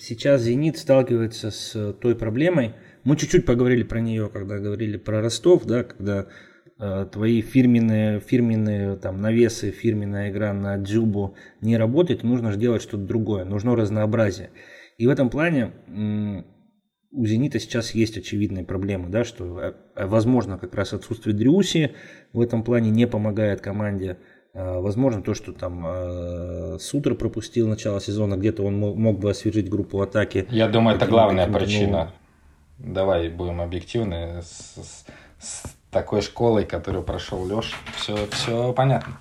сейчас 0.00 0.40
«Зенит» 0.42 0.76
сталкивается 0.76 1.52
с 1.52 1.92
той 1.92 2.16
проблемой. 2.16 2.74
Мы 3.04 3.16
чуть-чуть 3.16 3.46
поговорили 3.46 3.84
про 3.84 4.00
нее, 4.00 4.28
когда 4.28 4.58
говорили 4.58 4.96
про 4.96 5.22
Ростов, 5.22 5.66
да, 5.66 5.84
когда 5.84 6.22
Э, 6.22 6.26
твои 6.78 7.42
фирменные, 7.42 8.20
фирменные 8.20 8.96
там, 8.96 9.20
навесы, 9.20 9.70
фирменная 9.72 10.30
игра 10.30 10.52
на 10.52 10.76
джубу 10.76 11.34
не 11.60 11.76
работает, 11.76 12.22
нужно 12.22 12.52
же 12.52 12.58
делать 12.58 12.82
что-то 12.82 13.02
другое, 13.04 13.44
нужно 13.44 13.74
разнообразие. 13.74 14.50
И 14.96 15.06
в 15.06 15.10
этом 15.10 15.28
плане 15.28 15.72
у 17.10 17.26
«Зенита» 17.26 17.58
сейчас 17.58 17.94
есть 17.94 18.16
очевидные 18.18 18.64
проблемы, 18.64 19.08
да, 19.08 19.24
что, 19.24 19.60
э, 19.60 19.72
э, 19.96 20.06
возможно, 20.06 20.58
как 20.58 20.74
раз 20.74 20.92
отсутствие 20.92 21.34
Дрюси 21.34 21.94
в 22.32 22.40
этом 22.40 22.62
плане 22.62 22.90
не 22.90 23.06
помогает 23.06 23.60
команде. 23.60 24.18
Возможно, 24.54 25.22
то, 25.22 25.34
что 25.34 25.52
там 25.52 25.84
э, 25.86 26.78
Сутер 26.80 27.14
пропустил 27.14 27.68
начало 27.68 28.00
сезона, 28.00 28.36
где-то 28.36 28.64
он 28.64 28.76
мог, 28.76 28.96
мог 28.96 29.20
бы 29.20 29.30
освежить 29.30 29.68
группу 29.68 30.00
атаки. 30.00 30.46
Я 30.50 30.68
думаю, 30.68 30.96
это 30.96 31.06
главная 31.06 31.46
причина. 31.46 32.12
Новым. 32.78 32.94
Давай 32.94 33.28
будем 33.28 33.60
объективны. 33.60 34.40
С, 34.42 35.04
с, 35.38 35.76
такой 35.90 36.22
школой, 36.22 36.64
которую 36.64 37.02
прошел 37.02 37.46
Леша, 37.46 37.76
все, 37.96 38.28
все 38.32 38.72
понятно. 38.72 39.18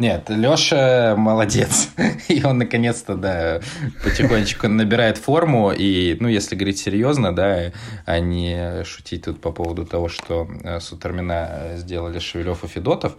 Нет, 0.00 0.30
Леша 0.30 1.14
молодец. 1.14 1.90
И 2.28 2.42
он 2.42 2.56
наконец-то, 2.56 3.16
да, 3.16 3.60
потихонечку 4.02 4.66
набирает 4.66 5.18
форму. 5.18 5.72
И, 5.72 6.16
ну, 6.20 6.28
если 6.28 6.56
говорить 6.56 6.78
серьезно, 6.78 7.34
да, 7.34 7.72
а 8.06 8.18
не 8.18 8.82
шутить 8.84 9.26
тут 9.26 9.42
по 9.42 9.52
поводу 9.52 9.84
того, 9.84 10.08
что 10.08 10.48
э, 10.64 10.80
Сутермина 10.80 11.72
сделали 11.76 12.18
Шевелев 12.18 12.64
и 12.64 12.66
Федотов, 12.66 13.18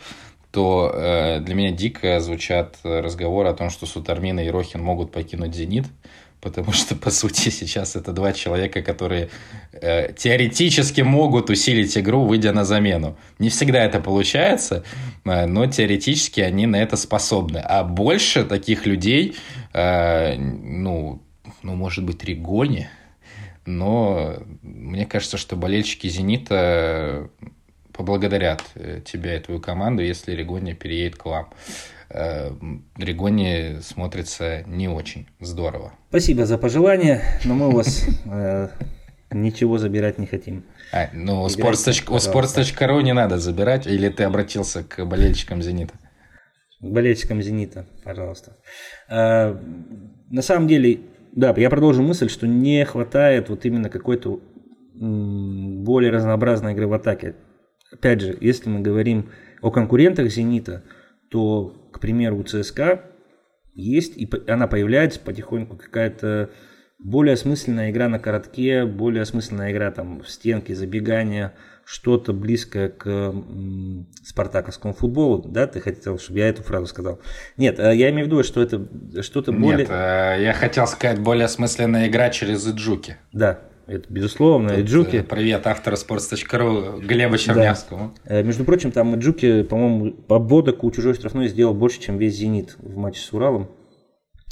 то 0.49 0.91
э, 0.91 1.39
для 1.41 1.53
меня 1.53 1.69
дико 1.69 2.19
звучат 2.19 2.77
разговоры 2.83 3.49
о 3.49 3.53
том, 3.53 3.69
что 3.69 3.85
Сутармина 3.85 4.39
и 4.39 4.49
Рохин 4.49 4.81
могут 4.81 5.11
покинуть 5.11 5.53
«Зенит», 5.53 5.85
потому 6.41 6.71
что, 6.73 6.95
по 6.95 7.11
сути, 7.11 7.49
сейчас 7.49 7.95
это 7.95 8.11
два 8.11 8.33
человека, 8.33 8.81
которые 8.81 9.29
э, 9.71 10.11
теоретически 10.13 11.01
могут 11.01 11.49
усилить 11.49 11.97
игру, 11.97 12.25
выйдя 12.25 12.51
на 12.51 12.65
замену. 12.65 13.15
Не 13.39 13.49
всегда 13.49 13.83
это 13.85 13.99
получается, 13.99 14.83
э, 15.23 15.45
но 15.45 15.67
теоретически 15.67 16.41
они 16.41 16.65
на 16.65 16.77
это 16.77 16.97
способны. 16.97 17.59
А 17.59 17.83
больше 17.83 18.43
таких 18.43 18.85
людей, 18.85 19.35
э, 19.73 20.35
ну, 20.35 21.21
ну, 21.61 21.75
может 21.75 22.03
быть, 22.03 22.23
Ригони, 22.23 22.89
но 23.65 24.37
мне 24.63 25.05
кажется, 25.05 25.37
что 25.37 25.55
болельщики 25.55 26.07
«Зенита» 26.07 27.29
поблагодарят 27.93 28.63
э, 28.73 29.01
тебя 29.05 29.37
и 29.37 29.39
твою 29.39 29.59
команду, 29.61 30.01
если 30.01 30.31
Ригони 30.31 30.73
переедет 30.73 31.17
к 31.17 31.25
вам. 31.25 31.49
Э, 31.51 31.90
Ригони 32.97 33.79
смотрится 33.81 34.63
не 34.67 34.87
очень 34.89 35.27
здорово. 35.39 35.93
Спасибо 36.09 36.45
за 36.45 36.57
пожелание, 36.57 37.21
но 37.45 37.53
мы 37.53 37.69
у 37.69 37.71
вас 37.71 38.05
э, 38.25 38.69
ничего 39.31 39.77
забирать 39.77 40.17
не 40.17 40.27
хотим. 40.27 40.65
А, 40.91 41.09
ну, 41.13 41.43
у 41.43 41.47
sports.ru 41.47 43.01
не 43.01 43.13
надо 43.13 43.37
забирать, 43.37 43.87
или 43.87 44.09
ты 44.09 44.23
обратился 44.23 44.83
к 44.83 45.05
болельщикам 45.05 45.61
«Зенита»? 45.61 45.93
К 46.81 46.85
болельщикам 46.85 47.41
«Зенита», 47.41 47.85
пожалуйста. 48.03 48.57
На 49.07 50.41
самом 50.41 50.67
деле, 50.67 50.99
да, 51.31 51.53
я 51.55 51.69
продолжу 51.69 52.03
мысль, 52.03 52.27
что 52.29 52.45
не 52.47 52.83
хватает 52.85 53.49
вот 53.49 53.65
именно 53.65 53.89
какой-то 53.89 54.41
более 54.93 56.11
разнообразной 56.11 56.73
игры 56.73 56.87
в 56.87 56.93
атаке. 56.93 57.35
Опять 57.93 58.21
же, 58.21 58.37
если 58.41 58.69
мы 58.69 58.81
говорим 58.81 59.29
о 59.61 59.71
конкурентах 59.71 60.29
«Зенита», 60.29 60.83
то, 61.31 61.89
к 61.93 61.99
примеру, 61.99 62.37
у 62.37 62.43
ЦСКА 62.43 63.05
есть, 63.73 64.17
и 64.17 64.29
она 64.47 64.67
появляется 64.67 65.19
потихоньку 65.19 65.77
какая-то 65.77 66.49
более 66.99 67.33
осмысленная 67.33 67.89
игра 67.89 68.09
на 68.09 68.19
коротке, 68.19 68.85
более 68.85 69.21
осмысленная 69.21 69.71
игра 69.71 69.91
там 69.91 70.21
в 70.21 70.29
стенке, 70.29 70.75
забегания, 70.75 71.53
что-то 71.85 72.33
близкое 72.33 72.89
к 72.89 73.33
спартаковскому 74.23 74.93
футболу, 74.93 75.41
да, 75.47 75.67
ты 75.67 75.79
хотел, 75.79 76.19
чтобы 76.19 76.39
я 76.39 76.49
эту 76.49 76.63
фразу 76.63 76.85
сказал? 76.85 77.21
Нет, 77.57 77.79
э, 77.79 77.95
я 77.95 78.09
имею 78.11 78.25
в 78.25 78.27
виду, 78.27 78.43
что 78.43 78.61
это 78.61 78.85
что-то 79.23 79.53
более... 79.53 79.79
Нет, 79.79 79.89
э, 79.89 80.37
я 80.41 80.53
хотел 80.53 80.85
сказать 80.85 81.19
более 81.19 81.45
осмысленная 81.45 82.07
игра 82.07 82.29
через 82.29 82.67
Иджуки. 82.67 83.17
Да, 83.31 83.61
это 83.91 84.11
безусловно. 84.11 84.69
Тут, 84.69 84.79
Иджуки. 84.79 85.17
Э, 85.17 85.23
привет 85.23 85.67
автору 85.67 85.95
sports.ru 85.95 87.01
Глеба 87.01 87.37
Чернявскому. 87.37 88.13
Да. 88.25 88.41
Между 88.41 88.63
прочим, 88.63 88.91
там 88.91 89.15
Иджуки, 89.15 89.63
по-моему, 89.63 90.13
по 90.13 90.35
у 90.35 90.91
чужой 90.91 91.13
штрафной 91.13 91.47
сделал 91.49 91.73
больше, 91.73 91.99
чем 91.99 92.17
весь 92.17 92.35
«Зенит» 92.35 92.75
в 92.79 92.95
матче 92.95 93.19
с 93.19 93.33
Уралом. 93.33 93.69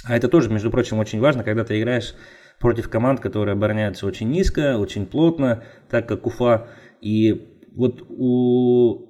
А 0.06 0.16
это 0.16 0.28
тоже, 0.28 0.50
между 0.50 0.70
прочим, 0.72 1.00
очень 1.00 1.20
важно, 1.20 1.44
когда 1.44 1.64
ты 1.64 1.80
играешь 1.80 2.16
против 2.60 2.90
команд, 2.90 3.20
которые 3.20 3.54
обороняются 3.54 4.06
очень 4.06 4.30
низко, 4.30 4.78
очень 4.78 5.06
плотно, 5.06 5.64
так 5.90 6.08
как 6.08 6.26
Уфа 6.26 6.68
и 7.02 7.56
вот 7.76 8.04
у 8.10 9.10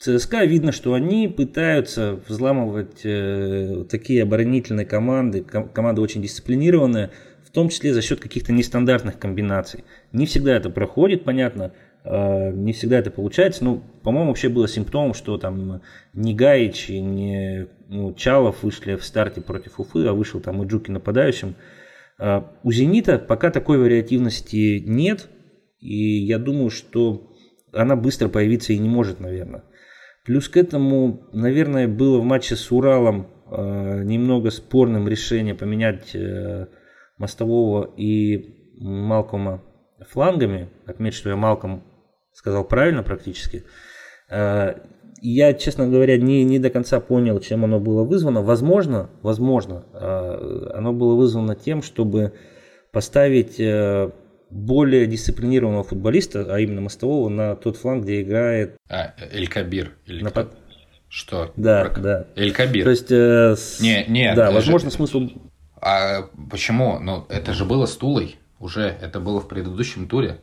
ЦСКА 0.00 0.44
видно, 0.44 0.72
что 0.72 0.94
они 0.94 1.28
пытаются 1.28 2.20
взламывать 2.28 3.00
э, 3.04 3.84
такие 3.90 4.22
оборонительные 4.22 4.86
команды, 4.86 5.42
ком- 5.42 5.68
команды 5.68 6.00
очень 6.00 6.22
дисциплинированные, 6.22 7.10
в 7.48 7.50
том 7.50 7.70
числе 7.70 7.94
за 7.94 8.02
счет 8.02 8.20
каких-то 8.20 8.52
нестандартных 8.52 9.18
комбинаций. 9.18 9.84
Не 10.12 10.26
всегда 10.26 10.54
это 10.54 10.68
проходит, 10.68 11.24
понятно, 11.24 11.72
э, 12.04 12.52
не 12.52 12.74
всегда 12.74 12.98
это 12.98 13.10
получается. 13.10 13.64
Ну, 13.64 13.82
по-моему, 14.02 14.28
вообще 14.28 14.50
было 14.50 14.68
симптомом, 14.68 15.14
что 15.14 15.38
там 15.38 15.80
не 16.12 16.34
Гаич 16.34 16.90
и 16.90 17.00
не 17.00 17.66
ну, 17.88 18.12
Чалов 18.12 18.62
вышли 18.62 18.96
в 18.96 19.04
старте 19.04 19.40
против 19.40 19.80
Уфы, 19.80 20.06
а 20.06 20.12
вышел 20.12 20.40
там 20.40 20.62
и 20.62 20.66
Джуки 20.66 20.90
нападающим. 20.90 21.54
Э, 22.18 22.42
у 22.62 22.70
«Зенита» 22.70 23.18
пока 23.18 23.50
такой 23.50 23.78
вариативности 23.78 24.82
нет, 24.84 25.30
и 25.80 26.18
я 26.18 26.38
думаю, 26.38 26.68
что 26.68 27.32
она 27.72 27.96
быстро 27.96 28.28
появиться 28.28 28.74
и 28.74 28.78
не 28.78 28.90
может, 28.90 29.20
наверное. 29.20 29.64
Плюс 30.26 30.50
к 30.50 30.58
этому, 30.58 31.22
наверное, 31.32 31.88
было 31.88 32.18
в 32.18 32.24
матче 32.24 32.56
с 32.56 32.70
Уралом 32.70 33.28
э, 33.50 34.02
немного 34.04 34.50
спорным 34.50 35.08
решение 35.08 35.54
поменять 35.54 36.14
э, 36.14 36.66
Мостового 37.18 37.90
и 37.96 38.74
Малкома 38.78 39.62
флангами. 40.08 40.68
Отметь, 40.86 41.14
что 41.14 41.30
я 41.30 41.36
Малком 41.36 41.82
сказал 42.32 42.64
правильно 42.64 43.02
практически. 43.02 43.64
Э, 44.30 44.74
я, 45.20 45.52
честно 45.54 45.88
говоря, 45.88 46.16
не, 46.16 46.44
не 46.44 46.58
до 46.58 46.70
конца 46.70 47.00
понял, 47.00 47.40
чем 47.40 47.64
оно 47.64 47.80
было 47.80 48.04
вызвано. 48.04 48.42
Возможно, 48.42 49.10
возможно, 49.22 49.84
э, 49.92 50.70
оно 50.74 50.92
было 50.92 51.14
вызвано 51.14 51.56
тем, 51.56 51.82
чтобы 51.82 52.32
поставить 52.92 53.58
э, 53.58 54.10
более 54.50 55.06
дисциплинированного 55.06 55.84
футболиста, 55.84 56.46
а 56.48 56.60
именно 56.60 56.80
мостового, 56.80 57.28
на 57.28 57.56
тот 57.56 57.76
фланг, 57.76 58.04
где 58.04 58.22
играет... 58.22 58.76
А, 58.88 59.14
Эль 59.32 59.48
Кабир. 59.48 59.92
Или 60.06 60.22
на... 60.22 60.30
кто? 60.30 60.50
Что? 61.08 61.52
Да, 61.56 61.86
Про... 61.86 62.00
да. 62.00 62.26
Эль 62.36 62.52
Кабир. 62.52 62.84
То 62.84 62.90
есть... 62.90 63.10
Э, 63.10 63.56
с... 63.56 63.80
Не, 63.80 64.04
не. 64.08 64.34
Да, 64.34 64.50
возможно, 64.50 64.90
же... 64.90 64.96
смысл... 64.96 65.28
А 65.80 66.28
почему? 66.50 66.98
Ну, 66.98 67.26
это 67.28 67.52
же 67.52 67.64
было 67.64 67.86
с 67.86 67.96
Тулой 67.96 68.38
уже. 68.58 68.82
Это 68.82 69.20
было 69.20 69.40
в 69.40 69.48
предыдущем 69.48 70.08
туре. 70.08 70.40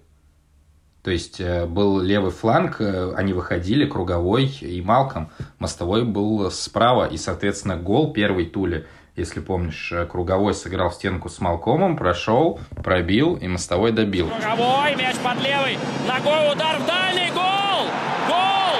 То 1.03 1.11
есть 1.11 1.39
э, 1.39 1.67
был 1.67 1.99
левый 1.99 2.31
фланг, 2.31 2.81
э, 2.81 3.13
они 3.15 3.33
выходили, 3.33 3.85
круговой 3.85 4.45
и 4.45 4.81
Малком. 4.81 5.29
Мостовой 5.59 6.03
был 6.03 6.49
справа, 6.49 7.05
и, 7.05 7.17
соответственно, 7.17 7.77
гол 7.77 8.11
первой 8.11 8.45
Туле 8.45 8.87
если 9.15 9.39
помнишь, 9.39 9.91
э, 9.93 10.05
Круговой 10.05 10.53
сыграл 10.53 10.89
в 10.89 10.95
стенку 10.95 11.29
с 11.29 11.39
Малкомом, 11.39 11.95
прошел, 11.95 12.59
пробил 12.83 13.35
и 13.35 13.47
Мостовой 13.47 13.91
добил. 13.91 14.29
Круговой, 14.29 14.95
мяч 14.95 15.15
под 15.17 15.41
левой, 15.41 15.77
ногой 16.07 16.51
удар 16.51 16.77
в 16.79 16.85
дальний, 16.85 17.31
гол! 17.31 17.87
Гол! 18.27 18.75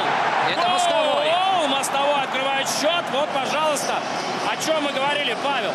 Это 0.51 0.61
гол! 0.61 0.71
Мостовой. 0.73 1.25
Гол! 1.29 1.67
Мостовой 1.69 2.23
открывает 2.23 2.67
счет, 2.67 3.05
вот, 3.13 3.29
пожалуйста, 3.33 3.99
о 4.45 4.65
чем 4.65 4.83
мы 4.83 4.91
говорили, 4.91 5.35
Павел. 5.41 5.71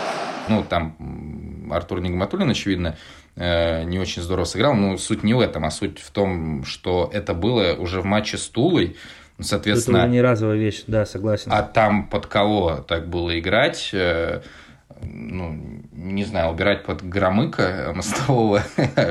Ну, 0.50 0.64
там 0.68 1.70
Артур 1.70 2.00
Нигматуллин, 2.00 2.50
очевидно, 2.50 2.96
э, 3.36 3.84
не 3.84 3.98
очень 3.98 4.22
здорово 4.22 4.44
сыграл, 4.44 4.74
но 4.74 4.96
суть 4.96 5.22
не 5.22 5.34
в 5.34 5.40
этом, 5.40 5.64
а 5.64 5.70
суть 5.70 5.98
в 5.98 6.10
том, 6.10 6.64
что 6.64 7.08
это 7.12 7.34
было 7.34 7.74
уже 7.74 8.00
в 8.00 8.04
матче 8.04 8.36
с 8.36 8.48
Тулой, 8.48 8.96
ну, 9.38 9.44
соответственно... 9.44 9.98
Это 9.98 10.08
не 10.08 10.20
разовая 10.20 10.58
вещь, 10.58 10.84
да, 10.86 11.06
согласен. 11.06 11.50
А 11.52 11.62
там 11.62 12.08
под 12.08 12.26
кого 12.26 12.84
так 12.86 13.08
было 13.08 13.38
играть? 13.38 13.90
Э, 13.92 14.42
ну, 15.02 15.82
не 15.92 16.24
знаю, 16.24 16.50
убирать 16.52 16.84
под 16.84 17.02
Громыка 17.02 17.92
мостового 17.94 18.62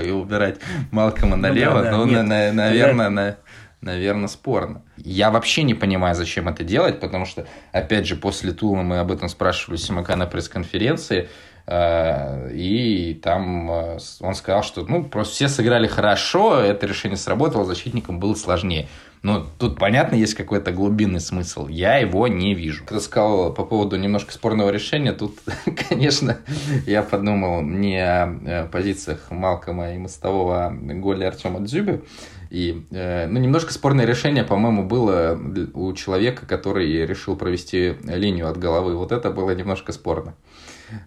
и 0.04 0.12
убирать 0.12 0.58
Малкома 0.92 1.36
налево, 1.36 1.78
ну, 1.78 1.84
да, 1.84 1.92
да, 1.92 1.98
ну, 1.98 2.06
нет, 2.06 2.26
на, 2.28 2.52
наверное, 2.52 3.10
на, 3.10 3.38
наверное, 3.82 4.28
спорно. 4.28 4.82
Я 4.98 5.32
вообще 5.32 5.64
не 5.64 5.74
понимаю, 5.74 6.16
зачем 6.16 6.50
это 6.50 6.64
делать, 6.64 7.00
потому 7.00 7.26
что, 7.26 7.48
опять 7.72 8.06
же, 8.06 8.16
после 8.16 8.52
Тула 8.52 8.82
мы 8.82 9.00
об 9.00 9.12
этом 9.12 9.30
спрашивали 9.30 9.78
Симака 9.78 10.16
на 10.16 10.26
пресс-конференции, 10.26 11.30
э, 11.66 12.52
и 12.54 13.14
там 13.24 13.72
э, 13.72 13.98
он 14.20 14.36
сказал, 14.36 14.64
что 14.64 14.86
ну, 14.86 15.06
просто 15.06 15.34
все 15.36 15.48
сыграли 15.48 15.88
хорошо, 15.88 16.60
это 16.60 16.88
решение 16.88 17.18
сработало, 17.18 17.66
защитникам 17.66 18.20
было 18.20 18.36
сложнее. 18.36 18.88
Но 19.22 19.46
тут, 19.58 19.78
понятно, 19.78 20.16
есть 20.16 20.34
какой-то 20.34 20.72
глубинный 20.72 21.20
смысл. 21.20 21.68
Я 21.68 21.98
его 21.98 22.28
не 22.28 22.54
вижу. 22.54 22.86
Ты 22.86 23.00
сказал 23.02 23.54
по 23.54 23.66
поводу 23.66 23.98
немножко 23.98 24.32
спорного 24.32 24.70
решения. 24.70 25.12
Тут, 25.12 25.38
конечно, 25.90 26.38
я 26.86 27.04
подумал 27.04 27.62
не 27.62 28.00
о 28.00 28.68
позициях 28.72 29.30
Малкома 29.30 29.94
и 29.94 29.98
Мостового, 29.98 30.68
а 30.68 30.72
голе 30.72 31.28
Артема 31.28 31.60
Дзюби. 31.60 32.02
И, 32.50 32.86
э, 32.92 33.28
ну, 33.28 33.40
немножко 33.40 33.74
спорное 33.74 34.06
решение, 34.06 34.44
по-моему, 34.44 34.84
было 34.84 35.40
у 35.74 35.94
человека, 35.94 36.46
который 36.48 37.06
решил 37.06 37.36
провести 37.36 37.96
линию 38.04 38.50
от 38.50 38.58
головы. 38.58 38.96
Вот 38.96 39.12
это 39.12 39.30
было 39.30 39.52
немножко 39.52 39.92
спорно. 39.92 40.34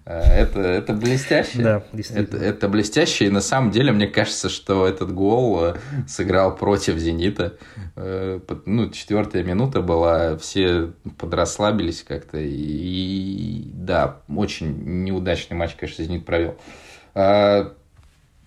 Э, 0.04 0.20
это, 0.20 0.60
это 0.60 0.92
блестяще. 0.92 1.62
Да, 1.62 1.82
это, 2.14 2.36
это 2.36 2.68
блестяще. 2.68 3.26
И 3.26 3.30
на 3.30 3.40
самом 3.40 3.70
деле, 3.70 3.92
мне 3.92 4.06
кажется, 4.06 4.48
что 4.48 4.86
этот 4.86 5.12
гол 5.12 5.64
э, 5.64 5.74
сыграл 6.06 6.56
против 6.56 6.96
«Зенита». 6.96 7.56
Э, 7.96 8.40
ну, 8.66 8.90
четвертая 8.90 9.42
минута 9.42 9.80
была, 9.80 10.36
все 10.38 10.92
подрасслабились 11.18 12.02
как-то. 12.02 12.38
И, 12.38 12.48
и 12.48 13.70
да, 13.74 14.18
очень 14.28 15.04
неудачный 15.04 15.56
матч, 15.56 15.74
конечно, 15.74 16.04
«Зенит» 16.04 16.24
провел. 16.24 16.56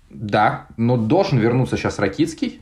Да, 0.10 0.68
но 0.78 0.98
должен 0.98 1.40
вернуться 1.40 1.78
сейчас 1.78 2.00
Ракицкий. 2.00 2.62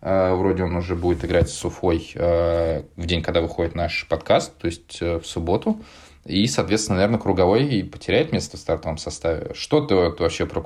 Вроде 0.00 0.64
он 0.64 0.74
уже 0.76 0.96
будет 0.96 1.24
играть 1.24 1.50
с 1.50 1.64
Уфой 1.64 2.10
в 2.14 2.84
день, 2.96 3.22
когда 3.22 3.40
выходит 3.40 3.74
наш 3.74 4.06
подкаст, 4.08 4.56
то 4.58 4.66
есть 4.66 5.00
в 5.00 5.22
субботу. 5.22 5.80
И, 6.24 6.46
соответственно, 6.46 6.98
наверное, 6.98 7.18
круговой 7.18 7.66
и 7.66 7.82
потеряет 7.82 8.32
место 8.32 8.56
в 8.56 8.60
стартовом 8.60 8.98
составе. 8.98 9.52
Что 9.54 9.80
ты 9.80 9.94
вот 9.94 10.20
вообще 10.20 10.46
про, 10.46 10.62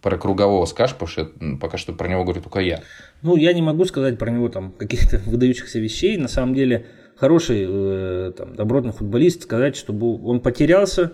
про 0.00 0.18
кругового 0.18 0.64
скажешь, 0.66 0.94
потому 0.94 1.08
что 1.08 1.30
пока 1.60 1.76
что 1.76 1.92
про 1.92 2.08
него 2.08 2.24
говорю 2.24 2.42
только 2.42 2.60
я. 2.60 2.82
Ну, 3.22 3.36
я 3.36 3.52
не 3.52 3.62
могу 3.62 3.84
сказать 3.84 4.18
про 4.18 4.30
него 4.30 4.48
там 4.48 4.72
каких-то 4.72 5.18
выдающихся 5.26 5.80
вещей. 5.80 6.16
На 6.16 6.28
самом 6.28 6.54
деле, 6.54 6.86
хороший, 7.16 7.66
э, 7.68 8.32
там, 8.36 8.54
добротный 8.54 8.92
футболист, 8.92 9.42
сказать, 9.42 9.76
чтобы 9.76 10.24
он 10.24 10.40
потерялся, 10.40 11.12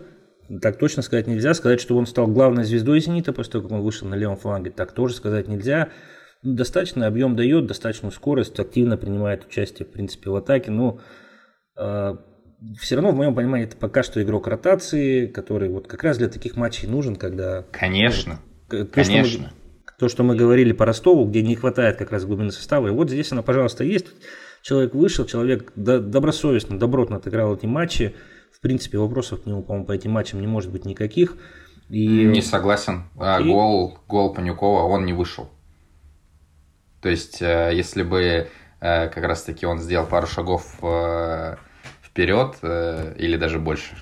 так 0.61 0.77
точно 0.79 1.03
сказать 1.03 1.27
нельзя. 1.27 1.55
Сказать, 1.55 1.81
что 1.81 1.97
он 1.97 2.07
стал 2.07 2.27
главной 2.27 2.64
звездой 2.64 3.01
«Зенита» 3.01 3.33
после 3.33 3.53
того, 3.53 3.64
как 3.64 3.73
он 3.73 3.81
вышел 3.81 4.07
на 4.07 4.14
левом 4.14 4.37
фланге, 4.37 4.70
так 4.70 4.93
тоже 4.93 5.14
сказать 5.14 5.49
нельзя. 5.49 5.89
Достаточно 6.43 7.07
объем 7.07 7.37
дает, 7.37 7.66
достаточную 7.66 8.12
скорость, 8.12 8.59
активно 8.59 8.97
принимает 8.97 9.47
участие, 9.47 9.87
в 9.87 9.93
принципе, 9.93 10.29
в 10.29 10.37
атаке. 10.37 10.70
Но 10.70 10.99
э, 11.79 12.16
все 12.78 12.96
равно, 12.96 13.10
в 13.10 13.16
моем 13.16 13.34
понимании, 13.34 13.66
это 13.66 13.76
пока 13.76 14.02
что 14.02 14.22
игрок 14.22 14.46
ротации, 14.46 15.26
который 15.26 15.68
вот 15.68 15.86
как 15.86 16.02
раз 16.04 16.18
для 16.18 16.28
таких 16.28 16.56
матчей 16.56 16.88
нужен, 16.88 17.16
когда... 17.16 17.64
Конечно, 17.72 18.40
то, 18.68 18.84
конечно. 18.86 19.28
Что 19.28 19.42
мы, 19.42 19.96
то, 19.98 20.08
что 20.08 20.22
мы 20.22 20.36
говорили 20.36 20.72
по 20.72 20.84
Ростову, 20.84 21.24
где 21.26 21.42
не 21.42 21.56
хватает 21.56 21.96
как 21.96 22.10
раз 22.12 22.24
глубины 22.24 22.50
состава. 22.50 22.88
И 22.88 22.90
вот 22.90 23.10
здесь 23.10 23.32
она, 23.32 23.42
пожалуйста, 23.42 23.84
есть. 23.84 24.06
Человек 24.62 24.94
вышел, 24.94 25.24
человек 25.24 25.72
добросовестно, 25.74 26.78
добротно 26.78 27.16
отыграл 27.16 27.54
эти 27.54 27.66
матчи. 27.66 28.14
В 28.52 28.60
принципе, 28.60 28.98
вопросов 28.98 29.42
к 29.42 29.46
нему, 29.46 29.62
по-моему, 29.62 29.86
по 29.86 29.92
этим 29.92 30.12
матчам 30.12 30.40
не 30.40 30.46
может 30.46 30.70
быть 30.70 30.84
никаких. 30.84 31.36
И... 31.88 32.06
Не 32.06 32.42
согласен. 32.42 33.04
А, 33.18 33.40
и... 33.40 33.44
Гол, 33.44 33.98
гол 34.08 34.32
Панюкова, 34.34 34.82
он 34.82 35.04
не 35.04 35.12
вышел. 35.12 35.50
То 37.00 37.08
есть, 37.08 37.42
э, 37.42 37.72
если 37.74 38.04
бы 38.04 38.22
э, 38.80 39.08
как 39.08 39.24
раз-таки 39.24 39.66
он 39.66 39.80
сделал 39.80 40.06
пару 40.06 40.28
шагов 40.28 40.78
э, 42.14 42.18
вперед 42.18 42.56
или 43.18 43.36
даже 43.36 43.58
больше, 43.58 43.96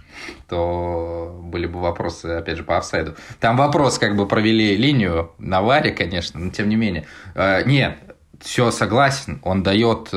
то 0.48 1.40
были 1.42 1.66
бы 1.66 1.80
вопросы, 1.80 2.26
опять 2.26 2.56
же, 2.56 2.64
по 2.64 2.76
офсайду. 2.76 3.14
Там 3.38 3.56
вопрос, 3.56 3.98
как 3.98 4.16
бы 4.16 4.26
провели 4.26 4.76
линию 4.76 5.32
на 5.38 5.62
варе, 5.62 5.92
конечно, 5.92 6.40
но 6.40 6.50
тем 6.50 6.68
не 6.68 6.76
менее. 6.76 7.06
Нет, 7.66 7.98
все 8.40 8.70
согласен, 8.70 9.40
он 9.44 9.62
дает 9.62 10.10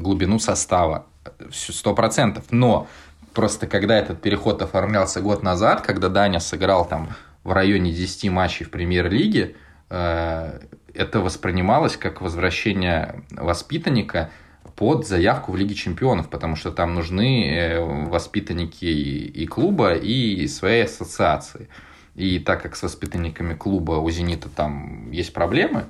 глубину 0.00 0.38
состава, 0.38 1.06
сто 1.52 1.94
процентов, 1.94 2.44
но 2.50 2.86
просто 3.34 3.66
когда 3.66 3.98
этот 3.98 4.22
переход 4.22 4.62
оформлялся 4.62 5.20
год 5.20 5.42
назад, 5.42 5.82
когда 5.82 6.08
Даня 6.08 6.40
сыграл 6.40 6.86
там 6.86 7.10
в 7.42 7.52
районе 7.52 7.92
10 7.92 8.30
матчей 8.30 8.64
в 8.64 8.70
премьер-лиге, 8.70 9.56
это 9.88 11.20
воспринималось 11.20 11.96
как 11.96 12.20
возвращение 12.20 13.22
воспитанника 13.30 14.30
под 14.76 15.06
заявку 15.06 15.52
в 15.52 15.56
Лиге 15.56 15.74
Чемпионов, 15.74 16.28
потому 16.28 16.56
что 16.56 16.72
там 16.72 16.94
нужны 16.94 17.48
э, 17.48 17.80
воспитанники 18.08 18.84
и 18.84 19.46
клуба, 19.46 19.94
и 19.94 20.46
своей 20.48 20.84
ассоциации. 20.84 21.68
И 22.14 22.38
так 22.38 22.62
как 22.62 22.76
с 22.76 22.82
воспитанниками 22.82 23.54
клуба 23.54 23.92
у 23.94 24.10
«Зенита» 24.10 24.48
там 24.48 25.10
есть 25.10 25.32
проблемы, 25.32 25.86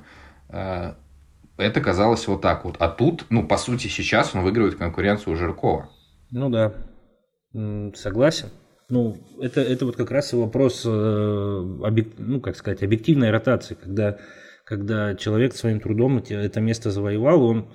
э, 0.49 0.93
это 1.57 1.81
казалось 1.81 2.27
вот 2.27 2.41
так 2.41 2.65
вот. 2.65 2.75
А 2.79 2.89
тут, 2.89 3.25
ну, 3.29 3.47
по 3.47 3.57
сути, 3.57 3.87
сейчас 3.87 4.35
он 4.35 4.41
выигрывает 4.41 4.75
конкуренцию 4.75 5.33
у 5.33 5.35
Жиркова. 5.37 5.89
Ну 6.31 6.49
да, 6.49 6.73
согласен. 7.95 8.49
Ну, 8.89 9.17
это, 9.41 9.61
это 9.61 9.85
вот 9.85 9.95
как 9.95 10.11
раз 10.11 10.33
и 10.33 10.35
вопрос, 10.35 10.83
э, 10.85 10.89
ну, 10.89 12.41
как 12.41 12.55
сказать, 12.55 12.83
объективной 12.83 13.31
ротации, 13.31 13.75
когда 13.75 14.17
когда 14.65 15.13
человек 15.15 15.55
своим 15.55 15.79
трудом 15.79 16.17
это 16.17 16.59
место 16.59 16.89
завоевал, 16.89 17.43
он 17.43 17.67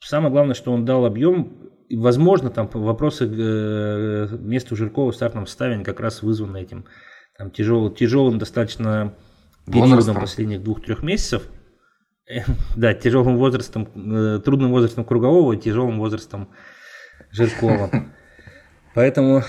самое 0.00 0.32
главное, 0.32 0.54
что 0.54 0.72
он 0.72 0.84
дал 0.84 1.04
объем, 1.04 1.70
и, 1.88 1.96
возможно, 1.96 2.50
там 2.50 2.68
вопросы 2.72 3.26
э, 3.26 4.28
Жиркова 4.70 5.10
в 5.12 5.14
стартовом 5.14 5.46
составе 5.46 5.82
как 5.84 6.00
раз 6.00 6.22
вызваны 6.22 6.62
этим 6.62 6.86
там, 7.36 7.50
тяжелым, 7.50 7.94
тяжелым 7.94 8.38
достаточно 8.38 9.14
периодом 9.66 10.20
последних 10.20 10.62
двух-трех 10.62 11.02
месяцев. 11.02 11.42
Да, 12.76 12.94
тяжелым 12.94 13.36
возрастом, 13.38 13.88
э, 13.94 14.40
трудным 14.44 14.70
возрастом 14.70 15.04
Кругового, 15.04 15.56
тяжелым 15.56 15.98
возрастом 15.98 16.48
Жиркова. 17.32 17.90
Поэтому, 18.94 19.42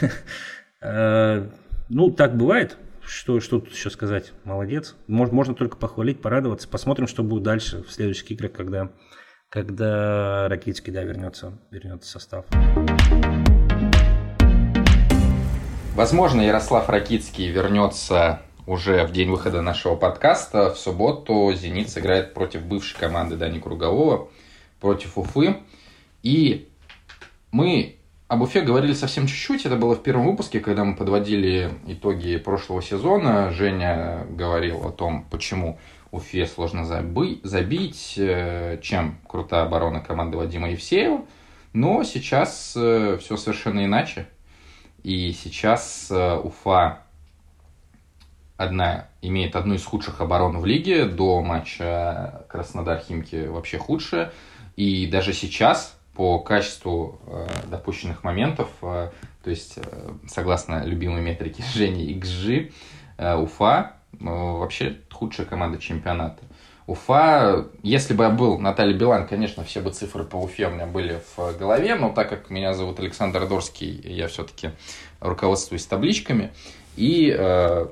э, 0.80 1.48
ну, 1.88 2.10
так 2.10 2.36
бывает. 2.36 2.76
Что, 3.02 3.40
что 3.40 3.60
тут 3.60 3.72
еще 3.72 3.90
сказать? 3.90 4.32
Молодец. 4.44 4.94
Можно 5.06 5.54
только 5.54 5.76
похвалить, 5.76 6.22
порадоваться. 6.22 6.68
Посмотрим, 6.68 7.06
что 7.06 7.22
будет 7.22 7.42
дальше 7.42 7.82
в 7.82 7.90
следующих 7.90 8.30
играх, 8.30 8.52
когда, 8.52 8.92
когда 9.54 10.48
Ракитский 10.48 10.90
да, 10.90 11.04
вернется, 11.04 11.52
вернется 11.70 12.08
в 12.08 12.10
состав. 12.10 12.44
Возможно, 15.94 16.40
Ярослав 16.40 16.88
Ракитский 16.88 17.46
вернется 17.46 18.42
уже 18.66 19.06
в 19.06 19.12
день 19.12 19.30
выхода 19.30 19.62
нашего 19.62 19.94
подкаста. 19.94 20.74
В 20.74 20.76
субботу 20.76 21.52
«Зенит» 21.54 21.88
сыграет 21.88 22.34
против 22.34 22.64
бывшей 22.64 22.98
команды 22.98 23.36
Дани 23.36 23.60
Кругового, 23.60 24.28
против 24.80 25.16
Уфы. 25.16 25.58
И 26.24 26.68
мы 27.52 27.94
об 28.26 28.42
Уфе 28.42 28.60
говорили 28.60 28.92
совсем 28.92 29.28
чуть-чуть. 29.28 29.66
Это 29.66 29.76
было 29.76 29.94
в 29.94 30.02
первом 30.02 30.26
выпуске, 30.26 30.58
когда 30.58 30.84
мы 30.84 30.96
подводили 30.96 31.70
итоги 31.86 32.38
прошлого 32.38 32.82
сезона. 32.82 33.52
Женя 33.52 34.26
говорил 34.30 34.84
о 34.84 34.90
том, 34.90 35.24
почему 35.30 35.78
Уфе 36.14 36.46
сложно 36.46 36.82
забы- 36.82 37.40
забить, 37.42 38.14
э, 38.16 38.78
чем 38.80 39.18
крутая 39.26 39.64
оборона 39.64 40.00
команды 40.00 40.36
Вадима 40.36 40.70
Евсеева. 40.70 41.24
Но 41.72 42.04
сейчас 42.04 42.74
э, 42.76 43.18
все 43.20 43.36
совершенно 43.36 43.84
иначе. 43.84 44.28
И 45.02 45.32
сейчас 45.32 46.06
э, 46.12 46.36
Уфа 46.38 47.00
одна, 48.56 49.08
имеет 49.22 49.56
одну 49.56 49.74
из 49.74 49.84
худших 49.84 50.20
оборон 50.20 50.58
в 50.58 50.64
лиге. 50.64 51.06
До 51.06 51.42
матча 51.42 52.44
Краснодар-Химки 52.48 53.48
вообще 53.48 53.78
худшая. 53.78 54.32
И 54.76 55.08
даже 55.08 55.32
сейчас 55.32 55.98
по 56.14 56.38
качеству 56.38 57.20
допущенных 57.66 58.22
моментов, 58.22 58.68
то 58.80 59.10
есть, 59.46 59.80
согласно 60.28 60.84
любимой 60.84 61.22
метрике 61.22 61.64
Жени 61.74 62.12
XG, 62.14 62.72
Уфа 63.18 63.96
вообще 64.20 64.98
худшая 65.10 65.46
команда 65.46 65.78
чемпионата. 65.78 66.42
Уфа, 66.86 67.66
если 67.82 68.12
бы 68.12 68.24
я 68.24 68.30
был 68.30 68.58
Наталья 68.58 68.94
Билан, 68.94 69.26
конечно, 69.26 69.64
все 69.64 69.80
бы 69.80 69.90
цифры 69.90 70.24
по 70.24 70.36
Уфе 70.36 70.66
у 70.66 70.70
меня 70.70 70.86
были 70.86 71.22
в 71.36 71.56
голове, 71.58 71.94
но 71.94 72.10
так 72.10 72.28
как 72.28 72.50
меня 72.50 72.74
зовут 72.74 73.00
Александр 73.00 73.48
Дорский, 73.48 74.02
я 74.04 74.28
все-таки 74.28 74.70
руководствуюсь 75.20 75.86
табличками. 75.86 76.52
И 76.96 77.34
э, 77.36 77.86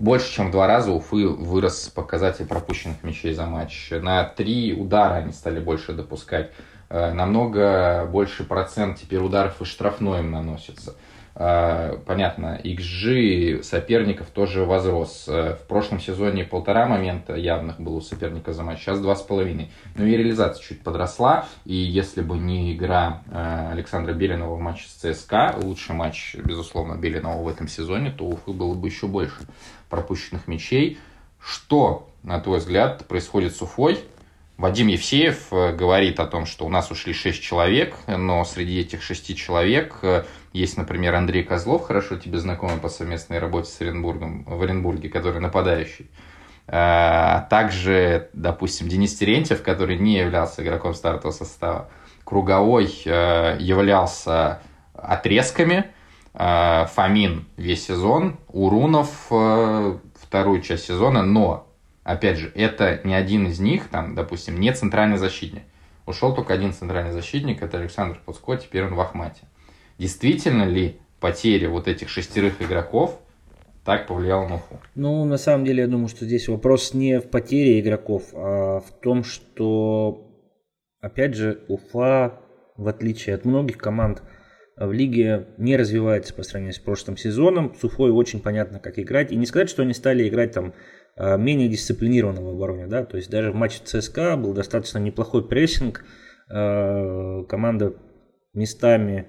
больше, 0.00 0.32
чем 0.32 0.48
в 0.48 0.50
два 0.50 0.66
раза 0.66 0.90
Уфы 0.90 1.28
вырос 1.28 1.90
показатель 1.94 2.44
пропущенных 2.44 3.04
мячей 3.04 3.34
за 3.34 3.46
матч. 3.46 3.90
На 3.90 4.24
три 4.24 4.74
удара 4.74 5.14
они 5.14 5.32
стали 5.32 5.60
больше 5.60 5.92
допускать. 5.92 6.50
Э, 6.88 7.12
намного 7.12 8.08
больше 8.10 8.44
процент 8.44 8.98
теперь 8.98 9.20
ударов 9.20 9.60
и 9.60 9.64
штрафной 9.64 10.20
им 10.20 10.32
наносится. 10.32 10.96
Э, 11.38 11.98
понятно, 12.06 12.58
XG 12.64 13.62
соперников 13.62 14.28
тоже 14.28 14.64
возрос. 14.64 15.26
Э, 15.28 15.54
в 15.54 15.66
прошлом 15.66 16.00
сезоне 16.00 16.44
полтора 16.44 16.86
момента 16.86 17.34
явных 17.34 17.78
было 17.78 17.96
у 17.96 18.00
соперника 18.00 18.54
за 18.54 18.62
матч, 18.62 18.80
сейчас 18.80 19.00
два 19.00 19.14
с 19.14 19.20
половиной. 19.20 19.70
Но 19.96 20.06
и 20.06 20.16
реализация 20.16 20.62
чуть 20.62 20.82
подросла, 20.82 21.46
и 21.66 21.74
если 21.74 22.22
бы 22.22 22.38
не 22.38 22.74
игра 22.74 23.22
э, 23.30 23.68
Александра 23.72 24.14
Белинова 24.14 24.54
в 24.54 24.60
матче 24.60 24.86
с 24.88 24.92
ЦСКА, 24.92 25.56
лучший 25.62 25.94
матч, 25.94 26.36
безусловно, 26.36 26.94
Белинова 26.94 27.42
в 27.42 27.48
этом 27.48 27.68
сезоне, 27.68 28.10
то 28.10 28.24
Уфы 28.24 28.52
было 28.52 28.72
бы 28.72 28.88
еще 28.88 29.06
больше 29.06 29.36
пропущенных 29.90 30.48
мячей. 30.48 30.98
Что, 31.38 32.08
на 32.22 32.40
твой 32.40 32.60
взгляд, 32.60 33.06
происходит 33.06 33.54
с 33.54 33.60
Уфой? 33.60 33.98
Вадим 34.56 34.88
Евсеев 34.88 35.48
говорит 35.50 36.18
о 36.18 36.26
том, 36.26 36.46
что 36.46 36.64
у 36.64 36.68
нас 36.68 36.90
ушли 36.90 37.12
6 37.12 37.42
человек, 37.42 37.94
но 38.06 38.44
среди 38.44 38.80
этих 38.80 39.02
6 39.02 39.36
человек 39.36 40.00
есть, 40.52 40.78
например, 40.78 41.14
Андрей 41.14 41.42
Козлов, 41.42 41.84
хорошо 41.86 42.16
тебе 42.16 42.38
знакомый 42.38 42.78
по 42.78 42.88
совместной 42.88 43.38
работе 43.38 43.70
с 43.70 43.80
Оренбургом, 43.82 44.44
в 44.44 44.62
Оренбурге, 44.62 45.10
который 45.10 45.40
нападающий. 45.40 46.08
А 46.68 47.46
также, 47.48 48.28
допустим, 48.32 48.88
Денис 48.88 49.14
Терентьев, 49.14 49.62
который 49.62 49.96
не 49.98 50.18
являлся 50.18 50.62
игроком 50.62 50.94
стартового 50.94 51.36
состава. 51.36 51.88
Круговой 52.24 52.92
э, 53.04 53.56
являлся 53.60 54.60
отрезками. 54.94 55.86
Э, 56.34 56.86
Фомин 56.92 57.46
весь 57.56 57.86
сезон. 57.86 58.38
Урунов 58.48 59.26
э, 59.30 59.98
вторую 60.20 60.60
часть 60.62 60.86
сезона. 60.86 61.22
Но, 61.22 61.65
опять 62.06 62.38
же, 62.38 62.52
это 62.54 63.00
не 63.04 63.14
один 63.14 63.48
из 63.48 63.58
них, 63.58 63.88
там, 63.88 64.14
допустим, 64.14 64.58
не 64.60 64.72
центральный 64.72 65.18
защитник. 65.18 65.64
Ушел 66.06 66.34
только 66.34 66.54
один 66.54 66.72
центральный 66.72 67.10
защитник, 67.10 67.62
это 67.62 67.78
Александр 67.78 68.20
Пуцко, 68.24 68.56
теперь 68.56 68.84
он 68.84 68.94
в 68.94 69.00
Ахмате. 69.00 69.42
Действительно 69.98 70.62
ли 70.62 71.00
потеря 71.20 71.68
вот 71.68 71.88
этих 71.88 72.08
шестерых 72.08 72.62
игроков 72.62 73.20
так 73.84 74.06
повлияла 74.06 74.46
на 74.46 74.54
Уфу? 74.56 74.78
Ну, 74.94 75.24
на 75.24 75.36
самом 75.36 75.64
деле, 75.64 75.82
я 75.82 75.88
думаю, 75.88 76.08
что 76.08 76.24
здесь 76.24 76.46
вопрос 76.46 76.94
не 76.94 77.18
в 77.18 77.28
потере 77.28 77.80
игроков, 77.80 78.30
а 78.34 78.80
в 78.80 78.90
том, 79.02 79.24
что, 79.24 80.30
опять 81.00 81.34
же, 81.34 81.64
Уфа, 81.66 82.38
в 82.76 82.86
отличие 82.86 83.34
от 83.34 83.44
многих 83.44 83.78
команд 83.78 84.22
в 84.76 84.92
лиге, 84.92 85.48
не 85.58 85.76
развивается 85.76 86.34
по 86.34 86.44
сравнению 86.44 86.74
с 86.74 86.78
прошлым 86.78 87.16
сезоном. 87.16 87.74
С 87.74 87.82
Уфой 87.82 88.10
очень 88.10 88.40
понятно, 88.40 88.78
как 88.78 88.98
играть. 88.98 89.32
И 89.32 89.36
не 89.36 89.46
сказать, 89.46 89.70
что 89.70 89.82
они 89.82 89.94
стали 89.94 90.28
играть 90.28 90.52
там 90.52 90.74
менее 91.18 91.68
дисциплинированно 91.68 92.42
в 92.42 92.48
обороне, 92.48 92.86
да, 92.86 93.04
то 93.04 93.16
есть 93.16 93.30
даже 93.30 93.50
в 93.50 93.54
матче 93.54 93.80
ЦСКА 93.82 94.36
был 94.36 94.52
достаточно 94.52 94.98
неплохой 94.98 95.46
прессинг, 95.46 96.04
а, 96.50 97.44
команда 97.44 97.94
местами 98.52 99.28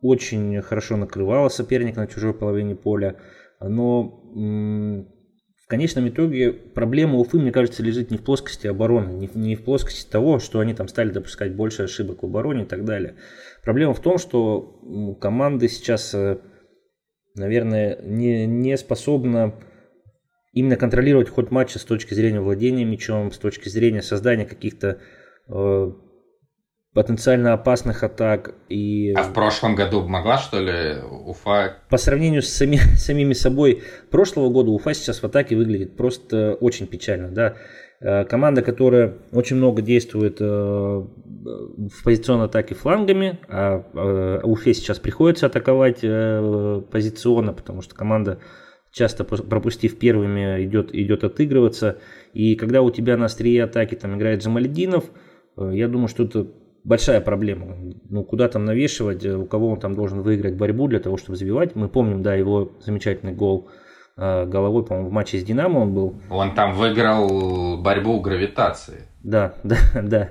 очень 0.00 0.60
хорошо 0.62 0.96
накрывала 0.96 1.48
соперника 1.48 2.00
на 2.00 2.06
чужой 2.06 2.34
половине 2.34 2.74
поля, 2.74 3.16
но 3.60 4.22
в 5.68 5.70
конечном 5.70 6.08
итоге 6.08 6.52
проблема 6.52 7.18
Уфы, 7.18 7.38
мне 7.38 7.52
кажется, 7.52 7.82
лежит 7.82 8.10
не 8.10 8.16
в 8.16 8.22
плоскости 8.22 8.66
обороны, 8.66 9.28
не 9.34 9.54
в, 9.54 9.64
плоскости 9.64 10.10
того, 10.10 10.38
что 10.38 10.60
они 10.60 10.72
там 10.72 10.88
стали 10.88 11.10
допускать 11.10 11.54
больше 11.54 11.82
ошибок 11.82 12.22
в 12.22 12.26
обороне 12.26 12.62
и 12.62 12.66
так 12.66 12.86
далее. 12.86 13.16
Проблема 13.62 13.92
в 13.92 14.00
том, 14.00 14.16
что 14.16 15.16
команды 15.20 15.68
сейчас, 15.68 16.14
э, 16.14 16.38
наверное, 17.34 18.00
не, 18.02 18.46
не 18.46 18.78
способна 18.78 19.56
именно 20.58 20.76
контролировать 20.76 21.28
ход 21.28 21.50
матча 21.50 21.78
с 21.78 21.84
точки 21.84 22.14
зрения 22.14 22.40
владения 22.40 22.84
мячом, 22.84 23.32
с 23.32 23.38
точки 23.38 23.68
зрения 23.68 24.02
создания 24.02 24.44
каких-то 24.44 24.98
э, 25.48 25.92
потенциально 26.94 27.52
опасных 27.52 28.02
атак. 28.02 28.54
И... 28.68 29.12
А 29.12 29.22
в 29.22 29.32
прошлом 29.32 29.74
году 29.74 30.06
могла, 30.06 30.38
что 30.38 30.60
ли, 30.60 31.00
Уфа? 31.02 31.78
По 31.90 31.96
сравнению 31.96 32.42
с 32.42 32.48
сами, 32.48 32.76
самими 32.96 33.32
собой 33.32 33.82
прошлого 34.10 34.50
года, 34.50 34.70
Уфа 34.70 34.94
сейчас 34.94 35.22
в 35.22 35.24
атаке 35.24 35.56
выглядит 35.56 35.96
просто 35.96 36.54
очень 36.54 36.86
печально. 36.86 37.28
Да? 37.28 37.56
Э, 38.00 38.24
команда, 38.24 38.62
которая 38.62 39.14
очень 39.32 39.56
много 39.56 39.82
действует 39.82 40.40
э, 40.40 40.44
в 40.44 42.04
позиционной 42.04 42.46
атаке 42.46 42.74
флангами, 42.74 43.40
а 43.48 43.84
э, 43.92 44.40
Уфе 44.44 44.72
сейчас 44.74 44.98
приходится 44.98 45.46
атаковать 45.46 46.00
позиционно, 46.90 47.52
потому 47.52 47.82
что 47.82 47.94
команда 47.94 48.38
часто 48.92 49.24
пропустив 49.24 49.98
первыми 49.98 50.64
идет, 50.64 50.94
идет 50.94 51.24
отыгрываться. 51.24 51.98
И 52.32 52.54
когда 52.54 52.82
у 52.82 52.90
тебя 52.90 53.16
на 53.16 53.26
острие 53.26 53.64
атаки 53.64 53.94
там 53.94 54.16
играет 54.16 54.42
Джамальдинов, 54.42 55.04
я 55.56 55.88
думаю, 55.88 56.08
что 56.08 56.24
это 56.24 56.46
большая 56.84 57.20
проблема. 57.20 57.76
Ну, 58.08 58.24
куда 58.24 58.48
там 58.48 58.64
навешивать, 58.64 59.24
у 59.24 59.46
кого 59.46 59.70
он 59.70 59.80
там 59.80 59.94
должен 59.94 60.22
выиграть 60.22 60.56
борьбу 60.56 60.88
для 60.88 61.00
того, 61.00 61.16
чтобы 61.16 61.36
забивать. 61.36 61.74
Мы 61.74 61.88
помним, 61.88 62.22
да, 62.22 62.34
его 62.34 62.72
замечательный 62.80 63.34
гол 63.34 63.68
э, 64.16 64.46
головой, 64.46 64.84
по-моему, 64.84 65.10
в 65.10 65.12
матче 65.12 65.38
с 65.38 65.44
Динамо 65.44 65.80
он 65.80 65.94
был. 65.94 66.20
Он 66.30 66.54
там 66.54 66.74
выиграл 66.74 67.82
борьбу 67.82 68.20
гравитации. 68.20 69.02
Да, 69.22 69.54
да, 69.64 69.76
да. 70.02 70.30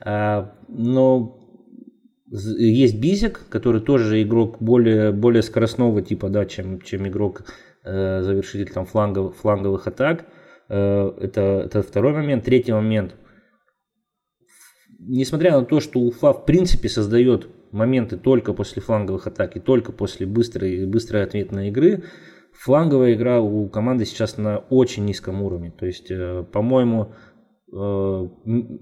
А, 0.00 0.52
но 0.68 1.38
есть 2.30 3.00
Бизик, 3.00 3.48
который 3.48 3.80
тоже 3.80 4.22
игрок 4.22 4.58
более, 4.60 5.12
более 5.12 5.42
скоростного 5.42 6.02
типа, 6.02 6.28
да, 6.28 6.44
чем, 6.44 6.80
чем 6.80 7.06
игрок 7.08 7.44
э, 7.88 8.22
завершитель 8.22 8.72
там 8.72 8.86
флангов, 8.86 9.36
фланговых 9.36 9.86
атак. 9.86 10.26
Э, 10.68 11.12
это, 11.20 11.62
это 11.66 11.82
второй 11.82 12.12
момент. 12.12 12.44
Третий 12.44 12.72
момент– 12.72 13.14
несмотря 14.98 15.58
на 15.58 15.64
то, 15.64 15.80
что 15.80 16.00
Уфа 16.00 16.32
в 16.32 16.44
принципе 16.44 16.88
создает 16.88 17.48
моменты 17.72 18.16
только 18.16 18.52
после 18.52 18.82
фланговых 18.82 19.26
атак 19.26 19.56
и 19.56 19.60
только 19.60 19.92
после 19.92 20.26
быстрой, 20.26 20.86
быстрой 20.86 21.22
ответной 21.22 21.68
игры, 21.68 22.04
фланговая 22.52 23.14
игра 23.14 23.40
у 23.40 23.68
команды 23.68 24.04
сейчас 24.04 24.36
на 24.36 24.58
очень 24.58 25.04
низком 25.04 25.42
уровне. 25.42 25.70
То 25.70 25.86
есть, 25.86 26.10
э, 26.10 26.44
по-моему, 26.50 27.12
э, 27.72 28.28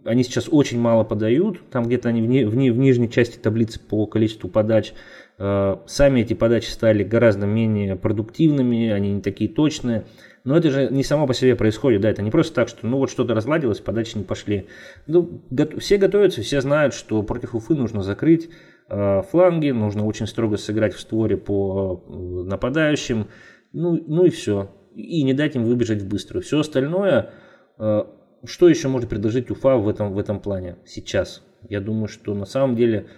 они 0.04 0.22
сейчас 0.22 0.48
очень 0.50 0.80
мало 0.80 1.04
подают, 1.04 1.68
там 1.70 1.84
где-то 1.84 2.08
они 2.08 2.22
в, 2.22 2.26
ни, 2.26 2.44
в, 2.44 2.56
ни, 2.56 2.70
в 2.70 2.78
нижней 2.78 3.10
части 3.10 3.38
таблицы 3.38 3.80
по 3.80 4.06
количеству 4.06 4.48
подач. 4.48 4.94
Э, 5.38 5.76
сами 5.86 6.20
эти 6.20 6.34
подачи 6.34 6.70
стали 6.70 7.02
гораздо 7.04 7.46
менее 7.46 7.96
продуктивными, 7.96 8.90
они 8.90 9.12
не 9.12 9.20
такие 9.20 9.50
точные. 9.50 10.06
Но 10.44 10.56
это 10.56 10.70
же 10.70 10.88
не 10.90 11.02
само 11.02 11.26
по 11.26 11.34
себе 11.34 11.56
происходит, 11.56 12.02
да, 12.02 12.10
это 12.10 12.22
не 12.22 12.30
просто 12.30 12.54
так, 12.54 12.68
что 12.68 12.86
ну 12.86 12.98
вот 12.98 13.10
что-то 13.10 13.34
разладилось, 13.34 13.80
подачи 13.80 14.16
не 14.16 14.22
пошли. 14.22 14.68
Ну, 15.08 15.42
все 15.78 15.96
готовятся, 15.96 16.40
все 16.40 16.60
знают, 16.60 16.94
что 16.94 17.20
против 17.24 17.56
Уфы 17.56 17.74
нужно 17.74 18.02
закрыть 18.02 18.48
э, 18.88 19.22
фланги, 19.22 19.70
нужно 19.70 20.06
очень 20.06 20.28
строго 20.28 20.56
сыграть 20.56 20.94
в 20.94 21.00
створе 21.00 21.36
по 21.36 22.04
э, 22.06 22.48
нападающим, 22.48 23.26
ну, 23.72 24.00
ну 24.06 24.24
и 24.24 24.30
все. 24.30 24.70
И 24.94 25.24
не 25.24 25.34
дать 25.34 25.56
им 25.56 25.64
выбежать 25.64 26.02
в 26.02 26.08
быструю. 26.08 26.42
Все 26.42 26.60
остальное, 26.60 27.30
э, 27.78 28.04
что 28.44 28.68
еще 28.68 28.86
может 28.86 29.10
предложить 29.10 29.50
Уфа 29.50 29.76
в 29.76 29.88
этом, 29.88 30.14
в 30.14 30.18
этом 30.18 30.38
плане 30.38 30.76
сейчас? 30.86 31.42
Я 31.68 31.80
думаю, 31.80 32.06
что 32.06 32.34
на 32.34 32.46
самом 32.46 32.76
деле 32.76 33.08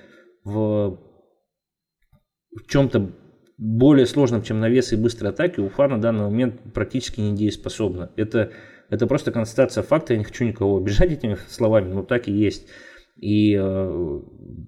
в, 0.45 0.99
в 2.55 2.67
чем-то 2.67 3.11
более 3.59 4.07
сложным, 4.07 4.43
чем 4.43 4.61
навесы 4.61 4.95
и 4.95 4.99
быстрые 4.99 5.31
атаки, 5.31 5.61
Уфа 5.61 5.89
на 5.89 6.01
данный 6.01 6.25
момент 6.25 6.61
практически 6.73 7.21
не 7.21 7.37
дееспособна. 7.37 8.11
Это, 8.17 8.53
это 8.89 9.07
просто 9.07 9.33
констатация 9.33 9.83
факта, 9.83 10.13
я 10.13 10.19
не 10.19 10.25
хочу 10.25 10.45
никого 10.45 10.77
обижать 10.77 11.11
этими 11.13 11.37
словами, 11.49 11.93
но 11.93 12.05
так 12.05 12.29
и 12.29 12.33
есть. 12.33 12.69
И 13.17 13.57
э, 13.61 14.21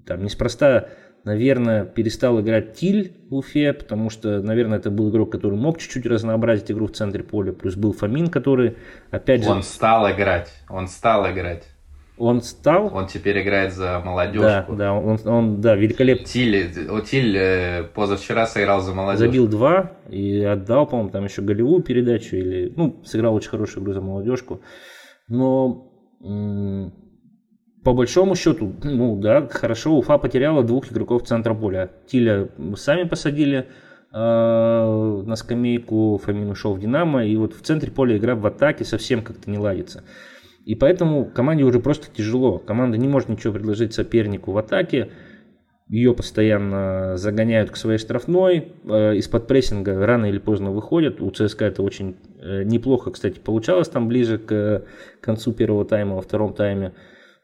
там 0.06 0.24
неспроста, 0.24 0.88
наверное, 1.22 1.84
перестал 1.84 2.40
играть 2.40 2.74
Тиль 2.74 3.16
в 3.30 3.36
Уфе, 3.36 3.72
потому 3.72 4.10
что, 4.10 4.42
наверное, 4.42 4.78
это 4.78 4.90
был 4.90 5.10
игрок, 5.10 5.30
который 5.30 5.56
мог 5.56 5.78
чуть-чуть 5.78 6.06
разнообразить 6.06 6.72
игру 6.72 6.88
в 6.88 6.92
центре 6.92 7.22
поля, 7.22 7.52
плюс 7.52 7.76
был 7.76 7.92
Фомин, 7.92 8.26
который, 8.26 8.76
опять 9.12 9.44
же... 9.44 9.50
Он 9.50 9.62
стал 9.62 10.10
играть, 10.10 10.50
он 10.68 10.88
стал 10.88 11.30
играть. 11.30 11.68
Он 12.20 12.42
стал. 12.42 12.94
Он 12.94 13.06
теперь 13.06 13.40
играет 13.40 13.72
за 13.72 13.98
молодежку. 14.04 14.74
Да, 14.74 14.76
да, 14.76 14.92
он, 14.92 15.18
он 15.24 15.60
да, 15.62 15.74
великолепно. 15.74 16.26
Тиль, 16.26 16.70
Тиль 17.06 17.34
э, 17.34 17.84
позавчера 17.94 18.46
сыграл 18.46 18.82
за 18.82 18.92
молодежь. 18.92 19.20
Забил 19.20 19.48
два 19.48 19.92
и 20.10 20.42
отдал, 20.42 20.86
по-моему, 20.86 21.10
там 21.10 21.24
еще 21.24 21.40
голевую 21.40 21.82
передачу. 21.82 22.36
Или, 22.36 22.74
ну, 22.76 23.02
сыграл 23.06 23.34
очень 23.34 23.48
хорошую 23.48 23.82
игру 23.82 23.94
за 23.94 24.02
молодежку. 24.02 24.60
Но 25.28 25.90
по 27.82 27.94
большому 27.94 28.34
счету, 28.34 28.74
ну 28.84 29.18
да, 29.18 29.48
хорошо, 29.48 29.96
Уфа 29.96 30.18
потеряла 30.18 30.62
двух 30.62 30.92
игроков 30.92 31.22
центра 31.22 31.54
поля. 31.54 31.90
Тиля 32.06 32.50
сами 32.76 33.04
посадили 33.04 33.66
э, 34.12 35.22
на 35.24 35.36
скамейку, 35.36 36.20
Фомин 36.22 36.50
ушел 36.50 36.74
в 36.74 36.80
Динамо, 36.80 37.24
и 37.24 37.34
вот 37.36 37.54
в 37.54 37.62
центре 37.62 37.90
поля 37.90 38.18
игра 38.18 38.34
в 38.34 38.44
атаке 38.46 38.84
совсем 38.84 39.22
как-то 39.22 39.50
не 39.50 39.56
ладится. 39.56 40.04
И 40.64 40.74
поэтому 40.74 41.24
команде 41.24 41.64
уже 41.64 41.80
просто 41.80 42.08
тяжело. 42.14 42.58
Команда 42.58 42.98
не 42.98 43.08
может 43.08 43.28
ничего 43.28 43.52
предложить 43.52 43.94
сопернику 43.94 44.52
в 44.52 44.58
атаке. 44.58 45.10
Ее 45.88 46.14
постоянно 46.14 47.16
загоняют 47.16 47.70
к 47.70 47.76
своей 47.76 47.98
штрафной. 47.98 48.72
Э, 48.84 49.16
из-под 49.16 49.46
прессинга 49.46 50.06
рано 50.06 50.26
или 50.26 50.38
поздно 50.38 50.70
выходят. 50.70 51.20
У 51.20 51.30
ЦСКА 51.30 51.64
это 51.66 51.82
очень 51.82 52.16
э, 52.38 52.62
неплохо, 52.62 53.10
кстати, 53.10 53.40
получалось 53.40 53.88
там 53.88 54.06
ближе 54.06 54.38
к 54.38 54.84
концу 55.20 55.52
первого 55.52 55.84
тайма, 55.84 56.14
во 56.16 56.22
втором 56.22 56.54
тайме. 56.54 56.92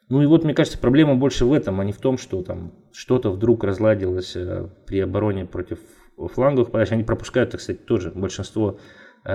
Ну 0.08 0.22
и 0.22 0.26
вот, 0.26 0.44
мне 0.44 0.54
кажется, 0.54 0.78
проблема 0.78 1.16
больше 1.16 1.44
в 1.44 1.52
этом, 1.52 1.80
а 1.80 1.84
не 1.84 1.92
в 1.92 1.98
том, 1.98 2.18
что 2.18 2.42
там 2.42 2.72
что-то 2.92 3.30
вдруг 3.30 3.64
разладилось 3.64 4.36
э, 4.36 4.68
при 4.86 5.00
обороне 5.00 5.46
против 5.46 5.80
фланговых 6.16 6.70
подач. 6.70 6.92
Они 6.92 7.02
пропускают, 7.02 7.56
кстати, 7.56 7.78
тоже 7.78 8.12
большинство 8.14 8.78
Э, 8.78 8.80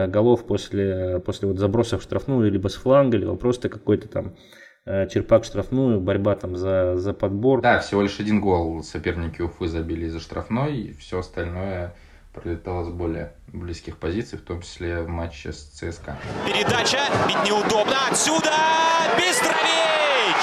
голов 0.08 0.46
после, 0.46 1.20
после 1.26 1.48
вот 1.48 1.58
заброса 1.58 1.98
в 1.98 2.04
штрафную, 2.04 2.52
либо 2.52 2.68
с 2.68 2.76
фланга, 2.76 3.18
либо 3.18 3.36
просто 3.36 3.70
какой-то 3.70 4.08
там 4.08 4.36
э, 4.86 5.08
черпак 5.08 5.44
в 5.44 5.46
штрафную, 5.46 6.00
борьба 6.00 6.36
там 6.36 6.56
за, 6.56 6.98
за 6.98 7.14
подбор. 7.14 7.62
Да, 7.62 7.80
всего 7.80 8.02
лишь 8.02 8.20
один 8.20 8.42
гол 8.42 8.84
соперники 8.84 9.42
Уфы 9.42 9.68
забили 9.68 10.06
из-за 10.06 10.20
штрафной, 10.20 10.78
и 10.78 10.94
все 10.94 11.20
остальное 11.20 11.94
пролетало 12.34 12.86
с 12.86 12.90
более 12.90 13.34
близких 13.48 13.98
позиций, 13.98 14.38
в 14.38 14.42
том 14.42 14.62
числе 14.62 15.02
в 15.02 15.08
матче 15.08 15.52
с 15.52 15.58
ЦСКА. 15.58 16.18
Передача, 16.46 17.00
ведь 17.28 17.44
неудобно. 17.46 17.96
Отсюда 18.10 18.52
Бестрович! 19.18 20.42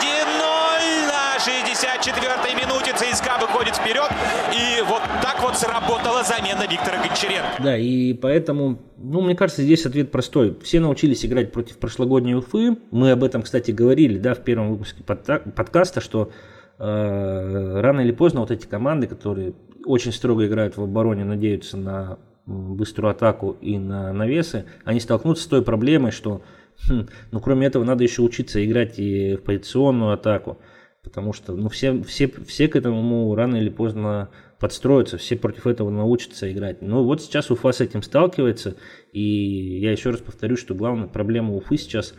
1-0 0.00 1.06
на 1.06 1.36
64-й 1.36 2.54
минуте 2.54 2.94
ЦСКА 2.94 3.38
выходит 3.40 3.76
вперед. 3.76 4.10
И 4.54 4.82
вот 4.86 5.02
вот 5.50 5.58
сработала 5.58 6.22
замена 6.22 6.62
Виктора 6.70 7.02
Гончаренко. 7.02 7.62
Да, 7.62 7.76
и 7.76 8.14
поэтому, 8.14 8.78
ну, 8.96 9.20
мне 9.20 9.34
кажется, 9.34 9.62
здесь 9.62 9.84
ответ 9.84 10.10
простой. 10.10 10.56
Все 10.62 10.80
научились 10.80 11.24
играть 11.24 11.52
против 11.52 11.78
прошлогодней 11.78 12.34
Уфы. 12.34 12.76
Мы 12.90 13.10
об 13.10 13.24
этом, 13.24 13.42
кстати, 13.42 13.70
говорили, 13.72 14.18
да, 14.18 14.34
в 14.34 14.44
первом 14.44 14.70
выпуске 14.70 15.02
подкаста, 15.02 16.00
что 16.00 16.30
э, 16.78 17.80
рано 17.80 18.00
или 18.00 18.12
поздно 18.12 18.40
вот 18.40 18.50
эти 18.50 18.66
команды, 18.66 19.06
которые 19.06 19.54
очень 19.84 20.12
строго 20.12 20.46
играют 20.46 20.76
в 20.76 20.82
обороне, 20.82 21.24
надеются 21.24 21.76
на 21.76 22.18
быструю 22.46 23.10
атаку 23.10 23.56
и 23.60 23.78
на 23.78 24.12
навесы, 24.12 24.66
они 24.84 25.00
столкнутся 25.00 25.44
с 25.44 25.46
той 25.46 25.62
проблемой, 25.62 26.12
что, 26.12 26.42
хм, 26.88 27.06
ну, 27.32 27.40
кроме 27.40 27.66
этого, 27.66 27.84
надо 27.84 28.04
еще 28.04 28.22
учиться 28.22 28.64
играть 28.64 28.98
и 28.98 29.36
в 29.36 29.42
позиционную 29.42 30.12
атаку. 30.12 30.58
Потому 31.02 31.32
что 31.32 31.54
ну, 31.54 31.70
все, 31.70 32.02
все, 32.02 32.30
все 32.46 32.68
к 32.68 32.76
этому 32.76 33.34
рано 33.34 33.56
или 33.56 33.70
поздно 33.70 34.28
подстроятся, 34.60 35.16
все 35.16 35.36
против 35.36 35.66
этого 35.66 35.90
научатся 35.90 36.52
играть. 36.52 36.82
Но 36.82 37.02
вот 37.02 37.22
сейчас 37.22 37.50
Уфа 37.50 37.72
с 37.72 37.80
этим 37.80 38.02
сталкивается, 38.02 38.76
и 39.12 39.78
я 39.80 39.90
еще 39.90 40.10
раз 40.10 40.20
повторю, 40.20 40.56
что 40.56 40.74
главная 40.74 41.08
проблема 41.08 41.54
Уфы 41.54 41.78
сейчас, 41.78 42.14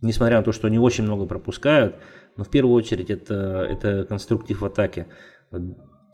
несмотря 0.00 0.38
на 0.38 0.42
то, 0.42 0.52
что 0.52 0.66
они 0.66 0.78
очень 0.78 1.04
много 1.04 1.26
пропускают, 1.26 1.96
но 2.36 2.44
в 2.44 2.50
первую 2.50 2.74
очередь 2.74 3.10
это, 3.10 3.66
это 3.70 4.04
конструктив 4.04 4.62
атаки. 4.64 5.06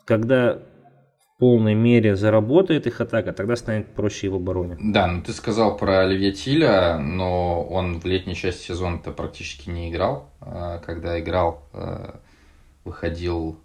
Когда 0.04 0.56
в 0.56 1.38
полной 1.38 1.74
мере 1.74 2.16
заработает 2.16 2.86
их 2.86 3.00
атака, 3.00 3.32
тогда 3.32 3.56
станет 3.56 3.94
проще 3.94 4.26
его 4.26 4.36
обороне. 4.36 4.76
Да, 4.78 5.06
ну 5.06 5.22
ты 5.22 5.32
сказал 5.32 5.76
про 5.76 6.00
Оливье 6.00 6.32
Тиля, 6.32 6.98
но 6.98 7.64
он 7.64 7.98
в 7.98 8.04
летней 8.04 8.34
части 8.34 8.66
сезона-то 8.66 9.10
практически 9.10 9.70
не 9.70 9.90
играл. 9.90 10.30
А, 10.40 10.78
когда 10.80 11.18
играл, 11.18 11.66
а, 11.72 12.20
выходил 12.84 13.58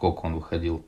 сколько 0.00 0.24
он 0.24 0.36
выходил 0.36 0.82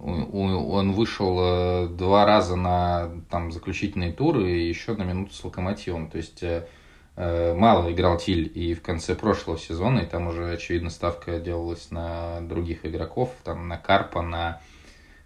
он 0.00 0.92
вышел 0.92 1.38
э, 1.40 1.88
два 1.88 2.24
раза 2.24 2.54
на 2.54 3.10
там, 3.30 3.50
заключительные 3.50 4.12
туры 4.12 4.48
и 4.48 4.68
еще 4.68 4.94
на 4.94 5.02
минуту 5.02 5.34
с 5.34 5.44
локомотивом. 5.44 6.08
То 6.08 6.18
есть 6.18 6.40
э, 6.44 6.68
э, 7.16 7.54
мало 7.54 7.92
играл 7.92 8.16
Тиль 8.16 8.50
и 8.54 8.74
в 8.74 8.82
конце 8.82 9.16
прошлого 9.16 9.58
сезона, 9.58 9.98
и 9.98 10.06
там 10.06 10.28
уже, 10.28 10.52
очевидно, 10.52 10.90
ставка 10.90 11.40
делалась 11.40 11.90
на 11.90 12.40
других 12.42 12.86
игроков, 12.86 13.34
там 13.42 13.66
на 13.66 13.76
Карпа, 13.76 14.22
на 14.22 14.60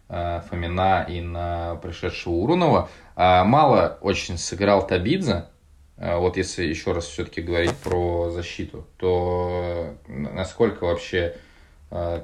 Фомина 0.08 1.06
и 1.06 1.20
на 1.20 1.76
пришедшего 1.76 2.32
Урунова. 2.32 2.88
А 3.14 3.44
мало 3.44 3.98
очень 4.00 4.38
сыграл 4.38 4.86
Табидзе, 4.86 5.44
вот 5.98 6.38
если 6.38 6.64
еще 6.64 6.92
раз 6.92 7.04
все-таки 7.04 7.42
говорить 7.42 7.76
про 7.76 8.30
защиту, 8.30 8.86
то 8.96 9.94
насколько 10.08 10.84
вообще 10.84 11.36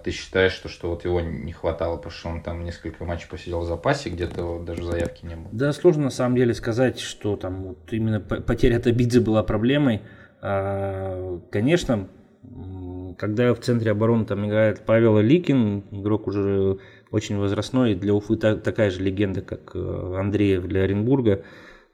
ты 0.03 0.13
считаешь, 0.13 0.53
что, 0.53 0.69
что 0.69 0.89
вот 0.89 1.05
его 1.05 1.21
не 1.21 1.53
хватало, 1.53 1.97
потому 1.97 2.13
что 2.13 2.29
он 2.31 2.43
там 2.43 2.65
несколько 2.65 3.05
матчей 3.05 3.29
посидел 3.29 3.61
в 3.61 3.67
запасе, 3.67 4.09
где-то 4.09 4.61
даже 4.61 4.83
заявки 4.83 5.27
не 5.27 5.37
было? 5.37 5.49
Да, 5.53 5.73
сложно 5.73 6.05
на 6.05 6.11
самом 6.11 6.37
деле 6.37 6.55
сказать, 6.55 6.99
что 6.99 7.37
там 7.37 7.63
вот 7.65 7.93
именно 7.93 8.19
потеря 8.21 8.79
Табидзе 8.79 9.21
была 9.21 9.43
проблемой. 9.43 10.01
А, 10.41 11.39
конечно, 11.51 12.09
когда 13.19 13.53
в 13.53 13.61
центре 13.61 13.91
обороны 13.91 14.25
там 14.25 14.47
играет 14.47 14.87
Павел 14.87 15.19
Ликин, 15.19 15.85
игрок 15.91 16.29
уже 16.29 16.79
очень 17.11 17.37
возрастной, 17.37 17.95
для 17.95 18.15
Уфы 18.15 18.37
такая 18.37 18.91
же 18.91 19.03
легенда, 19.03 19.43
как 19.43 19.73
э, 19.75 20.15
Андреев 20.19 20.67
для 20.67 20.83
Оренбурга, 20.83 21.43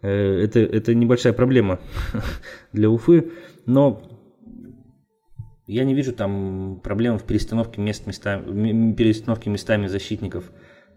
э, 0.02 0.44
это, 0.44 0.60
это 0.60 0.94
небольшая 0.94 1.32
проблема 1.32 1.80
для 2.72 2.90
Уфы, 2.90 3.32
но 3.66 4.02
я 5.66 5.84
не 5.84 5.94
вижу 5.94 6.12
там 6.12 6.80
проблем 6.82 7.18
в 7.18 7.24
перестановке 7.24 7.80
мест 7.80 8.06
местами, 8.06 8.92
перестановке 8.92 9.50
местами 9.50 9.86
защитников 9.86 10.50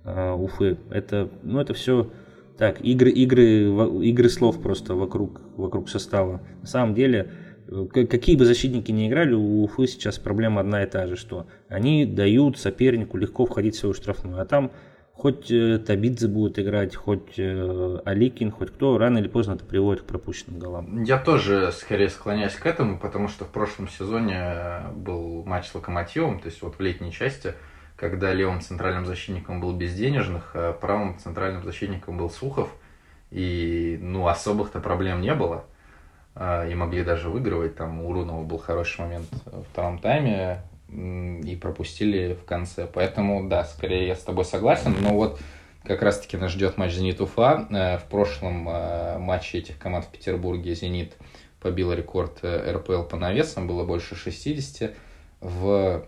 э, 0.03 0.31
Уфы. 0.33 0.77
Это, 0.89 1.29
ну, 1.43 1.59
это 1.59 1.73
все 1.73 2.11
так, 2.57 2.81
игры, 2.81 3.11
игры, 3.11 3.69
игры 4.03 4.29
слов 4.29 4.61
просто 4.61 4.95
вокруг, 4.95 5.41
вокруг 5.55 5.89
состава. 5.89 6.41
На 6.61 6.67
самом 6.67 6.95
деле, 6.95 7.31
э, 7.67 7.85
какие 8.05 8.35
бы 8.35 8.45
защитники 8.45 8.91
ни 8.91 9.07
играли, 9.07 9.33
у 9.33 9.63
Уфы 9.63 9.87
сейчас 9.87 10.19
проблема 10.19 10.61
одна 10.61 10.83
и 10.83 10.87
та 10.87 11.07
же, 11.07 11.15
что 11.15 11.47
они 11.69 12.05
дают 12.05 12.57
сопернику 12.57 13.17
легко 13.17 13.45
входить 13.45 13.75
в 13.75 13.79
свою 13.79 13.93
штрафную. 13.93 14.41
А 14.41 14.45
там 14.45 14.71
хоть 15.17 15.51
э, 15.51 15.79
Табидзе 15.79 16.27
будет 16.27 16.59
играть, 16.59 16.95
хоть 16.95 17.37
э, 17.37 17.99
Аликин, 18.05 18.51
хоть 18.51 18.71
кто, 18.71 18.97
рано 18.97 19.17
или 19.17 19.27
поздно 19.27 19.53
это 19.53 19.65
приводит 19.65 20.03
к 20.03 20.05
пропущенным 20.05 20.59
голам. 20.59 21.03
Я 21.03 21.17
тоже 21.17 21.71
скорее 21.71 22.09
склоняюсь 22.09 22.55
к 22.55 22.65
этому, 22.65 22.99
потому 22.99 23.27
что 23.27 23.45
в 23.45 23.49
прошлом 23.49 23.89
сезоне 23.89 24.83
был 24.95 25.43
матч 25.45 25.67
с 25.67 25.75
Локомотивом, 25.75 26.39
то 26.39 26.47
есть 26.47 26.61
вот 26.61 26.75
в 26.77 26.81
летней 26.81 27.11
части, 27.11 27.53
когда 27.95 28.31
левым 28.31 28.61
центральным 28.61 29.05
защитником 29.05 29.59
был 29.59 29.73
Безденежных, 29.73 30.51
а 30.53 30.73
правым 30.73 31.17
центральным 31.17 31.63
защитником 31.63 32.17
был 32.17 32.29
Сухов, 32.29 32.69
и 33.31 33.97
ну 33.99 34.27
особых-то 34.27 34.79
проблем 34.79 35.21
не 35.21 35.33
было. 35.33 35.65
А, 36.39 36.67
и 36.67 36.75
могли 36.75 37.03
даже 37.03 37.29
выигрывать. 37.29 37.75
Там 37.75 37.99
у 38.01 38.13
Рунова 38.13 38.43
был 38.43 38.59
хороший 38.59 39.01
момент 39.01 39.27
во 39.45 39.63
втором 39.63 39.97
тайме 39.97 40.61
и 40.89 41.57
пропустили 41.61 42.33
в 42.33 42.45
конце. 42.45 42.87
Поэтому, 42.91 43.47
да, 43.47 43.65
скорее 43.65 44.07
я 44.07 44.15
с 44.15 44.21
тобой 44.21 44.45
согласен. 44.45 44.95
Но 45.01 45.13
вот 45.13 45.39
как 45.87 46.01
раз-таки 46.01 46.37
нас 46.37 46.51
ждет 46.51 46.77
матч 46.77 46.93
«Зенит-Уфа». 46.93 47.67
Э, 47.71 47.97
в 47.97 48.09
прошлом 48.09 48.67
э, 48.67 49.17
матче 49.19 49.59
этих 49.59 49.77
команд 49.77 50.05
в 50.05 50.09
Петербурге 50.09 50.75
«Зенит» 50.75 51.13
побил 51.61 51.93
рекорд 51.93 52.39
э, 52.41 52.73
РПЛ 52.73 53.03
по 53.03 53.15
навесам, 53.15 53.67
было 53.67 53.85
больше 53.85 54.15
60. 54.15 54.93
В 55.39 56.05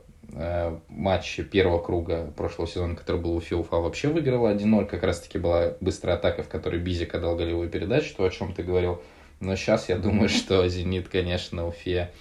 матче 0.90 1.44
первого 1.44 1.82
круга 1.82 2.32
прошлого 2.38 2.68
сезона, 2.68 2.96
который 2.96 3.20
был 3.20 3.32
у 3.32 3.38
Уфе, 3.38 3.56
Уфа 3.56 3.78
вообще 3.78 4.10
выиграла 4.10 4.54
1-0. 4.54 4.86
Как 4.86 5.02
раз-таки 5.02 5.40
была 5.40 5.74
быстрая 5.82 6.18
атака, 6.18 6.44
в 6.44 6.50
которой 6.50 6.80
Бизик 6.80 7.16
отдал 7.16 7.36
голевую 7.36 7.68
передачу, 7.68 8.14
то, 8.16 8.26
о 8.26 8.30
чем 8.30 8.54
ты 8.54 8.62
говорил. 8.62 9.02
Но 9.40 9.56
сейчас 9.56 9.90
я 9.90 9.98
думаю, 9.98 10.30
что 10.30 10.68
«Зенит», 10.68 11.10
конечно, 11.10 11.68
Уфе 11.68 12.12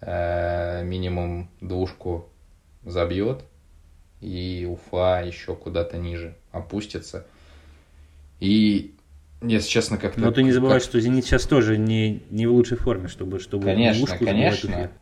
Э, 0.00 0.84
минимум 0.84 1.50
двушку 1.60 2.28
забьет, 2.84 3.42
и 4.20 4.64
Уфа 4.70 5.24
еще 5.24 5.56
куда-то 5.56 5.96
ниже 5.96 6.36
опустится. 6.52 7.26
И, 8.38 8.94
если 9.42 9.68
честно, 9.68 9.98
как-то... 9.98 10.20
Но 10.20 10.30
ты 10.30 10.44
не 10.44 10.52
забывай, 10.52 10.78
как... 10.78 10.88
что 10.88 11.00
«Зенит» 11.00 11.24
сейчас 11.24 11.46
тоже 11.46 11.76
не, 11.78 12.22
не 12.30 12.46
в 12.46 12.52
лучшей 12.52 12.76
форме, 12.76 13.08
чтобы, 13.08 13.40
чтобы 13.40 13.64
конечно, 13.64 14.16
конечно. 14.18 14.92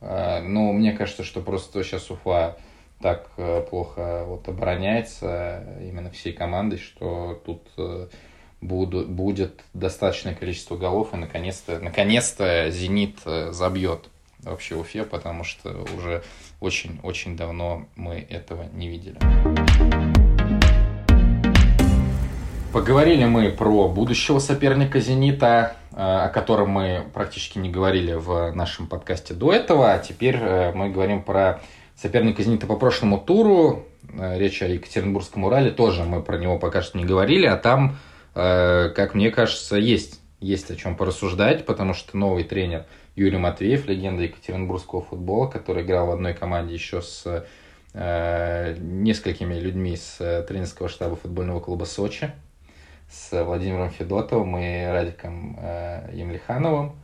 А, 0.00 0.42
но 0.42 0.72
мне 0.72 0.92
кажется, 0.92 1.22
что 1.22 1.40
просто 1.40 1.84
сейчас 1.84 2.10
Уфа 2.10 2.56
так 3.00 3.30
э, 3.36 3.64
плохо 3.70 4.24
вот 4.26 4.48
обороняется 4.48 5.64
именно 5.80 6.10
всей 6.10 6.32
командой, 6.32 6.78
что 6.78 7.40
тут 7.46 7.62
э, 7.78 8.08
буду, 8.60 9.06
будет 9.06 9.62
достаточное 9.72 10.34
количество 10.34 10.76
голов, 10.76 11.14
и 11.14 11.16
наконец-то 11.16 11.78
наконец 11.78 12.34
«Зенит» 12.36 13.20
забьет 13.52 14.10
вообще 14.50 14.76
Уфе, 14.76 15.04
потому 15.04 15.44
что 15.44 15.84
уже 15.96 16.22
очень-очень 16.60 17.36
давно 17.36 17.86
мы 17.96 18.26
этого 18.28 18.64
не 18.72 18.88
видели. 18.88 19.18
Поговорили 22.72 23.24
мы 23.24 23.50
про 23.52 23.88
будущего 23.88 24.38
соперника 24.38 25.00
«Зенита», 25.00 25.76
э, 25.92 25.96
о 25.96 26.28
котором 26.28 26.68
мы 26.68 27.06
практически 27.14 27.58
не 27.58 27.70
говорили 27.70 28.12
в 28.12 28.52
нашем 28.52 28.86
подкасте 28.86 29.32
до 29.32 29.50
этого. 29.50 29.94
А 29.94 29.98
теперь 29.98 30.36
э, 30.36 30.72
мы 30.74 30.90
говорим 30.90 31.22
про 31.22 31.62
соперника 31.94 32.42
«Зенита» 32.42 32.66
по 32.66 32.76
прошлому 32.76 33.16
туру. 33.18 33.86
Э, 34.12 34.38
речь 34.38 34.60
о 34.60 34.66
Екатеринбургском 34.66 35.44
Урале. 35.44 35.70
Тоже 35.70 36.04
мы 36.04 36.20
про 36.20 36.36
него 36.36 36.58
пока 36.58 36.82
что 36.82 36.98
не 36.98 37.06
говорили. 37.06 37.46
А 37.46 37.56
там, 37.56 37.96
как 38.34 39.14
мне 39.14 39.30
кажется, 39.30 39.76
есть, 39.76 40.20
есть 40.40 40.70
о 40.70 40.76
чем 40.76 40.94
порассуждать, 40.94 41.64
потому 41.64 41.94
что 41.94 42.18
новый 42.18 42.44
тренер– 42.44 42.84
Юрий 43.16 43.38
Матвеев, 43.38 43.86
легенда 43.86 44.24
екатеринбургского 44.24 45.00
футбола, 45.00 45.48
который 45.48 45.82
играл 45.82 46.06
в 46.06 46.10
одной 46.10 46.34
команде 46.34 46.74
еще 46.74 47.00
с 47.00 47.46
э, 47.94 48.76
несколькими 48.78 49.54
людьми 49.54 49.94
из 49.94 50.16
э, 50.20 50.44
тренерского 50.46 50.90
штаба 50.90 51.16
футбольного 51.16 51.60
клуба 51.60 51.84
«Сочи», 51.84 52.30
с 53.10 53.42
Владимиром 53.42 53.90
Федотовым 53.90 54.58
и 54.58 54.84
Радиком 54.84 55.56
э, 55.58 56.10
Емельхановым. 56.12 56.96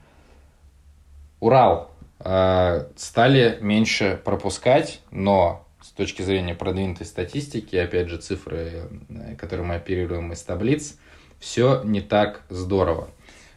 Урал 1.41 1.91
э, 2.21 2.87
стали 2.97 3.59
меньше 3.61 4.21
пропускать, 4.23 5.01
но 5.11 5.67
с 5.81 5.91
точки 5.91 6.23
зрения 6.23 6.55
продвинутой 6.55 7.07
статистики, 7.07 7.77
опять 7.77 8.09
же 8.09 8.19
цифры, 8.19 8.91
э, 9.09 9.37
которые 9.37 9.67
мы 9.67 9.77
оперируем 9.77 10.33
из 10.33 10.43
таблиц, 10.43 10.99
все 11.39 11.83
не 11.85 12.01
так 12.01 12.43
здорово. 12.51 13.09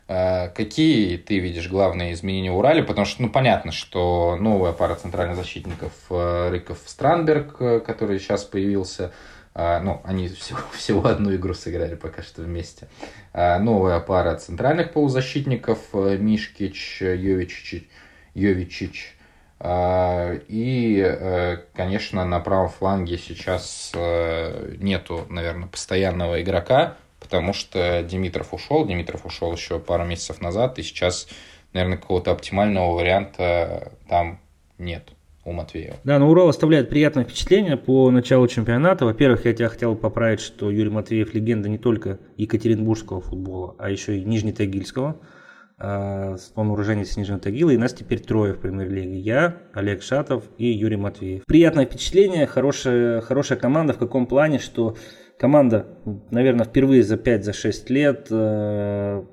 Э, 0.07 0.49
какие 0.49 1.17
ты 1.17 1.39
видишь 1.39 1.67
главные 1.67 2.13
изменения 2.13 2.51
в 2.51 2.57
Урале? 2.57 2.83
Потому 2.83 3.05
что, 3.05 3.23
ну, 3.23 3.29
понятно, 3.29 3.71
что 3.71 4.37
новая 4.39 4.71
пара 4.71 4.95
центральных 4.95 5.35
защитников 5.35 5.93
э, 6.09 6.49
Рыков 6.49 6.79
Странберг, 6.85 7.55
э, 7.59 7.79
который 7.79 8.19
сейчас 8.19 8.43
появился, 8.43 9.11
ну, 9.55 10.01
они 10.03 10.27
всего, 10.27 10.59
всего 10.73 11.07
одну 11.07 11.33
игру 11.33 11.53
сыграли 11.53 11.95
пока 11.95 12.21
что 12.21 12.41
вместе. 12.41 12.87
Новая 13.33 14.01
пара 14.01 14.35
центральных 14.35 14.91
полузащитников 14.91 15.93
Мишкич, 15.93 17.01
Йовичич, 17.01 17.87
Йовичич. 18.33 19.15
И, 19.63 21.57
конечно, 21.73 22.25
на 22.25 22.41
правом 22.41 22.67
фланге 22.67 23.17
сейчас 23.17 23.93
нету, 23.95 25.25
наверное, 25.29 25.69
постоянного 25.69 26.41
игрока, 26.41 26.97
потому 27.25 27.53
что 27.53 28.03
Димитров 28.03 28.53
ушел, 28.53 28.85
Димитров 28.85 29.25
ушел 29.25 29.51
еще 29.51 29.79
пару 29.79 30.05
месяцев 30.05 30.41
назад, 30.41 30.77
и 30.79 30.83
сейчас, 30.83 31.27
наверное, 31.73 31.97
какого-то 31.97 32.31
оптимального 32.31 32.93
варианта 32.93 33.93
там 34.07 34.39
нет 34.77 35.11
у 35.43 35.51
Матвеева. 35.51 35.97
Да, 36.03 36.19
но 36.19 36.29
Урал 36.29 36.49
оставляет 36.49 36.89
приятное 36.89 37.23
впечатление 37.23 37.77
по 37.77 38.11
началу 38.11 38.47
чемпионата. 38.47 39.05
Во-первых, 39.05 39.45
я 39.45 39.53
тебя 39.53 39.69
хотел 39.69 39.95
поправить, 39.95 40.39
что 40.39 40.69
Юрий 40.69 40.89
Матвеев 40.89 41.33
легенда 41.33 41.67
не 41.67 41.77
только 41.77 42.19
екатеринбургского 42.37 43.21
футбола, 43.21 43.75
а 43.77 43.89
еще 43.89 44.17
и 44.17 44.23
нижнетагильского. 44.23 45.19
А, 45.77 46.35
он 46.55 46.69
уроженец 46.69 47.17
Нижнего 47.17 47.39
Тагила, 47.39 47.69
и 47.69 47.77
нас 47.77 47.93
теперь 47.93 48.21
трое 48.21 48.53
в 48.53 48.59
премьер-лиге. 48.59 49.19
Я, 49.19 49.57
Олег 49.73 50.03
Шатов 50.03 50.45
и 50.57 50.67
Юрий 50.67 50.95
Матвеев. 50.95 51.45
Приятное 51.45 51.85
впечатление, 51.85 52.47
хорошая, 52.47 53.21
хорошая 53.21 53.57
команда 53.57 53.93
в 53.93 53.97
каком 53.97 54.25
плане, 54.25 54.59
что 54.59 54.95
команда, 55.39 55.85
наверное, 56.31 56.65
впервые 56.65 57.03
за 57.03 57.15
5-6 57.15 57.83
лет 57.89 58.27
э, 58.29 59.23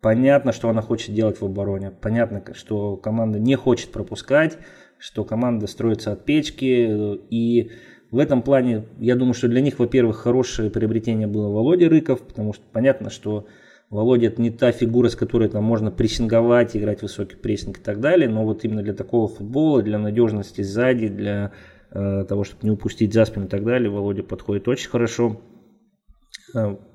понятно, 0.00 0.52
что 0.52 0.68
она 0.68 0.82
хочет 0.82 1.14
делать 1.14 1.40
в 1.40 1.44
обороне. 1.44 1.90
Понятно, 1.90 2.42
что 2.54 2.96
команда 2.96 3.38
не 3.38 3.54
хочет 3.56 3.90
пропускать, 3.90 4.58
что 4.98 5.24
команда 5.24 5.66
строится 5.66 6.12
от 6.12 6.24
печки. 6.24 7.18
И 7.30 7.70
в 8.10 8.18
этом 8.18 8.42
плане, 8.42 8.84
я 8.98 9.16
думаю, 9.16 9.34
что 9.34 9.48
для 9.48 9.60
них, 9.60 9.78
во-первых, 9.78 10.18
хорошее 10.18 10.70
приобретение 10.70 11.26
было 11.26 11.48
Володя 11.48 11.88
Рыков, 11.88 12.20
потому 12.22 12.52
что 12.52 12.62
понятно, 12.72 13.10
что 13.10 13.46
Володя 13.90 14.28
это 14.28 14.42
не 14.42 14.50
та 14.50 14.72
фигура, 14.72 15.08
с 15.08 15.16
которой 15.16 15.48
там 15.48 15.62
можно 15.62 15.90
прессинговать, 15.90 16.76
играть 16.76 17.02
высокий 17.02 17.36
прессинг 17.36 17.78
и 17.78 17.82
так 17.82 18.00
далее, 18.00 18.28
но 18.28 18.44
вот 18.44 18.64
именно 18.64 18.82
для 18.82 18.94
такого 18.94 19.28
футбола, 19.28 19.82
для 19.82 19.98
надежности 19.98 20.62
сзади, 20.62 21.08
для 21.08 21.52
того, 21.90 22.44
чтобы 22.44 22.64
не 22.64 22.70
упустить 22.70 23.12
за 23.12 23.24
спину 23.24 23.46
и 23.46 23.48
так 23.48 23.64
далее. 23.64 23.90
Володя 23.90 24.22
подходит 24.22 24.68
очень 24.68 24.90
хорошо. 24.90 25.40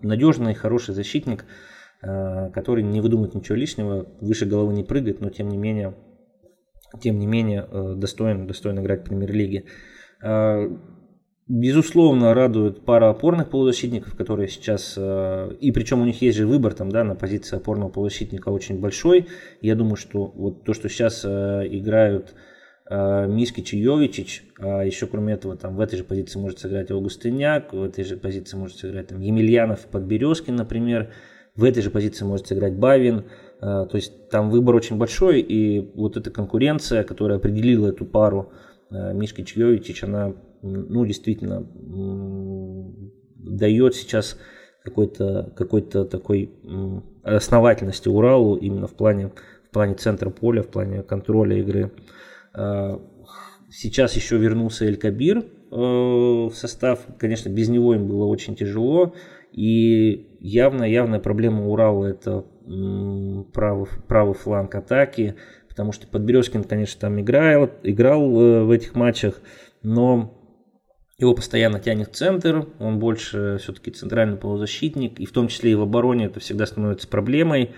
Надежный, 0.01 0.53
хороший 0.53 0.93
защитник, 0.93 1.45
который 2.01 2.83
не 2.83 3.01
выдумывает 3.01 3.35
ничего 3.35 3.55
лишнего, 3.55 4.07
выше 4.21 4.45
головы 4.45 4.73
не 4.73 4.83
прыгает, 4.83 5.21
но 5.21 5.29
тем 5.29 5.49
не 5.49 5.57
менее, 5.57 5.95
тем 7.01 7.19
не 7.19 7.27
менее 7.27 7.67
достоин, 7.95 8.47
достоин 8.47 8.79
играть 8.79 9.01
в 9.01 9.05
премьер-лиге. 9.05 9.65
Безусловно, 11.53 12.33
радует 12.33 12.85
пара 12.85 13.09
опорных 13.09 13.49
полузащитников, 13.49 14.15
которые 14.15 14.47
сейчас, 14.47 14.93
э, 14.95 15.53
и 15.59 15.73
причем 15.73 16.01
у 16.01 16.05
них 16.05 16.21
есть 16.21 16.37
же 16.37 16.47
выбор 16.47 16.73
там, 16.73 16.89
да, 16.89 17.03
на 17.03 17.13
позиции 17.13 17.57
опорного 17.57 17.89
полузащитника 17.89 18.47
очень 18.49 18.79
большой. 18.79 19.27
Я 19.59 19.75
думаю, 19.75 19.97
что 19.97 20.27
вот 20.27 20.63
то, 20.63 20.73
что 20.73 20.87
сейчас 20.87 21.25
э, 21.25 21.67
играют 21.69 22.35
э, 22.91 23.27
Мискич 23.27 23.73
и 23.73 23.79
Йовичич, 23.79 24.43
а 24.59 24.83
еще 24.83 25.07
кроме 25.07 25.33
этого 25.33 25.55
там 25.55 25.75
в 25.75 25.79
этой 25.79 25.97
же 25.97 26.03
позиции 26.03 26.37
может 26.39 26.59
сыграть 26.59 26.91
Августыняк, 26.91 27.73
в 27.73 27.81
этой 27.83 28.03
же 28.03 28.17
позиции 28.17 28.57
может 28.57 28.77
сыграть 28.77 29.07
там 29.07 29.21
Емельянов, 29.21 29.85
Подберезкин, 29.87 30.55
например, 30.55 31.11
в 31.55 31.63
этой 31.63 31.81
же 31.81 31.89
позиции 31.89 32.25
может 32.25 32.47
сыграть 32.47 32.73
Бавин. 32.73 33.25
То 33.59 33.89
есть 33.93 34.29
там 34.29 34.49
выбор 34.49 34.75
очень 34.75 34.97
большой, 34.97 35.41
и 35.41 35.91
вот 35.93 36.17
эта 36.17 36.31
конкуренция, 36.31 37.03
которая 37.03 37.37
определила 37.37 37.89
эту 37.89 38.05
пару 38.05 38.51
Мишкич-Йовичич, 38.89 40.03
она 40.03 40.33
ну, 40.63 41.05
действительно 41.05 41.67
дает 43.35 43.95
сейчас 43.95 44.37
какой-то 44.83 45.51
какой 45.55 45.81
такой 45.81 46.51
основательности 47.23 48.09
Уралу 48.09 48.55
именно 48.55 48.87
в 48.87 48.93
плане, 48.93 49.31
в 49.67 49.71
плане 49.71 49.95
центра 49.95 50.29
поля, 50.29 50.63
в 50.63 50.67
плане 50.67 51.03
контроля 51.03 51.57
игры. 51.57 51.91
А, 52.53 53.01
сейчас 53.69 54.15
еще 54.15 54.37
вернулся 54.37 54.85
Эль 54.85 54.97
Кабир 54.97 55.39
э, 55.39 55.43
в 55.71 56.51
состав. 56.53 56.99
Конечно, 57.17 57.49
без 57.49 57.69
него 57.69 57.95
им 57.95 58.07
было 58.07 58.25
очень 58.25 58.55
тяжело. 58.55 59.13
И 59.51 60.37
явно, 60.39 60.83
явная 60.83 61.19
проблема 61.19 61.67
Урала 61.67 62.05
это 62.05 62.45
правый, 63.53 63.87
правый 64.07 64.33
фланг 64.33 64.75
атаки, 64.75 65.35
потому 65.67 65.91
что 65.91 66.07
Подберезкин, 66.07 66.63
конечно, 66.63 67.01
там 67.01 67.19
играл, 67.19 67.69
играл 67.83 68.21
э, 68.41 68.63
в 68.63 68.71
этих 68.71 68.95
матчах, 68.95 69.41
но 69.83 70.37
его 71.17 71.35
постоянно 71.35 71.79
тянет 71.79 72.15
центр, 72.15 72.67
он 72.79 72.99
больше 72.99 73.57
все-таки 73.59 73.91
центральный 73.91 74.37
полузащитник, 74.37 75.19
и 75.19 75.25
в 75.25 75.31
том 75.31 75.49
числе 75.49 75.71
и 75.71 75.75
в 75.75 75.81
обороне 75.81 76.25
это 76.25 76.39
всегда 76.39 76.65
становится 76.65 77.07
проблемой, 77.07 77.71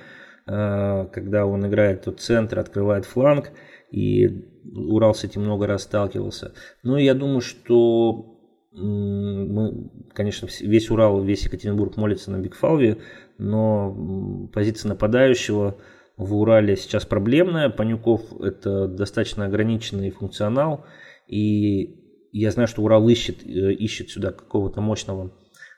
э, 0.46 1.08
когда 1.12 1.46
он 1.46 1.66
играет 1.68 2.04
тот 2.04 2.20
центр, 2.20 2.60
открывает 2.60 3.06
фланг, 3.06 3.52
и 3.92 4.53
Урал 4.76 5.14
с 5.14 5.24
этим 5.24 5.42
много 5.42 5.68
раз 5.68 5.84
сталкивался. 5.84 6.54
Но 6.84 6.98
я 6.98 7.14
думаю, 7.14 7.42
что 7.42 8.34
мы, 8.72 9.92
конечно, 10.14 10.48
весь 10.62 10.90
Урал, 10.90 11.22
весь 11.22 11.46
Екатеринбург 11.46 11.96
молится 11.98 12.32
на 12.32 12.40
Бигфалве, 12.40 12.98
но 13.38 14.50
позиция 14.52 14.90
нападающего 14.90 15.78
в 16.18 16.36
Урале 16.36 16.76
сейчас 16.76 17.06
проблемная. 17.06 17.70
Панюков 17.70 18.22
это 18.42 18.88
достаточно 18.88 19.46
ограниченный 19.46 20.10
функционал, 20.12 20.86
и 21.28 22.00
я 22.32 22.52
знаю, 22.52 22.68
что 22.68 22.82
Урал 22.82 23.08
ищет, 23.08 23.46
э, 23.46 23.74
ищет 23.74 24.10
сюда 24.10 24.32
какого-то 24.32 24.82
мощного 24.82 25.32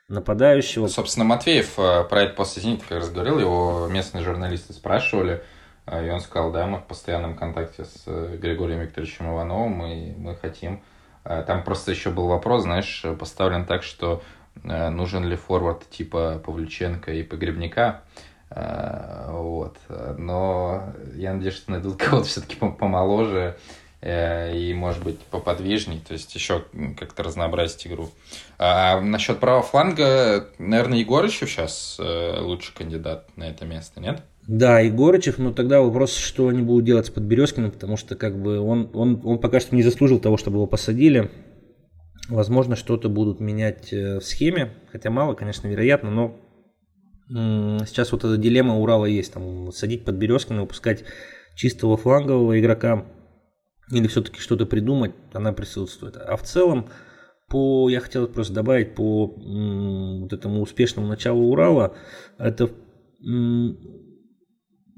нападающего. 0.08 0.86
Собственно, 0.86 1.24
Матвеев 1.26 1.78
э, 1.78 2.04
про 2.08 2.22
это 2.22 2.34
после 2.34 2.62
«Зенита» 2.62 2.84
как 2.88 2.98
раз 2.98 3.10
говорил, 3.10 3.38
его 3.38 3.88
местные 3.92 4.24
журналисты 4.24 4.72
спрашивали, 4.72 5.42
и 5.86 6.08
он 6.10 6.20
сказал, 6.20 6.52
да, 6.52 6.66
мы 6.66 6.78
в 6.78 6.84
постоянном 6.84 7.36
контакте 7.36 7.84
с 7.84 8.04
Григорием 8.06 8.80
Викторовичем 8.80 9.30
Ивановым, 9.30 9.84
и 9.86 10.12
мы 10.16 10.34
хотим. 10.36 10.82
Там 11.22 11.64
просто 11.64 11.90
еще 11.90 12.10
был 12.10 12.28
вопрос, 12.28 12.62
знаешь, 12.62 13.04
поставлен 13.18 13.64
так, 13.66 13.82
что 13.82 14.22
нужен 14.62 15.24
ли 15.24 15.36
форвард 15.36 15.88
типа 15.90 16.40
Павлюченко 16.44 17.12
и 17.12 17.22
Погребника. 17.22 18.02
Вот. 18.50 19.76
Но 20.18 20.92
я 21.14 21.34
надеюсь, 21.34 21.56
что 21.56 21.72
найдут 21.72 21.96
кого-то 21.98 22.26
все-таки 22.26 22.56
помоложе, 22.56 23.56
Э, 24.06 24.56
и, 24.56 24.74
может 24.74 25.02
быть, 25.02 25.18
поподвижней, 25.18 25.98
то 25.98 26.12
есть 26.12 26.34
еще 26.34 26.64
как-то 26.96 27.22
разнообразить 27.22 27.86
игру. 27.86 28.10
А 28.56 29.00
насчет 29.00 29.40
правого 29.40 29.62
фланга, 29.62 30.48
наверное, 30.58 30.98
Егорычев 30.98 31.50
сейчас 31.50 31.96
э, 31.98 32.38
лучший 32.40 32.74
кандидат 32.74 33.28
на 33.36 33.44
это 33.44 33.64
место, 33.64 34.00
нет? 34.00 34.22
Да, 34.46 34.78
Егорычев, 34.78 35.38
но 35.38 35.52
тогда 35.52 35.80
вопрос, 35.80 36.14
что 36.14 36.48
они 36.48 36.62
будут 36.62 36.84
делать 36.84 37.06
с 37.06 37.10
Подберезкиным, 37.10 37.72
потому 37.72 37.96
что 37.96 38.14
как 38.14 38.40
бы 38.40 38.60
он, 38.60 38.90
он, 38.94 39.20
он 39.24 39.40
пока 39.40 39.58
что 39.58 39.74
не 39.74 39.82
заслужил 39.82 40.20
того, 40.20 40.36
чтобы 40.36 40.58
его 40.58 40.66
посадили. 40.66 41.30
Возможно, 42.28 42.76
что-то 42.76 43.08
будут 43.08 43.40
менять 43.40 43.92
э, 43.92 44.18
в 44.18 44.24
схеме, 44.24 44.72
хотя 44.92 45.10
мало, 45.10 45.34
конечно, 45.34 45.66
вероятно, 45.66 46.10
но 46.10 46.40
сейчас 47.28 48.12
вот 48.12 48.22
эта 48.22 48.36
дилемма 48.36 48.78
Урала 48.78 49.06
есть, 49.06 49.32
там 49.32 49.72
садить 49.72 50.04
Подберезкина, 50.04 50.60
выпускать 50.62 51.02
чистого 51.56 51.96
флангового 51.96 52.60
игрока, 52.60 53.04
или 53.90 54.06
все-таки 54.06 54.40
что-то 54.40 54.66
придумать, 54.66 55.12
она 55.32 55.52
присутствует. 55.52 56.16
А 56.16 56.36
в 56.36 56.42
целом, 56.42 56.88
по, 57.48 57.88
я 57.88 57.98
хотел 57.98 58.28
просто 58.28 58.54
добавить 58.54 58.94
по 58.94 59.26
вот 59.26 60.32
этому 60.32 60.60
успешному 60.60 61.08
началу 61.08 61.50
Урала, 61.50 61.96
это 62.38 62.70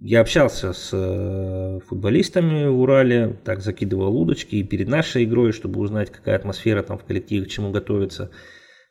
я 0.01 0.21
общался 0.21 0.73
с 0.73 0.91
э, 0.93 1.81
футболистами 1.87 2.67
в 2.67 2.81
Урале, 2.81 3.37
так 3.45 3.61
закидывал 3.61 4.17
удочки 4.17 4.57
и 4.57 4.63
перед 4.63 4.89
нашей 4.89 5.25
игрой, 5.25 5.53
чтобы 5.53 5.81
узнать, 5.81 6.11
какая 6.11 6.37
атмосфера 6.37 6.83
там 6.83 6.99
в 6.99 7.05
коллективе, 7.05 7.47
к 7.47 7.49
чему 7.49 7.71
готовиться, 7.71 8.31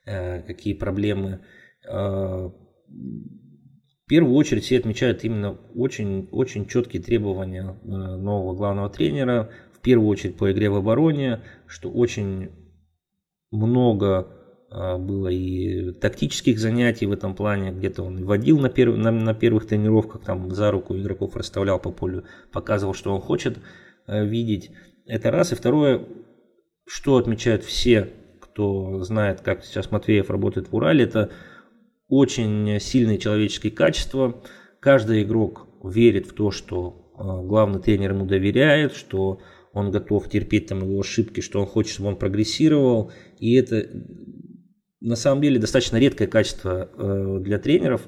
э, 0.06 0.42
какие 0.42 0.74
проблемы. 0.74 1.42
Э, 1.88 2.50
в 2.90 4.10
первую 4.10 4.36
очередь 4.36 4.64
все 4.64 4.80
отмечают 4.80 5.24
именно 5.24 5.52
очень, 5.76 6.30
очень 6.32 6.66
четкие 6.66 7.02
требования 7.02 7.78
нового 7.84 8.56
главного 8.56 8.90
тренера, 8.90 9.52
первую 9.88 10.10
очередь 10.10 10.36
по 10.36 10.52
игре 10.52 10.70
в 10.70 10.76
обороне, 10.76 11.44
что 11.66 11.90
очень 11.90 12.50
много 13.52 14.18
а, 14.18 14.37
было 14.70 15.30
и 15.30 15.92
тактических 15.94 16.60
занятий 16.60 17.06
в 17.06 17.14
этом 17.14 17.36
плане, 17.36 17.72
где-то 17.72 18.04
он 18.04 18.26
водил 18.26 18.60
на, 18.60 18.70
перв... 18.70 18.98
на, 18.98 19.12
на 19.12 19.34
первых 19.34 19.66
тренировках, 19.66 20.24
там 20.26 20.52
за 20.52 20.72
руку 20.72 20.96
игроков 20.96 21.36
расставлял 21.36 21.80
по 21.80 21.92
полю, 21.92 22.26
показывал, 22.52 22.94
что 22.94 23.14
он 23.16 23.22
хочет 23.22 23.58
э, 24.08 24.26
видеть. 24.26 24.72
Это 25.06 25.32
раз. 25.32 25.54
И 25.54 25.56
второе, 25.56 26.06
что 26.86 27.16
отмечают 27.16 27.64
все, 27.64 28.10
кто 28.42 29.02
знает, 29.04 29.40
как 29.40 29.64
сейчас 29.64 29.90
Матвеев 29.92 30.30
работает 30.30 30.70
в 30.70 30.76
Урале, 30.76 31.06
это 31.06 31.32
очень 32.10 32.78
сильные 32.82 33.20
человеческие 33.20 33.72
качества. 33.72 34.42
Каждый 34.82 35.24
игрок 35.24 35.68
верит 35.82 36.28
в 36.28 36.34
то, 36.34 36.52
что 36.52 37.14
э, 37.18 37.48
главный 37.48 37.82
тренер 37.82 38.12
ему 38.12 38.26
доверяет, 38.26 38.94
что 38.94 39.40
он 39.72 39.92
готов 39.92 40.28
терпеть 40.30 40.68
там 40.68 40.80
его 40.80 41.00
ошибки, 41.00 41.40
что 41.40 41.60
он 41.60 41.68
хочет, 41.68 41.94
чтобы 41.94 42.10
он 42.10 42.16
прогрессировал. 42.18 43.12
И 43.40 43.54
это 43.54 43.88
на 45.02 45.16
самом 45.16 45.42
деле 45.42 45.60
достаточно 45.60 45.98
редкое 45.98 46.28
качество 46.28 46.90
э, 46.96 47.40
для 47.42 47.60
тренеров, 47.60 48.02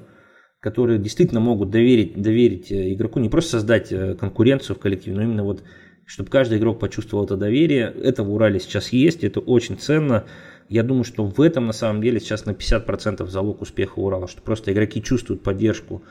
которые 0.60 0.98
действительно 0.98 1.40
могут 1.40 1.70
доверить, 1.70 2.20
доверить 2.20 2.70
э, 2.72 2.92
игроку, 2.92 3.20
не 3.20 3.28
просто 3.28 3.52
создать 3.52 3.92
э, 3.92 4.14
конкуренцию 4.14 4.76
в 4.76 4.80
коллективе, 4.80 5.16
но 5.16 5.22
именно 5.22 5.44
вот, 5.44 5.62
чтобы 6.04 6.30
каждый 6.30 6.58
игрок 6.58 6.80
почувствовал 6.80 7.24
это 7.24 7.36
доверие. 7.36 7.94
Это 8.02 8.22
в 8.22 8.32
Урале 8.32 8.58
сейчас 8.60 8.90
есть, 8.90 9.24
это 9.24 9.40
очень 9.40 9.78
ценно. 9.78 10.24
Я 10.68 10.82
думаю, 10.82 11.04
что 11.04 11.24
в 11.24 11.40
этом 11.40 11.66
на 11.66 11.72
самом 11.72 12.02
деле 12.02 12.20
сейчас 12.20 12.46
на 12.46 12.50
50% 12.50 13.26
залог 13.26 13.62
успеха 13.62 13.98
Урала, 13.98 14.28
что 14.28 14.42
просто 14.42 14.72
игроки 14.72 15.02
чувствуют 15.02 15.42
поддержку 15.42 16.04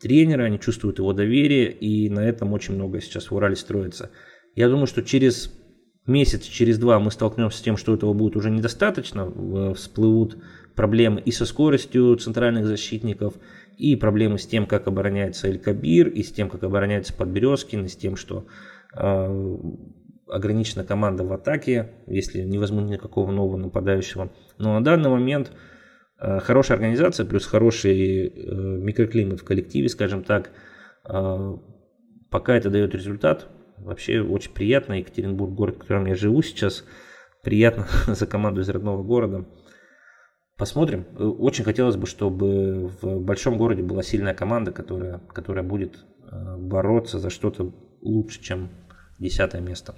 тренера, 0.00 0.44
они 0.44 0.58
чувствуют 0.58 0.98
его 0.98 1.12
доверие, 1.12 1.70
и 1.70 2.08
на 2.08 2.20
этом 2.20 2.52
очень 2.52 2.74
много 2.74 3.00
сейчас 3.00 3.30
в 3.30 3.34
Урале 3.34 3.56
строится. 3.56 4.10
Я 4.56 4.68
думаю, 4.68 4.86
что 4.86 5.02
через 5.02 5.52
месяц, 6.06 6.44
через 6.44 6.78
два 6.78 6.98
мы 6.98 7.10
столкнемся 7.10 7.58
с 7.58 7.62
тем, 7.62 7.76
что 7.76 7.94
этого 7.94 8.12
будет 8.12 8.36
уже 8.36 8.50
недостаточно, 8.50 9.74
всплывут 9.74 10.38
проблемы 10.74 11.20
и 11.20 11.30
со 11.30 11.44
скоростью 11.44 12.16
центральных 12.16 12.66
защитников, 12.66 13.34
и 13.76 13.96
проблемы 13.96 14.38
с 14.38 14.46
тем, 14.46 14.66
как 14.66 14.86
обороняется 14.86 15.48
Эль 15.48 15.58
Кабир, 15.58 16.08
и 16.08 16.22
с 16.22 16.32
тем, 16.32 16.48
как 16.48 16.62
обороняется 16.64 17.14
Подберезкин, 17.14 17.84
и 17.84 17.88
с 17.88 17.96
тем, 17.96 18.16
что 18.16 18.46
э, 18.94 19.56
ограничена 20.30 20.84
команда 20.84 21.24
в 21.24 21.32
атаке, 21.32 21.90
если 22.06 22.42
не 22.42 22.58
возьмут 22.58 22.90
никакого 22.90 23.30
нового 23.30 23.56
нападающего. 23.56 24.30
Но 24.58 24.74
на 24.78 24.84
данный 24.84 25.10
момент 25.10 25.52
э, 26.18 26.40
хорошая 26.40 26.76
организация 26.76 27.26
плюс 27.26 27.46
хороший 27.46 28.28
э, 28.28 28.30
микроклимат 28.30 29.40
в 29.40 29.44
коллективе, 29.44 29.88
скажем 29.88 30.22
так, 30.22 30.50
э, 31.08 31.56
пока 32.30 32.54
это 32.54 32.70
дает 32.70 32.94
результат, 32.94 33.48
Вообще 33.82 34.20
очень 34.20 34.52
приятно. 34.52 34.94
Екатеринбург, 34.94 35.52
город, 35.52 35.76
в 35.76 35.78
котором 35.80 36.06
я 36.06 36.14
живу 36.14 36.42
сейчас. 36.42 36.84
Приятно 37.42 37.86
за 38.06 38.26
команду 38.26 38.60
из 38.60 38.68
родного 38.68 39.02
города. 39.02 39.46
Посмотрим. 40.56 41.06
Очень 41.18 41.64
хотелось 41.64 41.96
бы, 41.96 42.06
чтобы 42.06 42.88
в 43.00 43.20
большом 43.20 43.56
городе 43.56 43.82
была 43.82 44.02
сильная 44.02 44.34
команда, 44.34 44.72
которая, 44.72 45.18
которая 45.32 45.64
будет 45.64 46.04
э, 46.30 46.56
бороться 46.58 47.18
за 47.18 47.30
что-то 47.30 47.72
лучше, 48.02 48.42
чем 48.42 48.68
десятое 49.18 49.62
место. 49.62 49.94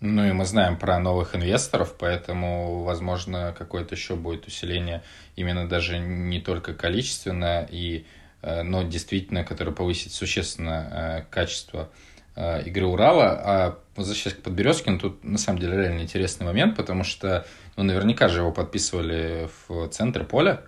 Ну 0.00 0.24
и 0.26 0.32
мы 0.32 0.46
знаем 0.46 0.78
про 0.78 0.98
новых 0.98 1.36
инвесторов, 1.36 1.96
поэтому, 1.98 2.82
возможно, 2.84 3.54
какое-то 3.56 3.94
еще 3.94 4.16
будет 4.16 4.46
усиление 4.46 5.02
именно 5.36 5.68
даже 5.68 5.98
не 5.98 6.40
только 6.40 6.72
количественно, 6.72 7.68
и, 7.70 8.06
э, 8.40 8.62
но 8.62 8.82
действительно, 8.82 9.44
которое 9.44 9.72
повысит 9.72 10.12
существенно 10.12 11.26
э, 11.28 11.30
качество 11.30 11.90
э, 11.90 12.09
игры 12.36 12.86
Урала. 12.86 13.40
А 13.44 13.78
возвращаясь 14.00 14.36
к 14.36 14.42
Подберезкину, 14.42 14.98
тут 14.98 15.22
на 15.24 15.38
самом 15.38 15.58
деле 15.60 15.76
реально 15.76 16.00
интересный 16.00 16.46
момент, 16.46 16.76
потому 16.76 17.04
что 17.04 17.46
ну, 17.76 17.84
наверняка 17.84 18.28
же 18.28 18.40
его 18.40 18.50
подписывали 18.50 19.48
в 19.68 19.88
центре 19.88 20.24
поля, 20.24 20.62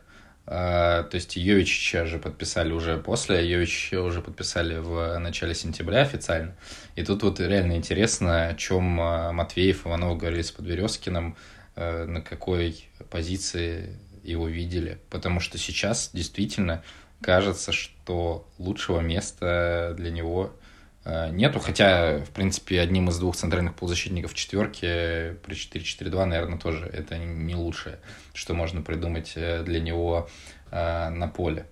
а, 0.46 1.04
то 1.04 1.14
есть 1.14 1.36
Йовичича 1.36 2.04
же 2.04 2.18
подписали 2.18 2.72
уже 2.72 2.98
после, 2.98 3.38
а 3.38 3.40
Йовичича 3.40 4.02
уже 4.02 4.20
подписали 4.20 4.78
в 4.78 5.18
начале 5.18 5.54
сентября 5.54 6.02
официально. 6.02 6.54
И 6.94 7.04
тут 7.04 7.22
вот 7.22 7.40
реально 7.40 7.74
интересно, 7.74 8.48
о 8.48 8.54
чем 8.54 9.00
а, 9.00 9.32
Матвеев, 9.32 9.86
Иванов 9.86 10.18
говорили 10.18 10.42
с 10.42 10.50
Подверезкиным, 10.50 11.36
на 11.74 12.20
какой 12.20 12.86
позиции 13.08 13.98
его 14.22 14.46
видели. 14.46 14.98
Потому 15.08 15.40
что 15.40 15.56
сейчас 15.56 16.10
действительно 16.12 16.82
кажется, 17.22 17.72
что 17.72 18.46
лучшего 18.58 19.00
места 19.00 19.94
для 19.96 20.10
него 20.10 20.52
Э, 20.52 20.61
нету, 21.04 21.58
хотя, 21.58 22.18
в 22.18 22.30
принципе, 22.30 22.80
одним 22.80 23.08
из 23.08 23.18
двух 23.18 23.34
центральных 23.34 23.74
полузащитников 23.74 24.34
четверки 24.34 25.36
при 25.44 25.54
4-4-2, 25.54 26.24
наверное, 26.24 26.58
тоже 26.58 26.86
это 26.86 27.18
не 27.18 27.56
лучшее, 27.56 27.98
что 28.34 28.54
можно 28.54 28.82
придумать 28.82 29.32
э, 29.34 29.62
для 29.64 29.80
него 29.80 30.28
э, 30.70 31.08
на 31.08 31.28
поле. 31.28 31.66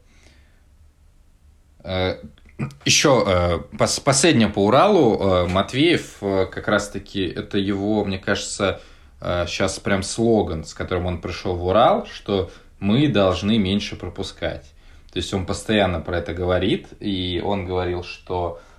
Еще 2.84 3.64
последнее 3.78 4.48
по 4.48 4.66
Уралу. 4.66 5.46
Матвеев 5.48 6.18
как 6.20 6.68
раз-таки, 6.68 7.24
это 7.24 7.56
его, 7.56 8.04
мне 8.04 8.18
кажется, 8.18 8.82
сейчас 9.18 9.78
прям 9.78 10.02
слоган, 10.02 10.64
с 10.64 10.74
которым 10.74 11.06
он 11.06 11.22
пришел 11.22 11.56
в 11.56 11.64
Урал, 11.64 12.04
что 12.04 12.50
мы 12.78 13.08
должны 13.08 13.56
меньше 13.56 13.96
пропускать. 13.96 14.66
То 15.10 15.16
есть 15.16 15.32
он 15.32 15.46
постоянно 15.46 16.00
про 16.00 16.18
это 16.18 16.34
говорит, 16.34 16.88
и 17.00 17.40
он 17.42 17.64
говорил, 17.64 18.04
что 18.04 18.60
Э, 18.60 18.69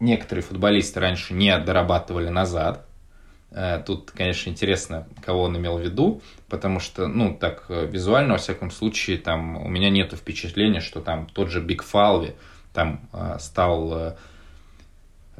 некоторые 0.00 0.42
футболисты 0.42 1.00
раньше 1.00 1.34
не 1.34 1.56
дорабатывали 1.58 2.28
назад. 2.28 2.86
Э, 3.50 3.80
тут, 3.84 4.10
конечно, 4.10 4.50
интересно, 4.50 5.06
кого 5.24 5.42
он 5.42 5.56
имел 5.56 5.78
в 5.78 5.80
виду, 5.80 6.22
потому 6.48 6.80
что, 6.80 7.06
ну, 7.06 7.34
так 7.34 7.66
э, 7.68 7.86
визуально, 7.86 8.32
во 8.32 8.38
всяком 8.38 8.70
случае, 8.70 9.18
там 9.18 9.56
у 9.56 9.68
меня 9.68 9.90
нет 9.90 10.12
впечатления, 10.12 10.80
что 10.80 11.00
там 11.00 11.26
тот 11.26 11.50
же 11.50 11.60
Биг 11.60 11.82
Фалви 11.82 12.34
там 12.72 13.08
стал 13.38 14.16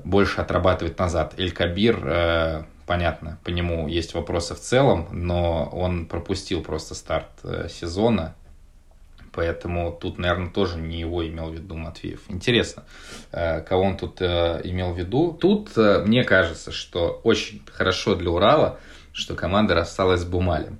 больше 0.05 0.40
отрабатывать 0.40 0.96
назад. 1.00 1.34
Эль 1.36 1.50
Кабир, 1.50 2.64
понятно, 2.86 3.40
по 3.42 3.50
нему 3.50 3.88
есть 3.88 4.14
вопросы 4.14 4.55
в 4.55 4.61
целом, 4.61 5.09
но 5.11 5.68
он 5.72 6.07
пропустил 6.07 6.62
просто 6.62 6.94
старт 6.94 7.32
сезона, 7.68 8.36
Поэтому 9.35 9.91
тут, 9.91 10.18
наверное, 10.18 10.51
тоже 10.51 10.78
не 10.78 11.01
его 11.01 11.26
имел 11.26 11.51
в 11.51 11.55
виду 11.55 11.74
Матвеев. 11.74 12.20
Интересно, 12.28 12.85
э, 13.32 13.62
кого 13.62 13.82
он 13.82 13.97
тут 13.97 14.18
э, 14.20 14.61
имел 14.62 14.93
в 14.93 14.99
виду. 14.99 15.37
Тут 15.41 15.76
э, 15.76 16.05
мне 16.05 16.22
кажется, 16.22 16.70
что 16.70 17.20
очень 17.24 17.62
хорошо 17.72 18.14
для 18.14 18.30
Урала, 18.30 18.78
что 19.12 19.35
команда 19.35 19.74
рассталась 19.74 20.20
с 20.20 20.24
Бумалем. 20.24 20.78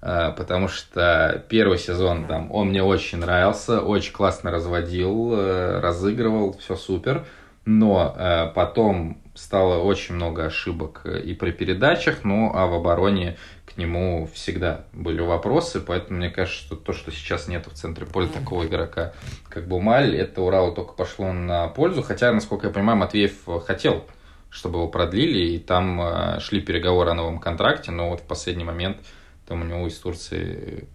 Потому 0.00 0.68
что 0.68 1.44
первый 1.48 1.76
сезон 1.76 2.28
там 2.28 2.52
он 2.52 2.68
мне 2.68 2.84
очень 2.84 3.18
нравился, 3.18 3.80
очень 3.80 4.12
классно 4.12 4.52
разводил, 4.52 5.34
разыгрывал, 5.80 6.56
все 6.56 6.76
супер. 6.76 7.26
Но 7.64 8.52
потом 8.54 9.20
стало 9.34 9.82
очень 9.82 10.14
много 10.14 10.44
ошибок 10.46 11.04
и 11.04 11.34
при 11.34 11.50
передачах, 11.50 12.22
ну 12.22 12.52
а 12.54 12.68
в 12.68 12.74
обороне 12.74 13.38
нему 13.78 14.28
всегда 14.34 14.84
были 14.92 15.20
вопросы, 15.20 15.80
поэтому 15.80 16.18
мне 16.18 16.30
кажется, 16.30 16.60
что 16.60 16.76
то, 16.76 16.92
что 16.92 17.10
сейчас 17.10 17.48
нет 17.48 17.66
в 17.66 17.72
центре 17.72 18.06
поля 18.06 18.28
такого 18.28 18.66
игрока, 18.66 19.12
как 19.48 19.66
Бумаль, 19.66 20.16
это 20.16 20.42
Уралу 20.42 20.74
только 20.74 20.92
пошло 20.92 21.32
на 21.32 21.68
пользу, 21.68 22.02
хотя, 22.02 22.32
насколько 22.32 22.66
я 22.66 22.72
понимаю, 22.72 22.98
Матвеев 22.98 23.46
хотел, 23.64 24.04
чтобы 24.50 24.78
его 24.78 24.88
продлили, 24.88 25.54
и 25.54 25.58
там 25.58 26.00
э, 26.00 26.40
шли 26.40 26.60
переговоры 26.60 27.10
о 27.10 27.14
новом 27.14 27.38
контракте, 27.38 27.90
но 27.90 28.10
вот 28.10 28.20
в 28.20 28.24
последний 28.24 28.64
момент 28.64 28.98
там 29.46 29.62
у 29.62 29.64
него 29.64 29.86
из 29.86 29.98
Турции 29.98 30.88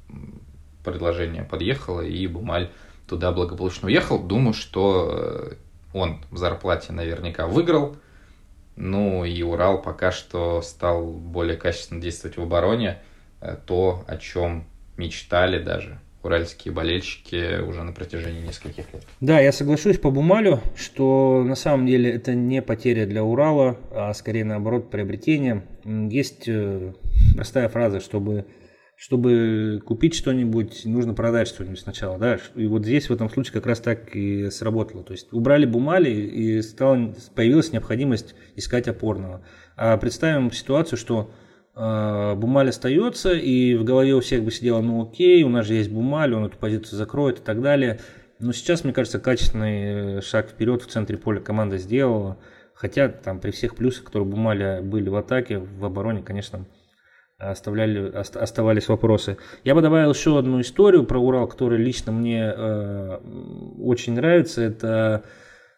предложение 0.84 1.44
подъехало, 1.44 2.02
и 2.02 2.28
Бумаль 2.28 2.70
туда 3.08 3.32
благополучно 3.32 3.88
уехал. 3.88 4.20
Думаю, 4.20 4.54
что 4.54 5.10
э, 5.12 5.54
он 5.94 6.24
в 6.32 6.38
зарплате 6.38 6.94
наверняка 6.94 7.48
выиграл, 7.48 7.96
ну 8.76 9.26
и 9.26 9.42
Урал 9.44 9.82
пока 9.82 10.12
что 10.12 10.62
стал 10.62 11.12
более 11.12 11.58
качественно 11.58 12.02
действовать 12.02 12.38
в 12.38 12.42
обороне. 12.42 13.00
Э, 13.42 13.58
то, 13.66 14.04
о 14.08 14.18
чем 14.18 14.66
мечтали 14.98 15.62
даже 15.62 16.00
уральские 16.24 16.74
болельщики 16.74 17.60
уже 17.62 17.84
на 17.84 17.92
протяжении 17.92 18.42
нескольких 18.42 18.86
лет. 18.94 19.04
Да, 19.20 19.42
я 19.42 19.52
соглашусь 19.52 20.00
по 20.00 20.10
Бумалю, 20.10 20.62
что 20.78 21.44
на 21.46 21.56
самом 21.56 21.86
деле 21.86 22.10
это 22.12 22.34
не 22.34 22.62
потеря 22.62 23.06
для 23.06 23.24
Урала, 23.24 23.78
а 23.92 24.14
скорее 24.14 24.46
наоборот 24.46 24.90
приобретение. 24.90 25.64
Есть 25.84 26.48
э, 26.48 26.94
простая 27.36 27.68
фраза, 27.68 28.00
чтобы 28.00 28.46
чтобы 29.04 29.82
купить 29.86 30.16
что-нибудь, 30.16 30.86
нужно 30.86 31.14
продать 31.14 31.50
что-нибудь 31.50 31.82
сначала, 31.82 32.18
да, 32.18 32.40
и 32.56 32.68
вот 32.68 32.86
здесь 32.86 33.10
в 33.10 33.14
этом 33.14 33.30
случае 33.30 33.52
как 33.52 33.66
раз 33.66 33.82
так 33.82 34.16
и 34.16 34.50
сработало, 34.50 35.04
то 35.04 35.12
есть 35.12 35.28
убрали 35.34 35.66
бумали 35.66 36.10
и 36.10 36.62
стала, 36.62 37.14
появилась 37.36 37.74
необходимость 37.74 38.34
искать 38.56 38.88
опорного. 38.88 39.44
А 39.76 39.98
представим 39.98 40.54
ситуацию, 40.54 40.98
что 40.98 41.32
э, 41.76 42.36
Бумаль 42.38 42.70
остается, 42.70 43.34
и 43.34 43.76
в 43.76 43.84
голове 43.84 44.14
у 44.16 44.22
всех 44.22 44.42
бы 44.42 44.52
сидело, 44.52 44.80
ну 44.80 45.04
окей, 45.04 45.44
у 45.44 45.50
нас 45.50 45.68
же 45.68 45.74
есть 45.74 45.92
Бумаль, 45.92 46.34
он 46.34 46.46
эту 46.46 46.58
позицию 46.58 46.98
закроет 46.98 47.40
и 47.40 47.42
так 47.42 47.62
далее. 47.62 48.00
Но 48.40 48.54
сейчас, 48.54 48.86
мне 48.86 48.94
кажется, 48.94 49.20
качественный 49.20 50.20
э, 50.20 50.22
шаг 50.22 50.48
вперед 50.48 50.82
в 50.82 50.88
центре 50.88 51.18
поля 51.18 51.42
команда 51.42 51.78
сделала. 51.78 52.38
Хотя 52.74 53.10
там 53.10 53.42
при 53.42 53.52
всех 53.52 53.76
плюсах, 53.76 54.06
которые 54.06 54.30
Бумаля 54.30 54.82
были 54.82 55.10
в 55.10 55.16
атаке, 55.18 55.58
в 55.58 55.84
обороне, 55.84 56.22
конечно, 56.24 56.66
оставляли, 57.38 58.12
оставались 58.12 58.88
вопросы. 58.88 59.38
Я 59.64 59.76
бы 59.76 59.82
добавил 59.82 60.12
еще 60.12 60.38
одну 60.38 60.62
историю 60.62 61.06
про 61.06 61.20
Урал, 61.20 61.48
которая 61.48 61.80
лично 61.80 62.12
мне 62.12 62.54
э, 62.56 63.18
очень 63.80 64.14
нравится. 64.14 64.62
Это, 64.62 65.24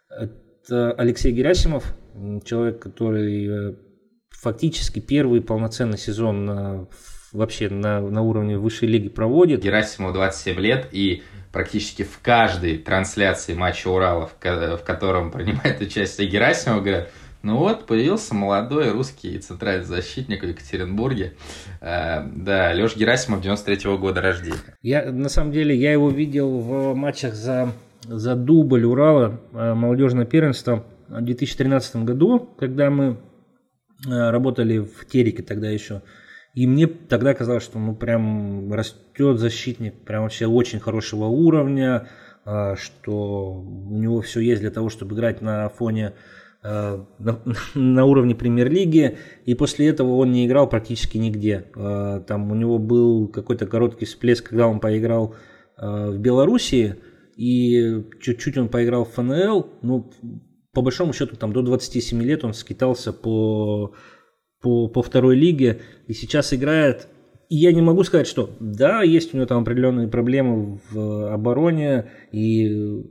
это 0.10 0.92
Алексей 0.94 1.32
Герасимов, 1.32 1.96
человек, 2.44 2.80
который 2.82 3.48
э, 3.48 3.76
фактически 4.30 5.00
первый 5.00 5.42
полноценный 5.42 5.98
сезон 5.98 6.46
на, 6.46 6.88
вообще 7.32 7.70
на, 7.70 8.02
на 8.02 8.22
уровне 8.22 8.58
высшей 8.58 8.88
лиги 8.88 9.10
проводит. 9.10 9.62
Герасимову 9.62 10.14
27 10.14 10.60
лет 10.60 10.88
и 10.92 11.24
практически 11.52 12.04
в 12.04 12.20
каждой 12.22 12.78
трансляции 12.78 13.54
матча 13.54 13.88
Урала, 13.88 14.28
в, 14.28 14.36
в 14.44 14.84
котором 14.84 15.32
принимает 15.32 15.82
участие 15.82 16.28
Герасимов, 16.28 16.84
говорят, 16.84 17.10
ну 17.46 17.58
вот, 17.58 17.86
появился 17.86 18.34
молодой 18.34 18.92
русский 18.92 19.38
центральный 19.38 19.86
защитник 19.86 20.42
в 20.42 20.48
Екатеринбурге. 20.48 21.34
Э, 21.80 22.26
да, 22.36 22.72
Леш 22.74 22.98
Герасимов 22.98 23.42
93 23.42 23.76
-го 23.92 24.00
года 24.00 24.20
рождения. 24.20 24.58
Я, 24.82 25.12
на 25.12 25.30
самом 25.30 25.52
деле, 25.52 25.76
я 25.76 25.92
его 25.92 26.10
видел 26.10 26.58
в 26.60 26.96
матчах 26.96 27.36
за, 27.36 27.72
за 28.02 28.36
дубль 28.36 28.86
Урала, 28.86 29.40
э, 29.54 29.76
молодежное 29.76 30.26
первенство 30.26 30.86
в 31.08 31.22
2013 31.22 31.98
году, 31.98 32.50
когда 32.58 32.90
мы 32.90 33.18
э, 34.08 34.30
работали 34.32 34.80
в 34.80 35.06
Тереке 35.06 35.44
тогда 35.44 35.70
еще. 35.70 36.02
И 36.56 36.66
мне 36.66 36.88
тогда 36.88 37.36
казалось, 37.36 37.64
что 37.64 37.78
ну 37.78 37.96
прям 37.96 38.74
растет 38.74 39.38
защитник, 39.38 39.94
прям 40.04 40.24
вообще 40.24 40.48
очень 40.48 40.80
хорошего 40.80 41.26
уровня, 41.26 42.08
что 42.76 43.54
у 43.54 43.98
него 43.98 44.22
все 44.22 44.40
есть 44.40 44.62
для 44.62 44.72
того, 44.72 44.90
чтобы 44.90 45.16
играть 45.16 45.42
на 45.42 45.68
фоне 45.70 46.14
на, 46.66 47.40
на 47.76 48.06
уровне 48.06 48.36
премьер-лиги, 48.36 49.18
и 49.46 49.54
после 49.54 49.88
этого 49.88 50.16
он 50.16 50.32
не 50.32 50.46
играл 50.46 50.68
практически 50.68 51.18
нигде. 51.18 51.66
Э, 51.76 52.22
там 52.28 52.52
у 52.52 52.56
него 52.56 52.78
был 52.78 53.28
какой-то 53.28 53.68
короткий 53.68 54.06
всплеск, 54.06 54.50
когда 54.50 54.68
он 54.68 54.80
поиграл 54.80 55.36
э, 55.78 56.10
в 56.12 56.18
Белоруссии, 56.20 56.96
и 57.38 58.04
чуть-чуть 58.22 58.58
он 58.58 58.70
поиграл 58.70 59.06
в 59.06 59.12
ФНЛ, 59.12 59.68
ну, 59.82 60.12
по 60.74 60.82
большому 60.82 61.14
счету, 61.14 61.36
там 61.36 61.54
до 61.54 61.62
27 61.62 62.22
лет 62.22 62.44
он 62.44 62.54
скитался 62.54 63.14
по, 63.14 63.94
по, 64.62 64.88
по 64.88 65.02
второй 65.02 65.36
лиге, 65.36 65.82
и 66.08 66.14
сейчас 66.14 66.54
играет 66.54 67.08
и 67.50 67.58
я 67.58 67.72
не 67.72 67.82
могу 67.82 68.04
сказать, 68.04 68.28
что 68.28 68.50
да, 68.60 69.04
есть 69.04 69.34
у 69.34 69.38
него 69.38 69.46
там 69.46 69.62
определенные 69.62 70.08
проблемы 70.08 70.80
в 70.90 71.32
обороне, 71.32 72.10
и 72.32 73.04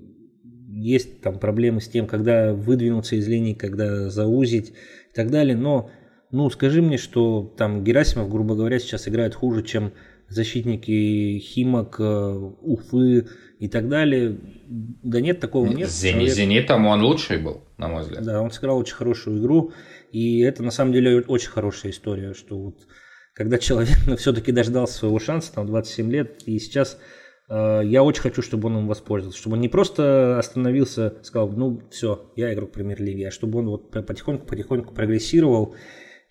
есть 0.84 1.22
там 1.22 1.38
проблемы 1.38 1.80
с 1.80 1.88
тем, 1.88 2.06
когда 2.06 2.52
выдвинуться 2.52 3.16
из 3.16 3.26
линии, 3.26 3.54
когда 3.54 4.10
заузить 4.10 4.70
и 4.70 5.14
так 5.14 5.30
далее, 5.30 5.56
но 5.56 5.90
ну 6.30 6.50
скажи 6.50 6.82
мне, 6.82 6.98
что 6.98 7.54
там 7.56 7.82
Герасимов, 7.82 8.28
грубо 8.28 8.54
говоря, 8.54 8.78
сейчас 8.78 9.08
играет 9.08 9.34
хуже, 9.34 9.62
чем 9.62 9.92
защитники 10.28 11.38
Химок, 11.38 12.00
Уфы 12.00 13.26
и 13.58 13.68
так 13.68 13.88
далее. 13.88 14.38
Да 14.66 15.20
нет, 15.20 15.40
такого 15.40 15.66
нет. 15.66 15.88
С 15.88 16.02
Зени- 16.02 16.26
Зенитом 16.28 16.86
он 16.86 17.02
лучший 17.02 17.38
был, 17.38 17.62
на 17.78 17.88
мой 17.88 18.02
взгляд. 18.02 18.22
Да, 18.24 18.42
он 18.42 18.50
сыграл 18.50 18.78
очень 18.78 18.94
хорошую 18.94 19.40
игру. 19.40 19.72
И 20.12 20.40
это 20.40 20.62
на 20.62 20.70
самом 20.70 20.92
деле 20.92 21.20
очень 21.20 21.50
хорошая 21.50 21.92
история, 21.92 22.34
что 22.34 22.58
вот 22.58 22.86
когда 23.32 23.58
человек 23.58 23.96
ну, 24.06 24.16
все-таки 24.16 24.52
дождался 24.52 24.94
своего 24.94 25.18
шанса, 25.18 25.52
там 25.52 25.66
27 25.66 26.10
лет, 26.10 26.42
и 26.46 26.58
сейчас 26.58 26.98
э, 26.98 27.23
я 27.48 28.02
очень 28.02 28.22
хочу, 28.22 28.40
чтобы 28.42 28.68
он 28.68 28.78
им 28.78 28.88
воспользовался, 28.88 29.38
чтобы 29.38 29.56
он 29.56 29.60
не 29.60 29.68
просто 29.68 30.38
остановился, 30.38 31.14
сказал, 31.22 31.50
ну 31.50 31.82
все, 31.90 32.30
я 32.36 32.52
игрок 32.54 32.72
премьер-лиги, 32.72 33.24
а 33.24 33.30
чтобы 33.30 33.58
он 33.58 33.68
вот 33.68 33.90
потихоньку-потихоньку 33.90 34.94
прогрессировал 34.94 35.74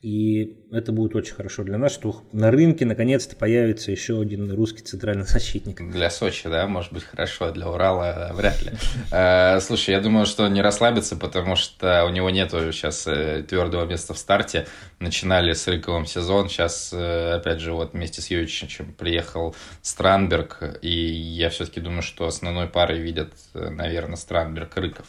и 0.04 0.58
это 0.70 0.92
будет 0.92 1.16
очень 1.16 1.34
хорошо 1.34 1.64
для 1.64 1.78
нас, 1.78 1.94
что 1.94 2.24
на 2.34 2.52
рынке 2.52 2.86
наконец-то 2.86 3.38
появится 3.38 3.90
еще 3.90 4.20
один 4.20 4.52
русский 4.52 4.82
центральный 4.82 5.24
защитник. 5.24 5.80
Для 5.80 6.10
Сочи, 6.10 6.50
да, 6.50 6.68
может 6.68 6.92
быть 6.92 7.06
хорошо, 7.06 7.52
для 7.52 7.70
Урала 7.70 8.32
вряд 8.34 8.62
ли. 8.62 8.72
Э, 9.14 9.62
слушай, 9.62 9.92
я 9.92 10.02
думаю, 10.02 10.26
что 10.26 10.46
не 10.50 10.62
расслабится, 10.62 11.16
потому 11.16 11.56
что 11.56 12.04
у 12.06 12.10
него 12.10 12.30
нету 12.30 12.74
сейчас 12.74 13.08
э, 13.08 13.46
твердого 13.48 13.86
места 13.86 14.14
в 14.14 14.18
старте. 14.18 14.68
Начинали 15.00 15.54
с 15.54 15.66
Рыковым 15.70 16.06
сезон, 16.06 16.50
сейчас, 16.50 16.92
э, 16.92 17.36
опять 17.36 17.62
же, 17.62 17.72
вот 17.72 17.94
вместе 17.94 18.22
с 18.22 18.30
Йовичем 18.30 18.94
приехал 18.94 19.56
Странберг, 19.82 20.80
и 20.82 20.90
я 20.92 21.50
все-таки 21.50 21.80
думаю, 21.80 22.02
что 22.02 22.28
основной 22.28 22.68
парой 22.68 23.00
видят, 23.00 23.32
наверное, 23.54 24.18
Странберг-Рыков. 24.18 25.06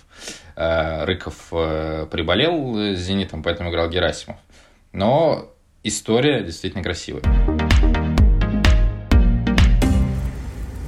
Рыков 0.54 1.48
приболел 2.10 2.94
с 2.94 3.00
«Зенитом», 3.00 3.42
поэтому 3.42 3.70
играл 3.70 3.90
Герасимов. 3.90 4.36
Но 4.94 5.50
история 5.82 6.44
действительно 6.44 6.84
красивая. 6.84 7.24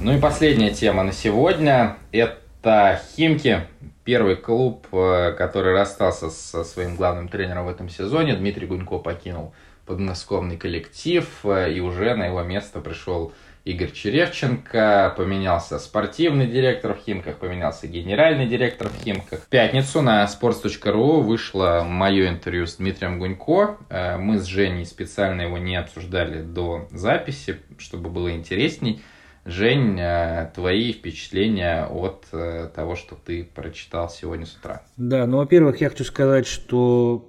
Ну 0.01 0.15
и 0.15 0.21
последняя 0.21 0.69
тема 0.71 1.03
на 1.03 1.11
сегодня– 1.11 1.97
это 2.13 3.01
Химки. 3.17 3.67
Первый 4.05 4.37
клуб, 4.37 4.87
э, 4.93 5.33
который 5.37 5.73
расстался 5.73 6.29
со 6.29 6.63
своим 6.63 6.95
главным 6.95 7.27
тренером 7.27 7.65
в 7.65 7.69
этом 7.69 7.89
сезоне. 7.89 8.37
Дмитрий 8.37 8.65
Гунько 8.65 8.97
покинул 8.99 9.53
подмосковный 9.85 10.55
коллектив, 10.55 11.27
э, 11.43 11.73
и 11.73 11.81
уже 11.81 12.15
на 12.15 12.27
его 12.27 12.41
место 12.43 12.79
пришел 12.79 13.33
Игорь 13.67 13.91
Черевченко, 13.91 15.13
поменялся 15.17 15.77
спортивный 15.77 16.47
директор 16.47 16.93
в 16.93 16.99
Химках, 16.99 17.35
поменялся 17.35 17.85
генеральный 17.85 18.47
директор 18.47 18.87
в 18.87 19.03
Химках. 19.03 19.41
В 19.41 19.47
пятницу 19.49 20.01
на 20.01 20.23
sports.ru 20.23 21.19
вышло 21.19 21.83
мое 21.85 22.29
интервью 22.29 22.65
с 22.65 22.77
Дмитрием 22.77 23.19
Гунько. 23.19 23.77
Э, 23.89 24.15
мы 24.15 24.39
с 24.39 24.45
Женей 24.45 24.85
специально 24.85 25.41
его 25.41 25.57
не 25.57 25.75
обсуждали 25.75 26.41
до 26.41 26.87
записи, 26.91 27.57
чтобы 27.77 28.09
было 28.09 28.31
интересней. 28.31 29.01
Жень, 29.43 29.99
э, 29.99 30.49
твои 30.55 30.93
впечатления 30.93 31.87
от 31.87 32.25
э, 32.31 32.69
того, 32.73 32.95
что 32.95 33.15
ты 33.15 33.43
прочитал 33.43 34.09
сегодня 34.09 34.45
с 34.45 34.55
утра? 34.55 34.83
Да, 34.95 35.25
ну, 35.25 35.39
во-первых, 35.39 35.81
я 35.81 35.89
хочу 35.89 36.05
сказать, 36.05 36.47
что, 36.47 37.27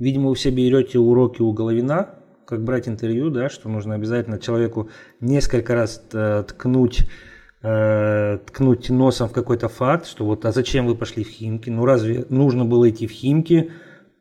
видимо, 0.00 0.30
вы 0.30 0.34
все 0.34 0.50
берете 0.50 0.98
уроки 0.98 1.40
у 1.40 1.52
Головина, 1.52 2.16
как 2.46 2.62
брать 2.62 2.88
интервью, 2.88 3.30
да, 3.30 3.48
что 3.48 3.68
нужно 3.68 3.94
обязательно 3.94 4.38
человеку 4.38 4.90
несколько 5.20 5.74
раз 5.74 6.02
э, 6.12 6.44
ткнуть 6.46 7.06
э, 7.62 8.38
ткнуть 8.46 8.90
носом 8.90 9.28
в 9.28 9.32
какой-то 9.32 9.68
факт, 9.68 10.06
что 10.06 10.24
вот, 10.24 10.44
а 10.44 10.52
зачем 10.52 10.86
вы 10.86 10.94
пошли 10.94 11.24
в 11.24 11.28
Химки? 11.28 11.70
Ну, 11.70 11.84
разве 11.84 12.26
нужно 12.28 12.64
было 12.64 12.90
идти 12.90 13.06
в 13.06 13.10
Химки? 13.10 13.70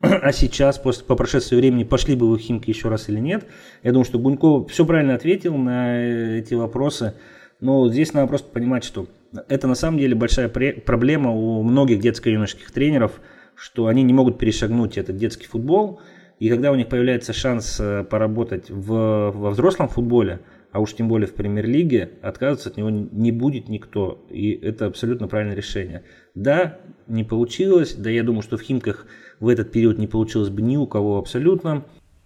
А 0.02 0.34
сейчас, 0.34 0.78
после, 0.80 1.06
по 1.06 1.16
прошествии 1.16 1.56
времени, 1.56 1.86
пошли 1.86 2.16
бы 2.16 2.30
вы 2.30 2.38
в 2.38 2.42
Химки 2.42 2.70
еще 2.70 2.90
раз 2.90 3.08
или 3.08 3.20
нет? 3.20 3.46
Я 3.84 3.92
думаю, 3.92 4.06
что 4.06 4.20
Гунько 4.20 4.66
все 4.68 4.86
правильно 4.86 5.16
ответил 5.16 5.56
на 5.56 6.38
эти 6.40 6.54
вопросы. 6.56 7.14
Но 7.62 7.90
здесь 7.90 8.14
надо 8.14 8.28
просто 8.28 8.52
понимать, 8.52 8.84
что 8.84 9.08
это 9.48 9.68
на 9.68 9.76
самом 9.76 10.00
деле 10.00 10.14
большая 10.14 10.50
проблема 10.50 11.32
у 11.32 11.64
многих 11.64 12.02
детско-юношеских 12.02 12.72
тренеров, 12.72 13.22
что 13.56 13.88
они 13.88 14.04
не 14.04 14.12
могут 14.12 14.38
перешагнуть 14.38 14.98
этот 14.98 15.16
детский 15.16 15.48
футбол– 15.48 16.02
и 16.44 16.50
когда 16.50 16.74
у 16.74 16.76
них 16.76 16.90
появляется 16.90 17.32
шанс 17.32 17.78
э, 17.80 18.04
поработать 18.04 18.70
в, 18.70 19.32
во 19.34 19.50
взрослом 19.52 19.88
футболе, 19.88 20.42
а 20.74 20.82
уж 20.82 20.94
тем 20.94 21.08
более 21.08 21.26
в 21.26 21.36
премьер-лиге, 21.36 22.10
отказываться 22.22 22.68
от 22.68 22.76
него 22.76 22.90
не 22.90 23.32
будет 23.32 23.70
никто. 23.70 24.26
И 24.30 24.52
это 24.52 24.88
абсолютно 24.88 25.30
правильное 25.30 25.56
решение. 25.56 26.04
Да, 26.36 26.80
не 27.08 27.24
получилось. 27.24 27.94
Да, 27.94 28.10
я 28.10 28.24
думаю, 28.24 28.42
что 28.42 28.58
в 28.58 28.62
Химках 28.62 29.08
в 29.40 29.48
этот 29.48 29.72
период 29.72 29.98
не 29.98 30.08
получилось 30.08 30.50
бы 30.50 30.62
ни 30.62 30.76
у 30.76 30.86
кого 30.86 31.18
абсолютно. 31.18 31.86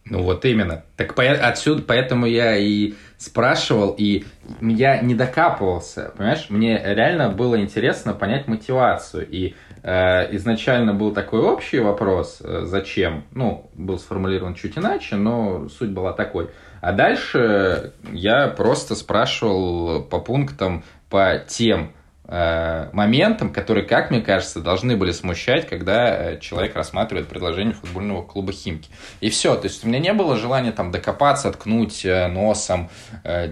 Ну 0.10 0.23
вот 0.23 0.45
именно. 0.45 0.84
Так 0.95 1.14
по, 1.14 1.23
отсюда, 1.23 1.84
поэтому 1.85 2.26
я 2.26 2.57
и 2.57 2.95
спрашивал, 3.18 3.94
и 3.95 4.23
я 4.61 4.99
не 4.99 5.14
докапывался, 5.14 6.11
понимаешь? 6.18 6.48
Мне 6.49 6.81
реально 6.84 7.30
было 7.30 7.61
интересно 7.61 8.14
понять 8.14 8.48
мотивацию. 8.48 9.27
И 9.30 9.53
изначально 9.88 10.93
был 10.93 11.14
такой 11.14 11.39
общий 11.39 11.80
вопрос, 11.80 12.39
э, 12.43 12.64
зачем, 12.65 13.23
ну, 13.31 13.69
был 13.73 13.97
сформулирован 13.97 14.53
чуть 14.53 14.77
иначе, 14.77 15.15
но 15.15 15.69
суть 15.69 15.91
была 15.91 16.11
такой. 16.11 16.49
А 16.81 16.91
дальше 16.91 17.93
я 18.11 18.47
просто 18.49 18.95
спрашивал 18.95 20.03
по 20.03 20.19
пунктам, 20.19 20.84
по 21.09 21.41
тем 21.47 21.93
э, 22.26 22.89
моментам, 22.91 23.53
которые, 23.53 23.85
как 23.85 24.11
мне 24.11 24.19
кажется, 24.19 24.59
должны 24.59 24.97
были 24.97 25.11
смущать, 25.11 25.69
когда 25.69 26.35
человек 26.35 26.76
рассматривает 26.76 27.30
предложение 27.30 27.73
футбольного 27.73 28.23
клуба 28.23 28.51
Химки. 28.51 28.89
И 29.22 29.30
все. 29.30 29.55
То 29.55 29.68
есть 29.68 29.85
у 29.85 29.88
меня 29.88 29.99
не 29.99 30.11
было 30.11 30.35
желания 30.35 30.73
там 30.73 30.91
докопаться, 30.91 31.49
ткнуть 31.53 32.05
носом, 32.05 32.89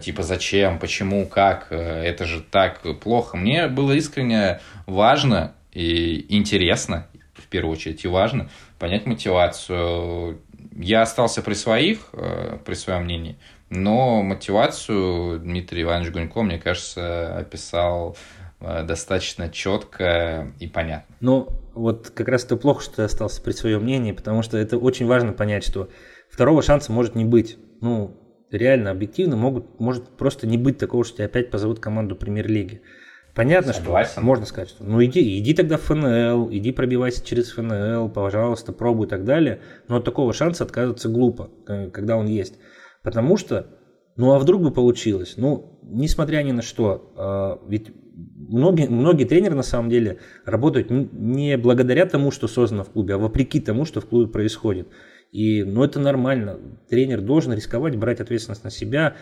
типа 0.02 0.22
зачем, 0.24 0.80
почему, 0.80 1.26
как, 1.28 1.72
это 1.72 2.26
же 2.26 2.42
так 2.42 2.82
плохо. 3.00 3.38
Мне 3.38 3.68
было 3.68 3.94
искренне 3.94 4.60
важно 4.86 5.54
и 5.76 6.26
интересно, 6.36 7.08
в 7.34 7.48
первую 7.48 7.74
очередь, 7.74 8.06
и 8.06 8.08
важно 8.08 8.50
понять 8.80 9.06
мотивацию. 9.06 10.42
Я 10.74 11.02
остался 11.02 11.42
при 11.42 11.54
своих, 11.54 12.10
э, 12.14 12.58
при 12.66 12.74
своем 12.76 13.04
мнении, 13.04 13.38
но 13.70 14.24
мотивацию 14.24 15.40
Дмитрий 15.40 15.84
Иванович 15.84 16.12
Гунько, 16.12 16.42
мне 16.44 16.58
кажется, 16.58 17.38
описал 17.38 18.16
э, 18.62 18.84
достаточно 18.84 19.50
четко 19.50 20.54
и 20.60 20.68
понятно. 20.68 21.14
Ну, 21.20 21.50
вот 21.74 22.10
как 22.10 22.30
раз 22.30 22.46
это 22.46 22.56
плохо, 22.56 22.82
что 22.82 22.96
ты 22.96 23.02
остался 23.04 23.42
при 23.42 23.52
своем 23.52 23.84
мнении, 23.84 24.14
потому 24.14 24.44
что 24.44 24.58
это 24.58 24.78
очень 24.78 25.06
важно 25.06 25.34
понять, 25.34 25.66
что 25.66 25.90
второго 26.30 26.62
шанса 26.62 26.94
может 26.94 27.16
не 27.16 27.26
быть. 27.26 27.58
Ну, 27.82 28.18
реально, 28.50 28.92
объективно 28.92 29.36
могут, 29.36 29.78
может 29.80 30.08
просто 30.18 30.48
не 30.48 30.58
быть 30.58 30.78
такого, 30.78 31.04
что 31.04 31.18
тебя 31.18 31.26
опять 31.26 31.52
позовут 31.52 31.82
команду 31.82 32.16
премьер-лиги. 32.16 32.82
Понятно, 33.36 33.74
Согласен. 33.74 34.12
что 34.14 34.22
можно 34.22 34.46
сказать, 34.46 34.70
что 34.70 34.84
ну 34.86 35.04
иди, 35.04 35.38
иди 35.40 35.54
тогда 35.54 35.78
в 35.78 35.82
ФНЛ, 35.82 36.50
иди 36.54 36.72
пробивайся 36.72 37.24
через 37.24 37.52
ФНЛ, 37.52 38.08
пожалуйста, 38.08 38.72
пробуй 38.72 39.08
и 39.08 39.10
так 39.10 39.26
далее. 39.26 39.60
Но 39.90 39.98
от 39.98 40.06
такого 40.06 40.32
шанса 40.32 40.64
отказываться 40.64 41.10
глупо, 41.10 41.50
когда 41.92 42.16
он 42.16 42.28
есть. 42.28 42.56
Потому 43.04 43.36
что, 43.36 43.68
ну 44.16 44.32
а 44.32 44.40
вдруг 44.40 44.62
бы 44.62 44.72
получилось? 44.72 45.34
Ну, 45.36 45.80
несмотря 45.84 46.44
ни 46.44 46.54
на 46.54 46.62
что, 46.62 47.60
э, 47.66 47.70
ведь 47.70 47.92
многие, 48.16 48.88
многие 48.88 49.26
тренеры 49.26 49.56
на 49.56 49.64
самом 49.64 49.90
деле 49.90 50.20
работают 50.46 50.90
не 50.90 51.58
благодаря 51.58 52.06
тому, 52.06 52.32
что 52.32 52.48
создано 52.48 52.86
в 52.86 52.90
клубе, 52.92 53.16
а 53.16 53.18
вопреки 53.18 53.60
тому, 53.60 53.84
что 53.84 54.00
в 54.00 54.06
клубе 54.06 54.32
происходит. 54.32 54.88
И, 55.32 55.64
ну, 55.64 55.84
это 55.84 56.00
нормально. 56.00 56.58
Тренер 56.90 57.20
должен 57.20 57.52
рисковать, 57.52 57.98
брать 57.98 58.22
ответственность 58.22 58.64
на 58.64 58.70
себя. 58.70 59.16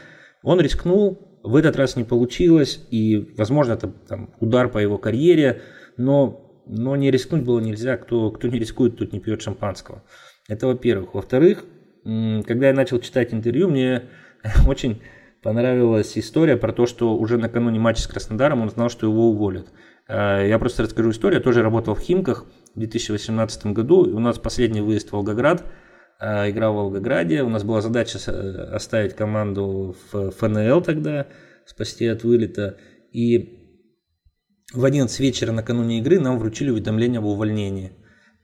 Он 0.44 0.60
рискнул, 0.60 1.40
в 1.42 1.56
этот 1.56 1.76
раз 1.78 1.96
не 1.96 2.04
получилось, 2.04 2.86
и, 2.92 3.34
возможно, 3.38 3.74
это 3.74 3.88
там, 3.88 4.30
удар 4.40 4.70
по 4.70 4.78
его 4.78 4.98
карьере, 4.98 5.62
но, 5.98 6.62
но 6.68 6.96
не 6.96 7.12
рискнуть 7.12 7.44
было 7.44 7.60
нельзя. 7.60 7.98
Кто, 7.98 8.30
кто 8.32 8.48
не 8.48 8.60
рискует, 8.60 8.98
тот 8.98 9.14
не 9.14 9.20
пьет 9.20 9.42
шампанского. 9.42 10.04
Это 10.48 10.68
во-первых. 10.68 11.14
Во-вторых, 11.14 11.66
когда 12.04 12.68
я 12.68 12.74
начал 12.74 13.00
читать 13.00 13.34
интервью, 13.34 13.70
мне 13.70 14.04
очень 14.68 15.02
понравилась 15.42 16.18
история 16.18 16.58
про 16.58 16.74
то, 16.74 16.86
что 16.86 17.16
уже 17.16 17.38
накануне 17.38 17.80
матча 17.80 18.02
с 18.02 18.08
Краснодаром 18.08 18.62
он 18.62 18.70
знал, 18.70 18.90
что 18.90 19.08
его 19.08 19.30
уволят. 19.30 19.68
А, 20.08 20.42
я 20.46 20.60
просто 20.60 20.84
расскажу 20.84 21.12
историю. 21.12 21.40
Я 21.40 21.44
тоже 21.44 21.62
работал 21.62 21.96
в 21.96 22.00
Химках 22.00 22.46
в 22.76 22.80
2018 22.80 23.68
году. 23.68 24.06
И 24.06 24.12
у 24.12 24.20
нас 24.20 24.40
последний 24.40 24.82
выезд 24.82 25.10
в 25.10 25.14
Волгоград– 25.14 25.64
а, 26.20 26.50
играл 26.50 26.74
в 26.74 26.76
Волгограде. 26.78 27.44
У 27.44 27.50
нас 27.50 27.64
была 27.64 27.82
задача 27.82 28.18
оставить 28.74 29.16
команду 29.16 29.96
в 30.12 30.32
ФНЛ 30.32 30.82
тогда, 30.82 31.28
спасти 31.66 32.08
от 32.08 32.24
вылета. 32.24 32.78
И 33.12 33.60
в 34.74 34.86
11 34.86 35.20
вечера 35.20 35.52
накануне 35.52 36.00
игры 36.00 36.20
нам 36.20 36.40
вручили 36.40 36.70
уведомление 36.72 37.20
об 37.20 37.26
увольнении. 37.26 37.94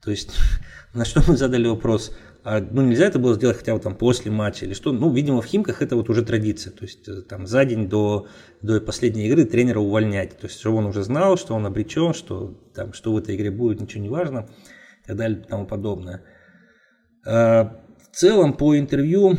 То 0.03 0.11
есть, 0.11 0.35
на 0.93 1.05
что 1.05 1.23
мы 1.27 1.37
задали 1.37 1.67
вопрос, 1.67 2.15
а, 2.43 2.61
ну 2.61 2.81
нельзя 2.83 3.05
это 3.05 3.19
было 3.19 3.35
сделать 3.35 3.57
хотя 3.57 3.73
бы 3.73 3.79
там 3.79 3.95
после 3.95 4.31
матча 4.31 4.65
или 4.65 4.73
что? 4.73 4.91
Ну, 4.91 5.11
видимо, 5.11 5.41
в 5.41 5.45
Химках 5.45 5.81
это 5.81 5.95
вот 5.95 6.09
уже 6.09 6.23
традиция. 6.23 6.71
То 6.71 6.85
есть, 6.85 7.07
э, 7.07 7.21
там 7.21 7.45
за 7.47 7.65
день 7.65 7.89
до, 7.89 8.27
до 8.61 8.79
последней 8.79 9.27
игры 9.27 9.45
тренера 9.45 9.79
увольнять. 9.79 10.37
То 10.37 10.47
есть, 10.47 10.59
чтобы 10.59 10.77
он 10.77 10.85
уже 10.85 11.03
знал, 11.03 11.37
что 11.37 11.53
он 11.55 11.65
обречен, 11.65 12.13
что, 12.13 12.57
там, 12.73 12.93
что 12.93 13.11
в 13.11 13.17
этой 13.17 13.35
игре 13.35 13.51
будет, 13.51 13.81
ничего 13.81 14.01
не 14.01 14.09
важно 14.09 14.49
и 15.03 15.07
так 15.07 15.17
далее 15.17 15.39
и 15.39 15.43
тому 15.43 15.65
подобное. 15.65 16.23
В 17.23 17.71
целом 18.11 18.53
по 18.53 18.77
интервью 18.77 19.35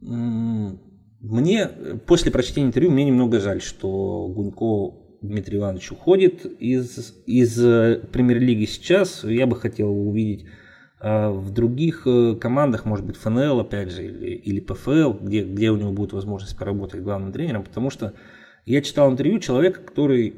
мне 0.00 1.68
после 2.06 2.32
прочтения 2.32 2.66
интервью 2.66 2.90
мне 2.90 3.04
немного 3.04 3.40
жаль, 3.40 3.60
что 3.60 4.28
Гунько 4.28 4.96
Дмитрий 5.22 5.58
Иванович 5.58 5.92
уходит 5.92 6.44
из, 6.44 7.14
из 7.26 7.54
премьер-лиги 7.54 8.64
сейчас. 8.64 9.22
Я 9.24 9.46
бы 9.46 9.56
хотел 9.56 9.90
увидеть 9.90 10.46
в 11.00 11.50
других 11.50 12.06
командах, 12.40 12.84
может 12.84 13.04
быть, 13.04 13.16
ФНЛ, 13.16 13.60
опять 13.60 13.90
же, 13.90 14.04
или, 14.04 14.34
или 14.34 14.60
ПФЛ, 14.60 15.12
где, 15.20 15.42
где 15.42 15.70
у 15.70 15.76
него 15.76 15.92
будет 15.92 16.12
возможность 16.12 16.56
поработать 16.56 17.02
главным 17.02 17.32
тренером, 17.32 17.64
потому 17.64 17.90
что 17.90 18.14
я 18.66 18.80
читал 18.82 19.10
интервью 19.10 19.40
человека, 19.40 19.80
который 19.80 20.34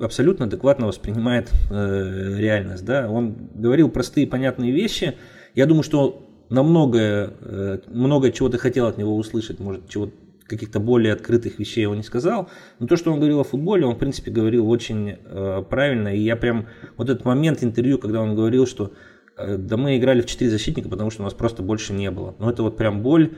абсолютно 0.00 0.46
адекватно 0.46 0.86
воспринимает 0.86 1.52
э, 1.70 2.34
реальность. 2.38 2.84
Да? 2.84 3.08
Он 3.08 3.50
говорил 3.54 3.88
простые 3.88 4.26
понятные 4.26 4.72
вещи. 4.72 5.14
Я 5.54 5.66
думаю, 5.66 5.82
что 5.82 6.26
на 6.48 6.62
многое, 6.62 7.32
э, 7.40 7.78
многое 7.88 8.30
чего 8.30 8.48
ты 8.48 8.58
хотел 8.58 8.86
от 8.86 8.98
него 8.98 9.16
услышать, 9.16 9.58
может, 9.58 9.88
чего 9.88 10.10
каких-то 10.46 10.80
более 10.80 11.14
открытых 11.14 11.58
вещей 11.58 11.86
он 11.86 11.96
не 11.96 12.02
сказал. 12.02 12.50
Но 12.78 12.86
то, 12.86 12.96
что 12.96 13.10
он 13.10 13.18
говорил 13.18 13.40
о 13.40 13.44
футболе, 13.44 13.86
он, 13.86 13.94
в 13.94 13.98
принципе, 13.98 14.30
говорил 14.30 14.68
очень 14.68 15.16
э, 15.24 15.64
правильно. 15.68 16.08
И 16.08 16.20
я 16.20 16.36
прям 16.36 16.66
вот 16.98 17.08
этот 17.08 17.24
момент 17.24 17.64
интервью, 17.64 17.98
когда 17.98 18.20
он 18.20 18.34
говорил, 18.34 18.66
что 18.66 18.92
э, 19.38 19.56
да 19.56 19.78
мы 19.78 19.96
играли 19.96 20.20
в 20.20 20.26
четыре 20.26 20.50
защитника, 20.50 20.90
потому 20.90 21.10
что 21.10 21.22
у 21.22 21.24
нас 21.24 21.32
просто 21.32 21.62
больше 21.62 21.94
не 21.94 22.10
было. 22.10 22.34
Но 22.38 22.50
это 22.50 22.62
вот 22.62 22.76
прям 22.76 23.02
боль 23.02 23.32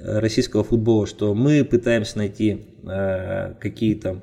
российского 0.00 0.62
футбола, 0.62 1.06
что 1.06 1.34
мы 1.34 1.64
пытаемся 1.64 2.18
найти 2.18 2.66
какие-то 2.84 4.22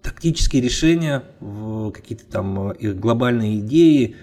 тактические 0.00 0.62
решения, 0.62 1.24
какие-то 1.92 2.24
там 2.26 2.72
глобальные 2.78 3.58
идеи, 3.58 4.16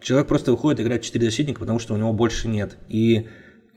человек 0.00 0.28
просто 0.28 0.52
выходит 0.52 0.80
играть 0.80 1.02
4 1.02 1.24
защитника, 1.24 1.60
потому 1.60 1.78
что 1.78 1.94
у 1.94 1.96
него 1.96 2.12
больше 2.12 2.48
нет. 2.48 2.76
И 2.88 3.26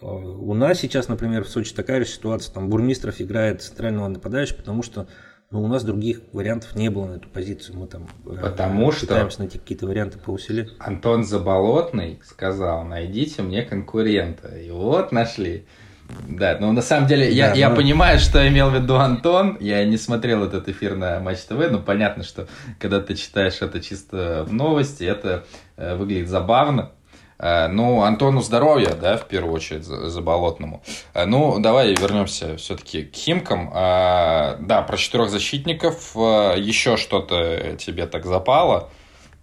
э, 0.02 0.06
у 0.06 0.54
нас 0.54 0.80
сейчас, 0.80 1.08
например, 1.08 1.44
в 1.44 1.50
Сочи 1.50 1.74
такая 1.74 2.04
же 2.04 2.08
ситуация, 2.08 2.54
там 2.54 2.70
Бурмистров 2.70 3.20
играет 3.22 3.62
центрального 3.62 4.08
нападающего, 4.08 4.58
потому 4.58 4.84
что 4.84 5.08
ну, 5.50 5.64
у 5.64 5.68
нас 5.68 5.84
других 5.86 6.22
вариантов 6.34 6.76
не 6.76 6.90
было 6.90 7.06
на 7.06 7.14
эту 7.14 7.30
позицию. 7.30 7.78
Мы 7.78 7.88
там 7.88 8.08
э, 8.26 8.36
потому 8.42 8.92
пытаемся 8.92 9.32
что 9.32 9.42
найти 9.44 9.58
какие-то 9.58 9.88
варианты 9.88 10.20
по 10.20 10.32
усилию. 10.32 10.70
Антон 10.80 11.24
Заболотный 11.24 12.20
сказал, 12.26 12.84
найдите 12.84 13.42
мне 13.42 13.64
конкурента. 13.64 14.50
И 14.58 14.70
вот 14.70 15.14
нашли. 15.14 15.66
Да, 16.28 16.58
ну 16.60 16.72
на 16.72 16.82
самом 16.82 17.08
деле 17.08 17.32
я, 17.32 17.50
да, 17.50 17.56
я 17.56 17.70
ну... 17.70 17.76
понимаю, 17.76 18.20
что 18.20 18.48
имел 18.48 18.70
в 18.70 18.76
виду 18.76 18.96
Антон. 18.96 19.58
Я 19.60 19.84
не 19.86 19.98
смотрел 19.98 20.44
этот 20.44 20.70
эфир 20.70 20.96
на 20.96 21.20
Матч 21.20 21.40
ТВ, 21.40 21.70
но 21.70 21.80
понятно, 21.80 22.24
что 22.24 22.48
когда 22.80 23.00
ты 23.00 23.16
читаешь 23.16 23.62
это 23.62 23.82
чисто 23.82 24.46
в 24.48 24.54
новости, 24.54 25.04
это 25.04 25.46
э, 25.76 25.96
выглядит 25.96 26.30
забавно. 26.30 26.92
Э, 27.40 27.68
ну, 27.68 28.02
Антону 28.02 28.42
здоровья, 28.42 28.94
да, 29.00 29.18
в 29.18 29.28
первую 29.28 29.54
очередь, 29.54 29.84
Заболотному. 29.84 30.82
Э, 31.14 31.26
ну, 31.26 31.60
давай 31.60 31.94
вернемся 31.94 32.58
все-таки 32.58 33.04
к 33.04 33.16
Химкам. 33.16 33.72
Э, 33.74 34.58
да, 34.60 34.82
про 34.82 34.98
четырех 34.98 35.30
защитников. 35.30 36.16
Еще 36.16 36.98
что-то 36.98 37.76
тебе 37.78 38.08
так 38.08 38.26
запало? 38.26 38.90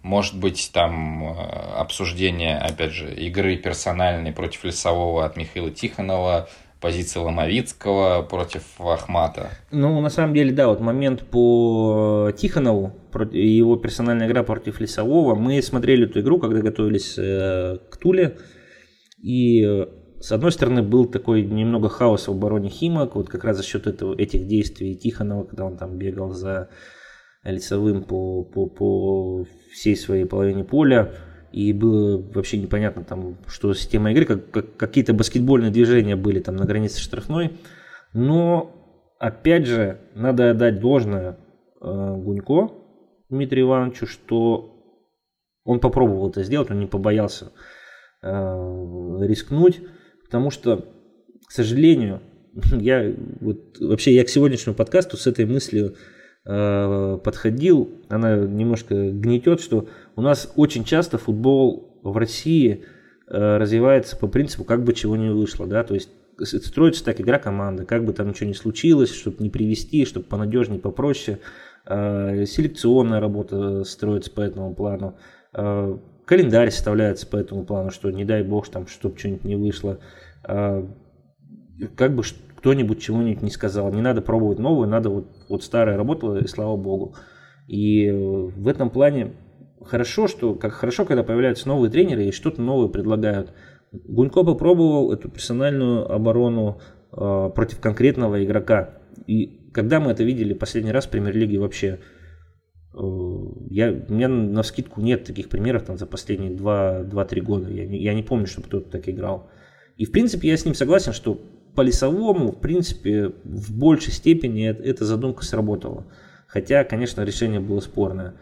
Может 0.05 0.39
быть, 0.39 0.69
там 0.71 1.23
э, 1.23 1.35
обсуждение, 1.77 2.59
опять 2.59 2.91
же, 2.91 3.11
игры 3.11 3.57
персональной 3.57 4.31
против 4.31 4.63
Лесового 4.63 5.25
от 5.25 5.35
Михаила 5.35 5.71
Тихонова, 5.71 6.47
позиции 6.79 7.19
Ломовицкого 7.19 8.21
против 8.21 8.61
Ахмата. 8.79 9.49
Ну, 9.71 9.99
на 10.01 10.11
самом 10.11 10.35
деле, 10.35 10.51
да, 10.51 10.67
вот 10.67 10.79
момент 10.79 11.25
по 11.25 12.31
Тихонову, 12.37 12.93
его 13.31 13.77
персональная 13.77 14.27
игра 14.27 14.43
против 14.43 14.79
Лесового. 14.79 15.33
Мы 15.33 15.59
смотрели 15.63 16.05
эту 16.07 16.19
игру, 16.19 16.37
когда 16.37 16.61
готовились 16.61 17.15
э, 17.17 17.79
к 17.89 17.97
Туле. 17.97 18.37
И 19.23 19.87
с 20.19 20.31
одной 20.31 20.51
стороны, 20.51 20.83
был 20.83 21.05
такой 21.05 21.43
немного 21.43 21.89
хаос 21.89 22.27
в 22.27 22.31
обороне 22.31 22.69
Химок, 22.69 23.15
вот 23.15 23.29
как 23.29 23.43
раз 23.43 23.57
за 23.57 23.63
счет 23.63 23.87
этого, 23.87 24.13
этих 24.15 24.45
действий 24.45 24.95
Тихонова, 24.95 25.45
когда 25.45 25.65
он 25.65 25.77
там 25.77 25.97
бегал 25.97 26.29
за 26.29 26.69
лицевым 27.51 28.03
по, 28.03 28.43
по, 28.43 28.65
по 28.65 29.45
всей 29.71 29.95
своей 29.95 30.25
половине 30.25 30.63
поля. 30.63 31.13
И 31.51 31.71
было 31.71 32.21
вообще 32.33 32.57
непонятно, 32.57 33.03
там, 33.03 33.37
что 33.47 33.73
система 33.73 34.11
игры, 34.11 34.25
как, 34.25 34.51
как, 34.51 34.75
какие-то 34.75 35.13
баскетбольные 35.13 35.71
движения 35.71 36.17
были 36.17 36.41
там 36.41 36.57
на 36.57 36.65
границе 36.65 36.99
штрафной. 36.99 37.57
Но, 38.13 39.15
опять 39.19 39.65
же, 39.65 39.99
надо 40.15 40.51
отдать 40.51 40.79
должное 40.79 41.37
э, 41.81 42.15
Гунько 42.17 42.71
Дмитрию 43.29 43.67
Ивановичу, 43.67 44.05
что 44.05 44.71
он 45.63 45.79
попробовал 45.79 46.29
это 46.29 46.43
сделать, 46.43 46.69
он 46.71 46.79
не 46.79 46.87
побоялся 46.87 47.51
э, 48.21 48.27
рискнуть, 48.27 49.81
потому 50.25 50.51
что, 50.51 50.85
к 51.47 51.51
сожалению, 51.51 52.21
я 52.71 53.13
вот 53.39 53.79
вообще 53.79 54.13
я 54.13 54.23
к 54.25 54.29
сегодняшнему 54.29 54.75
подкасту 54.75 55.15
с 55.15 55.25
этой 55.25 55.45
мыслью 55.45 55.95
подходил, 56.45 57.89
она 58.07 58.37
немножко 58.37 59.09
гнетет, 59.09 59.61
что 59.61 59.87
у 60.15 60.21
нас 60.21 60.53
очень 60.55 60.83
часто 60.83 61.17
футбол 61.17 61.99
в 62.03 62.15
России 62.17 62.85
э, 63.27 63.57
развивается 63.57 64.15
по 64.15 64.27
принципу, 64.27 64.63
как 64.63 64.83
бы 64.83 64.93
чего 64.93 65.15
не 65.17 65.31
вышло, 65.31 65.65
да, 65.65 65.83
то 65.83 65.95
есть 65.95 66.09
строится 66.39 67.03
так 67.03 67.19
игра 67.19 67.39
команды, 67.39 67.85
как 67.85 68.05
бы 68.05 68.13
там 68.13 68.29
ничего 68.29 68.47
не 68.47 68.53
случилось, 68.53 69.11
чтобы 69.11 69.37
не 69.39 69.49
привести, 69.49 70.05
чтобы 70.05 70.27
понадежнее, 70.27 70.79
попроще. 70.79 71.39
Э, 71.87 72.45
селекционная 72.45 73.19
работа 73.19 73.83
строится 73.83 74.31
по 74.31 74.41
этому 74.41 74.75
плану. 74.75 75.17
Календарь 76.25 76.69
составляется 76.69 77.25
по 77.27 77.37
этому 77.37 77.65
плану, 77.65 77.89
что 77.89 78.11
не 78.11 78.25
дай 78.25 78.43
бог, 78.43 78.67
там, 78.67 78.87
чтобы 78.87 79.17
что-нибудь 79.17 79.45
не 79.45 79.55
вышло. 79.55 79.99
Как 80.43 82.13
бы 82.13 82.23
кто-нибудь 82.57 83.01
чего-нибудь 83.01 83.43
не 83.43 83.51
сказал. 83.51 83.93
Не 83.93 84.01
надо 84.01 84.21
пробовать 84.21 84.59
новое, 84.59 84.87
надо 84.87 85.09
вот, 85.09 85.27
вот 85.49 85.63
старое 85.63 85.97
работало, 85.97 86.37
и 86.37 86.47
слава 86.47 86.75
богу. 86.75 87.15
И 87.67 88.11
в 88.11 88.67
этом 88.67 88.89
плане 88.89 89.33
хорошо, 89.85 90.27
что 90.27 90.55
как 90.55 90.73
хорошо, 90.73 91.05
когда 91.05 91.23
появляются 91.23 91.67
новые 91.67 91.91
тренеры 91.91 92.25
и 92.25 92.31
что-то 92.31 92.61
новое 92.61 92.89
предлагают. 92.89 93.53
Гунько 93.91 94.43
попробовал 94.43 95.11
эту 95.13 95.29
персональную 95.29 96.11
оборону 96.11 96.79
э, 97.11 97.49
против 97.55 97.79
конкретного 97.79 98.43
игрока. 98.43 98.99
И 99.25 99.69
когда 99.73 99.99
мы 99.99 100.11
это 100.11 100.23
видели 100.23 100.53
последний 100.53 100.91
раз 100.91 101.05
в 101.05 101.11
премьер-лиге 101.11 101.59
вообще, 101.59 101.99
э, 102.93 102.97
я, 103.69 103.91
у 103.91 104.13
меня 104.13 104.27
на 104.27 104.63
скидку 104.63 105.01
нет 105.01 105.23
таких 105.23 105.49
примеров 105.49 105.83
там, 105.83 105.97
за 105.97 106.05
последние 106.05 106.51
2-3 106.51 107.41
года. 107.41 107.69
Я 107.69 107.85
не, 107.85 108.01
я 108.01 108.13
не 108.13 108.23
помню, 108.23 108.47
чтобы 108.47 108.67
кто-то 108.67 108.89
так 108.91 109.07
играл. 109.07 109.49
И 109.95 110.05
в 110.05 110.11
принципе 110.11 110.49
я 110.49 110.57
с 110.57 110.65
ним 110.65 110.73
согласен, 110.73 111.13
что 111.13 111.39
по 111.75 111.81
лесовому, 111.81 112.51
в 112.51 112.59
принципе, 112.59 113.33
в 113.43 113.77
большей 113.77 114.13
степени 114.13 114.67
эта 114.67 115.05
задумка 115.05 115.43
сработала. 115.43 116.07
Хотя, 116.47 116.83
конечно, 116.83 117.21
решение 117.21 117.59
было 117.59 117.79
спорное. 117.81 118.35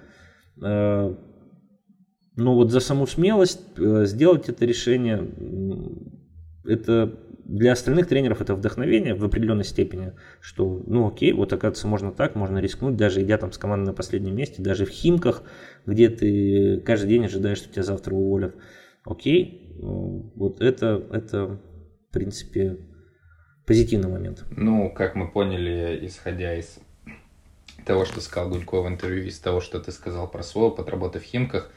Э, 0.61 1.15
но 2.35 2.55
вот 2.55 2.71
за 2.71 2.79
саму 2.79 3.07
смелость 3.07 3.61
э, 3.77 4.05
сделать 4.05 4.49
это 4.49 4.65
решение, 4.65 5.27
это 6.65 7.19
для 7.45 7.73
остальных 7.73 8.07
тренеров 8.07 8.41
это 8.41 8.55
вдохновение 8.55 9.15
в 9.15 9.25
определенной 9.25 9.65
степени, 9.65 10.13
что, 10.39 10.81
ну 10.87 11.07
окей, 11.07 11.33
вот 11.33 11.51
оказывается 11.51 11.87
можно 11.87 12.11
так, 12.11 12.35
можно 12.35 12.59
рискнуть, 12.59 12.95
даже 12.95 13.21
идя 13.21 13.37
там 13.37 13.51
с 13.51 13.57
командой 13.57 13.87
на 13.87 13.93
последнем 13.93 14.35
месте, 14.35 14.61
даже 14.61 14.85
в 14.85 14.89
Химках, 14.89 15.43
где 15.85 16.09
ты 16.09 16.81
каждый 16.85 17.09
день 17.09 17.25
ожидаешь, 17.25 17.57
что 17.57 17.71
тебя 17.71 17.83
завтра 17.83 18.15
уволят. 18.15 18.55
Окей, 19.03 19.75
вот 19.81 20.61
это, 20.61 21.03
это 21.11 21.59
в 22.09 22.13
принципе, 22.13 22.77
позитивный 23.65 24.09
момент. 24.09 24.43
Ну, 24.51 24.89
как 24.89 25.15
мы 25.15 25.27
поняли, 25.27 25.99
исходя 26.05 26.55
из 26.55 26.79
того, 27.85 28.05
что 28.05 28.21
сказал 28.21 28.49
Гунько 28.49 28.81
в 28.81 28.87
интервью, 28.87 29.25
из 29.25 29.39
того, 29.39 29.61
что 29.61 29.79
ты 29.79 29.91
сказал 29.91 30.29
про 30.29 30.43
свой 30.43 30.67
опыт 30.67 30.89
работы 30.89 31.19
в 31.19 31.23
Химках, 31.23 31.69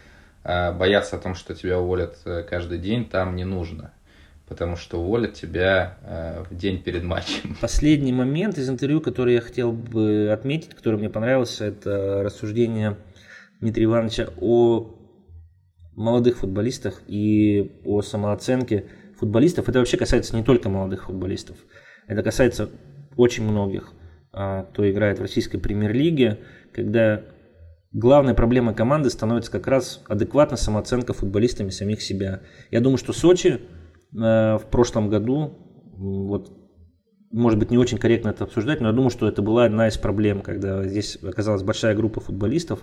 а, 0.44 0.72
бояться 0.72 1.16
о 1.16 1.18
том, 1.18 1.34
что 1.34 1.54
тебя 1.54 1.80
уволят 1.80 2.18
э, 2.24 2.44
каждый 2.48 2.78
день, 2.78 3.04
там 3.04 3.34
не 3.34 3.44
нужно. 3.44 3.92
Потому 4.46 4.76
что 4.76 5.00
уволят 5.00 5.34
тебя 5.34 5.98
э, 6.02 6.44
в 6.48 6.56
день 6.56 6.80
перед 6.80 7.02
матчем. 7.02 7.56
Последний 7.60 8.12
момент 8.12 8.56
из 8.58 8.68
интервью, 8.68 9.00
который 9.00 9.34
я 9.34 9.40
хотел 9.40 9.72
бы 9.72 10.30
отметить, 10.32 10.74
который 10.74 11.00
мне 11.00 11.10
понравился, 11.10 11.64
это 11.64 12.22
рассуждение 12.22 12.96
Дмитрия 13.60 13.86
Ивановича 13.86 14.28
о 14.40 14.94
молодых 15.96 16.38
футболистах 16.38 17.02
и 17.08 17.80
о 17.84 18.02
самооценке 18.02 18.84
футболистов. 19.18 19.68
Это 19.68 19.78
вообще 19.78 19.97
касается 19.97 20.36
не 20.36 20.43
только 20.43 20.68
молодых 20.68 21.06
футболистов. 21.06 21.56
Это 22.06 22.22
касается 22.22 22.70
очень 23.16 23.44
многих, 23.44 23.93
а, 24.32 24.64
кто 24.64 24.88
играет 24.88 25.18
в 25.18 25.22
российской 25.22 25.59
премьер-лиге, 25.59 26.40
когда 26.72 27.22
главной 27.93 28.34
проблемой 28.34 28.74
команды 28.74 29.10
становится 29.10 29.51
как 29.51 29.66
раз 29.66 30.02
адекватная 30.06 30.59
самооценка 30.59 31.14
футболистами 31.14 31.70
самих 31.70 32.02
себя. 32.02 32.43
Я 32.70 32.80
думаю, 32.80 32.98
что 32.98 33.12
Сочи 33.12 33.60
а, 34.18 34.59
в 34.59 34.66
прошлом 34.66 35.09
году, 35.09 35.59
вот, 35.97 36.52
может 37.32 37.59
быть, 37.59 37.70
не 37.70 37.78
очень 37.78 37.98
корректно 37.98 38.28
это 38.28 38.44
обсуждать, 38.44 38.80
но 38.80 38.88
я 38.88 38.93
думаю, 38.93 39.10
что 39.10 39.26
это 39.26 39.43
была 39.43 39.64
одна 39.64 39.88
из 39.88 39.97
проблем, 39.97 40.43
когда 40.43 40.84
здесь 40.84 41.18
оказалась 41.22 41.62
большая 41.62 41.94
группа 41.94 42.20
футболистов, 42.20 42.80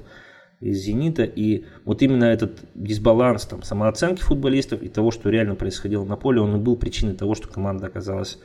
из 0.63 0.77
«Зенита». 0.79 1.23
И 1.23 1.65
вот 1.85 2.01
именно 2.01 2.25
этот 2.25 2.59
дисбаланс 2.73 3.45
там, 3.45 3.63
самооценки 3.63 4.21
футболистов 4.21 4.81
и 4.81 4.89
того, 4.89 5.11
что 5.11 5.29
реально 5.29 5.55
происходило 5.55 6.05
на 6.05 6.15
поле, 6.15 6.41
он 6.41 6.55
и 6.55 6.59
был 6.59 6.75
причиной 6.75 7.15
того, 7.15 7.35
что 7.35 7.47
команда 7.47 7.87
оказалась 7.87 8.39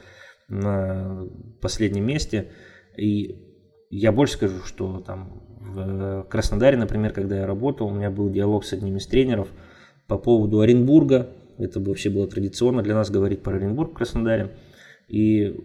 на 0.49 1.27
последнем 1.61 2.07
месте. 2.07 2.49
И 2.97 3.36
я 3.90 4.12
больше 4.12 4.35
скажу, 4.35 4.62
что 4.65 5.01
там 5.01 5.43
в 5.61 6.27
Краснодаре, 6.28 6.77
например, 6.77 7.12
когда 7.12 7.36
я 7.36 7.47
работал, 7.47 7.86
у 7.86 7.95
меня 7.95 8.11
был 8.11 8.31
диалог 8.31 8.65
с 8.65 8.73
одним 8.73 8.97
из 8.97 9.07
тренеров 9.07 9.49
по 10.07 10.19
поводу 10.19 10.61
Оренбурга. 10.61 11.28
Это 11.59 11.81
вообще 11.81 12.11
было 12.11 12.27
традиционно 12.27 12.82
для 12.82 12.95
нас 12.95 13.11
говорить 13.11 13.43
про 13.43 13.57
Оренбург 13.57 13.93
в 13.93 13.95
Краснодаре. 13.95 14.57
И 15.09 15.57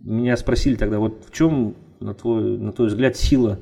меня 0.00 0.36
спросили 0.36 0.76
тогда, 0.76 0.98
вот 0.98 1.24
в 1.26 1.32
чем, 1.32 1.76
на 2.00 2.14
твой, 2.14 2.58
на 2.58 2.72
твой 2.72 2.88
взгляд, 2.88 3.16
сила 3.16 3.60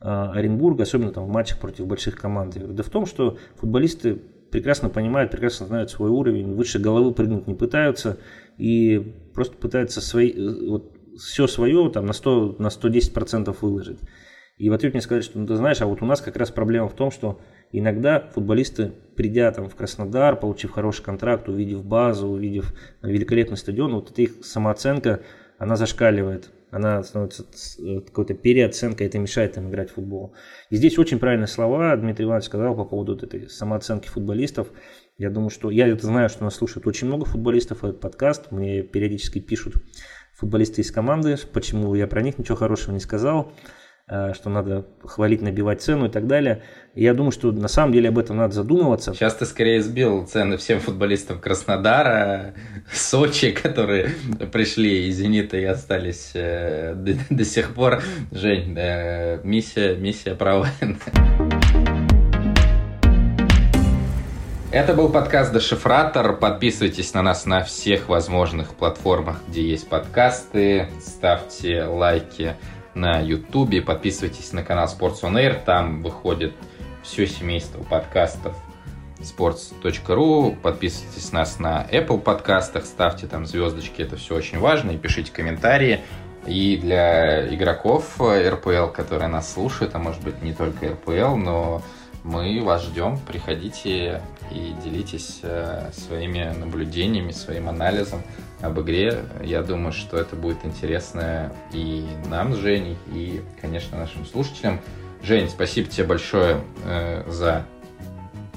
Оренбурга, 0.00 0.82
особенно 0.82 1.12
там 1.12 1.24
в 1.24 1.28
матчах 1.28 1.58
против 1.58 1.86
больших 1.86 2.16
команд? 2.16 2.56
Да 2.74 2.82
в 2.82 2.88
том, 2.88 3.06
что 3.06 3.38
футболисты 3.56 4.20
прекрасно 4.50 4.88
понимают, 4.88 5.30
прекрасно 5.30 5.66
знают 5.66 5.90
свой 5.90 6.10
уровень, 6.10 6.54
выше 6.54 6.78
головы 6.78 7.12
прыгнуть 7.12 7.46
не 7.46 7.54
пытаются 7.54 8.18
и 8.58 9.14
просто 9.34 9.56
пытаются 9.56 10.00
свои, 10.00 10.32
вот, 10.68 10.96
все 11.18 11.46
свое 11.46 11.90
там, 11.90 12.06
на, 12.06 12.12
100, 12.12 12.56
на 12.58 12.68
110% 12.68 13.56
выложить. 13.60 13.98
И 14.58 14.68
в 14.68 14.74
ответ 14.74 14.92
мне 14.92 15.00
сказали, 15.00 15.22
что 15.22 15.38
ну, 15.38 15.46
ты 15.46 15.56
знаешь, 15.56 15.80
а 15.80 15.86
вот 15.86 16.02
у 16.02 16.04
нас 16.04 16.20
как 16.20 16.36
раз 16.36 16.50
проблема 16.50 16.88
в 16.88 16.94
том, 16.94 17.10
что 17.10 17.40
иногда 17.72 18.20
футболисты, 18.34 18.92
придя 19.16 19.50
там 19.52 19.68
в 19.68 19.74
Краснодар, 19.74 20.36
получив 20.36 20.72
хороший 20.72 21.02
контракт, 21.02 21.48
увидев 21.48 21.84
базу, 21.84 22.28
увидев 22.28 22.74
великолепный 23.02 23.56
стадион, 23.56 23.94
вот 23.94 24.10
эта 24.10 24.20
их 24.22 24.44
самооценка, 24.44 25.22
она 25.60 25.76
зашкаливает 25.76 26.50
она 26.70 27.02
становится 27.02 27.44
э, 27.78 28.00
какой-то 28.00 28.34
переоценкой, 28.34 29.06
это 29.08 29.18
мешает 29.18 29.56
им 29.56 29.68
играть 29.68 29.90
в 29.90 29.94
футбол. 29.94 30.34
И 30.70 30.76
здесь 30.76 30.98
очень 30.98 31.18
правильные 31.18 31.48
слова 31.48 31.96
Дмитрий 31.96 32.26
Иванович 32.26 32.46
сказал 32.46 32.76
по 32.76 32.84
поводу 32.84 33.16
этой 33.16 33.48
самооценки 33.48 34.08
футболистов. 34.08 34.68
Я 35.18 35.30
думаю, 35.30 35.50
что 35.50 35.70
я 35.70 35.88
это 35.88 36.06
знаю, 36.06 36.28
что 36.28 36.44
нас 36.44 36.54
слушают 36.54 36.86
очень 36.86 37.08
много 37.08 37.24
футболистов, 37.24 37.84
этот 37.84 38.00
подкаст. 38.00 38.52
Мне 38.52 38.82
периодически 38.82 39.40
пишут 39.40 39.74
футболисты 40.32 40.80
из 40.80 40.90
команды, 40.90 41.36
почему 41.52 41.94
я 41.94 42.06
про 42.06 42.22
них 42.22 42.38
ничего 42.38 42.56
хорошего 42.56 42.92
не 42.92 43.00
сказал. 43.00 43.52
Э, 44.12 44.32
что 44.34 44.50
надо 44.50 44.86
хвалить, 45.04 45.40
набивать 45.40 45.82
цену 45.82 46.06
и 46.06 46.08
так 46.08 46.26
далее. 46.26 46.62
И 46.96 47.04
я 47.04 47.14
думаю, 47.14 47.30
что 47.30 47.52
на 47.52 47.68
самом 47.68 47.92
деле 47.92 48.08
об 48.08 48.18
этом 48.18 48.38
надо 48.38 48.52
задумываться. 48.52 49.14
Сейчас 49.14 49.36
ты 49.36 49.46
скорее 49.46 49.80
сбил 49.80 50.26
цены 50.26 50.56
всем 50.56 50.80
футболистам 50.80 51.38
Краснодара, 51.38 52.54
Сочи, 52.92 53.52
которые 53.52 54.10
пришли 54.52 55.06
из 55.06 55.16
«Зенита» 55.16 55.58
и 55.58 55.64
остались 55.64 56.32
э, 56.34 56.94
до, 56.96 57.14
до 57.30 57.44
сих 57.44 57.72
пор. 57.72 58.02
Жень, 58.32 58.74
э, 58.76 59.38
миссия, 59.44 59.94
миссия 59.94 60.34
провалена. 60.34 60.96
Это 64.72 64.94
был 64.94 65.08
подкаст 65.08 65.52
«Дешифратор». 65.52 66.36
Подписывайтесь 66.36 67.14
на 67.14 67.22
нас 67.22 67.46
на 67.46 67.62
всех 67.62 68.08
возможных 68.08 68.74
платформах, 68.74 69.40
где 69.46 69.62
есть 69.62 69.88
подкасты. 69.88 70.88
Ставьте 71.00 71.84
лайки 71.84 72.56
на 72.94 73.20
YouTube, 73.20 73.84
подписывайтесь 73.84 74.52
на 74.52 74.62
канал 74.62 74.86
Sports 74.86 75.22
on 75.22 75.34
Air, 75.34 75.62
там 75.64 76.02
выходит 76.02 76.54
все 77.02 77.26
семейство 77.26 77.82
подкастов 77.82 78.56
sports.ru, 79.20 80.56
подписывайтесь 80.56 81.32
на 81.32 81.40
нас 81.40 81.58
на 81.58 81.86
Apple 81.90 82.20
подкастах, 82.20 82.84
ставьте 82.84 83.26
там 83.26 83.46
звездочки, 83.46 84.02
это 84.02 84.16
все 84.16 84.34
очень 84.34 84.58
важно, 84.58 84.92
и 84.92 84.96
пишите 84.96 85.32
комментарии. 85.32 86.00
И 86.46 86.78
для 86.78 87.54
игроков 87.54 88.18
РПЛ, 88.18 88.86
которые 88.86 89.28
нас 89.28 89.52
слушают, 89.52 89.94
а 89.94 89.98
может 89.98 90.22
быть 90.22 90.42
не 90.42 90.54
только 90.54 90.88
РПЛ, 90.88 91.36
но 91.36 91.82
мы 92.24 92.62
вас 92.62 92.84
ждем, 92.84 93.18
приходите 93.18 94.22
и 94.50 94.74
делитесь 94.82 95.40
э, 95.42 95.90
своими 95.92 96.52
наблюдениями, 96.58 97.32
своим 97.32 97.68
анализом 97.68 98.22
об 98.62 98.80
игре. 98.80 99.24
Я 99.42 99.62
думаю, 99.62 99.92
что 99.92 100.16
это 100.16 100.36
будет 100.36 100.64
интересно 100.64 101.52
и 101.72 102.06
нам 102.28 102.54
с 102.54 102.58
Женей, 102.58 102.96
и, 103.08 103.42
конечно, 103.60 103.98
нашим 103.98 104.24
слушателям. 104.26 104.80
Жень, 105.22 105.48
спасибо 105.48 105.88
тебе 105.88 106.06
большое 106.06 106.60
э, 106.84 107.24
за 107.28 107.64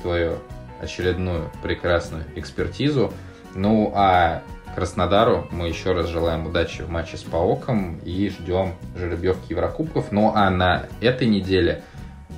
твою 0.02 0.38
очередную 0.82 1.50
прекрасную 1.62 2.24
экспертизу. 2.36 3.14
Ну, 3.56 3.92
а 3.96 4.44
Краснодару 4.76 5.48
мы 5.52 5.68
еще 5.68 5.94
раз 5.94 6.08
желаем 6.08 6.48
удачи 6.48 6.82
в 6.82 6.90
матче 6.90 7.18
с 7.18 7.22
Паоком 7.22 8.00
и 8.00 8.30
ждем 8.30 8.74
жеребьевки 8.96 9.52
Еврокубков. 9.52 10.12
Ну, 10.12 10.32
а 10.34 10.50
на 10.50 10.88
этой 11.00 11.28
неделе 11.28 11.84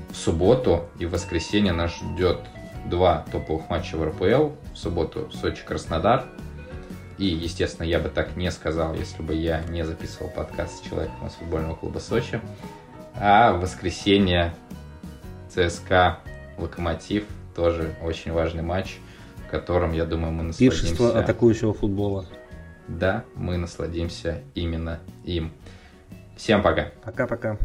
в 0.09 0.17
субботу 0.17 0.85
и 0.99 1.05
в 1.05 1.11
воскресенье 1.11 1.71
нас 1.71 1.95
ждет 1.95 2.41
два 2.85 3.25
топовых 3.31 3.69
матча 3.69 3.95
в 3.95 4.03
РПЛ. 4.03 4.49
В 4.73 4.77
субботу 4.77 5.29
Сочи-Краснодар 5.31 6.25
и, 7.17 7.25
естественно, 7.25 7.85
я 7.85 7.99
бы 7.99 8.09
так 8.09 8.35
не 8.35 8.51
сказал, 8.51 8.93
если 8.93 9.21
бы 9.21 9.33
я 9.33 9.61
не 9.69 9.85
записывал 9.85 10.29
подкаст 10.29 10.77
с 10.77 10.87
человеком 10.87 11.27
из 11.27 11.33
футбольного 11.33 11.75
клуба 11.75 11.99
Сочи. 11.99 12.41
А 13.13 13.53
в 13.53 13.61
воскресенье 13.61 14.53
ЦСКА 15.49 16.19
Локомотив 16.57 17.25
тоже 17.55 17.95
очень 18.01 18.31
важный 18.31 18.63
матч, 18.63 18.97
в 19.47 19.49
котором, 19.49 19.93
я 19.93 20.05
думаю, 20.05 20.33
мы 20.33 20.43
насладимся... 20.43 20.81
Пиршество 20.81 21.19
атакующего 21.19 21.73
футбола. 21.73 22.25
Да, 22.87 23.23
мы 23.35 23.57
насладимся 23.57 24.41
именно 24.53 24.99
им. 25.23 25.51
Всем 26.35 26.61
пока. 26.61 26.91
Пока-пока. 27.03 27.57